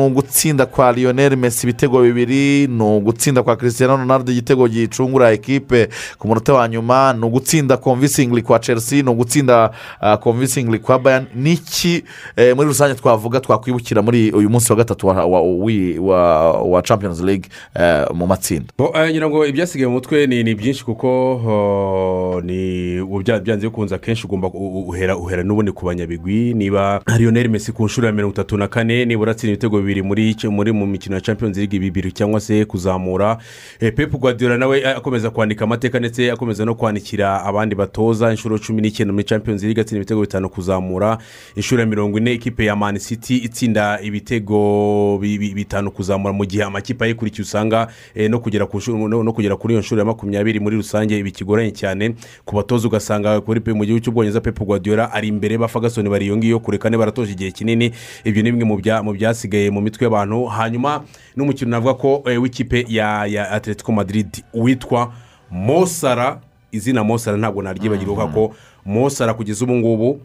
ugutsinda 0.00 0.66
kwa 0.66 0.92
lionel 0.92 1.36
messi 1.36 1.66
ibitego 1.66 2.02
bibiri 2.02 2.66
ni 2.66 2.82
ugutsinda 2.82 3.42
kwa 3.42 3.56
christian 3.56 3.90
ronaldo 3.90 4.32
igitego 4.32 4.68
gicungura 4.68 5.32
ekipe 5.32 5.88
ku 6.18 6.28
munota 6.28 6.52
wa 6.54 6.68
nyuma 6.68 7.12
ni 7.12 7.24
ugutsinda 7.26 7.76
convincingly 7.76 8.42
kwa 8.42 8.58
chelsea 8.58 9.02
ni 9.02 9.10
ugutsinda 9.10 9.70
uh, 10.02 10.14
convincingly 10.14 10.78
kwa 10.78 10.98
bayern. 10.98 11.26
Niki 11.34 12.04
eh, 12.36 12.56
muri 12.56 12.68
rusange 12.68 12.94
twavuga 12.94 13.40
twakwibukira 13.40 14.02
muri 14.02 14.30
uyu 14.32 14.50
munsi 14.50 14.72
wa 14.72 14.76
gatatu 14.78 15.06
wa, 15.06 16.82
champions 16.82 17.20
league 17.20 17.48
eh, 17.74 18.04
mu 18.14 18.26
matsinda? 18.26 18.72
Eh, 18.94 19.10
ngira 19.10 19.28
ngo 19.28 19.46
ibyasigaye 19.50 19.86
mu 19.86 19.92
mutwe 19.94 20.26
ni 20.26 20.54
byinshi 20.54 20.84
kuko 20.84 22.40
ni 22.44 23.00
byanze 23.42 23.66
bikunze 23.66 23.94
akenshi 23.94 24.26
ugomba 24.26 24.48
uhera 24.54 25.16
uhera 25.16 25.42
n'ubundi 25.42 25.72
ku 25.72 25.86
banyabigwi. 25.86 26.54
Niba 26.54 27.02
lionel 27.18 27.48
messi 27.48 27.72
ku 27.72 27.84
nshuro 27.84 28.06
ya 28.06 28.12
mirongo 28.12 28.32
itatu 28.34 28.56
na 28.56 28.68
kane 28.68 29.04
nibura 29.04 29.32
atsinda 29.32 29.52
ibitego 29.52 29.78
bibiri 29.78 30.02
muri 30.50 30.72
mu 30.72 30.86
mikino 30.86 31.14
ya 31.14 31.20
champions 31.20 31.56
league 31.56 31.78
bibiri 31.78 32.12
cyangwa 32.12 32.40
se 32.40 32.64
kuzamura 32.64 33.38
Eh, 33.80 33.92
pep 33.94 34.10
guardiola 34.12 34.58
nawe 34.58 34.86
akomeza 34.94 35.30
kwandika 35.30 35.64
amateka 35.64 35.98
ndetse 35.98 36.30
akomeza 36.32 36.64
no 36.64 36.74
kwandikira 36.74 37.44
abandi 37.44 37.74
batoza. 37.74 38.30
Inshuro 38.30 38.58
cumi 38.58 38.82
n'icyenda 38.82 39.12
muri 39.12 39.24
champions 39.24 39.62
league 39.62 39.80
atsinda 39.80 39.98
ibitego 40.00 40.20
bitanu 40.20 40.48
kuzamura. 40.50 41.18
Inshuro 41.56 41.80
ya 41.80 41.86
mirongo 41.86 42.18
ine 42.18 42.32
ikipe 42.32 42.64
ya 42.64 42.76
man 42.76 42.98
city 42.98 43.36
itsinda 43.36 44.00
ibitego 44.02 45.18
bi- 45.20 45.38
bi- 45.38 45.54
bitanu 45.54 45.90
kuzamura. 45.90 46.32
Mu 46.32 46.44
gihe 46.44 46.62
amakipe 46.64 47.04
ayikurikiye 47.04 47.42
usanga 47.42 47.88
eh, 48.14 48.30
no 48.30 48.38
kugera 48.38 48.66
ku 48.66 48.76
nshuro 48.78 49.08
no 49.08 49.32
kugera 49.40 49.56
kuri 49.56 49.74
iyo 49.74 49.80
nshuro 49.80 49.98
ya 49.98 50.04
makumyabiri 50.04 50.60
muri 50.60 50.76
rusange 50.76 51.22
bikigoranye 51.22 51.70
cyane. 51.72 52.14
Ku 52.44 52.56
batoza 52.56 52.88
ugasanga 52.88 53.40
kuri 53.40 53.60
pe 53.60 53.72
mu 53.72 53.84
gihugu 53.84 54.04
cy'ubwongereza 54.04 54.40
pep 54.40 54.60
guardiola 54.60 55.08
ari 55.12 55.28
imbere 55.28 55.58
ba 55.58 55.68
fagasoni 55.68 56.08
bari 56.08 56.26
iyo 56.28 56.36
ngiyo 56.36 56.60
kure 56.60 56.78
kane 56.78 56.96
baratoje 56.98 57.32
igihe 57.32 57.50
kinini. 57.50 57.92
Ibyo 58.24 58.42
ni 58.42 58.52
bimwe 58.52 58.64
mu 58.64 58.76
bya- 58.76 59.02
mu 59.02 59.12
byasigaye 59.16 59.70
mu 59.70 59.80
mitwe 59.80 60.04
y'abantu. 60.04 60.44
Hanyuma 60.46 61.02
n'umukino 61.36 61.70
navuga 61.70 61.94
ko 61.94 62.22
eh, 62.26 62.36
w'ikipe 62.42 62.84
ya 62.88 63.26
ya 63.26 63.50
atletico 63.50 63.92
madrid 63.92 64.28
witwa 64.54 65.12
mosara 65.50 66.40
izina 66.72 67.04
mosara 67.04 67.36
ntabwo 67.36 67.62
naryibagirwa 67.62 68.28
ko 68.28 68.54
mosara 68.86 69.34
kugeza 69.34 69.64
ubu 69.64 69.74
ngubu 69.76 70.20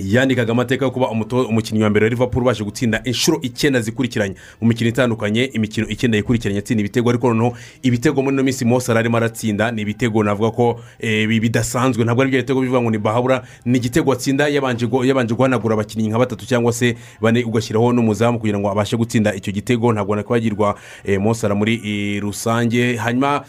yandikaga 0.00 0.52
amateka 0.52 0.84
yo 0.84 0.90
kuba 0.90 1.08
umukinnyi 1.48 1.82
wa 1.82 1.90
mbere 1.90 2.04
wa 2.06 2.10
liverpool 2.10 2.42
ubasha 2.42 2.64
gutsinda 2.64 3.00
inshuro 3.04 3.38
icyenda 3.42 3.80
zikurikiranye. 3.80 4.34
Mu 4.60 4.68
mikino 4.68 4.90
itandukanye 4.90 5.44
imikino 5.44 5.88
icyenda 5.88 6.16
yikurikiranye 6.16 6.58
atsinda 6.58 6.80
ibitego 6.80 7.10
ariko 7.10 7.28
noneho 7.34 7.56
ibitego 7.82 8.22
muri 8.22 8.34
ino 8.34 8.42
minsi 8.42 8.64
mosara 8.64 9.00
arimo 9.00 9.16
aratsinda 9.16 9.70
ni 9.70 9.82
ibitego 9.82 10.24
navuga 10.24 10.50
ko 10.50 10.80
eh, 11.00 11.28
bi- 11.28 11.40
bidasanzwe. 11.40 12.04
Ntabwo 12.04 12.22
ari 12.22 12.30
bya 12.30 12.40
bitego 12.40 12.60
bivuga 12.60 12.80
ngo 12.82 12.90
ni 12.90 12.98
bahabura 12.98 13.42
ni 13.64 13.78
igitego 13.78 14.12
atsinda 14.12 14.48
yabanje 14.48 14.86
gu- 14.86 15.04
yabanje 15.04 15.34
guhanagura 15.34 15.74
abakinnyi 15.74 16.08
nka 16.08 16.18
batatu 16.18 16.46
cyangwa 16.46 16.72
se 16.72 16.96
bane 17.20 17.44
ugashyiraho 17.44 17.92
n'umuzamu 17.92 18.38
kugira 18.38 18.58
ngo 18.58 18.70
abashe 18.70 18.96
gutsinda 18.96 19.34
icyo 19.34 19.52
gitego. 19.52 19.92
Ntabwo 19.92 20.16
nakwagirwa 20.16 20.78
eh, 21.04 21.20
mosara 21.20 21.54
muri 21.54 21.74
eh, 21.84 22.22
rusange. 22.22 22.96
Hanyuma 22.96 23.44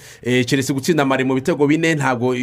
chelsea 0.45 0.73
gutsinda 0.76 1.05
mare 1.05 1.23
mu 1.23 1.35
bitego 1.35 1.67
bine 1.67 1.95
ntabwo 1.95 2.35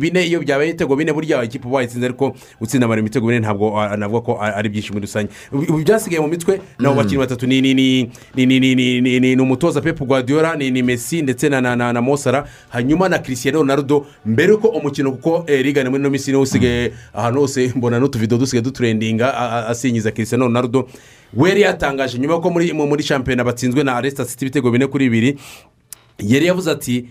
bine 0.00 0.26
iyo 0.26 0.40
byabaye 0.40 0.70
ibitego 0.70 0.96
bine 0.96 1.12
burya 1.12 1.42
ikipe 1.44 1.66
uba 1.68 1.76
wayitsinze 1.76 2.06
ariko 2.06 2.36
gutsinda 2.60 2.88
mare 2.88 3.00
mu 3.02 3.08
bitego 3.08 3.21
guverineri 3.22 3.44
ntabwo 3.46 3.70
navuga 3.96 4.20
ko 4.20 4.32
ari 4.42 4.68
byinshi 4.68 4.92
muri 4.92 5.06
rusange. 5.06 5.30
Ibi 5.52 5.84
byasigaye 5.84 6.20
mu 6.20 6.28
mitwe 6.28 6.60
nabo 6.78 6.94
bakinnyi 6.94 7.18
batatu 7.18 7.46
ni 7.46 7.60
ni 7.62 7.74
ni 7.74 9.20
ni 9.20 9.42
umutoza 9.42 9.80
pepu 9.80 10.04
guardiola 10.06 10.56
ni 10.56 10.82
mesi 10.82 11.22
ndetse 11.22 11.48
na 11.48 12.02
mosara 12.02 12.44
hanyuma 12.68 13.08
na 13.08 13.18
christian 13.18 13.54
ronaldo 13.54 14.06
mbere 14.26 14.56
ko 14.56 14.68
umukino 14.68 15.12
kuko 15.12 15.44
eh, 15.46 15.62
rigana 15.64 15.90
muri 15.90 16.00
ino 16.00 16.10
minsi 16.10 16.30
niwo 16.30 16.42
usigaye 16.42 16.92
ahantu 17.14 17.40
hose 17.40 17.72
mbona 17.76 17.98
n'utuvido 17.98 18.38
dusigaye 18.38 18.62
duturendinga 18.62 19.66
asinyiza 19.68 20.10
christian 20.10 20.40
ronaldo. 20.40 20.88
We 21.34 21.48
yari 21.48 21.60
yatangaje 21.62 22.18
nyuma 22.18 22.40
ko 22.40 22.50
muri 22.50 22.72
muri 22.72 23.02
shampiyona 23.02 23.44
batsinzwe 23.44 23.84
na 23.84 24.00
resita 24.00 24.24
siti 24.24 24.44
ibitego 24.44 24.70
bine 24.70 24.86
kuri 24.86 25.08
bibiri 25.08 25.38
yari 26.18 26.46
yavuze 26.46 26.70
ati 26.70 27.06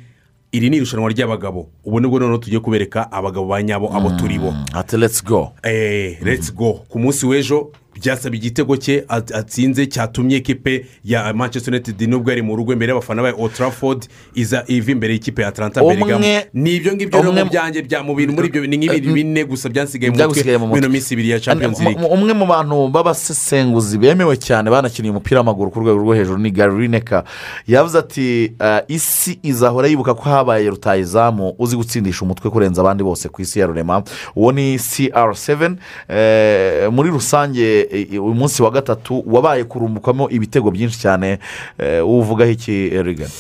iri 0.52 0.70
ni 0.70 0.78
irushanwa 0.78 1.10
ry'abagabo. 1.10 1.70
Ubu 1.86 2.00
ni 2.00 2.08
bwo 2.08 2.20
noneho 2.20 2.38
tugiye 2.38 2.60
kubereka 2.60 3.12
abagabo 3.12 3.46
ba 3.48 3.64
nyabo 3.64 3.88
abo 3.96 4.10
turi 4.20 4.40
bo. 4.40 4.54
Ati 4.74 4.98
let's 4.98 5.24
go. 5.24 5.52
Eee 5.64 6.18
let's 6.24 6.54
go. 6.54 6.74
Ku 6.90 7.00
munsi 7.00 7.26
w'ejo 7.26 7.72
byasaba 8.04 8.36
igitego 8.36 8.78
cye 8.78 9.06
at- 9.08 9.32
atsinze 9.36 9.86
cyatumye 9.88 10.36
ekipe 10.38 10.86
ya 11.04 11.34
manchester 11.34 11.74
united 11.74 12.02
nubwo 12.10 12.30
yari 12.32 12.42
mu 12.42 12.56
rugo 12.56 12.74
imbere 12.74 12.90
y'abafana 12.92 13.22
ba 13.22 13.34
old 13.38 13.54
trafford 13.54 14.08
iza 14.36 14.64
iva 14.68 14.92
imbere 14.92 15.14
y'ikipe 15.14 15.42
ya 15.42 15.48
atlanta 15.48 15.82
Umwe- 15.82 15.96
bergamo 15.96 16.26
ni 16.54 16.76
ibyo 16.76 16.94
ngibyo 16.94 17.20
rero 17.22 17.32
mu 17.34 17.46
byanjye 17.50 17.82
bya 17.82 18.04
mu 18.04 18.16
bintu 18.16 18.34
muri 18.34 18.48
ibyo 18.48 18.66
ni 18.68 18.78
nk'ibintu 18.78 19.14
bine 19.14 19.44
gusa 19.46 19.70
byasigaye 19.70 20.10
mu 20.12 20.18
mu 20.18 20.68
mutwe. 20.68 20.80
ino 20.80 20.90
minsi 20.90 21.14
ibiri 21.14 21.30
ya 21.30 21.40
champions 21.40 21.80
Mu- 21.80 21.86
league. 21.90 22.02
mu- 22.02 22.08
umwe 22.14 22.34
mu 22.34 22.46
bantu 22.46 22.88
b'abasesenguzi 22.90 23.98
bemewe 23.98 24.38
cyane 24.38 24.70
banakiniye 24.70 25.12
umupira 25.12 25.40
w'amaguru 25.40 25.72
ku 25.72 25.80
rwego 25.80 26.00
rwo 26.00 26.14
hejuru 26.16 26.38
ni 26.40 26.52
gary 26.52 26.74
lineker. 26.82 27.24
Yavuze 27.68 27.98
ati 28.00 28.52
"Ah, 28.60 28.82
isi 28.88 29.40
izahora 29.44 29.88
yibuka 29.88 30.14
ko 30.14 30.24
habaye 30.30 30.70
rutayizamu 30.70 31.56
uzi 31.60 31.76
gutsindisha 31.76 32.26
umutwe 32.26 32.50
kurenza 32.52 32.82
abandi 32.82 33.04
bose 33.04 33.30
ku 33.30 33.42
isi 33.42 33.60
ya 33.60 33.66
rurema. 33.68 34.04
Uwo 34.36 34.52
ni 34.52 34.78
cr7 34.78 35.76
Eh, 36.10 36.90
muri 36.92 37.10
rusange 37.10 37.88
eh, 37.91 37.91
uyu 37.94 38.34
munsi 38.34 38.64
wa 38.64 38.72
gatatu 38.72 39.24
wabaye 39.26 39.64
kurumbukamo 39.64 40.30
ibitego 40.30 40.72
byinshi 40.72 41.00
cyane 41.00 41.40
Eh, 41.78 42.02
uvugaho 42.08 42.52
iki 42.52 42.90
rigana 42.90 43.32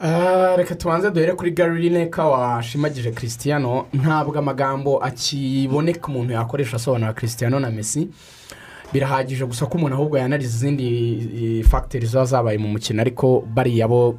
Ah, 0.00 0.56
reka 0.56 0.74
tubanze 0.74 1.10
duhere 1.10 1.32
kuri 1.32 1.50
lineka 1.80 2.24
washimagije 2.26 3.10
christian 3.12 3.62
ntabwo 3.92 4.38
amagambo 4.38 4.98
akiboneka 4.98 6.08
umuntu 6.08 6.32
yakoresha 6.32 6.76
asobanura 6.76 7.12
christian 7.14 7.60
na 7.60 7.70
messi. 7.70 8.08
Birahagije 8.92 9.44
gusa 9.46 9.66
ko 9.66 9.78
umuntu 9.78 9.94
ahubwo 9.96 10.18
yanariza 10.18 10.56
izindi 10.56 11.64
fagiteri 11.70 12.06
ziba 12.06 12.24
zabaye 12.24 12.58
mu 12.58 12.68
mukino 12.68 13.00
ariko 13.00 13.44
bariya 13.54 13.88
bo 13.88 14.18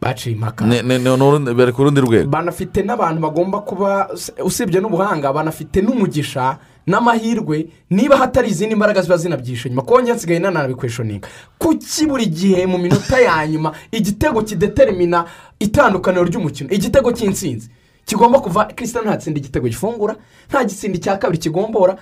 baciye 0.00 0.34
impaka. 0.34 0.64
Bari 0.64 1.72
ku 1.72 1.84
rundi 1.84 2.00
rwego. 2.00 2.30
Banafite 2.30 2.82
n'abantu 2.86 3.20
bagomba 3.20 3.58
kuba 3.66 4.08
usibye 4.44 4.80
n'ubuhanga 4.80 5.32
banafite 5.32 5.82
n'umugisha 5.82 6.56
n'amahirwe 6.86 7.66
niba 7.90 8.16
hatari 8.16 8.48
izindi 8.48 8.74
mbaraga 8.74 9.02
ziba 9.02 9.16
zinabyishe 9.16 9.68
nyuma. 9.68 9.82
Kuko 9.82 10.00
nsigaye 10.00 10.40
nananabikweshoninga 10.40 11.28
kuki 11.58 12.06
buri 12.06 12.26
gihe 12.26 12.66
mu 12.66 12.78
minota 12.78 13.20
ya 13.20 13.46
nyuma 13.46 13.72
igitego 13.92 14.42
kideterimina 14.42 15.24
itandukaniro 15.60 16.24
ry'umukino? 16.24 16.70
Igitego 16.70 17.12
cy'insinzi 17.12 17.68
kigomba 18.06 18.38
kuva 18.40 18.64
christian 18.64 19.04
ntatsinda 19.04 19.38
igitego 19.40 19.66
gifungura 19.68 20.14
nta 20.50 20.64
gitsinda 20.64 20.96
icya 20.98 21.16
kabiri 21.18 21.38
kigombora. 21.42 21.96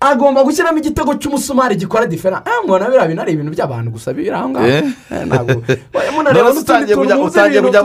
Agomba 0.00 0.44
gushyiramo 0.46 0.78
igitego 0.78 1.14
cy'umusumari 1.18 1.74
gikora 1.76 2.06
difera 2.06 2.42
ah 2.46 2.62
mbona 2.64 2.86
biriya 2.86 3.08
bintu 3.08 3.22
ari 3.22 3.32
ibintu 3.32 3.50
by'abantu 3.52 3.90
gusa 3.90 4.12
biri 4.14 4.30
aho 4.30 4.48
ngaho. 4.48 4.66
Eh? 4.66 4.84
Eh, 5.12 5.26
ntabwo. 5.26 5.62
Munareba 6.14 6.52
n'utundi 6.54 6.94
tuntu 6.94 7.24
utangiye 7.26 7.62
kujya 7.62 7.82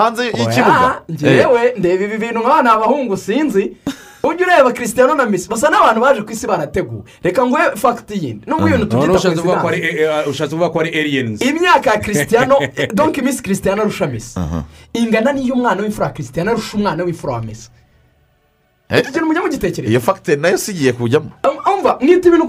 hanze 0.00 0.24
y'ikibuga. 0.32 1.02
Ngewe 1.12 1.74
ndeba 1.78 2.04
ibi 2.04 2.16
bintu 2.18 2.40
nk'aho 2.40 2.62
ni 2.62 2.68
abahungu 2.68 3.16
sinzi. 3.16 3.76
Ujya 4.22 4.46
ureba 4.46 4.72
christian 4.72 5.16
na 5.16 5.26
misi 5.26 5.48
basa 5.48 5.70
n'abantu 5.70 6.00
baje 6.00 6.22
ku 6.22 6.32
isi 6.32 6.46
barateguwe. 6.46 7.02
Reka 7.22 7.46
nguhe 7.46 7.76
fagiti 7.76 8.14
yindi. 8.24 8.46
Nubwo 8.46 8.68
ibintu 8.68 8.86
tubyita 8.86 9.12
eh, 9.76 9.94
eh, 10.00 10.28
ushatse 10.28 10.54
kuvuga 10.54 10.70
ko 10.70 10.80
ari 10.80 10.90
aliens. 11.00 11.42
Imyaka 11.42 11.90
ya 11.90 12.00
christian 12.00 12.48
donke 12.94 13.22
misi 13.22 13.42
christian 13.42 13.80
arusha 13.80 14.06
misi 14.06 14.40
ingana 14.92 15.32
n'iyo 15.32 15.54
umwana 15.54 15.82
w'imfura 15.82 16.10
christian 16.10 16.48
arusha 16.48 16.76
umwana 16.76 17.04
w'imfura 17.04 17.32
wa 17.32 17.42
misi 17.42 17.70
iki 18.96 19.12
kintu 19.12 19.26
mujya 19.26 19.42
mugitekereza. 19.42 19.90
Iyo 19.90 20.00
fagitire 20.00 20.36
na 20.36 20.48
yo 20.48 20.58
si 20.58 20.70
igiye 20.70 20.92
kujyamo. 20.92 21.30
Umva 21.74 21.98
mwita 22.00 22.28
ibintu 22.28 22.46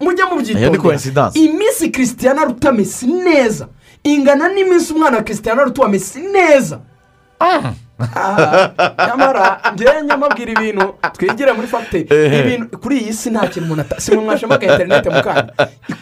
Iyo 0.00 0.14
ni 0.14 0.34
mubyitondera. 0.34 0.78
Coincidence. 0.78 1.38
iminsi 1.38 1.90
christian 1.90 2.38
aruta 2.38 2.72
mesi 2.72 3.06
neza. 3.06 3.68
Ingana 4.04 4.48
n'iminsi 4.48 4.92
umwana 4.92 5.16
wa 5.16 5.22
christian 5.22 5.58
aruta 5.58 5.80
uwa 5.82 5.88
mesi 5.88 6.20
neza. 6.20 6.80
Aha, 8.14 8.72
nyamara 9.08 9.60
njyewe 9.74 10.02
nyamabwira 10.02 10.52
ibintu 10.52 10.94
twigire 11.12 11.52
muri 11.52 11.66
fagitire 11.68 12.40
ibintu 12.40 12.78
kuri 12.78 12.98
iyi 12.98 13.12
si 13.12 13.30
nta 13.30 13.46
kintu 13.48 13.64
umuntu 13.66 13.82
ata 13.82 14.00
si 14.00 14.14
mwe 14.14 14.24
mwashema 14.24 14.58
ka 14.58 14.66
interinete 14.66 15.10
mu 15.10 15.22
kanya. 15.22 15.52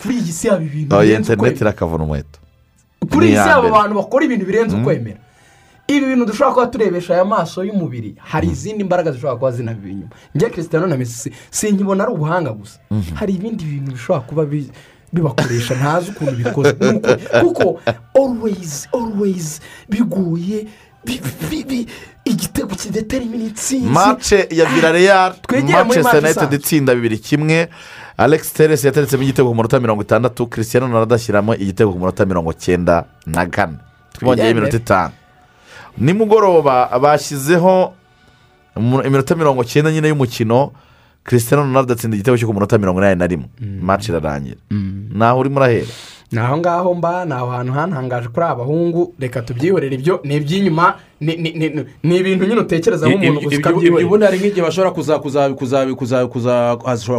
Kuri 0.03 0.15
iyi 0.15 0.33
si 0.33 0.49
haba 0.49 0.63
ibintu 0.63 0.97
birenze 0.99 1.33
interineti 1.33 1.61
irakavuna 1.65 2.05
umuheto. 2.05 2.39
Kuri 3.13 3.27
iyi 3.29 3.37
si 3.37 3.43
mbere. 3.43 3.69
abantu 3.69 3.95
bakora 3.95 4.25
ibintu 4.25 4.45
birenze 4.47 4.77
ukwemera. 4.77 5.19
Ibi 5.89 6.07
bintu 6.07 6.25
dushobora 6.27 6.55
kuba 6.55 6.67
turebesha 6.67 7.15
aya 7.15 7.25
maso 7.25 7.65
y'umubiri. 7.65 8.15
Hari 8.19 8.49
izindi 8.49 8.85
mbaraga 8.85 9.13
zishobora 9.13 9.37
kuba 9.37 9.51
zinabiri 9.51 9.93
inyuma 9.93 10.11
njye 10.35 10.51
christian 10.51 10.89
na 10.89 10.97
mesi 10.97 11.33
sinkibona 11.51 12.05
ari 12.05 12.13
ubuhanga 12.13 12.51
gusa. 12.53 12.79
Hari 13.15 13.33
ibindi 13.35 13.65
bintu 13.65 13.93
bishobora 13.93 14.21
kuba 14.25 14.45
bi- 14.45 14.71
bibakoresha. 15.13 15.75
Ntazi 15.75 16.11
ukuntu 16.11 16.33
bikoze 16.33 16.73
kuko 17.43 17.81
always 18.15 18.89
always 18.95 19.61
bigoye 19.89 20.07
bi- 20.09 20.31
bi- 20.41 20.65
bi- 20.65 20.69
igitego 22.25 22.75
kidetermina 22.75 23.45
intsinzi 23.45 23.87
mace 23.87 24.49
ya 24.51 24.65
match 24.71 25.97
united 25.97 26.25
isanzwe. 26.31 26.57
itsinda 26.57 26.95
bibiri 26.95 27.19
kimwe. 27.19 27.69
Alex 28.17 28.53
teres 28.53 28.85
yateretsemo 28.85 29.23
igitego 29.23 29.49
ku 29.49 29.55
munota 29.55 29.81
mirongo 29.81 30.03
itandatu 30.03 30.47
christian 30.47 30.83
ronaldo 30.83 31.15
ashyiramo 31.15 31.55
igitego 31.55 31.93
ku 31.93 31.99
munota 31.99 32.25
mirongo 32.25 32.53
cyenda 32.53 33.05
na 33.27 33.47
kane. 33.47 33.77
Twibongeyeho 34.13 34.51
iminota 34.51 34.77
itanu. 34.77 35.13
Nimugoroba 35.99 36.99
bashyizeho 36.99 37.93
iminota 38.77 39.35
mirongo 39.35 39.65
cyenda 39.65 39.91
nyine 39.93 40.09
y'umukino 40.09 40.73
christian 41.25 41.61
ronaldo 41.61 41.93
atsinda 41.93 42.17
igitego 42.17 42.39
cyo 42.39 42.47
ku 42.47 42.55
munota 42.55 42.79
mirongo 42.79 43.01
inani 43.01 43.19
na 43.19 43.27
rimwe. 43.27 43.49
Mace 43.81 44.13
irarangira. 44.13 44.61
Naho 45.11 45.41
urimo 45.41 45.57
urahera. 45.57 45.87
Ni 46.33 46.39
aho 46.39 46.57
ngaho 46.59 46.95
mba 46.95 47.25
ni 47.25 47.33
aho 47.33 47.51
hantu 47.51 47.73
hantangaje 47.73 48.29
kuri 48.29 48.47
aba 48.47 48.55
bahungu 48.65 49.15
reka 49.19 49.43
tubyihorere 49.43 49.95
ibyo 49.95 50.21
ni 50.25 50.37
iby'inyuma. 50.37 50.95
Ni- 51.23 51.37
ni 51.37 51.51
ni- 51.59 51.85
ni 52.03 52.17
ibintu 52.19 52.45
nyine 52.47 52.61
utekereza 52.61 53.07
nk'umuntu 53.09 53.41
gusa 53.41 53.71
ubundi 54.07 54.25
hari 54.27 54.39
nk'igihe 54.39 54.63
bashobora 54.63 54.91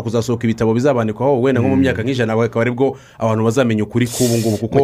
kuzasohoka 0.02 0.44
ibitabo 0.44 0.74
bizabandikwaho 0.74 1.42
wenda 1.42 1.62
nko 1.62 1.70
mu 1.70 1.76
myaka 1.76 2.04
nk'ijana 2.04 2.34
akaba 2.36 2.62
ari 2.62 2.72
bwo 2.72 2.98
abantu 3.20 3.44
bazamenya 3.44 3.84
ukuri 3.84 4.06
k'ubu 4.08 4.38
ngubu 4.38 4.58
kuko 4.58 4.78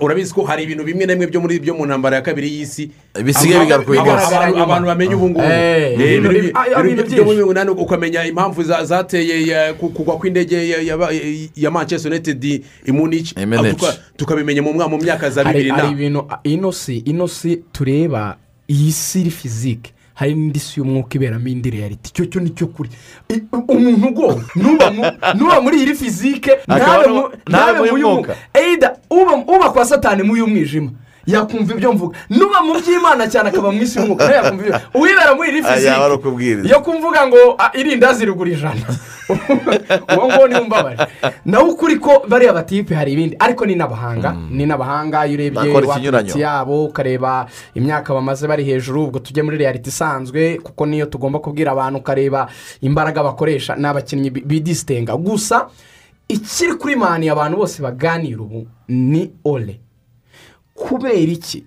urabizi 0.00 0.34
ko 0.34 0.42
hari 0.46 0.62
ibintu 0.62 0.84
bimwe 0.84 1.06
na 1.06 1.12
bimwe 1.14 1.26
byo 1.26 1.40
muri 1.40 1.58
byo 1.60 1.74
mu 1.74 1.86
ntambara 1.86 2.16
ya 2.16 2.22
kabiri 2.22 2.48
y'isi 2.48 2.90
Bisigaye 3.24 3.60
bigaruka 3.64 3.92
abantu- 4.02 4.86
bamenya 4.86 5.16
ubu 5.16 5.28
ngubu. 5.30 5.44
Eh, 5.44 6.00
Eh, 6.00 6.18
ibintu 6.18 6.30
ibintu 6.30 6.60
ibintu 6.80 7.22
ibintu 7.22 7.50
inani 7.50 7.70
ukamenya 7.70 8.24
impamvu 8.26 8.62
za- 8.62 8.84
zateye 8.84 9.72
kugwa 9.74 10.16
kw'indege 10.18 10.68
ya- 11.56 11.70
manchester 11.70 12.12
united 12.12 12.44
i 12.86 12.92
munich. 12.92 13.34
Tukabimenya 14.16 14.62
mu 14.62 14.98
myaka 14.98 15.30
za 15.30 15.42
hari 15.44 15.58
bibiri 15.58 15.70
hari 15.70 15.88
na 15.88 15.92
ibintu 15.92 16.26
ino 16.44 16.72
si 16.72 16.96
ino 17.06 17.26
si 17.28 17.62
tureba 17.72 18.36
iyi 18.68 18.92
si 18.92 19.20
iri 19.20 19.30
fizike 19.30 19.92
hari 20.14 20.34
n'indi 20.34 20.60
si 20.60 20.80
y'umwuka 20.80 21.14
iberamo 21.18 21.48
indi 21.48 21.70
reality 21.70 22.08
icyo 22.10 22.24
cyo 22.26 22.40
ni 22.40 22.50
cyo 22.54 22.66
kuri 22.66 22.88
I- 23.28 23.42
umuntu 23.68 24.08
ugowe 24.08 24.42
nuba 24.56 24.90
mu- 24.90 25.12
nuba 25.34 25.60
muri 25.60 25.76
iyi 25.82 25.94
fizike 25.94 26.50
Akaba 26.68 26.78
ntabe 26.78 27.06
no- 27.08 27.14
mu- 27.14 27.28
ntabe 27.28 27.42
ntabe 27.48 27.78
mu 27.78 27.92
mu 27.92 27.98
y'umwuka. 27.98 28.32
y'umwuka 28.32 28.36
eyida 28.54 28.96
uba 29.10 29.70
kwa 29.70 29.84
satani 29.84 30.22
mu 30.22 30.36
y'umwijima 30.36 30.90
yakumva 31.26 31.74
ibyo 31.74 31.92
mvuga. 31.92 32.18
Nuba 32.30 32.62
mu 32.62 32.74
by'imana 32.80 33.28
cyane 33.28 33.48
akaba 33.48 33.72
mu 33.72 33.82
isi 33.82 33.98
y'umwuka 33.98 34.24
nawe 34.24 34.36
yakumva 34.36 34.62
ibyo. 34.66 34.80
Uwibera 34.94 35.34
muri 35.34 35.48
iri 35.50 35.60
ukubwiriza. 36.14 36.68
iyo 36.68 36.80
kumvuga 36.80 37.26
ngo 37.26 37.54
ah, 37.58 37.70
irindazi 37.74 38.24
rigura 38.26 38.50
ijana. 38.50 38.86
Uwo 40.16 40.26
nguwo 40.28 40.48
ni 40.48 40.54
we 40.54 40.60
umbabaje. 40.60 41.02
Nawe 41.44 41.68
ukuri 41.70 41.96
ko 41.96 42.22
bariya 42.28 42.52
batipe 42.52 42.94
hari 42.94 43.12
ibindi 43.12 43.36
ariko 43.38 43.66
ni 43.66 43.74
n'abahanga. 43.74 44.36
Ni 44.50 44.66
n'abahanga 44.66 45.26
iyo 45.26 45.34
urebye 45.34 45.72
wakiti 45.72 46.40
yabo 46.40 46.84
ukareba 46.84 47.46
imyaka 47.74 48.14
bamaze 48.14 48.46
bari 48.48 48.64
hejuru 48.64 49.04
ubwo 49.04 49.18
tujye 49.18 49.42
muri 49.42 49.56
reality 49.56 49.88
isanzwe 49.88 50.58
kuko 50.62 50.86
niyo 50.86 51.06
tugomba 51.06 51.38
kubwira 51.38 51.72
abantu 51.72 51.98
ukareba 51.98 52.48
imbaraga 52.80 53.22
bakoresha 53.22 53.76
ni 53.76 53.86
abakinnyi 53.86 54.30
bi- 54.30 54.44
bidisitenga 54.44 55.16
gusa 55.16 55.68
ikiri 56.28 56.74
kuri 56.74 56.96
mani 56.96 57.28
abantu 57.28 57.56
bose 57.56 57.82
baganira 57.82 58.40
ubu 58.42 58.66
ni 58.88 59.30
ole. 59.44 59.80
Kubera 60.74 61.32
iki? 61.32 61.64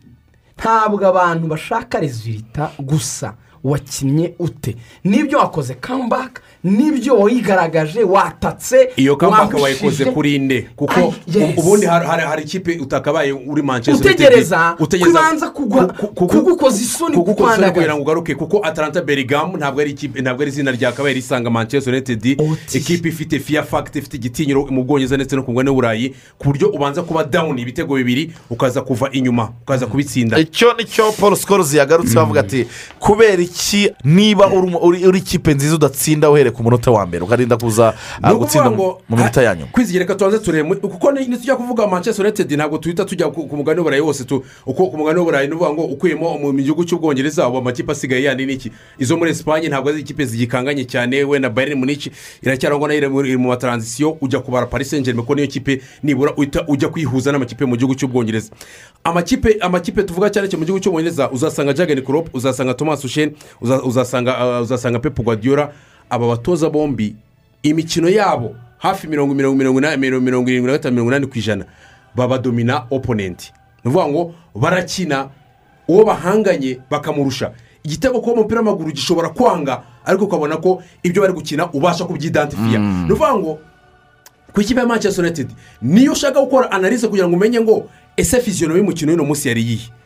Ntabwo 0.58 1.08
abantu 1.08 1.48
bashaka 1.48 2.00
rezilita 2.00 2.72
gusa. 2.80 3.34
Wakinnye 3.64 4.36
ute? 4.40 4.76
N'ibyo 5.04 5.38
wakoze 5.40 5.74
kambaka 5.74 6.42
n'ibyo 6.68 7.18
wayigaragaje 7.20 8.04
watatse 8.04 8.90
iyo 8.96 9.16
wahushije. 9.56 9.64
wayikoze 9.64 10.06
kuri 10.06 10.36
inde 10.36 10.68
kuko 10.76 11.14
ubundi 11.58 11.86
hari- 11.86 12.44
ikipe 12.44 12.78
utakabaye 12.82 13.32
uri 13.32 13.62
manchester 13.62 14.12
utegereza 14.12 14.76
kubanza 15.06 15.50
kugukoza 16.16 16.82
isoni 16.82 17.16
kugukoza 17.16 17.72
kugira 17.72 17.94
ngo 17.96 18.02
ugaruke 18.02 18.36
kuko 18.36 18.60
atalanta 18.64 19.02
berigamu 19.02 19.58
ntabwo 19.58 19.82
ari 19.82 19.92
ikipe 19.92 20.22
ntabwo 20.22 20.42
ari 20.42 20.52
izina 20.52 20.72
ryakabaye 20.72 21.16
risanga 21.16 21.50
manchester 21.50 21.94
united. 21.94 22.26
Ikipe 22.74 23.10
ifite 23.10 23.40
fiya 23.40 23.64
fagiti 23.64 24.00
ifite 24.00 24.18
igitinyiro 24.18 24.66
mu 24.70 24.84
bwongereza 24.84 25.16
ndetse 25.16 25.36
no 25.36 25.44
ku 25.44 25.52
mugabane 25.52 25.70
w'uburayi 25.70 26.16
ku 26.38 26.46
buryo 26.48 26.68
ubanza 26.70 27.02
kuba 27.04 27.24
dawuni 27.24 27.62
ibitego 27.62 27.96
bibiri 27.96 28.32
ukaza 28.50 28.82
kuva 28.82 29.10
inyuma 29.12 29.50
ukaza 29.64 29.86
kubitsinda. 29.88 30.38
Icyo 30.40 30.74
ni 30.78 30.86
cyo 30.86 31.12
paul 31.12 31.36
sikorozi 31.36 31.78
yagarutse 31.78 32.16
bavuga 32.16 32.40
ati 32.40 32.68
kubera 33.00 33.42
iki? 33.44 33.92
Niba 34.04 34.48
uri 34.82 35.18
ikipe 35.20 35.54
nziza 35.54 35.76
udatsinda 35.76 36.30
uhereye 36.30 36.52
ku 36.58 36.64
munota 36.64 36.92
wa 36.92 37.06
mbere. 37.06 37.24
Ukarinda 37.24 37.58
kuza 37.58 37.94
ah, 38.24 38.34
gutsinda 38.34 38.70
mu 38.70 38.98
minota 39.10 39.42
ya 39.42 39.56
nyuma. 39.56 39.72
Kwizigira 39.72 40.06
tubanze 40.06 40.40
turebe. 40.40 40.76
Kuko 40.76 41.12
nitujya 41.12 41.56
kuvuga 41.56 41.88
manchester 41.88 42.26
united 42.26 42.52
ntabwo 42.52 42.78
tuhita 42.78 43.06
tujya 43.06 43.28
ku 43.30 43.48
mugabane 43.58 43.80
w'uburayi 43.80 44.02
wose 44.02 44.24
uko 44.66 44.88
ku 44.88 44.98
mugabane 44.98 45.20
w'uburayi 45.20 45.48
ni 45.48 45.54
ukuvuga 45.54 45.74
ngo 45.74 45.84
ukuyemo 45.86 46.38
mu 46.38 46.54
gihugu 46.54 46.84
cy'ubwongereza 46.86 47.48
ubu 47.48 47.58
amakipe 47.58 47.92
asigaye 47.92 48.24
yandi 48.24 48.46
ni 48.46 48.54
iki. 48.54 48.72
Izo 49.00 49.18
muri 49.18 49.32
esipanye 49.32 49.68
ntabwo 49.70 49.90
ari 49.90 50.00
ikipe 50.02 50.26
zigikanganye 50.26 50.86
cyane. 50.86 51.24
Wenda 51.24 51.50
bayern 51.50 51.78
munich 51.80 52.10
iracyarangwa 52.42 52.88
na 52.88 52.94
yo 52.94 53.26
iri 53.26 53.38
mu- 53.38 53.48
mataranzisiyo 53.50 54.18
ujya 54.22 54.40
kubara 54.40 54.66
paris 54.66 54.90
saint 54.90 55.06
germain 55.06 55.26
ko 55.26 55.36
niyo 55.36 55.48
kipe 55.48 55.82
nibura 56.04 56.34
uhita 56.38 56.64
ujya 56.68 56.90
kwihuza 56.90 57.32
n'amakipe 57.32 57.66
mu 57.66 57.76
gihugu 57.78 57.96
cy'ubwongereza. 57.96 58.50
Amakipe 59.04 59.58
amakipe 59.62 60.04
tuvuga 60.04 60.30
cyane 60.30 60.48
cyane 60.48 60.60
mu 60.60 60.66
gihugu 60.66 60.80
cy'ubwongereza 60.84 61.32
uzasanga 61.32 61.74
jageni 61.74 62.02
Klopp 62.02 62.36
uzasanga 62.36 62.74
thomas 62.74 63.04
ushen 63.06 63.32
uza- 63.62 63.84
uzasanga 63.84 64.32
uh, 64.58 64.62
uzasanga 64.64 65.00
pep 65.00 65.20
guardiola. 65.22 65.72
Aba 66.10 66.28
batoza 66.28 66.70
bombi 66.70 67.16
imikino 67.64 68.10
yabo 68.10 68.56
hafi 68.78 69.08
mirongo 69.08 69.34
mirongo 69.34 69.58
mirongo 69.58 69.80
inani 69.80 69.98
mirongo 70.20 70.50
irindwi 70.50 70.72
na 70.72 70.78
gatanu 70.78 70.94
mirongo 70.96 71.12
inani 71.12 71.28
ku 71.28 71.38
ijana 71.38 71.66
babadomina 72.16 72.86
oponenti 72.92 73.54
ni 73.84 73.92
ukuvuga 73.92 74.08
ngo 74.08 74.34
barakina 74.56 75.30
uwo 75.88 76.06
bahanganye 76.06 76.80
bakamurusha. 76.90 77.52
Igitego 77.84 78.20
kuba 78.22 78.34
umupira 78.34 78.60
w'amaguru 78.62 78.92
gishobora 78.92 79.30
kwanga 79.30 79.84
ariko 80.06 80.26
ukabona 80.26 80.58
ko 80.58 80.84
ibyo 81.04 81.22
bari 81.22 81.34
gukina 81.34 81.72
ubasha 81.72 82.06
kubyidantifiya. 82.06 82.80
Ni 82.80 83.12
ukuvuga 83.12 83.36
ngo 83.36 83.60
ku 84.54 84.62
ikipe 84.62 84.80
ya 84.80 84.86
manchester 84.86 85.26
united 85.26 85.48
niyo 85.82 86.12
ushaka 86.12 86.42
gukora 86.42 86.72
analize 86.72 87.08
kugira 87.08 87.28
ngo 87.28 87.36
umenye 87.36 87.62
ngo 87.62 87.90
ese 88.18 88.42
fiziyonomi 88.42 88.80
y'umukino 88.80 89.12
w'uno 89.12 89.24
munsi 89.26 89.48
yari 89.48 89.62
iyihe? 89.62 89.88
iyo 89.88 89.97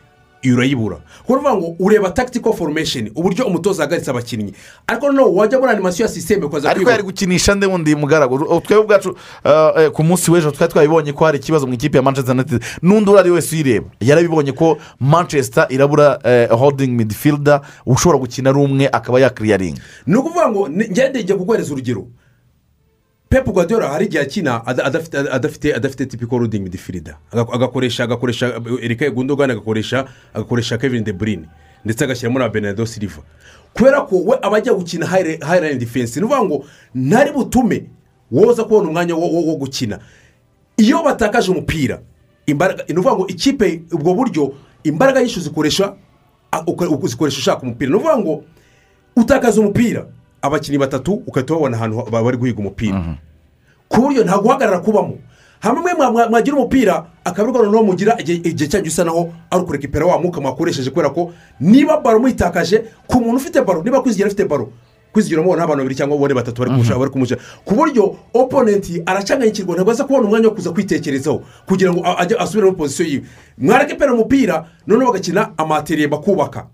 urayibura 0.44 0.96
kuko 1.26 1.32
uvuga 1.38 1.54
ngo 1.54 1.76
ureba 1.78 2.10
tactical 2.10 2.52
formation 2.52 3.10
uburyo 3.14 3.46
umutoza 3.46 3.82
ahagaritse 3.82 4.10
abakinnyi. 4.10 4.52
Ariko 4.86 5.06
noneho 5.12 5.34
wajya 5.34 5.58
muri 5.58 5.72
animasiyo 5.72 6.06
ya 6.06 6.12
sisiteme 6.12 6.44
ukaza 6.46 6.68
ariko 6.70 6.78
kwiga 6.84 6.90
yari 6.92 7.02
gukinisha 7.02 7.54
nde 7.54 7.66
wundi 7.66 7.94
mugaragaro 7.96 8.60
twebwe 8.60 8.84
ubwacu 8.84 9.16
ah, 9.44 9.72
eh, 9.76 9.90
ku 9.90 10.02
munsi 10.04 10.30
w'ejo 10.30 10.50
twari 10.50 10.72
twabibonye 10.72 11.12
ko 11.12 11.24
hari 11.24 11.38
ikibazo 11.38 11.66
mu 11.66 11.74
ikipe 11.74 11.96
ya 11.98 12.02
manchester 12.02 12.34
united. 12.34 12.62
N'undi 12.82 13.10
uwo 13.10 13.18
ari 13.18 13.30
we 13.30 13.36
wese 13.36 13.54
uyireba 13.54 13.86
yarabibonye 14.00 14.52
ko 14.52 14.78
manchester 15.00 15.66
irabura 15.70 16.18
eh, 16.24 16.48
holding 16.50 16.88
midfielder 16.88 17.60
ushobora 17.86 18.18
gukina 18.18 18.50
ari 18.50 18.58
umwe 18.58 18.88
akaba 18.92 19.20
yakiriyaringa 19.20 19.80
ni 20.06 20.16
ukuvuga 20.16 20.48
ngo 20.48 20.68
ni- 20.68 20.88
ngende 20.90 21.20
igiye 21.20 21.38
kuguhereza 21.38 21.72
urugero 21.72 22.06
pep 23.32 23.46
guardiola 23.48 23.88
hari 23.88 24.04
igihe 24.06 24.22
akina 24.22 24.60
ada- 24.66 24.84
adafite 24.84 25.74
adafite 25.74 26.06
tipiko 26.06 26.38
rudingi 26.38 26.62
midifirida 26.64 27.18
agakoresha 27.32 28.04
agakoresha 28.04 28.60
erika 28.82 29.10
gundogani 29.10 29.52
agakoresha 29.52 30.04
agakoresha 30.34 30.78
kevin 30.78 31.04
de 31.04 31.12
bruyne. 31.12 31.46
Ndetse 31.84 32.04
agashyiramo 32.04 32.38
na 32.38 32.48
benado 32.48 32.86
silva. 32.86 33.22
Kubera 33.74 34.00
ko 34.06 34.16
we 34.24 34.36
aba 34.42 34.56
ajya 34.56 34.74
gukina 34.74 35.06
hayirayini 35.06 35.78
defense 35.80 36.20
ni 36.20 36.26
ukuvuga 36.26 36.44
ngo 36.44 36.64
ntari 36.94 37.32
butume 37.32 37.86
woza 38.30 38.64
kubona 38.64 38.88
umwanya 38.88 39.14
wo, 39.16 39.56
gukina. 39.56 39.98
Iyo 40.76 41.02
batakaje 41.02 41.50
umupira 41.50 42.00
ni 42.46 42.54
ukuvuga 42.54 43.14
ngo 43.16 43.26
ikipe 43.26 43.82
ubwo 43.92 44.14
buryo 44.14 44.54
imbaraga 44.84 45.20
nyinshi 45.20 45.40
zikoresha 45.40 45.94
a- 46.52 46.62
uka- 46.66 47.06
zikoresha 47.08 47.38
ushaka 47.38 47.62
umupira. 47.62 47.90
Ni 47.90 47.96
ukuvuga 47.96 48.18
ngo 48.18 48.44
utakaza 49.16 49.60
umupira 49.60 50.06
abakinnyi 50.42 50.78
batatu 50.78 51.22
ugahita 51.26 51.54
ubabona 51.54 51.76
ahantu 51.76 52.10
bari 52.10 52.36
guhiga 52.36 52.58
umupira. 52.58 53.16
Ku 53.88 54.00
buryo 54.00 54.24
nta 54.24 54.38
guhagarara 54.38 54.78
kubamo. 54.80 55.18
Hamwe 55.60 55.94
mwa- 55.94 56.10
mwa- 56.10 56.28
mwagira 56.28 56.56
umupira 56.56 57.06
akaba 57.24 57.48
ariko 57.48 57.62
noneho 57.62 57.84
mugira 57.84 58.18
igihe 58.18 58.68
cyanyu 58.68 58.84
gisa 58.84 59.04
naho 59.04 59.30
ari 59.50 59.62
ukurekipera 59.62 60.06
wa 60.06 60.18
mwuka 60.18 60.40
mwakoresheje 60.40 60.90
kubera 60.90 61.10
ko 61.14 61.30
niba 61.60 62.00
baro 62.02 62.18
muyitakaje 62.18 62.82
ku 63.06 63.20
muntu 63.20 63.36
ufite 63.36 63.62
baro 63.62 63.82
niba 63.82 64.02
kwizigera 64.02 64.26
afite 64.26 64.44
baro 64.48 64.72
kwizigera 65.12 65.42
mubona 65.42 65.62
abantu 65.62 65.84
babiri 65.86 65.94
cyangwa 65.94 66.18
bane 66.18 66.34
batatu 66.34 66.58
bari 66.66 66.70
kumusha 66.74 66.98
kumusha 66.98 67.36
ku 67.64 67.74
buryo 67.78 68.16
oponenti 68.34 69.02
aracanganyikirwa 69.06 69.74
ntabwo 69.78 69.92
aza 69.92 70.04
kubona 70.04 70.26
umwanya 70.26 70.48
wo 70.50 70.54
kuza 70.58 70.72
kwitekerezaho 70.74 71.42
kugira 71.68 71.92
ngo 71.94 72.02
asubire 72.42 72.66
muri 72.66 72.76
pozisiyo 72.76 73.06
yiwe. 73.08 73.22
Mwarekipera 73.58 74.14
umupira 74.14 74.66
noneho 74.86 75.12
bagakina 75.12 75.54
amateriye 75.58 76.08
bakubaka. 76.10 76.66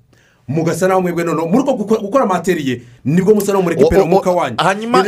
Mugasa 0.49 0.89
naho 0.89 1.01
mwebwe 1.01 1.25
noneho. 1.25 1.47
Muri 1.49 1.63
uko 1.63 1.73
guko- 1.73 2.01
gukora 2.01 2.25
amateriye 2.25 2.81
ni 3.05 3.23
bwo 3.23 3.35
musa 3.35 3.53
naho 3.53 3.63
murekipera 3.63 4.01
O- 4.01 4.05
o- 4.05 4.07
umwuka 4.07 4.31
wanyu. 4.31 4.57
hanyuma 4.59 5.05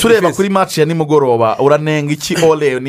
tureba 0.00 0.32
kuri 0.32 0.48
match 0.48 0.78
ya 0.78 0.84
nimugoroba. 0.84 1.58
Uranenga 1.58 2.12
iki 2.12 2.36
ole? 2.46 2.80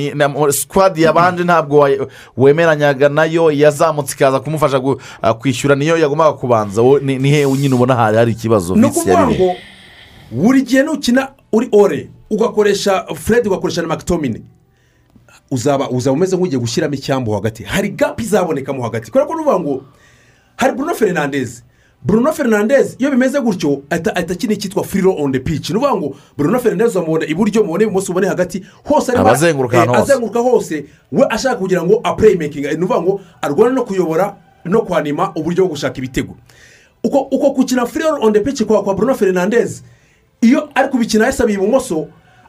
Squad 0.52 0.98
yabanje 0.98 1.44
ntabwo 1.44 1.90
wemeranyaga 2.38 3.10
na 3.10 3.26
yo 3.26 3.52
yazamutse 3.52 4.14
ikaza 4.16 4.40
kumufasha 4.40 4.82
ah, 5.22 5.34
kwishyura 5.34 5.76
niyo 5.76 5.98
yagombaga 5.98 6.34
kubanza. 6.34 6.82
Ni 7.02 7.18
ni 7.18 7.30
he 7.30 7.46
nyine 7.46 7.76
ubona 7.76 7.96
hari 7.96 8.18
hari 8.18 8.32
ikibazo? 8.32 8.76
Ni 8.76 8.86
ukuvuga 8.86 9.28
ngo 9.28 9.56
buri 10.32 10.62
gihe 10.62 10.84
nukina 10.84 11.30
uri 11.54 11.68
ore 11.72 12.10
ugakoresha 12.30 13.06
fred 13.16 13.48
ugakoresha 13.48 13.82
na 13.82 13.88
makitomine 13.88 14.42
uzaba 15.52 15.90
uzaba 15.90 16.14
umeze 16.14 16.36
nk'ugiye 16.38 16.60
gushyiramo 16.60 16.94
icyambu 16.94 17.32
hagati. 17.32 17.64
Hari 17.64 17.90
gapu 17.90 18.22
izabonekamo 18.22 18.84
hagati. 18.84 19.12
Kubera 19.12 19.26
ko 19.26 19.34
ni 19.34 19.42
ukuvuga 19.42 19.60
ngo 19.60 19.84
hari 20.56 20.74
bruno 20.74 20.94
fernandez 20.96 21.64
bruno 22.04 22.34
fernandez 22.34 22.96
iyo 23.00 23.12
bimeze 23.12 23.42
gutyo 23.42 23.82
ahita 23.90 24.16
akina 24.16 24.54
icyitwa 24.54 24.84
firiro 24.84 25.16
on 25.18 25.32
the 25.32 25.40
pitch. 25.40 25.70
Ni 25.70 25.76
ukuvuga 25.78 25.96
ngo 25.98 26.16
bruno 26.38 26.60
fernandez 26.60 26.88
uzamubona 26.90 27.26
iburyo 27.26 27.64
mubone 27.64 27.84
ibumoso 27.84 28.12
ubone 28.12 28.28
hagati 28.28 28.66
hose 28.84 29.12
arimo- 29.12 29.30
azenguruka 29.32 29.78
eh, 29.78 29.88
hose. 29.88 30.02
azenguruka 30.02 30.40
hose. 30.40 30.86
We 31.12 31.26
ashaka 31.30 31.56
kugira 31.56 31.84
ngo 31.84 32.00
apureyimekinga 32.04 32.72
ni 32.72 32.84
ukuvuga 32.84 33.02
ngo 33.02 33.22
arwane 33.42 33.76
no 33.76 33.84
kuyobora 33.84 34.36
no 34.66 34.82
kwanima 34.82 35.32
uburyo 35.36 35.64
bwo 35.64 35.70
gushaka 35.70 35.98
ibitego. 35.98 36.36
Uko 37.04 37.20
uko 37.32 37.50
gukina 37.50 37.86
firiro 37.86 38.18
on 38.22 38.34
the 38.34 38.40
pitch 38.40 38.64
kwa 38.64 38.84
kwa 38.84 38.94
bruno 38.96 39.16
fernandez 39.16 39.82
iyo 40.42 40.70
ari 40.76 40.88
kubikina 40.90 41.26
yasabiye 41.26 41.58
ibumoso 41.58 42.08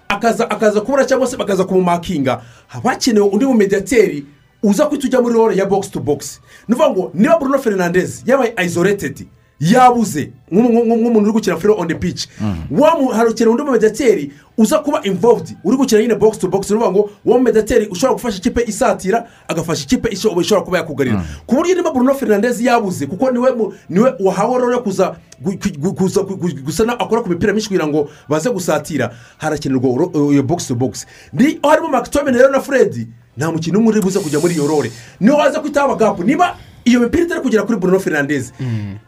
akaza 0.09 0.51
akaza 0.51 0.81
kubura 0.81 1.05
cyangwa 1.05 1.27
se 1.27 1.37
bakaza 1.37 1.65
kumumakinga. 1.65 2.43
Haba 2.67 2.91
hakenewe 2.91 3.29
undi 3.29 3.45
mumediyateri 3.47 4.25
uza 4.63 4.87
kwita 4.87 5.07
ujya 5.07 5.21
muri 5.21 5.35
role 5.35 5.57
ya 5.57 5.67
box 5.67 5.91
to 5.91 6.01
box. 6.01 6.41
Ni 6.69 6.75
ukuvuga 6.75 6.95
ngo 6.95 7.11
niba 7.15 7.39
bruno 7.39 7.59
fernandez 7.59 8.23
yabaye 8.27 8.55
isoleted 8.67 9.27
yabuze 9.61 10.31
nk'umu- 10.53 10.69
nk'umu- 10.73 10.97
nk'umuntu 10.97 11.21
uri 11.21 11.33
gukina 11.33 11.57
firo 11.57 11.75
on 11.79 11.89
the 11.89 11.95
pitch 11.95 12.27
harukeneye 13.13 13.51
undi 13.53 13.63
mumediyateri 13.63 14.33
uza 14.59 14.79
kuba 14.79 15.01
involved 15.03 15.57
uri 15.65 15.77
gukina 15.77 16.01
nyine 16.01 16.15
box 16.15 16.39
to 16.39 16.49
box 16.49 16.71
ni 16.71 16.77
ukuvuga 16.77 16.93
ngo 16.93 17.11
uwo 17.25 17.39
mumediyateri 17.39 17.87
ushobora 17.87 18.13
gufasha 18.15 18.39
ikipe 18.39 18.65
isatira 18.67 19.27
agafasha 19.49 19.85
ikipe 19.85 20.09
isho- 20.09 20.41
ishobora 20.41 20.65
kuba 20.65 20.79
yakugarira 20.79 21.25
ku 21.47 21.55
buryo 21.57 21.75
niba 21.75 21.91
bruno 21.93 22.15
fernandez 22.15 22.61
yabuze 22.61 23.07
kuko 23.07 23.31
ni 23.31 23.39
we 23.39 23.51
ni 23.89 24.01
we 24.01 24.15
wahawe 24.21 24.59
rero 24.59 24.73
yo 24.73 24.81
kuza 24.83 25.17
gu- 25.43 25.59
gu- 25.79 25.95
kuza 25.95 26.21
gu- 26.21 26.37
gu- 26.37 26.63
gusa 26.65 26.85
akora 26.99 27.23
ku 27.23 27.29
mipira 27.29 27.53
myinshi 27.53 27.69
kugira 27.69 27.87
ngo 27.87 28.09
baze 28.29 28.51
gusatira 28.51 29.11
harakenerwa 29.39 30.11
iyo 30.33 30.43
to 30.69 30.75
box 30.75 31.07
ni 31.33 31.59
harimo 31.63 31.89
makitomene 31.89 32.39
rero 32.39 32.51
na 32.51 32.61
fred 32.61 33.09
nta 33.37 33.53
mukino 33.53 33.79
umwe 33.79 33.93
uri 33.93 34.01
buze 34.01 34.19
kujya 34.21 34.41
muri 34.41 34.55
iyo 34.55 34.67
role 34.67 34.91
niyo 35.21 35.37
waza 35.37 35.61
kwita 35.61 35.85
abagapu 35.85 36.25
niba 36.25 36.57
iyo 36.91 37.01
mipira 37.01 37.25
itari 37.25 37.41
kugera 37.41 37.63
kuri 37.63 37.79
bruno 37.79 38.01
fernandez 38.01 38.53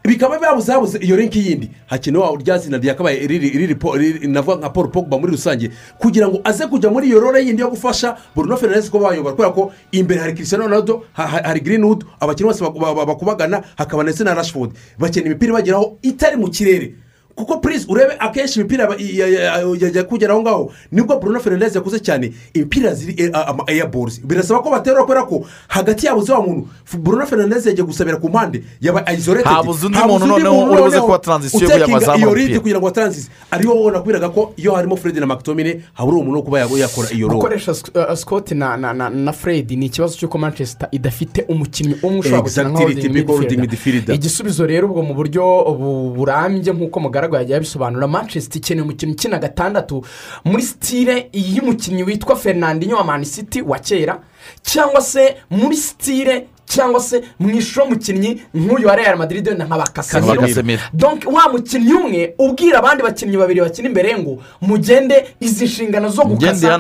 bikaba 0.05 0.39
byabuze 0.39 0.73
habuze 0.73 0.99
iyo 0.99 1.17
linki 1.17 1.39
yindi. 1.51 1.71
Hakenewe 1.87 2.25
rya 2.45 2.59
zina 2.59 2.79
ryakabaye 2.79 3.27
riri 3.27 4.29
navuga 4.29 4.57
nka 4.57 4.71
paul 4.71 4.89
pogba 4.91 5.19
muri 5.19 5.33
rusange. 5.33 5.71
Kugira 5.99 6.29
ngo 6.29 6.41
aze 6.45 6.67
kujya 6.67 6.91
muri 6.91 7.07
iyo 7.09 7.21
role 7.21 7.45
yindi 7.47 7.63
yo 7.63 7.71
gufasha 7.71 8.17
bruno 8.37 8.57
fernandez 8.57 8.91
kuba 8.91 9.09
bayobora 9.11 9.35
kubera 9.35 9.51
ko 9.51 9.73
imbere 9.93 10.21
hari 10.21 10.33
cristiano 10.35 10.65
ronaldo 10.65 11.03
ha- 11.13 11.27
ha- 11.27 11.43
hari 11.45 11.61
greenwood 11.61 12.05
abakinnyi 12.21 12.49
bose 12.51 12.63
baku- 12.65 12.79
ba- 12.81 12.95
ba- 12.95 13.07
bakubagana 13.07 13.63
hakaba 13.77 14.03
ndetse 14.03 14.25
na 14.25 14.35
rashford. 14.35 14.71
Bakeneye 14.99 15.27
imipira 15.31 15.51
ibageraho 15.53 15.99
itari 16.03 16.37
mu 16.37 16.49
kirere. 16.51 16.95
Kuko 17.35 17.57
purize 17.59 17.87
urebe 17.89 18.15
akenshi 18.19 18.61
imipira 18.61 18.87
ba- 18.87 18.97
ya- 18.99 19.27
ya- 19.29 19.77
yajya 19.81 20.05
kugera 20.05 20.33
aho 20.35 20.43
ngaho 20.43 20.73
ni 20.93 21.03
bwo 21.03 21.17
bruno 21.21 21.41
fernandez 21.41 21.75
yakuze 21.75 21.99
cyane 22.01 22.33
imipira 22.55 22.95
ziri 22.95 23.15
e- 23.25 23.31
a- 23.33 23.47
ama 23.47 23.65
airballs 23.69 24.21
birasaba 24.25 24.61
ko 24.63 24.71
baterura 24.71 25.03
kubera 25.03 25.23
ko 25.25 25.45
hagati 25.69 26.07
yabo 26.07 26.23
wa 26.33 26.43
muntu 26.47 26.69
bruno 26.99 27.27
fernandez 27.27 27.67
yagiye 27.67 27.87
gusabira 27.87 28.17
ku 28.17 28.29
mpande 28.29 28.63
yaba 28.81 29.05
isolated. 29.13 29.47
Habuze 29.53 29.87
undi 29.87 29.99
muntu 29.99 30.27
noneho 30.27 30.65
uri 30.71 30.83
buze 30.83 31.01
kuba 31.01 31.19
kugira 31.19 31.89
ngo 31.89 31.97
azamure 31.97 32.19
iyo 32.21 32.35
ridi 32.35 32.59
kugira 32.61 32.79
ngo 32.81 32.89
atransize. 32.89 33.29
Ariho 33.51 33.73
ubona 33.73 34.01
kubera 34.01 34.29
ko 34.29 34.53
iyo 34.57 34.73
harimo 34.75 34.97
fred 34.97 35.17
na 35.19 35.27
makitomine 35.27 35.81
habura 35.95 36.17
umuntu 36.19 36.37
wo 36.39 36.43
kuba 36.43 36.59
ya- 36.61 36.69
yakora 36.79 37.09
iyo 37.13 37.29
role. 37.29 37.35
Gukoresha 37.41 37.73
Sc- 37.75 37.91
uh, 38.11 38.15
scott 38.15 38.51
na 38.53 38.77
na 38.77 38.93
na 38.93 39.11
na 39.11 39.33
fred 39.33 39.71
ni 39.71 39.87
ikibazo 39.87 40.17
cy'uko 40.19 40.39
manchester 40.39 40.89
idafite 40.93 41.45
umukinnyi 41.49 41.97
umwe 42.03 42.19
ushobora 42.21 42.43
gukina 42.43 42.69
nka 42.69 42.83
Exactly, 42.83 42.85
holding 42.85 43.03
typical 43.03 43.35
holding 43.35 43.61
midfielder. 43.61 43.71
midfielder. 43.71 44.15
igisubizo 44.15 44.67
rero 44.67 44.89
ubwo 44.89 45.03
mu 45.03 45.15
buryo 45.15 45.43
bu- 45.79 46.11
burambye 46.17 46.73
nk'uko 46.73 47.01
mugaragu 47.23 47.35
yagiye 47.37 47.57
abisobanura 47.57 48.07
manchester 48.09 48.59
ikeneye 48.59 48.83
umukinnyi 48.83 49.13
ukina 49.13 49.39
gatandatu 49.39 50.05
muri 50.45 50.63
sitire 50.63 51.29
y'umukinnyi 51.33 52.03
witwa 52.03 52.37
fernandinho 52.37 52.97
wa 52.97 53.05
man 53.05 53.25
city 53.25 53.63
wa 53.63 53.79
kera 53.79 54.21
cyangwa 54.63 55.01
se 55.01 55.37
muri 55.51 55.77
sitire 55.77 56.47
cyangwa 56.67 57.01
se 57.01 57.23
mu 57.39 57.51
ishusho 57.51 57.81
y'umukinnyi 57.81 58.43
nk'uyu 58.55 58.89
wa 58.89 58.97
real 58.97 59.17
madrid 59.19 59.49
wenda 59.49 59.65
nka 59.65 59.79
ba 59.79 59.85
Casemiro. 59.85 60.41
kasemiro 60.41 60.81
donc 60.93 61.25
wa 61.27 61.49
mukinnyi 61.53 61.93
umwe 61.93 62.35
ubwira 62.39 62.79
abandi 62.79 63.03
bakinnyi 63.03 63.37
babiri 63.37 63.61
bakina 63.61 63.89
imbere 63.89 64.19
ngo 64.19 64.43
mugende 64.61 65.35
izi 65.41 65.65
nshingano 65.65 66.09
zo 66.09 66.23
gukasa. 66.25 66.79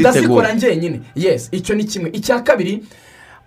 ndazikora 0.00 0.52
njyenyine. 0.54 1.00
Yes 1.16 1.48
icyo 1.52 1.74
ni 1.74 1.84
kimwe. 1.84 2.10
Icya 2.12 2.40
kabiri 2.40 2.82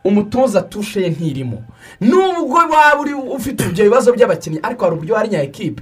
umutoza 0.04 0.62
tushe 0.62 1.02
ye 1.02 1.10
ntirimo. 1.10 1.64
Nubwo 2.02 2.58
waba 2.58 3.00
uri 3.02 3.14
ufite 3.14 3.64
ibyo 3.64 3.84
bibazo 3.84 4.14
by'abakinnyi 4.14 4.60
ariko 4.64 4.84
hari 4.86 4.96
uburyo 4.96 5.16
warinya 5.16 5.42
ekipe. 5.42 5.82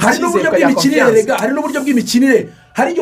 Hari 0.00 0.18
n'uburyo 0.20 0.50
bw'imikinire 0.50 1.10
rega 1.10 1.36
hari 1.36 1.52
n'uburyo 1.54 1.80
bw'imikinire. 1.80 2.48
Hari 2.76 2.92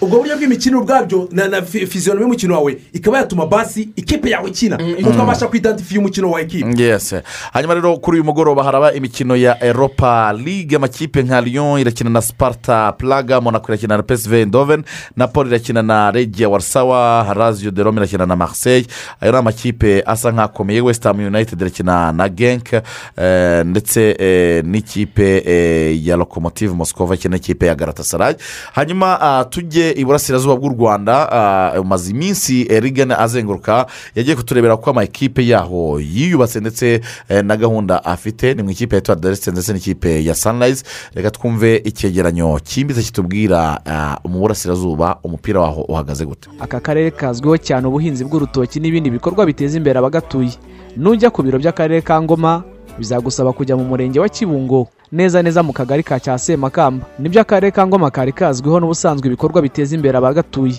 ubwo 0.00 0.18
buryo 0.18 0.36
bw'imikinire 0.36 0.80
ubwabyo 0.80 1.28
na 1.32 1.48
na 1.48 1.62
fi- 1.62 1.86
fiziyoni 1.86 2.20
y'umukino 2.20 2.54
wawe 2.54 2.76
ikaba 2.92 3.18
yatuma 3.18 3.46
basi 3.46 3.88
ikipe 3.96 4.30
yawe 4.30 4.48
ikina. 4.50 4.78
Ukabasha 5.10 5.46
kwidantifiya 5.48 6.00
umukino 6.00 6.30
wa 6.30 6.40
ekipe. 6.40 6.82
Yes 6.82 7.14
hanyuma 7.52 7.74
rero 7.74 7.96
kuri 7.96 8.16
uyu 8.16 8.24
mugoroba 8.24 8.64
haraba 8.64 8.92
imikino 8.92 9.36
ya 9.36 9.64
europa 9.64 10.32
ligue 10.32 10.76
amakipe 10.76 11.22
nka 11.22 11.40
lyon 11.40 11.80
irakina 11.80 12.10
na 12.10 12.22
sparta 12.22 12.92
plaga 12.92 13.40
monaco 13.40 13.66
irakina 13.72 13.96
na 13.96 14.02
psv 14.02 14.32
eindhoven 14.34 14.84
napoli 15.16 15.48
irakina 15.48 15.82
na 15.82 16.10
regia 16.10 16.48
warsawa 16.48 17.24
harazio 17.24 17.70
de 17.70 17.82
rome 17.82 17.96
irakina 17.98 18.26
na 18.26 18.36
marseille 18.74 18.86
ayo 19.20 19.32
ni 19.32 19.38
amakipe 19.38 20.02
asa 20.06 20.30
nk'akomeye 20.32 20.80
west 20.80 21.04
ham 21.04 21.18
united 21.26 21.60
irakina 21.60 22.12
na 22.12 22.28
genk 22.28 22.72
eh, 22.72 23.66
ndetse 23.66 24.16
eh, 24.18 24.64
n'ikipe 24.64 25.42
eh, 25.46 26.06
ya 26.06 26.16
lokomotive 26.16 26.74
moskova 26.74 27.14
ikina 27.14 27.36
n'ikipe 27.36 27.66
ya 27.66 27.74
garatasarayi 27.74 28.36
hanyuma 28.72 29.20
ah, 29.20 29.44
tujye 29.44 29.90
iburasirazuba 29.92 30.56
bw'u 30.56 30.68
rwanda 30.68 31.32
ah, 31.32 31.80
umaze 31.80 32.10
iminsi 32.10 32.64
rigana 32.80 33.18
azenguruka 33.18 33.86
yagiye 34.14 34.36
kuturebera 34.36 34.76
ko 34.76 34.90
amakipe 34.90 35.46
yaho 35.46 36.00
yiyubatse 36.00 36.60
ndetse 36.60 37.00
na 37.44 37.56
gahunda 37.56 38.04
afite. 38.04 38.54
Ni 38.54 38.62
mu 38.62 38.70
ikipe 38.70 38.96
ya 38.96 38.98
etuwari 38.98 39.20
daresite 39.20 39.50
ndetse 39.50 39.72
n'ikipe 39.72 40.24
ya 40.24 40.34
sanirayizi 40.34 40.84
reka 41.14 41.30
twumve 41.30 41.76
icyegeranyo 41.84 42.60
cyimbitse 42.64 43.02
kitubwira 43.02 43.80
ah, 43.86 44.18
mu 44.28 44.38
burasirazuba 44.38 45.18
umupira 45.22 45.60
waho 45.60 45.82
uhagaze 45.82 46.24
gute. 46.26 46.50
Aka 46.60 46.80
karere 46.80 47.10
kazwiho 47.10 47.56
cyane 47.58 47.86
ubuhinzi 47.86 48.24
bw'urutoki. 48.24 48.63
N'ibindi 48.80 49.10
bikorwa 49.10 49.46
biteza 49.46 49.76
imbere 49.78 49.98
abagatuye. 49.98 50.52
Nujya 50.96 51.30
ku 51.30 51.42
biro 51.42 51.58
by'akarere 51.58 52.00
ka 52.02 52.22
ngoma 52.22 52.62
bizagusaba 52.98 53.52
kujya 53.52 53.76
mu 53.76 53.84
murenge 53.84 54.20
wa 54.20 54.28
kibungo. 54.28 54.88
Neza 55.12 55.42
neza 55.42 55.62
mu 55.62 55.72
kagari 55.72 56.02
ka 56.02 56.20
cya 56.20 56.38
semakamba 56.38 57.06
ni 57.18 57.28
byo 57.28 57.40
akarere 57.40 57.70
ka 57.70 57.86
ngoma 57.86 58.10
kari 58.10 58.32
kazwiho 58.32 58.80
n'ubusanzwe 58.80 59.26
ibikorwa 59.26 59.62
biteza 59.62 59.94
imbere 59.94 60.18
abagatuye. 60.18 60.78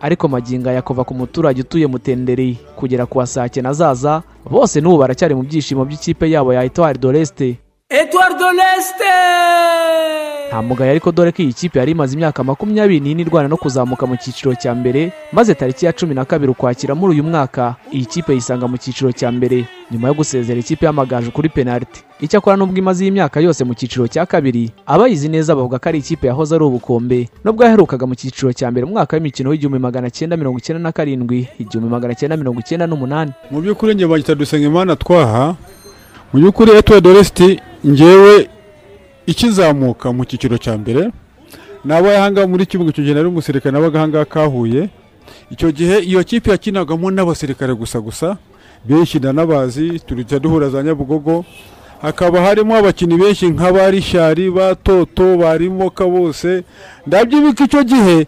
Ariko 0.00 0.28
magingo 0.28 0.68
aya 0.70 0.82
kuva 0.82 1.04
ku 1.04 1.14
muturage 1.14 1.60
utuye 1.60 1.86
mutendereye. 1.86 2.56
Kugera 2.76 3.06
ku 3.06 3.18
wasake 3.18 3.62
na 3.62 3.72
zaza 3.72 4.22
bose 4.50 4.80
n'ubu 4.80 4.98
baracyari 4.98 5.34
mu 5.34 5.42
byishimo 5.42 5.84
by'ikipe 5.84 6.30
yabo 6.30 6.52
ya 6.52 6.64
etuwari 6.64 6.98
doresite 7.90 8.08
Eduardo 8.08 8.52
Leste 8.52 9.04
nta 10.50 10.62
mugayo 10.62 10.90
ariko 10.90 11.12
dore 11.12 11.32
ko 11.32 11.42
iyi 11.42 11.52
kipe 11.52 11.78
yari 11.78 11.92
imaze 11.92 12.14
imyaka 12.14 12.44
makumyabiri 12.44 13.00
n'ine 13.00 13.22
irwana 13.22 13.48
no 13.48 13.56
kuzamuka 13.56 14.06
mu 14.06 14.16
cyiciro 14.16 14.54
cya 14.54 14.74
mbere 14.74 15.12
maze 15.32 15.54
tariki 15.54 15.86
ya 15.86 15.92
cumi 15.92 16.14
na 16.14 16.24
kabiri 16.24 16.50
ukwakira 16.52 16.94
muri 16.94 17.14
uyu 17.14 17.24
mwaka 17.24 17.74
iyi 17.92 18.06
kipe 18.06 18.34
yisanga 18.34 18.68
mu 18.68 18.76
cyiciro 18.78 19.12
cya 19.12 19.32
mbere. 19.32 19.64
Nyuma 19.90 20.08
yo 20.08 20.14
gusezera 20.14 20.60
ikipe 20.60 20.86
y'amagaju 20.86 21.30
kuri 21.30 21.48
penaliti 21.48 22.02
icyakora 22.20 22.56
nubwo 22.56 22.78
imaze 22.78 23.04
iyi 23.04 23.10
myaka 23.10 23.40
yose 23.40 23.64
mu 23.64 23.74
cyiciro 23.74 24.06
cya 24.08 24.26
kabiri 24.26 24.70
abayizi 24.86 25.28
neza 25.28 25.54
bavuga 25.54 25.78
ko 25.78 25.88
ari 25.88 25.98
ikipe 25.98 26.26
yahoze 26.26 26.54
ari 26.54 26.64
ubukombe. 26.64 27.28
Nubwo 27.44 27.64
yaherukaga 27.64 28.06
mu 28.06 28.14
cyiciro 28.14 28.52
cya 28.52 28.70
mbere 28.70 28.86
mu 28.86 28.92
mwaka 28.92 29.16
w'imikino 29.16 29.50
w'igihumbi 29.50 29.78
magana 29.78 30.10
cyenda 30.10 30.36
mirongo 30.36 30.58
icyenda 30.58 30.82
na 30.82 30.92
karindwi 30.92 31.48
igihumbi 31.58 31.90
magana 31.90 32.14
cyenda 32.14 32.36
mirongo 32.36 32.60
icyenda 32.60 32.86
n'umunani. 32.86 33.32
Mu 33.50 33.60
by'ukuri 33.60 33.94
njye 33.94 34.06
bagita 34.06 34.34
dusengimana 34.34 34.96
twaha 34.96 35.54
mu 36.32 36.40
by'ukuri 36.40 36.70
etuwa 36.78 37.00
doresiti 37.00 37.60
ngewe 37.88 38.48
ikizamuka 39.26 40.12
mu 40.12 40.24
cyiciro 40.24 40.58
cya 40.58 40.78
mbere 40.78 41.10
nabo 41.84 42.08
ahangaha 42.10 42.46
muri 42.46 42.66
kibuga 42.66 42.90
icyo 42.90 43.02
gihe 43.04 43.14
nari 43.14 43.28
umusirikare 43.28 43.72
nabaga 43.72 43.98
ahangaha 43.98 44.24
kahuye. 44.24 44.88
Icyo 45.50 45.70
gihe 45.72 45.98
iyo 46.02 46.24
kipe 46.24 46.50
yakinagamo 46.50 47.10
n'abasirikare 47.10 47.74
gusa 47.74 48.00
gusa 48.00 48.36
benshi 48.84 49.18
ndanabazi 49.18 50.00
tujya 50.06 50.38
duhura 50.38 50.68
za 50.68 50.82
nyabugogo 50.82 51.44
hakaba 52.02 52.40
harimo 52.42 52.76
abakinnyi 52.76 53.16
benshi 53.16 53.46
nka 53.50 53.90
rishari 53.90 54.50
ba 54.50 54.74
toto 54.74 55.36
ba 55.38 55.56
rimoka 55.58 56.06
bose. 56.06 56.62
Ndabyibuka 57.06 57.64
icyo 57.64 57.82
gihe 57.84 58.26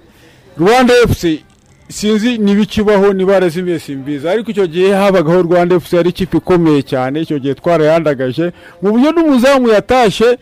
rwanda 0.58 0.94
efuse 1.02 1.42
sinzi 1.88 2.38
n'ibikibaho 2.38 3.12
niba 3.12 3.32
barazimiye 3.32 3.78
simbizi. 3.78 4.28
Ariko 4.28 4.50
icyo 4.50 4.66
gihe 4.66 4.92
habagaho 4.94 5.42
rwanda 5.42 5.74
efuse 5.76 5.96
yari 5.96 6.10
ikipe 6.10 6.36
ikomeye 6.36 6.82
cyane. 6.82 7.20
Icyo 7.20 7.38
gihe 7.38 7.54
twarayandagaje. 7.54 8.52
Mu 8.82 8.92
buryo 8.92 9.12
n'umuzamu 9.12 9.68
yatashye 9.68 10.38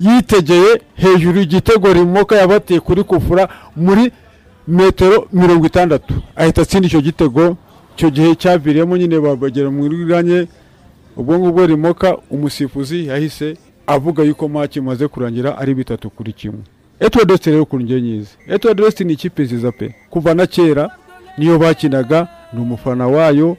yitegeye 0.00 0.80
hejuru 0.94 1.40
igitego 1.40 1.92
rimoka 1.92 2.36
yabateye 2.36 2.80
kuri 2.80 3.02
kufura 3.04 3.48
muri 3.76 4.12
metero 4.68 5.28
mirongo 5.32 5.66
itandatu. 5.66 6.14
Ahita 6.36 6.62
atsinda 6.62 6.86
icyo 6.86 7.00
gitego. 7.00 7.56
Icyo 7.96 8.10
gihe 8.10 8.34
cyaviriyemo 8.34 8.96
nyine 8.96 9.18
babagera 9.20 9.70
mu 9.70 9.88
rwanya 9.88 10.46
ubwo 11.16 11.38
ngubwo 11.38 11.66
rimoka 11.66 12.16
umusifuzi 12.30 13.06
yahise 13.06 13.56
avuga 13.86 14.22
yuko 14.22 14.48
maki 14.48 14.78
imaze 14.78 15.08
kurangira 15.08 15.58
ari 15.58 15.74
bitatu 15.74 16.10
kuri 16.10 16.32
kimwe. 16.32 16.62
Etuwa 17.00 17.24
desite 17.24 17.50
rero 17.50 17.62
ukuntu 17.62 17.84
ngiye 17.84 18.00
nyizi 18.00 18.30
etuwa 18.48 18.74
desite 18.74 19.04
ni 19.04 19.12
ikipe 19.12 19.42
nziza 19.42 19.72
pe. 19.72 19.94
Kuva 20.10 20.34
na 20.34 20.46
kera 20.46 20.90
niyo 21.38 21.58
bakinaga 21.58 22.28
ni 22.52 22.60
umufana 22.60 23.06
wayo. 23.06 23.56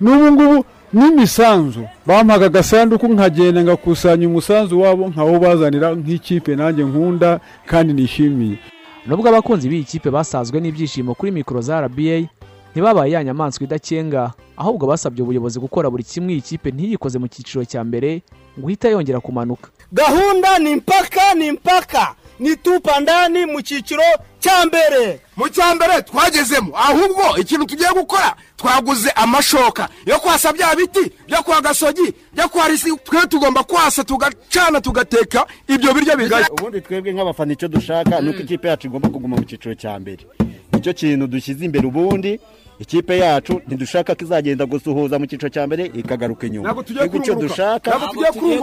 N'ubu 0.00 0.32
ngubu 0.32 0.64
n'imisanzu 0.92 1.84
bampaga 2.06 2.46
agasanduku 2.46 3.08
nkagenda 3.08 3.62
ngakusanya 3.62 4.28
umusanzu 4.28 4.80
wabo 4.80 5.08
nkawubazanira 5.08 5.94
nk'ikipe 5.94 6.56
nanjye 6.56 6.84
nkunda 6.84 7.40
kandi 7.66 7.92
nishimiye. 7.92 8.58
Nubwo 9.06 9.28
abakunzi 9.28 9.68
b'iyi 9.68 9.84
kipe 9.84 10.10
basazwe 10.10 10.60
n'ibyishimo 10.60 11.14
kuri 11.14 11.32
mikoro 11.32 11.60
za 11.60 11.80
rba 11.80 12.28
ntibabaye 12.72 13.12
ya 13.12 13.24
nyamaswa 13.24 13.64
idakenga. 13.64 14.32
Ahubwo 14.56 14.86
basabye 14.86 15.22
ubuyobozi 15.22 15.58
gukora 15.60 15.90
buri 15.90 16.04
kimwe 16.04 16.32
iyi 16.32 16.40
kipe 16.40 16.70
ntiyikoze 16.70 17.18
mu 17.18 17.28
cyiciro 17.28 17.64
cya 17.64 17.84
mbere 17.84 18.22
ngo 18.58 18.66
uhite 18.66 18.90
yongera 18.90 19.20
kumanuka. 19.20 19.68
Gahunda 19.92 20.58
ni 20.58 20.76
mpaka 20.76 21.34
ni 21.34 21.52
mpaka. 21.52 22.14
Ni 22.40 22.56
tupa 22.56 23.00
ndani 23.00 23.46
mu 23.46 23.60
cyiciro 23.62 24.02
cya 24.40 24.66
mbere. 24.66 25.20
Mu 25.36 25.48
cya 25.48 25.74
mbere 25.74 26.02
twagezemo 26.02 26.72
ahubwo 26.78 27.36
ikintu 27.40 27.66
tugiye 27.66 27.88
gukora 27.92 28.34
twaguze 28.56 29.10
amashoka 29.10 29.88
yo 30.06 30.18
kwasa 30.20 30.52
bya 30.52 30.74
biti 30.76 31.12
byo 31.28 31.42
kwa 31.42 31.60
gasogi 31.60 32.14
byo 32.32 32.48
kwa 32.48 32.68
risi 32.68 32.96
twe 33.04 33.26
tugomba 33.26 33.62
kwasa 33.64 34.04
tugacana 34.04 34.80
tugateka 34.80 35.46
ibyo 35.68 35.94
biryo 35.94 36.16
bigaye 36.16 36.46
ubundi 36.52 36.80
twebwe 36.80 37.12
nk'abafana 37.12 37.52
icyo 37.52 37.68
dushaka 37.68 38.20
ni 38.20 38.30
uko 38.30 38.40
ikipe 38.40 38.68
yacu 38.68 38.86
igomba 38.86 39.08
kuguma 39.08 39.36
mu 39.36 39.44
cyiciro 39.44 39.74
cya 39.74 39.98
mbere. 40.00 40.26
Nicyo 40.72 40.92
kintu 40.94 41.26
dushyize 41.26 41.64
imbere 41.64 41.86
ubundi 41.86 42.40
ikipe 42.80 43.18
yacu 43.18 43.60
ntidushaka 43.66 44.14
ko 44.16 44.24
izagenda 44.24 44.64
gusuhuza 44.66 45.18
mu 45.20 45.26
cyiciro 45.28 45.48
cya 45.52 45.66
mbere 45.68 45.86
ikagaruka 45.94 46.46
inyuma. 46.48 46.68
Ariko 47.00 47.16
icyo 47.20 47.34
dushaka 47.36 47.90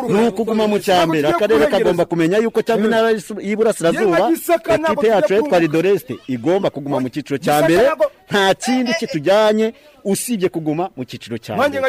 ni 0.10 0.28
ukuguma 0.28 0.66
mu 0.68 0.80
cya 0.82 1.06
mbere. 1.08 1.28
akarere 1.30 1.68
kagomba 1.70 2.06
kumenya 2.06 2.38
yuko 2.42 2.62
cyangwa 2.66 2.86
intara 2.90 3.10
y'iburasirazuba. 3.42 4.32
Ikipe 4.34 5.08
yacu 5.08 5.34
yitwa 5.34 5.60
ridoresite 5.60 6.14
igomba 6.28 6.70
kuguma 6.70 7.00
mu 7.00 7.10
cyiciro 7.14 7.38
cya 7.38 7.62
mbere. 7.64 7.90
nta 8.30 8.54
kindi 8.58 8.94
kitujyanye 9.00 9.74
usibye 10.04 10.50
kuguma 10.50 10.90
mu 10.98 11.06
cyiciro 11.06 11.38
cya 11.38 11.54
mbere. 11.56 11.82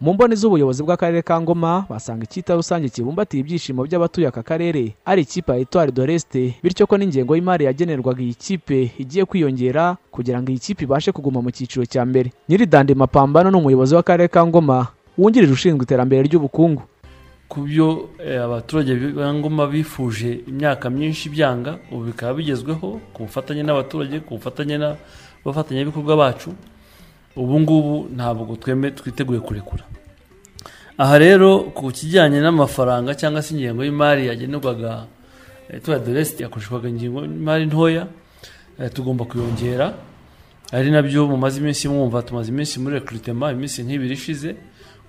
Mu 0.00 0.14
mboni 0.14 0.36
z'ubuyobozi 0.36 0.82
bw'akarere 0.82 1.22
ka 1.22 1.36
ngoma 1.40 1.84
basanga 1.90 2.24
icyita 2.24 2.54
rusange 2.56 2.88
kibumbatiye 2.88 3.40
ibyishimo 3.44 3.84
by'abatuye 3.84 4.26
aka 4.28 4.42
karere. 4.42 4.94
Ari 5.04 5.22
ikipe 5.22 5.52
ya 5.52 5.58
etuwari 5.58 5.92
doresite 5.92 6.54
bityo 6.64 6.86
ko 6.88 6.96
n'ingengo 6.96 7.36
y'imari 7.36 7.64
yagenerwaga 7.68 8.22
iyi 8.24 8.34
kipe 8.34 8.90
igiye 8.98 9.24
kwiyongera 9.28 9.96
kugira 10.10 10.40
ngo 10.42 10.48
iyi 10.50 10.58
kipe 10.58 10.84
ibashe 10.88 11.12
kuguma 11.12 11.42
mu 11.44 11.50
cyiciro 11.52 11.84
cya 11.84 12.04
mbere. 12.08 12.32
Nyiridande 12.48 12.94
mapambano 12.96 13.50
ni 13.50 13.56
umuyobozi 13.60 13.94
w'akarere 13.94 14.28
ka 14.32 14.40
ngoma 14.46 14.86
wungirije 15.18 15.52
ushinzwe 15.52 15.84
iterambere 15.84 16.22
ry'ubukungu. 16.24 16.82
Ku 17.48 17.60
byo 17.68 18.08
abaturage 18.44 18.96
ba 19.12 19.28
ngoma 19.34 19.66
bifuje 19.68 20.40
imyaka 20.48 20.88
myinshi 20.90 21.28
byanga 21.28 21.76
ubu 21.92 22.04
bikaba 22.08 22.34
bigezweho 22.40 23.00
ku 23.12 23.22
bufatanye 23.28 23.62
n'abaturage 23.68 24.20
ku 24.24 24.34
bufatanye 24.40 24.78
n'abafatanyabikorwa 24.80 26.16
bacu. 26.16 26.50
Ubu 27.36 27.60
ngubu 27.60 28.08
ntabwo 28.16 28.56
tweme 28.56 28.90
twiteguye 28.90 29.40
kurekura. 29.40 29.84
Aha 30.98 31.18
rero 31.18 31.72
ku 31.74 31.88
kijyanye 31.92 32.40
n'amafaranga 32.40 33.14
cyangwa 33.14 33.42
se 33.42 33.54
ingengo 33.54 33.84
y'imari 33.84 34.26
yagenerwaga 34.26 35.06
tuya 35.82 35.98
doresite 35.98 36.40
yakoreshwaga 36.42 36.88
ingengo 36.88 37.22
y'imari 37.24 37.66
ntoya 37.66 38.06
tugomba 38.94 39.24
kuyongera. 39.24 39.94
Ari 40.72 40.90
na 40.90 41.02
byo 41.02 41.26
mumaze 41.26 41.58
iminsi 41.60 41.88
mwumva 41.88 42.22
tumaze 42.22 42.48
iminsi 42.52 42.78
muri 42.80 42.94
rekurutema 43.00 43.52
iminsi 43.52 43.82
nk'ibiri 43.82 44.14
ishize 44.14 44.54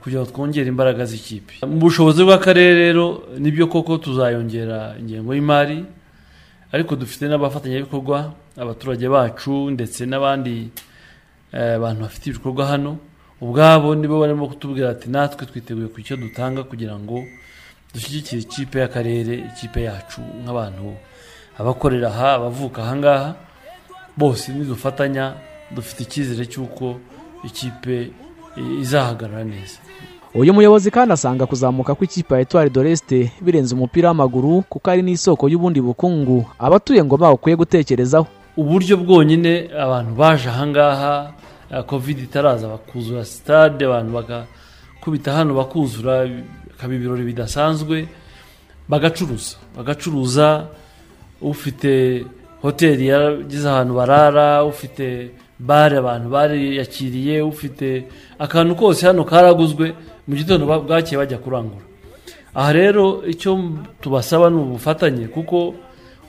kugira 0.01 0.21
ngo 0.21 0.29
twongere 0.31 0.67
imbaraga 0.69 1.05
z'ikipe. 1.05 1.53
Mu 1.67 1.77
bushobozi 1.77 2.23
bw'akarere 2.25 2.73
rero 2.89 3.23
ni 3.37 3.51
byo 3.51 3.67
koko 3.67 3.97
tuzayongera 3.97 4.95
ingengo 4.99 5.33
y'imari 5.35 5.85
ariko 6.71 6.95
dufite 6.95 7.27
n'abafatanyabikorwa 7.29 8.33
abaturage 8.57 9.05
bacu 9.09 9.69
ndetse 9.75 10.05
n'abandi 10.09 10.71
abantu 11.53 12.01
bafite 12.01 12.29
ibikorwa 12.29 12.65
hano. 12.65 12.97
Ubwabo 13.41 13.95
nibo 13.95 14.19
barimo 14.19 14.47
kutubwira 14.47 14.89
ati 14.89 15.09
natwe 15.09 15.45
twiteguye 15.45 15.87
ku 15.87 15.99
icyo 15.99 16.17
dutanga 16.17 16.63
kugira 16.63 16.99
ngo 16.99 17.23
dushyigikire 17.93 18.41
ikipe 18.41 18.79
y'akarere 18.79 19.33
ikipe 19.49 19.83
yacu 19.83 20.21
nk'abantu 20.43 20.93
abakorera 21.57 22.07
aha 22.07 22.33
abavuka 22.33 22.83
ahangaha 22.83 23.35
bose 24.17 24.51
nidufatanya 24.53 25.33
dufite 25.75 25.99
icyizere 26.03 26.45
cy'uko 26.45 26.95
ikipe 27.43 28.11
izahagarara 28.81 29.43
neza. 29.43 29.77
Uyu 30.35 30.53
muyobozi 30.53 30.91
kandi 30.91 31.13
asanga 31.13 31.45
kuzamuka 31.45 31.95
kw'ikipe 31.95 32.33
ya 32.35 32.39
etuwari 32.41 32.69
doresite 32.69 33.31
birenze 33.41 33.75
umupira 33.75 34.07
w'amaguru 34.07 34.61
kuko 34.69 34.85
ari 34.91 35.01
n'isoko 35.01 35.49
y'ubundi 35.49 35.81
bukungu 35.81 36.45
abatuye 36.59 37.03
ngo 37.03 37.17
bakwiye 37.17 37.55
gutekerezaho. 37.57 38.27
Uburyo 38.57 38.97
bwonyine 38.97 39.69
abantu 39.85 40.11
baje 40.15 40.49
ahangaha 40.49 41.31
kovide 41.87 42.21
itaraza 42.23 42.67
bakuzura 42.67 43.25
sitade 43.25 43.85
abantu 43.85 44.11
bagakubita 44.17 45.31
hano 45.33 45.53
bakuzura 45.53 46.25
bikaba 46.25 46.93
ibirori 46.95 47.23
bidasanzwe 47.23 48.07
bagacuruza 48.89 49.55
bagacuruza 49.77 50.67
ufite 51.41 52.25
hoteli 52.61 53.07
yagize 53.07 53.69
ahantu 53.69 53.93
barara 53.93 54.65
ufite 54.65 55.31
bare 55.59 55.97
abantu 55.97 56.29
bariyakiriye 56.29 57.41
ufite 57.41 58.07
akantu 58.39 58.75
kose 58.75 59.05
hano 59.07 59.23
karaguzwe 59.23 59.93
mu 60.27 60.35
gitondo 60.35 60.63
bwakeye 60.67 61.17
bajya 61.17 61.37
kurangura. 61.37 61.85
Aha 62.55 62.71
rero 62.73 63.23
icyo 63.27 63.51
tubasaba 64.01 64.49
ni 64.49 64.57
ubufatanye 64.59 65.27
kuko 65.27 65.73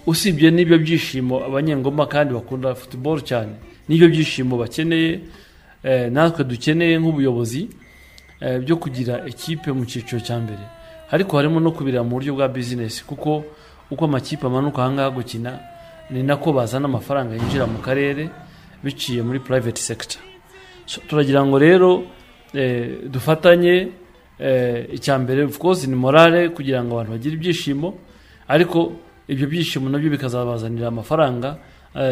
usibye 0.07 0.51
n'ibyo 0.51 0.79
byishimo. 0.79 1.45
Abanyengoma 1.45 2.07
kandi 2.07 2.35
bakunda 2.35 2.75
futuboro 2.75 3.21
cyane. 3.21 3.53
N'ibyo 3.89 4.09
byishimo 4.09 4.57
bakeneye 4.59 5.21
natwe 6.11 6.45
dukeneye 6.45 6.99
nk'ubuyobozi 6.99 7.69
byo 8.63 8.77
kugira 8.77 9.23
ikipe 9.27 9.73
mu 9.73 9.85
cyiciro 9.87 10.21
cya 10.21 10.39
mbere. 10.39 10.63
Ariko 11.11 11.37
harimo 11.37 11.61
no 11.61 11.71
kubireba 11.73 12.05
mu 12.05 12.11
buryo 12.19 12.35
bwa 12.35 12.49
bizinesi 12.49 13.05
kuko 13.05 13.45
uko 13.91 14.05
amakipe 14.05 14.47
amanuka 14.47 14.83
ahangaha 14.83 15.11
gukina 15.11 15.59
ni 16.11 16.23
nako 16.23 16.53
bazana 16.53 16.89
amafaranga 16.89 17.35
yinjira 17.37 17.67
mu 17.67 17.79
karere 17.79 18.31
biciye 18.85 19.23
muri 19.23 19.39
private 19.41 19.81
sector. 19.81 20.23
Turagira 21.09 21.45
ngo 21.47 21.59
rero 21.59 22.03
dufatanye 23.11 23.89
icya 24.93 25.19
mbere 25.19 25.45
of 25.45 25.59
course 25.59 25.87
ni 25.87 25.95
morale 25.95 26.49
kugira 26.49 26.83
ngo 26.85 26.95
abantu 26.95 27.13
bagire 27.13 27.35
ibyishimo. 27.35 27.95
Ariko 28.49 28.93
ibyo 29.29 29.47
byishimo 29.47 29.89
na 29.89 29.99
byo 29.99 30.11
bikazabazanira 30.11 30.89
amafaranga 30.89 31.57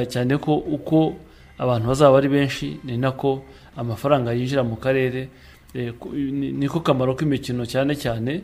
cyane 0.09 0.37
ko 0.39 0.55
uko 0.57 1.15
abantu 1.59 1.89
bazaba 1.89 2.19
ari 2.19 2.29
benshi 2.29 2.81
ni 2.85 2.97
nako 2.99 3.43
amafaranga 3.77 4.33
yinjira 4.33 4.63
mu 4.65 4.77
karere 4.77 5.29
niko 6.59 6.81
kamaro 6.81 7.15
k'imikino 7.15 7.67
cyane 7.67 7.95
cyane 7.97 8.43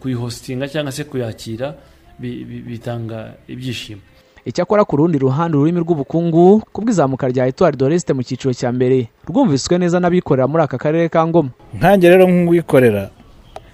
kuyihositinga 0.00 0.68
cyangwa 0.68 0.92
se 0.92 1.04
kuyakira 1.04 1.74
bitanga 2.18 3.34
ibyishimo. 3.48 4.00
Icyakora 4.44 4.84
ku 4.84 4.96
rundi 4.96 5.18
ruhande 5.22 5.54
ururimi 5.56 5.80
rw'ubukungu 5.80 6.62
ku 6.72 6.78
bw'izamuka 6.82 7.28
rya 7.30 7.46
etuwari 7.46 7.76
doresite 7.78 8.10
mu 8.12 8.22
cyiciro 8.26 8.50
cya 8.54 8.72
mbere 8.74 9.06
rwumviswe 9.28 9.78
neza 9.78 10.00
n'abikorera 10.02 10.50
muri 10.50 10.62
aka 10.66 10.78
karere 10.78 11.06
ka 11.08 11.22
ngoma. 11.26 11.50
Nkange 11.78 12.10
rero 12.10 12.26
nk'uwikorera 12.26 13.10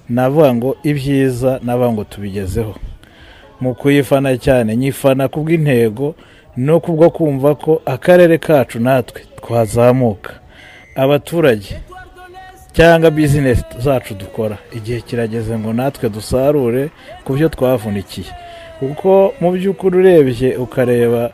navuga 0.08 0.54
ngo 0.54 0.76
ibyiza 0.84 1.60
navuga 1.64 1.88
ngo 1.92 2.04
tubigezeho. 2.04 2.74
Mu 3.60 3.74
kuyifana 3.74 4.36
cyane. 4.38 4.76
Nyifana 4.76 5.28
ku 5.28 5.40
bw'intego 5.44 6.14
no 6.56 6.80
kubwo 6.80 7.10
kumva 7.10 7.54
ko 7.54 7.82
akarere 7.86 8.38
kacu 8.38 8.78
natwe 8.80 9.22
twazamuka. 9.42 10.32
Abaturage 10.96 11.76
cyangwa 12.72 13.10
bizinesi 13.10 13.64
zacu 13.78 14.14
dukora. 14.14 14.58
Igihe 14.76 15.00
kirageze 15.00 15.58
ngo 15.58 15.72
natwe 15.72 16.08
dusarure 16.08 16.90
ku 17.24 17.32
byo 17.34 17.48
twavunikiye. 17.48 18.26
Kuko 18.78 19.34
mu 19.40 19.50
by'ukuri 19.52 19.96
urebye 19.98 20.56
ukareba 20.56 21.30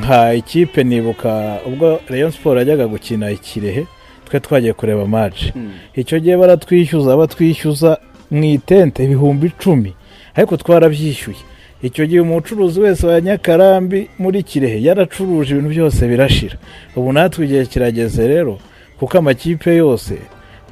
nka 0.00 0.34
ikipe 0.34 0.84
nibuka 0.84 1.58
ubwo 1.66 2.00
Rayon 2.08 2.30
siporo 2.30 2.58
yajyaga 2.58 2.86
gukina 2.86 3.30
ikirehe 3.30 3.86
twe 4.24 4.40
twagiye 4.40 4.72
kureba 4.72 5.06
maci 5.06 5.52
icyo 5.94 6.18
gihe 6.20 6.36
baratwishyuza 6.36 7.16
batwishyuza 7.16 7.98
mu 8.30 8.44
itente 8.44 9.04
ibihumbi 9.04 9.46
icumi. 9.52 9.94
Ariko 10.34 10.56
twarabyishyuye. 10.56 11.36
Icyo 11.82 12.06
gihe 12.06 12.20
umucuruzi 12.20 12.80
wese 12.80 13.06
wa 13.06 13.20
nyakarambi 13.20 14.08
muri 14.18 14.42
kirehe 14.42 14.78
yaracuruje 14.82 15.50
ibintu 15.52 15.70
byose 15.70 16.08
birashira. 16.08 16.56
Ubu 16.96 17.12
natwe 17.12 17.44
igihe 17.44 17.66
kirageze 17.66 18.28
rero 18.28 18.58
kuko 18.98 19.18
amakipe 19.18 19.76
yose 19.76 20.14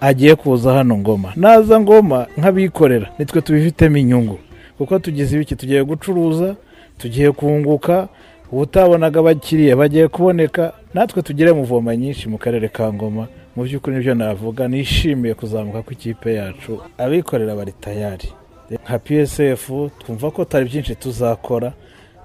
agiye 0.00 0.34
kuza 0.34 0.72
hano 0.72 0.98
ngoma. 0.98 1.32
Naza 1.36 1.80
ngoma 1.80 2.26
nk'abikorera 2.38 3.10
nitwe 3.18 3.40
tubifitemo 3.42 3.96
inyungu. 3.96 4.38
Kuko 4.78 4.98
tugize 4.98 5.36
ibiki 5.36 5.56
tugiye 5.56 5.84
gucuruza 5.84 6.54
tugiye 6.98 7.32
kunguka 7.32 8.08
ubutabonaga 8.52 9.20
abakiriya 9.20 9.76
bagiye 9.76 10.08
kuboneka 10.08 10.72
natwe 10.94 11.22
tugire 11.22 11.52
muvoma 11.52 11.96
nyinshi 11.96 12.28
mu 12.28 12.38
karere 12.38 12.68
ka 12.68 12.92
ngoma. 12.92 13.26
Mu 13.56 13.62
by'ukuri 13.66 13.96
ni 13.96 14.02
byo 14.02 14.14
navuga 14.14 14.68
nishimiye 14.70 15.34
kuzamuka 15.34 15.82
kw'ikipe 15.82 16.34
yacu. 16.34 16.78
Abikorera 16.98 17.54
bari 17.58 17.72
tayari. 17.80 18.28
Nka 18.70 18.96
psf 19.04 19.64
twumva 20.00 20.26
ko 20.34 20.38
atari 20.42 20.64
byinshi 20.70 20.94
tuzakora 21.02 21.68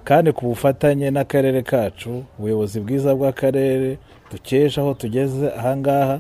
kandi 0.08 0.30
ku 0.36 0.42
bufatanye 0.50 1.08
n'akarere 1.12 1.60
kacu 1.72 2.12
ubuyobozi 2.38 2.78
bwiza 2.84 3.10
bw'akarere 3.18 3.90
dukesha 4.32 4.82
aho 4.82 4.92
tugeze 5.02 5.46
ahangaha 5.60 6.16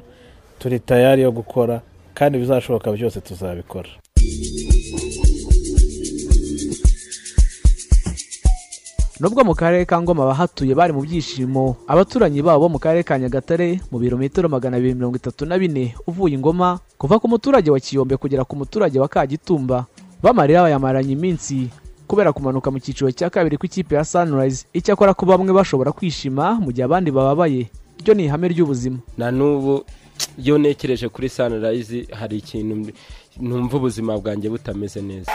turi 0.60 0.77
tayari 0.89 1.22
yo 1.26 1.31
gukora 1.39 1.76
kandi 2.18 2.34
bizashoboka 2.41 2.88
byose 2.97 3.18
tuzabikora. 3.27 3.89
Nubwo 9.19 9.43
mu 9.47 9.56
karere 9.56 9.85
ka 9.85 10.02
ngoma 10.02 10.23
abahatuye 10.23 10.76
bari 10.76 10.91
mu 10.93 11.02
byishimo 11.02 11.76
abaturanyi 11.88 12.41
babo 12.43 12.68
bo 12.68 12.69
mu 12.76 12.80
karere 12.84 13.03
ka 13.07 13.15
nyagatare 13.19 13.80
mu 13.91 13.95
birometero 13.99 14.49
magana 14.52 14.76
abiri 14.77 14.91
mirongo 14.95 15.15
itatu 15.15 15.45
na 15.47 15.56
bine 15.57 15.95
uvuye 16.07 16.35
ingoma 16.35 16.80
kuva 16.99 17.15
ku 17.19 17.27
muturage 17.31 17.72
wa 17.72 17.80
kiyombe 17.80 18.18
kugera 18.19 18.43
ku 18.43 18.60
muturage 18.60 18.99
wa 18.99 19.07
kagitumba 19.07 19.85
bamarira 20.23 20.61
bayamaranye 20.61 21.11
iminsi 21.13 21.69
kubera 22.07 22.33
kumanuka 22.33 22.71
mu 22.71 22.79
cyiciro 22.79 23.11
cya 23.11 23.29
kabiri 23.29 23.57
kw'ikipe 23.57 23.95
ya 23.95 24.05
sunrise. 24.05 24.65
Icyakora 24.73 25.13
ko 25.13 25.25
bamwe 25.25 25.53
bashobora 25.53 25.91
kwishima 25.91 26.55
mu 26.61 26.71
gihe 26.71 26.85
abandi 26.85 27.11
bababaye 27.11 27.67
ryo 28.01 28.13
ni 28.13 28.25
ihame 28.29 28.47
ry'ubuzima. 28.47 28.97
Na 29.17 29.31
n'ubu 29.31 29.83
iyo 30.37 30.57
ntekereje 30.57 31.09
kuri 31.09 31.29
sunrise 31.29 32.07
hari 32.13 32.37
ikintu 32.37 32.93
numva 33.41 33.77
ubuzima 33.77 34.17
bwanjye 34.17 34.49
butameze 34.49 35.01
neza. 35.01 35.31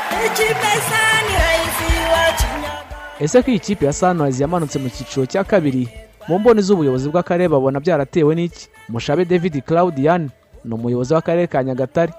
Ese 3.20 3.42
ko 3.42 3.50
iyi 3.50 3.58
kipe 3.60 3.86
ya 3.86 3.92
sunrise 3.92 4.42
yamanutse 4.42 4.78
mu 4.78 4.88
cyiciro 4.88 5.26
cya 5.26 5.44
kabiri? 5.44 5.88
Mu 6.28 6.38
mboni 6.38 6.62
z'ubuyobozi 6.62 7.08
bw'akarere 7.10 7.48
babona 7.48 7.80
byaratewe 7.80 8.34
n'iki? 8.34 8.68
Mushabe 8.88 9.24
david 9.24 9.62
claudian 9.66 10.30
ni 10.64 10.74
umuyobozi 10.74 11.14
w'akarere 11.14 11.46
ka 11.46 11.64
nyagatare. 11.64 12.12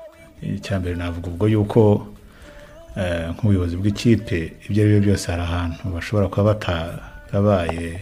Icya 0.43 0.79
mbere 0.79 0.95
navuga 0.95 1.27
ubwo 1.31 1.47
yuko 1.47 2.05
nk'ubuyobozi 2.95 3.76
bw'ikipe 3.77 4.53
ibyo 4.69 4.84
ari 4.84 4.91
byo 4.91 5.01
byose 5.01 5.31
hari 5.31 5.41
ahantu 5.43 5.84
bashobora 5.95 6.27
kuba 6.27 6.43
batarabaye 6.53 7.99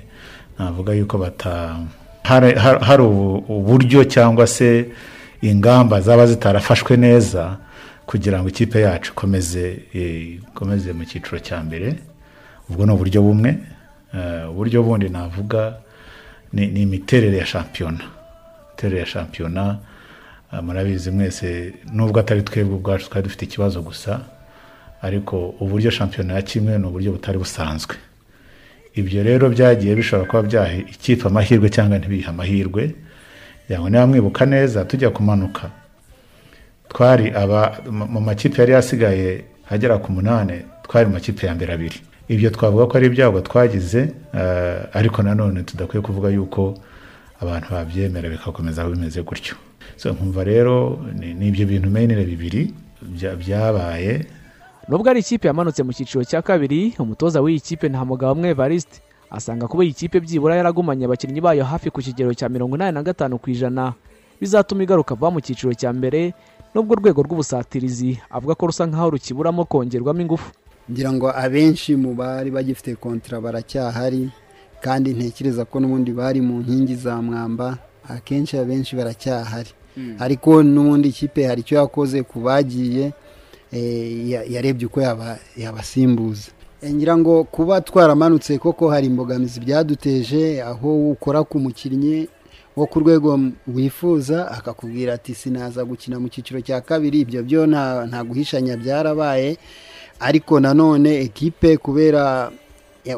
navuga 0.59 0.93
yuko 0.93 1.17
bata 1.17 1.77
hari 2.23 2.53
hari- 2.55 2.83
hari 2.85 3.03
ubu- 3.03 3.43
uburyo 3.47 4.03
cyangwa 4.03 4.47
se 4.47 4.85
ingamba 5.41 6.01
zaba 6.01 6.25
zitarafashwe 6.27 6.97
neza 6.97 7.57
kugira 8.05 8.39
ngo 8.41 8.49
ikipe 8.49 8.81
yacu 8.81 9.11
ikomeze 9.13 9.79
eh, 9.93 10.35
ikomeze 10.41 10.93
mu 10.93 11.05
cyiciro 11.05 11.39
cya 11.39 11.61
mbere. 11.63 11.95
Ubwo 12.69 12.85
ni 12.85 12.91
uburyo 12.91 13.21
bumwe. 13.21 13.57
Eh, 14.13 14.49
uburyo 14.49 14.83
bundi 14.83 15.09
navuga 15.09 15.77
ni 16.53 16.67
ni 16.67 16.81
imiterere 16.81 17.37
ya 17.37 17.45
shampiyona. 17.45 18.01
Imiterere 18.73 18.99
ya 18.99 19.05
shampiyona 19.05 19.77
eh, 20.53 20.59
murabizi 20.63 21.11
mwese 21.11 21.73
nubwo 21.93 22.19
atari 22.19 22.41
twebwe 22.41 22.75
ubwacu 22.75 23.09
twari 23.09 23.23
dufite 23.23 23.45
ikibazo 23.45 23.81
gusa 23.81 24.19
ariko 25.01 25.55
uburyo 25.59 25.91
shampiyona 25.91 26.33
ya 26.33 26.41
kimwe 26.41 26.77
ni 26.77 26.85
uburyo 26.87 27.11
butari 27.11 27.37
busanzwe. 27.37 27.95
Ibyo 28.95 29.23
rero 29.23 29.49
byagiye 29.49 29.95
bishobora 29.95 30.27
kuba 30.29 30.43
byaha 30.43 30.73
ikipe 30.73 31.27
amahirwe 31.27 31.69
cyangwa 31.69 31.97
ntibihe 31.97 32.27
amahirwe. 32.29 32.95
Niba 33.69 34.07
mwibuka 34.07 34.45
neza 34.45 34.85
tujya 34.85 35.09
kumanuka. 35.09 35.69
Twari 36.89 37.31
aba 37.31 37.77
mu- 37.91 38.21
makipe 38.21 38.61
yari 38.61 38.71
yasigaye 38.73 39.43
agera 39.69 39.97
ku 39.97 40.11
munani 40.11 40.61
twari 40.83 41.05
mu 41.07 41.13
makipe 41.13 41.47
ya 41.47 41.55
mbere 41.55 41.73
abiri. 41.73 41.99
Ibyo 42.29 42.49
twavuga 42.49 42.85
ko 42.89 42.97
ari 42.97 43.05
ibyago 43.07 43.41
twagize 43.41 44.09
eh, 44.33 44.79
ariko 44.93 45.23
nanone 45.23 45.63
tudakwiye 45.63 46.01
kuvuga 46.01 46.29
yuko 46.29 46.77
abantu 47.41 47.67
babyemera 47.71 48.29
bikakomeza 48.29 48.83
bimeze 48.89 49.21
gutyo. 49.21 49.55
Nkumva 50.05 50.43
rero 50.43 50.99
ni 51.19 51.47
ibyo 51.47 51.65
bintu 51.65 51.89
menire 51.89 52.25
bibiri 52.25 52.73
bya- 53.05 53.35
byabaye 53.35 54.25
nubwo 54.89 55.09
ari 55.09 55.19
ikipe 55.19 55.47
yamanutse 55.47 55.83
mu 55.83 55.93
cyiciro 55.93 56.23
cya 56.23 56.41
kabiri 56.41 56.93
umutoza 56.99 57.41
w'iyi 57.41 57.59
kipe 57.59 57.89
nta 57.89 58.05
mugabo 58.05 58.33
umwe 58.33 58.49
evariste. 58.49 59.01
Asanga 59.31 59.67
kuba 59.67 59.83
iyi 59.85 59.93
kipe 59.93 60.17
byibura 60.19 60.55
yaragumanye 60.57 61.05
abakinnyi 61.05 61.41
bayo 61.41 61.63
hafi 61.63 61.89
ku 61.93 62.01
kigero 62.01 62.33
cya 62.33 62.49
mirongo 62.49 62.75
inani 62.75 62.93
na 62.97 63.03
gatanu 63.03 63.37
ku 63.37 63.49
ijana. 63.53 63.93
Bizatuma 64.41 64.83
igaruka 64.83 65.13
vuba 65.15 65.29
mu 65.31 65.39
cyiciro 65.41 65.73
cya 65.77 65.93
mbere 65.93 66.33
nubwo 66.73 66.93
urwego 66.97 67.21
rw'ubusatirizi 67.21 68.17
avuga 68.33 68.55
ko 68.57 68.65
rusa 68.73 68.85
nk'aho 68.89 69.09
rukiburamo 69.13 69.65
kongerwamo 69.69 70.21
ingufu. 70.21 70.49
Ngira 70.91 71.13
ngo 71.13 71.29
abenshi 71.29 71.93
mu 71.95 72.13
bari 72.17 72.49
bagifite 72.49 72.95
kontara 72.97 73.37
baracyahari 73.41 74.29
kandi 74.81 75.13
ntekereza 75.13 75.65
ko 75.69 75.77
n'ubundi 75.79 76.09
bari 76.11 76.41
mu 76.41 76.65
nkingi 76.65 76.95
za 76.97 77.21
mwamba 77.21 77.77
akenshi 78.09 78.57
abenshi 78.57 78.95
baracyahari. 78.97 79.69
Ariko 80.19 80.63
n'ubundi 80.65 81.09
ikipe 81.13 81.45
hari 81.45 81.61
icyo 81.61 81.77
yakoze 81.77 82.23
ku 82.25 82.39
bagiye 82.41 83.13
yarebye 84.53 84.85
uko 84.87 85.01
yaba- 85.01 85.39
yabasimbuza. 85.57 86.51
Eh, 86.81 86.93
ngira 86.93 87.17
ngo 87.17 87.43
kuba 87.43 87.81
twaramanutse 87.81 88.57
koko 88.57 88.89
hari 88.89 89.07
imbogamizi 89.07 89.59
byaduteje 89.59 90.61
aho 90.63 91.11
ukora 91.11 91.43
ku 91.43 91.59
mukinnyi 91.59 92.27
wo 92.75 92.85
ku 92.87 92.99
rwego 93.03 93.39
wifuza 93.67 94.47
akakubwira 94.51 95.13
ati 95.19 95.35
sinaza 95.35 95.83
gukina 95.85 96.19
mu 96.19 96.29
cyiciro 96.31 96.61
cya 96.63 96.81
kabiri. 96.81 97.19
Ibyo 97.27 97.43
byo 97.43 97.67
nta 97.67 98.23
guhishanya 98.23 98.77
byarabaye. 98.77 99.57
Ariko 100.19 100.59
nanone 100.59 101.19
ekipe 101.27 101.77
kubera 101.77 102.51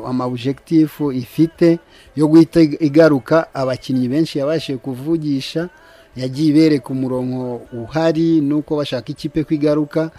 amabujekitifu 0.06 1.12
ifite 1.12 1.80
yo 2.16 2.28
guhita 2.28 2.62
igaruka 2.62 3.54
abakinnyi 3.54 4.08
benshi 4.08 4.40
yabashije 4.40 4.78
kuvugisha 4.78 5.70
yagiye 6.16 6.50
ibereka 6.50 6.90
umurongo 6.90 7.62
uhari 7.74 8.42
nuko 8.42 8.76
bashaka 8.78 9.12
ikipe 9.12 9.44
ko 9.44 9.54
igaruka 9.54 10.12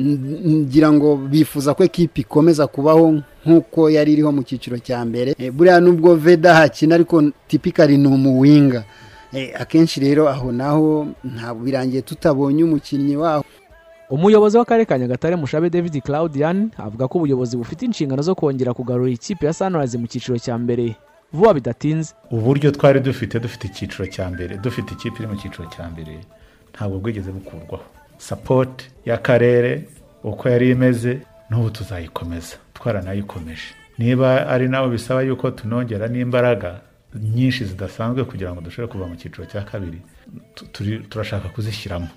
ngira 0.00 0.92
ngo 0.92 1.16
bifuza 1.16 1.74
ko 1.74 1.84
ekipe 1.84 2.20
ikomeza 2.22 2.66
kubaho 2.66 3.18
nk'uko 3.46 3.90
yari 3.90 4.12
iriho 4.14 4.32
mu 4.32 4.42
cyiciro 4.42 4.78
cya 4.78 5.04
mbere. 5.04 5.34
Eh, 5.38 5.50
buriya 5.52 5.80
nubwo 5.80 6.14
veda 6.14 6.54
hakina 6.54 6.94
ariko 6.94 7.22
tipikari 7.48 7.98
ni 7.98 8.06
umuwinga. 8.08 8.84
Eh, 9.32 9.52
akenshi 9.60 10.00
rero 10.00 10.28
aho 10.28 10.52
naho 10.52 11.06
ntabwo 11.24 11.64
birangiye 11.64 12.02
tutabonye 12.02 12.64
umukinnyi 12.64 13.16
waho. 13.16 13.44
Umuyobozi 14.10 14.56
w'akarere 14.56 14.84
ka 14.86 14.98
nyagatare 14.98 15.36
mushabe 15.36 15.70
david 15.70 16.00
claudian 16.02 16.70
avuga 16.78 17.08
ko 17.08 17.18
ubuyobozi 17.18 17.56
bufite 17.56 17.82
inshingano 17.84 18.22
zo 18.22 18.34
kongera 18.34 18.72
kugarura 18.74 19.10
ikipe 19.10 19.46
ya 19.46 19.52
sunrise 19.52 19.98
mu 19.98 20.06
cyiciro 20.06 20.38
cya 20.38 20.56
mbere. 20.58 20.96
Vuba 21.32 21.54
bidatinze. 21.54 22.14
Uburyo 22.30 22.70
twari 22.70 23.00
dufite 23.00 23.36
dufite 23.40 23.66
icyiciro 23.68 24.06
cya 24.06 24.30
mbere 24.30 24.56
dufite 24.56 24.94
ikipe 24.94 25.16
iri 25.20 25.26
mu 25.28 25.36
cyiciro 25.36 25.68
cya 25.68 25.90
mbere 25.92 26.24
ntabwo 26.72 26.98
bwigeze 26.98 27.28
bukurwaho. 27.30 27.84
Sapoti 28.18 28.90
y'akarere 29.06 29.88
uko 30.24 30.48
yari 30.48 30.70
imeze 30.70 31.18
n'ubu 31.50 31.70
tuzayikomeza. 31.70 32.56
Twaranayikomeje 32.74 33.62
niba 33.98 34.46
ari 34.48 34.68
nawe 34.68 34.88
bisaba 34.90 35.22
yuko 35.22 35.50
tunongera 35.50 36.08
n'imbaraga 36.08 36.80
nyinshi 37.14 37.64
zidasanzwe 37.64 38.24
kugira 38.24 38.52
ngo 38.52 38.60
dushobore 38.60 38.92
kuva 38.92 39.06
mu 39.06 39.16
cyiciro 39.16 39.44
cya 39.46 39.62
kabiri 39.62 39.98
turashaka 41.08 41.48
kuzishyiramo. 41.48 42.08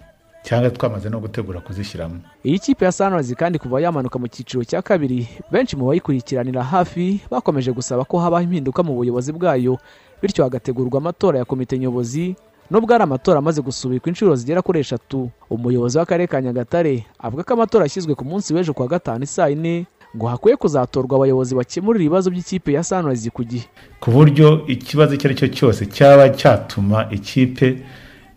Cyangwa 0.43 0.69
twamaze 0.69 1.09
no 1.09 1.19
gutegura 1.19 1.59
kuzishyiramo. 1.61 2.19
Iyi 2.45 2.59
kipe 2.59 2.85
ya 2.85 2.91
sunrise 2.91 3.35
kandi 3.35 3.59
kuva 3.59 3.81
yamanuka 3.81 4.19
mu 4.19 4.27
cyiciro 4.27 4.63
cya 4.63 4.81
kabiri 4.81 5.27
benshi 5.51 5.75
mu 5.77 5.85
bayikurikiranira 5.87 6.63
hafi 6.63 7.21
bakomeje 7.31 7.71
gusaba 7.71 8.05
ko 8.05 8.19
habaho 8.19 8.43
impinduka 8.43 8.83
mu 8.83 8.93
buyobozi 8.97 9.31
bwayo 9.31 9.77
bityo 10.21 10.43
hagategurwa 10.43 10.97
amatora 10.97 11.39
ya 11.39 11.45
komite 11.45 11.77
nyobozi 11.79 12.35
nubwo 12.71 12.93
ari 12.95 13.03
amatora 13.03 13.39
amaze 13.39 13.61
gusubikwa 13.61 14.09
inshuro 14.09 14.35
zigera 14.35 14.61
kuri 14.61 14.79
eshatu 14.79 15.29
umuyobozi 15.49 15.97
w'akarere 15.97 16.27
ka 16.27 16.41
nyagatare 16.41 17.03
avuga 17.19 17.43
ko 17.43 17.53
amatora 17.53 17.83
yashyizwe 17.85 18.15
ku 18.15 18.23
munsi 18.25 18.53
w'ejo 18.53 18.73
kuwa 18.73 18.87
gatanu 18.87 19.23
isaa 19.23 19.47
yine 19.51 19.85
ngo 20.15 20.27
hakwiye 20.27 20.55
kuzatorwa 20.55 21.15
abayobozi 21.17 21.55
bakemurira 21.55 22.03
ibibazo 22.03 22.31
by'ikipe 22.31 22.73
ya 22.73 22.83
sunrise 22.83 23.29
ku 23.29 23.43
gihe. 23.43 23.63
Ku 23.99 24.11
buryo 24.11 24.63
ikibazo 24.67 25.13
icyo 25.15 25.27
ari 25.27 25.35
cyo 25.39 25.47
cyose 25.47 25.85
cyaba 25.85 26.29
cyatuma 26.29 27.07
ikipe 27.11 27.83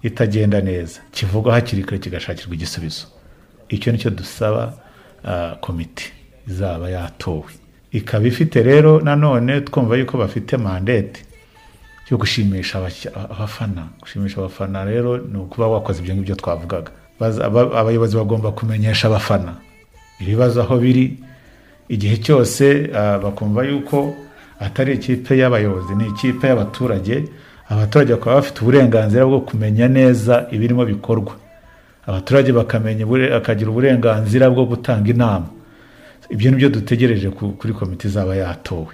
itagenda 0.03 0.61
neza. 0.61 1.01
Kivugwa 1.11 1.53
hakiri 1.55 1.83
kare 1.83 1.99
kigashakirwa 1.99 2.55
igisubizo. 2.55 3.07
Icyo 3.69 3.93
ni 3.93 3.99
cyo 3.99 4.11
dusaba 4.11 4.75
ah, 5.25 5.57
komite 5.61 6.13
izaba 6.49 6.91
yatowe. 6.91 7.51
Ikaba 7.93 8.27
ifite 8.27 8.63
rero 8.63 9.01
nanone 9.01 9.61
twumva 9.61 9.97
yuko 9.97 10.19
bafite 10.19 10.57
mandate 10.57 11.24
yo 12.11 12.17
gushimisha 12.17 12.79
abafana. 13.15 13.89
Gushimisha 14.01 14.41
abafana 14.41 14.85
rero 14.85 15.17
ni 15.19 15.39
ukuba 15.39 15.67
wakoze 15.69 16.03
ibyo 16.03 16.15
ngibyo 16.15 16.35
twavugaga. 16.35 16.91
Abayobozi 17.81 18.17
bagomba 18.17 18.53
kumenyesha 18.53 19.09
abafana 19.09 19.55
ibibazo 20.21 20.61
aho 20.63 20.77
biri. 20.79 21.19
Igihe 21.89 22.17
cyose 22.17 22.89
bakumva 23.23 23.65
yuko 23.65 24.15
atari 24.61 24.95
ikipe 24.95 25.39
y'abayobozi 25.39 25.95
ni 25.95 26.07
ikipe 26.09 26.47
y'abaturage. 26.47 27.25
Abaturage 27.69 28.13
bakaba 28.13 28.37
bafite 28.37 28.61
uburenganzira 28.61 29.25
bwo 29.27 29.41
kumenya 29.41 29.89
neza 29.89 30.47
ibirimo 30.53 30.85
bikorwa. 30.85 31.33
Abaturage 32.07 32.53
bakamenya 32.53 33.07
bakagira 33.07 33.71
uburenganzira 33.71 34.51
bwo 34.51 34.65
gutanga 34.67 35.11
inama. 35.11 35.47
Ibyo 36.31 36.51
ni 36.51 36.57
byo 36.57 36.69
dutegereje 36.69 37.31
ku- 37.31 37.53
kuri 37.59 37.73
komite 37.73 38.09
izaba 38.09 38.37
yatowe. 38.37 38.93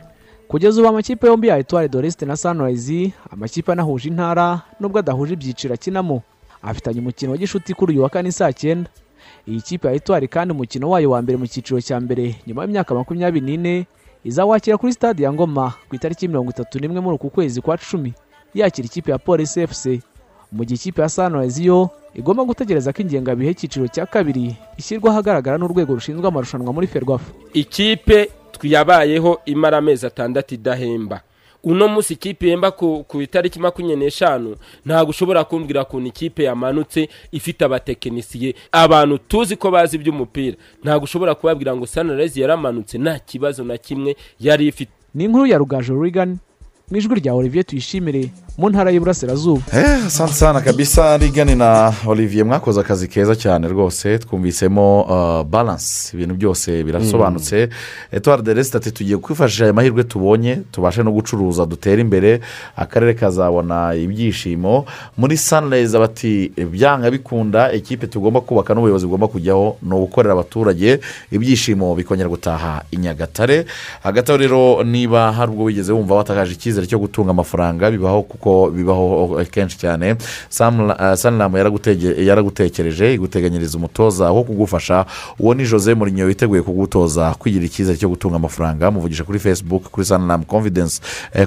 Kugeza 0.51 0.81
ubu 0.81 0.89
amakipe 0.89 1.27
yombi 1.27 1.49
ya 1.49 1.59
etuwari 1.59 1.89
doresite 1.89 2.27
na 2.27 2.37
sanirayizi 2.37 3.13
amakipe 3.31 3.73
anahuje 3.73 4.09
intara 4.09 4.61
nubwo 4.81 4.99
adahuje 4.99 5.33
ibyiciro 5.35 5.75
akinamo 5.75 6.23
afitanye 6.63 7.01
umukino 7.01 7.33
wa 7.33 7.39
gishuti 7.39 7.75
kuri 7.75 7.93
uyu 7.93 8.03
wa 8.03 8.09
kane 8.09 8.33
saa 8.33 8.53
cyenda. 8.53 8.91
Iyi 9.49 9.61
kipe 9.61 9.89
ya 9.89 9.95
etuwari 9.95 10.29
kandi 10.29 10.53
umukino 10.55 10.91
wayo 10.91 11.11
wa 11.11 11.23
mbere 11.23 11.39
mu 11.39 11.47
cyiciro 11.47 11.81
cya 11.81 12.01
mbere 12.01 12.35
nyuma 12.47 12.63
y'imyaka 12.63 12.95
makumyabiri 12.95 13.47
n'ine 13.47 13.87
izawakira 14.25 14.77
kuri 14.79 14.93
stade 14.93 15.23
ya 15.23 15.33
ngoma 15.33 15.73
ku 15.89 15.95
itariki 15.97 16.29
mirongo 16.29 16.51
itatu 16.51 16.79
n'imwe 16.79 17.01
muri 17.01 17.15
uku 17.17 17.31
kwezi 17.31 17.61
kwa 17.63 17.79
cumi. 17.79 18.13
Yakira 18.55 18.87
ikipe 18.87 19.11
ya 19.13 19.19
polisi 19.19 19.61
efuse 19.63 20.01
mu 20.53 20.65
gihe 20.67 20.75
ikipe 20.77 21.03
ya 21.03 21.09
sanirayizi 21.09 21.67
yo 21.67 21.91
igomba 22.15 22.45
gutegereza 22.45 22.93
ko 22.93 23.03
ingengabihe 23.07 23.49
y'icyiciro 23.55 23.87
cya 23.89 24.07
kabiri 24.07 24.57
ishyirwa 24.77 25.11
ahagaragara 25.15 25.59
n'urwego 25.59 25.95
rushinzwe 25.95 26.27
amarushanwa 26.29 26.73
muri 26.75 26.87
ferwafa. 26.91 27.31
Ikipe 27.55 28.31
yabayeho 28.63 29.41
imara 29.47 29.79
amezi 29.79 30.07
atandatu 30.07 30.55
idahemba. 30.55 31.21
Uno 31.63 31.89
munsi 31.89 32.15
ikipe 32.15 32.49
yemba 32.49 32.71
ku, 32.71 33.05
itariki 33.21 33.59
makumyabiri 33.61 34.01
n'eshanu 34.07 34.57
ntabwo 34.87 35.11
ushobora 35.11 35.45
kumbwira 35.45 35.83
ukuntu 35.83 36.09
ikipe 36.09 36.45
yamanutse 36.45 37.09
ifite 37.33 37.65
abatekinisiye. 37.65 38.55
Abantu 38.73 39.19
tuzi 39.19 39.57
ko 39.57 39.71
bazi 39.71 39.97
iby'umupira. 39.97 40.57
Ntabwo 40.85 41.05
ushobora 41.05 41.35
kubabwira 41.35 41.77
ngo 41.77 41.87
sanirayizi 41.87 42.41
yaramanutse 42.41 42.99
nta 42.99 43.19
kibazo 43.19 43.65
na 43.65 43.77
kimwe 43.79 44.17
yari 44.41 44.67
ifite. 44.67 44.93
Ni 45.15 45.25
inkuru 45.25 45.47
ya 45.47 45.59
rugajo 45.59 46.03
rigani 46.03 46.39
mu 46.91 46.97
ijwi 46.97 47.21
rya 47.21 47.35
olivier 47.35 47.65
tuyishimire. 47.65 48.31
Mu 48.59 48.69
ntara 48.71 48.91
y'iburasirazuba 48.91 49.63
Eh, 49.73 50.07
asante 50.07 50.33
sana 50.35 50.61
kabisa 50.61 51.17
rigani 51.17 51.55
na 51.55 51.93
olivier. 52.07 52.45
Mwakoze 52.47 52.81
akazi 52.81 53.09
keza 53.09 53.37
cyane 53.37 53.69
rwose. 53.69 54.19
Twumvisemo 54.19 55.03
uh, 55.03 55.47
balance. 55.47 56.11
Ibintu 56.17 56.35
byose 56.35 56.83
birasobanutse. 56.85 57.69
Etuwari 58.13 58.43
de 58.43 58.55
resite 58.55 58.77
ati 58.77 58.91
tugiye 58.93 59.17
kwifashisha 59.17 59.65
aya 59.65 59.73
mahirwe 59.73 60.05
tubonye 60.05 60.57
tubashe 60.73 61.03
no 61.03 61.13
gucuruza 61.13 61.67
dutere 61.67 62.01
imbere. 62.01 62.41
Akarere 62.77 63.15
kazabona 63.15 63.95
ibyishimo. 63.95 64.85
Muri 65.17 65.37
sanirayizi 65.37 65.99
bati 65.99 66.53
byanga 66.73 67.11
bikunda 67.11 67.73
ikipe 67.73 68.07
tugomba 68.07 68.41
kubaka 68.41 68.75
n'ubuyobozi 68.75 69.07
bugomba 69.07 69.29
kujyaho 69.29 69.77
ni 69.83 69.95
ugukorera 69.95 70.33
abaturage 70.33 71.01
ibyishimo 71.33 71.95
bikongera 71.95 72.29
gutaha 72.29 72.83
i 72.91 72.97
nyagatare. 72.97 73.65
Hagati 74.03 74.33
aho 74.33 74.39
rero 74.39 74.85
niba 74.85 75.33
hari 75.33 75.51
ubwo 75.53 75.65
wigeze 75.65 75.93
wumva 75.93 76.15
watakaje 76.15 76.53
icyizere 76.53 76.87
cyo 76.87 76.99
gutunga 76.99 77.31
amafaranga 77.31 77.91
bibaho 77.91 78.23
kuko 78.23 78.40
bibaho 78.71 79.41
kenshi 79.51 79.79
cyane. 79.79 80.17
Saniramu 80.49 81.57
yaragutekereje 82.19 83.15
iguteganyiriza 83.15 83.79
umutoza 83.79 84.31
wo 84.31 84.45
kugufasha. 84.45 85.07
Uwo 85.39 85.55
ni 85.55 85.65
jose 85.67 85.95
murinyo 85.95 86.25
witeguye 86.27 86.63
kugutoza 86.63 87.35
kwigirira 87.39 87.67
icyizere 87.67 87.99
cyo 87.99 88.09
gutunga 88.09 88.37
amafaranga. 88.37 88.91
Muvugisha 88.91 89.25
kuri 89.25 89.39
facebook 89.39 89.83
kuri 89.91 90.07
saniramu 90.07 90.45
confidence. 90.45 91.01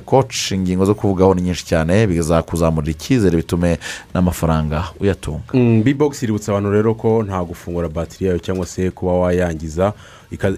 Koci 0.05 0.55
ingingo 0.55 0.85
zo 0.85 0.95
kuvugaho 0.95 1.33
ni 1.33 1.41
nyinshi 1.41 1.65
cyane 1.65 2.07
bizakuzamurira 2.07 2.91
icyizere 2.91 3.37
bitume 3.37 3.77
n'amafaranga 4.13 4.83
uyatunga. 4.99 5.53
Bibogisi 5.83 6.25
iributsa 6.25 6.51
abantu 6.51 6.71
rero 6.71 6.93
ko 6.95 7.23
nta 7.23 7.43
gufungura 7.43 7.89
batiri 7.89 8.25
yayo 8.25 8.39
cyangwa 8.39 8.65
se 8.65 8.91
kuba 8.91 9.11
wayangiza. 9.13 9.93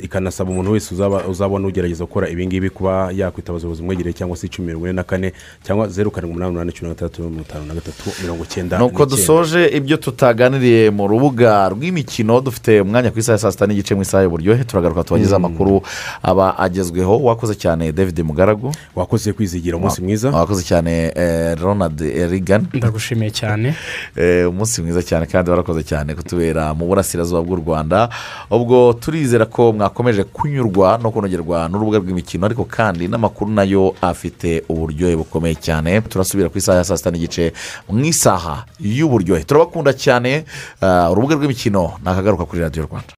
Ikanasaba 0.01 0.51
umuntu 0.51 0.71
wese 0.71 0.95
uzabona 1.29 1.67
ugerageza 1.67 2.03
gukora 2.03 2.29
ibingibi 2.29 2.69
kuba 2.69 3.11
yakwitabaza 3.11 3.67
ubuzima 3.67 3.85
umwegereye 3.85 4.13
cyangwa 4.13 4.37
se 4.37 4.47
icumi 4.47 4.67
mirongo 4.67 4.85
ine 4.85 4.93
na 4.93 5.03
kane 5.03 5.33
cyangwa 5.63 5.87
zeru 5.87 6.11
karindwi 6.11 6.31
umunani 6.31 6.49
umunani 6.51 6.71
cumi 6.71 6.89
na 6.89 6.95
gatandatu 6.95 7.21
mirongo 7.21 7.41
itanu 7.41 7.65
na 7.65 7.73
gatatu 7.73 8.03
mirongo 8.21 8.43
icyenda 8.43 8.77
nuko 8.77 9.05
dusoje 9.05 9.67
ibyo 9.67 9.97
tutaganiriye 9.97 10.89
mu 10.89 11.07
rubuga 11.07 11.69
rw'imikino 11.69 12.41
dufite 12.41 12.81
umwanya 12.81 13.11
ku 13.11 13.19
isaha 13.19 13.35
ya 13.35 13.39
saa 13.39 13.51
sita 13.51 13.67
n'igice 13.67 13.95
mu 13.95 14.01
isaha 14.01 14.23
y'uburyohe 14.23 14.63
turagaruka 14.63 15.03
tubageze 15.03 15.35
amakuru 15.35 15.81
aba 16.23 16.57
agezweho. 16.57 17.19
Wakoze 17.23 17.55
cyane 17.55 17.91
david 17.91 18.19
mugaragu. 18.19 18.71
Wakoze 18.95 19.33
kwizigira 19.33 19.77
umunsi 19.77 20.01
mwiza. 20.01 20.29
wakoze 20.29 20.63
cyane 20.63 21.11
eh, 21.15 21.57
ronald 21.61 22.01
regan 22.01 22.67
ndagushimiye 22.73 23.31
cyane. 23.31 23.75
Eh, 24.15 24.49
umunsi 24.49 24.81
mwiza 24.81 25.03
cyane 25.03 25.25
kandi 25.25 25.49
warakoze 25.49 25.83
cyane 25.83 26.15
kutubera 26.15 26.73
mu 26.73 26.85
burasirazuba 26.87 27.41
bw'u 27.41 27.55
rwanda. 27.55 28.09
Ubwo 28.49 28.93
turizera 28.93 29.45
ko 29.45 29.64
mwakomeje 29.73 30.23
kunyurwa 30.23 30.97
no 31.01 31.11
kunogerwa 31.11 31.69
n'urubuga 31.69 31.97
rw'imikino 31.99 32.45
ariko 32.45 32.65
kandi 32.65 33.07
n'amakuru 33.07 33.51
na 33.51 33.63
yo 33.63 33.95
afite 34.01 34.63
uburyohe 34.69 35.15
bukomeye 35.15 35.55
cyane. 35.55 36.01
Turasubira 36.01 36.49
ku 36.49 36.57
isaha 36.57 36.77
ya 36.77 36.83
saa 36.83 36.97
sita 36.97 37.11
n'igice 37.11 37.53
mu 37.89 38.05
isaha 38.05 38.65
y'uburyohe. 38.79 39.43
Turabakunda 39.43 39.93
cyane 39.93 40.45
Ah, 40.81 41.09
urubuga 41.11 41.35
rw'imikino 41.35 41.93
ni 42.03 42.09
akagaruka 42.09 42.45
kuri 42.45 42.61
radiyo 42.61 42.85
rwanda. 42.89 43.13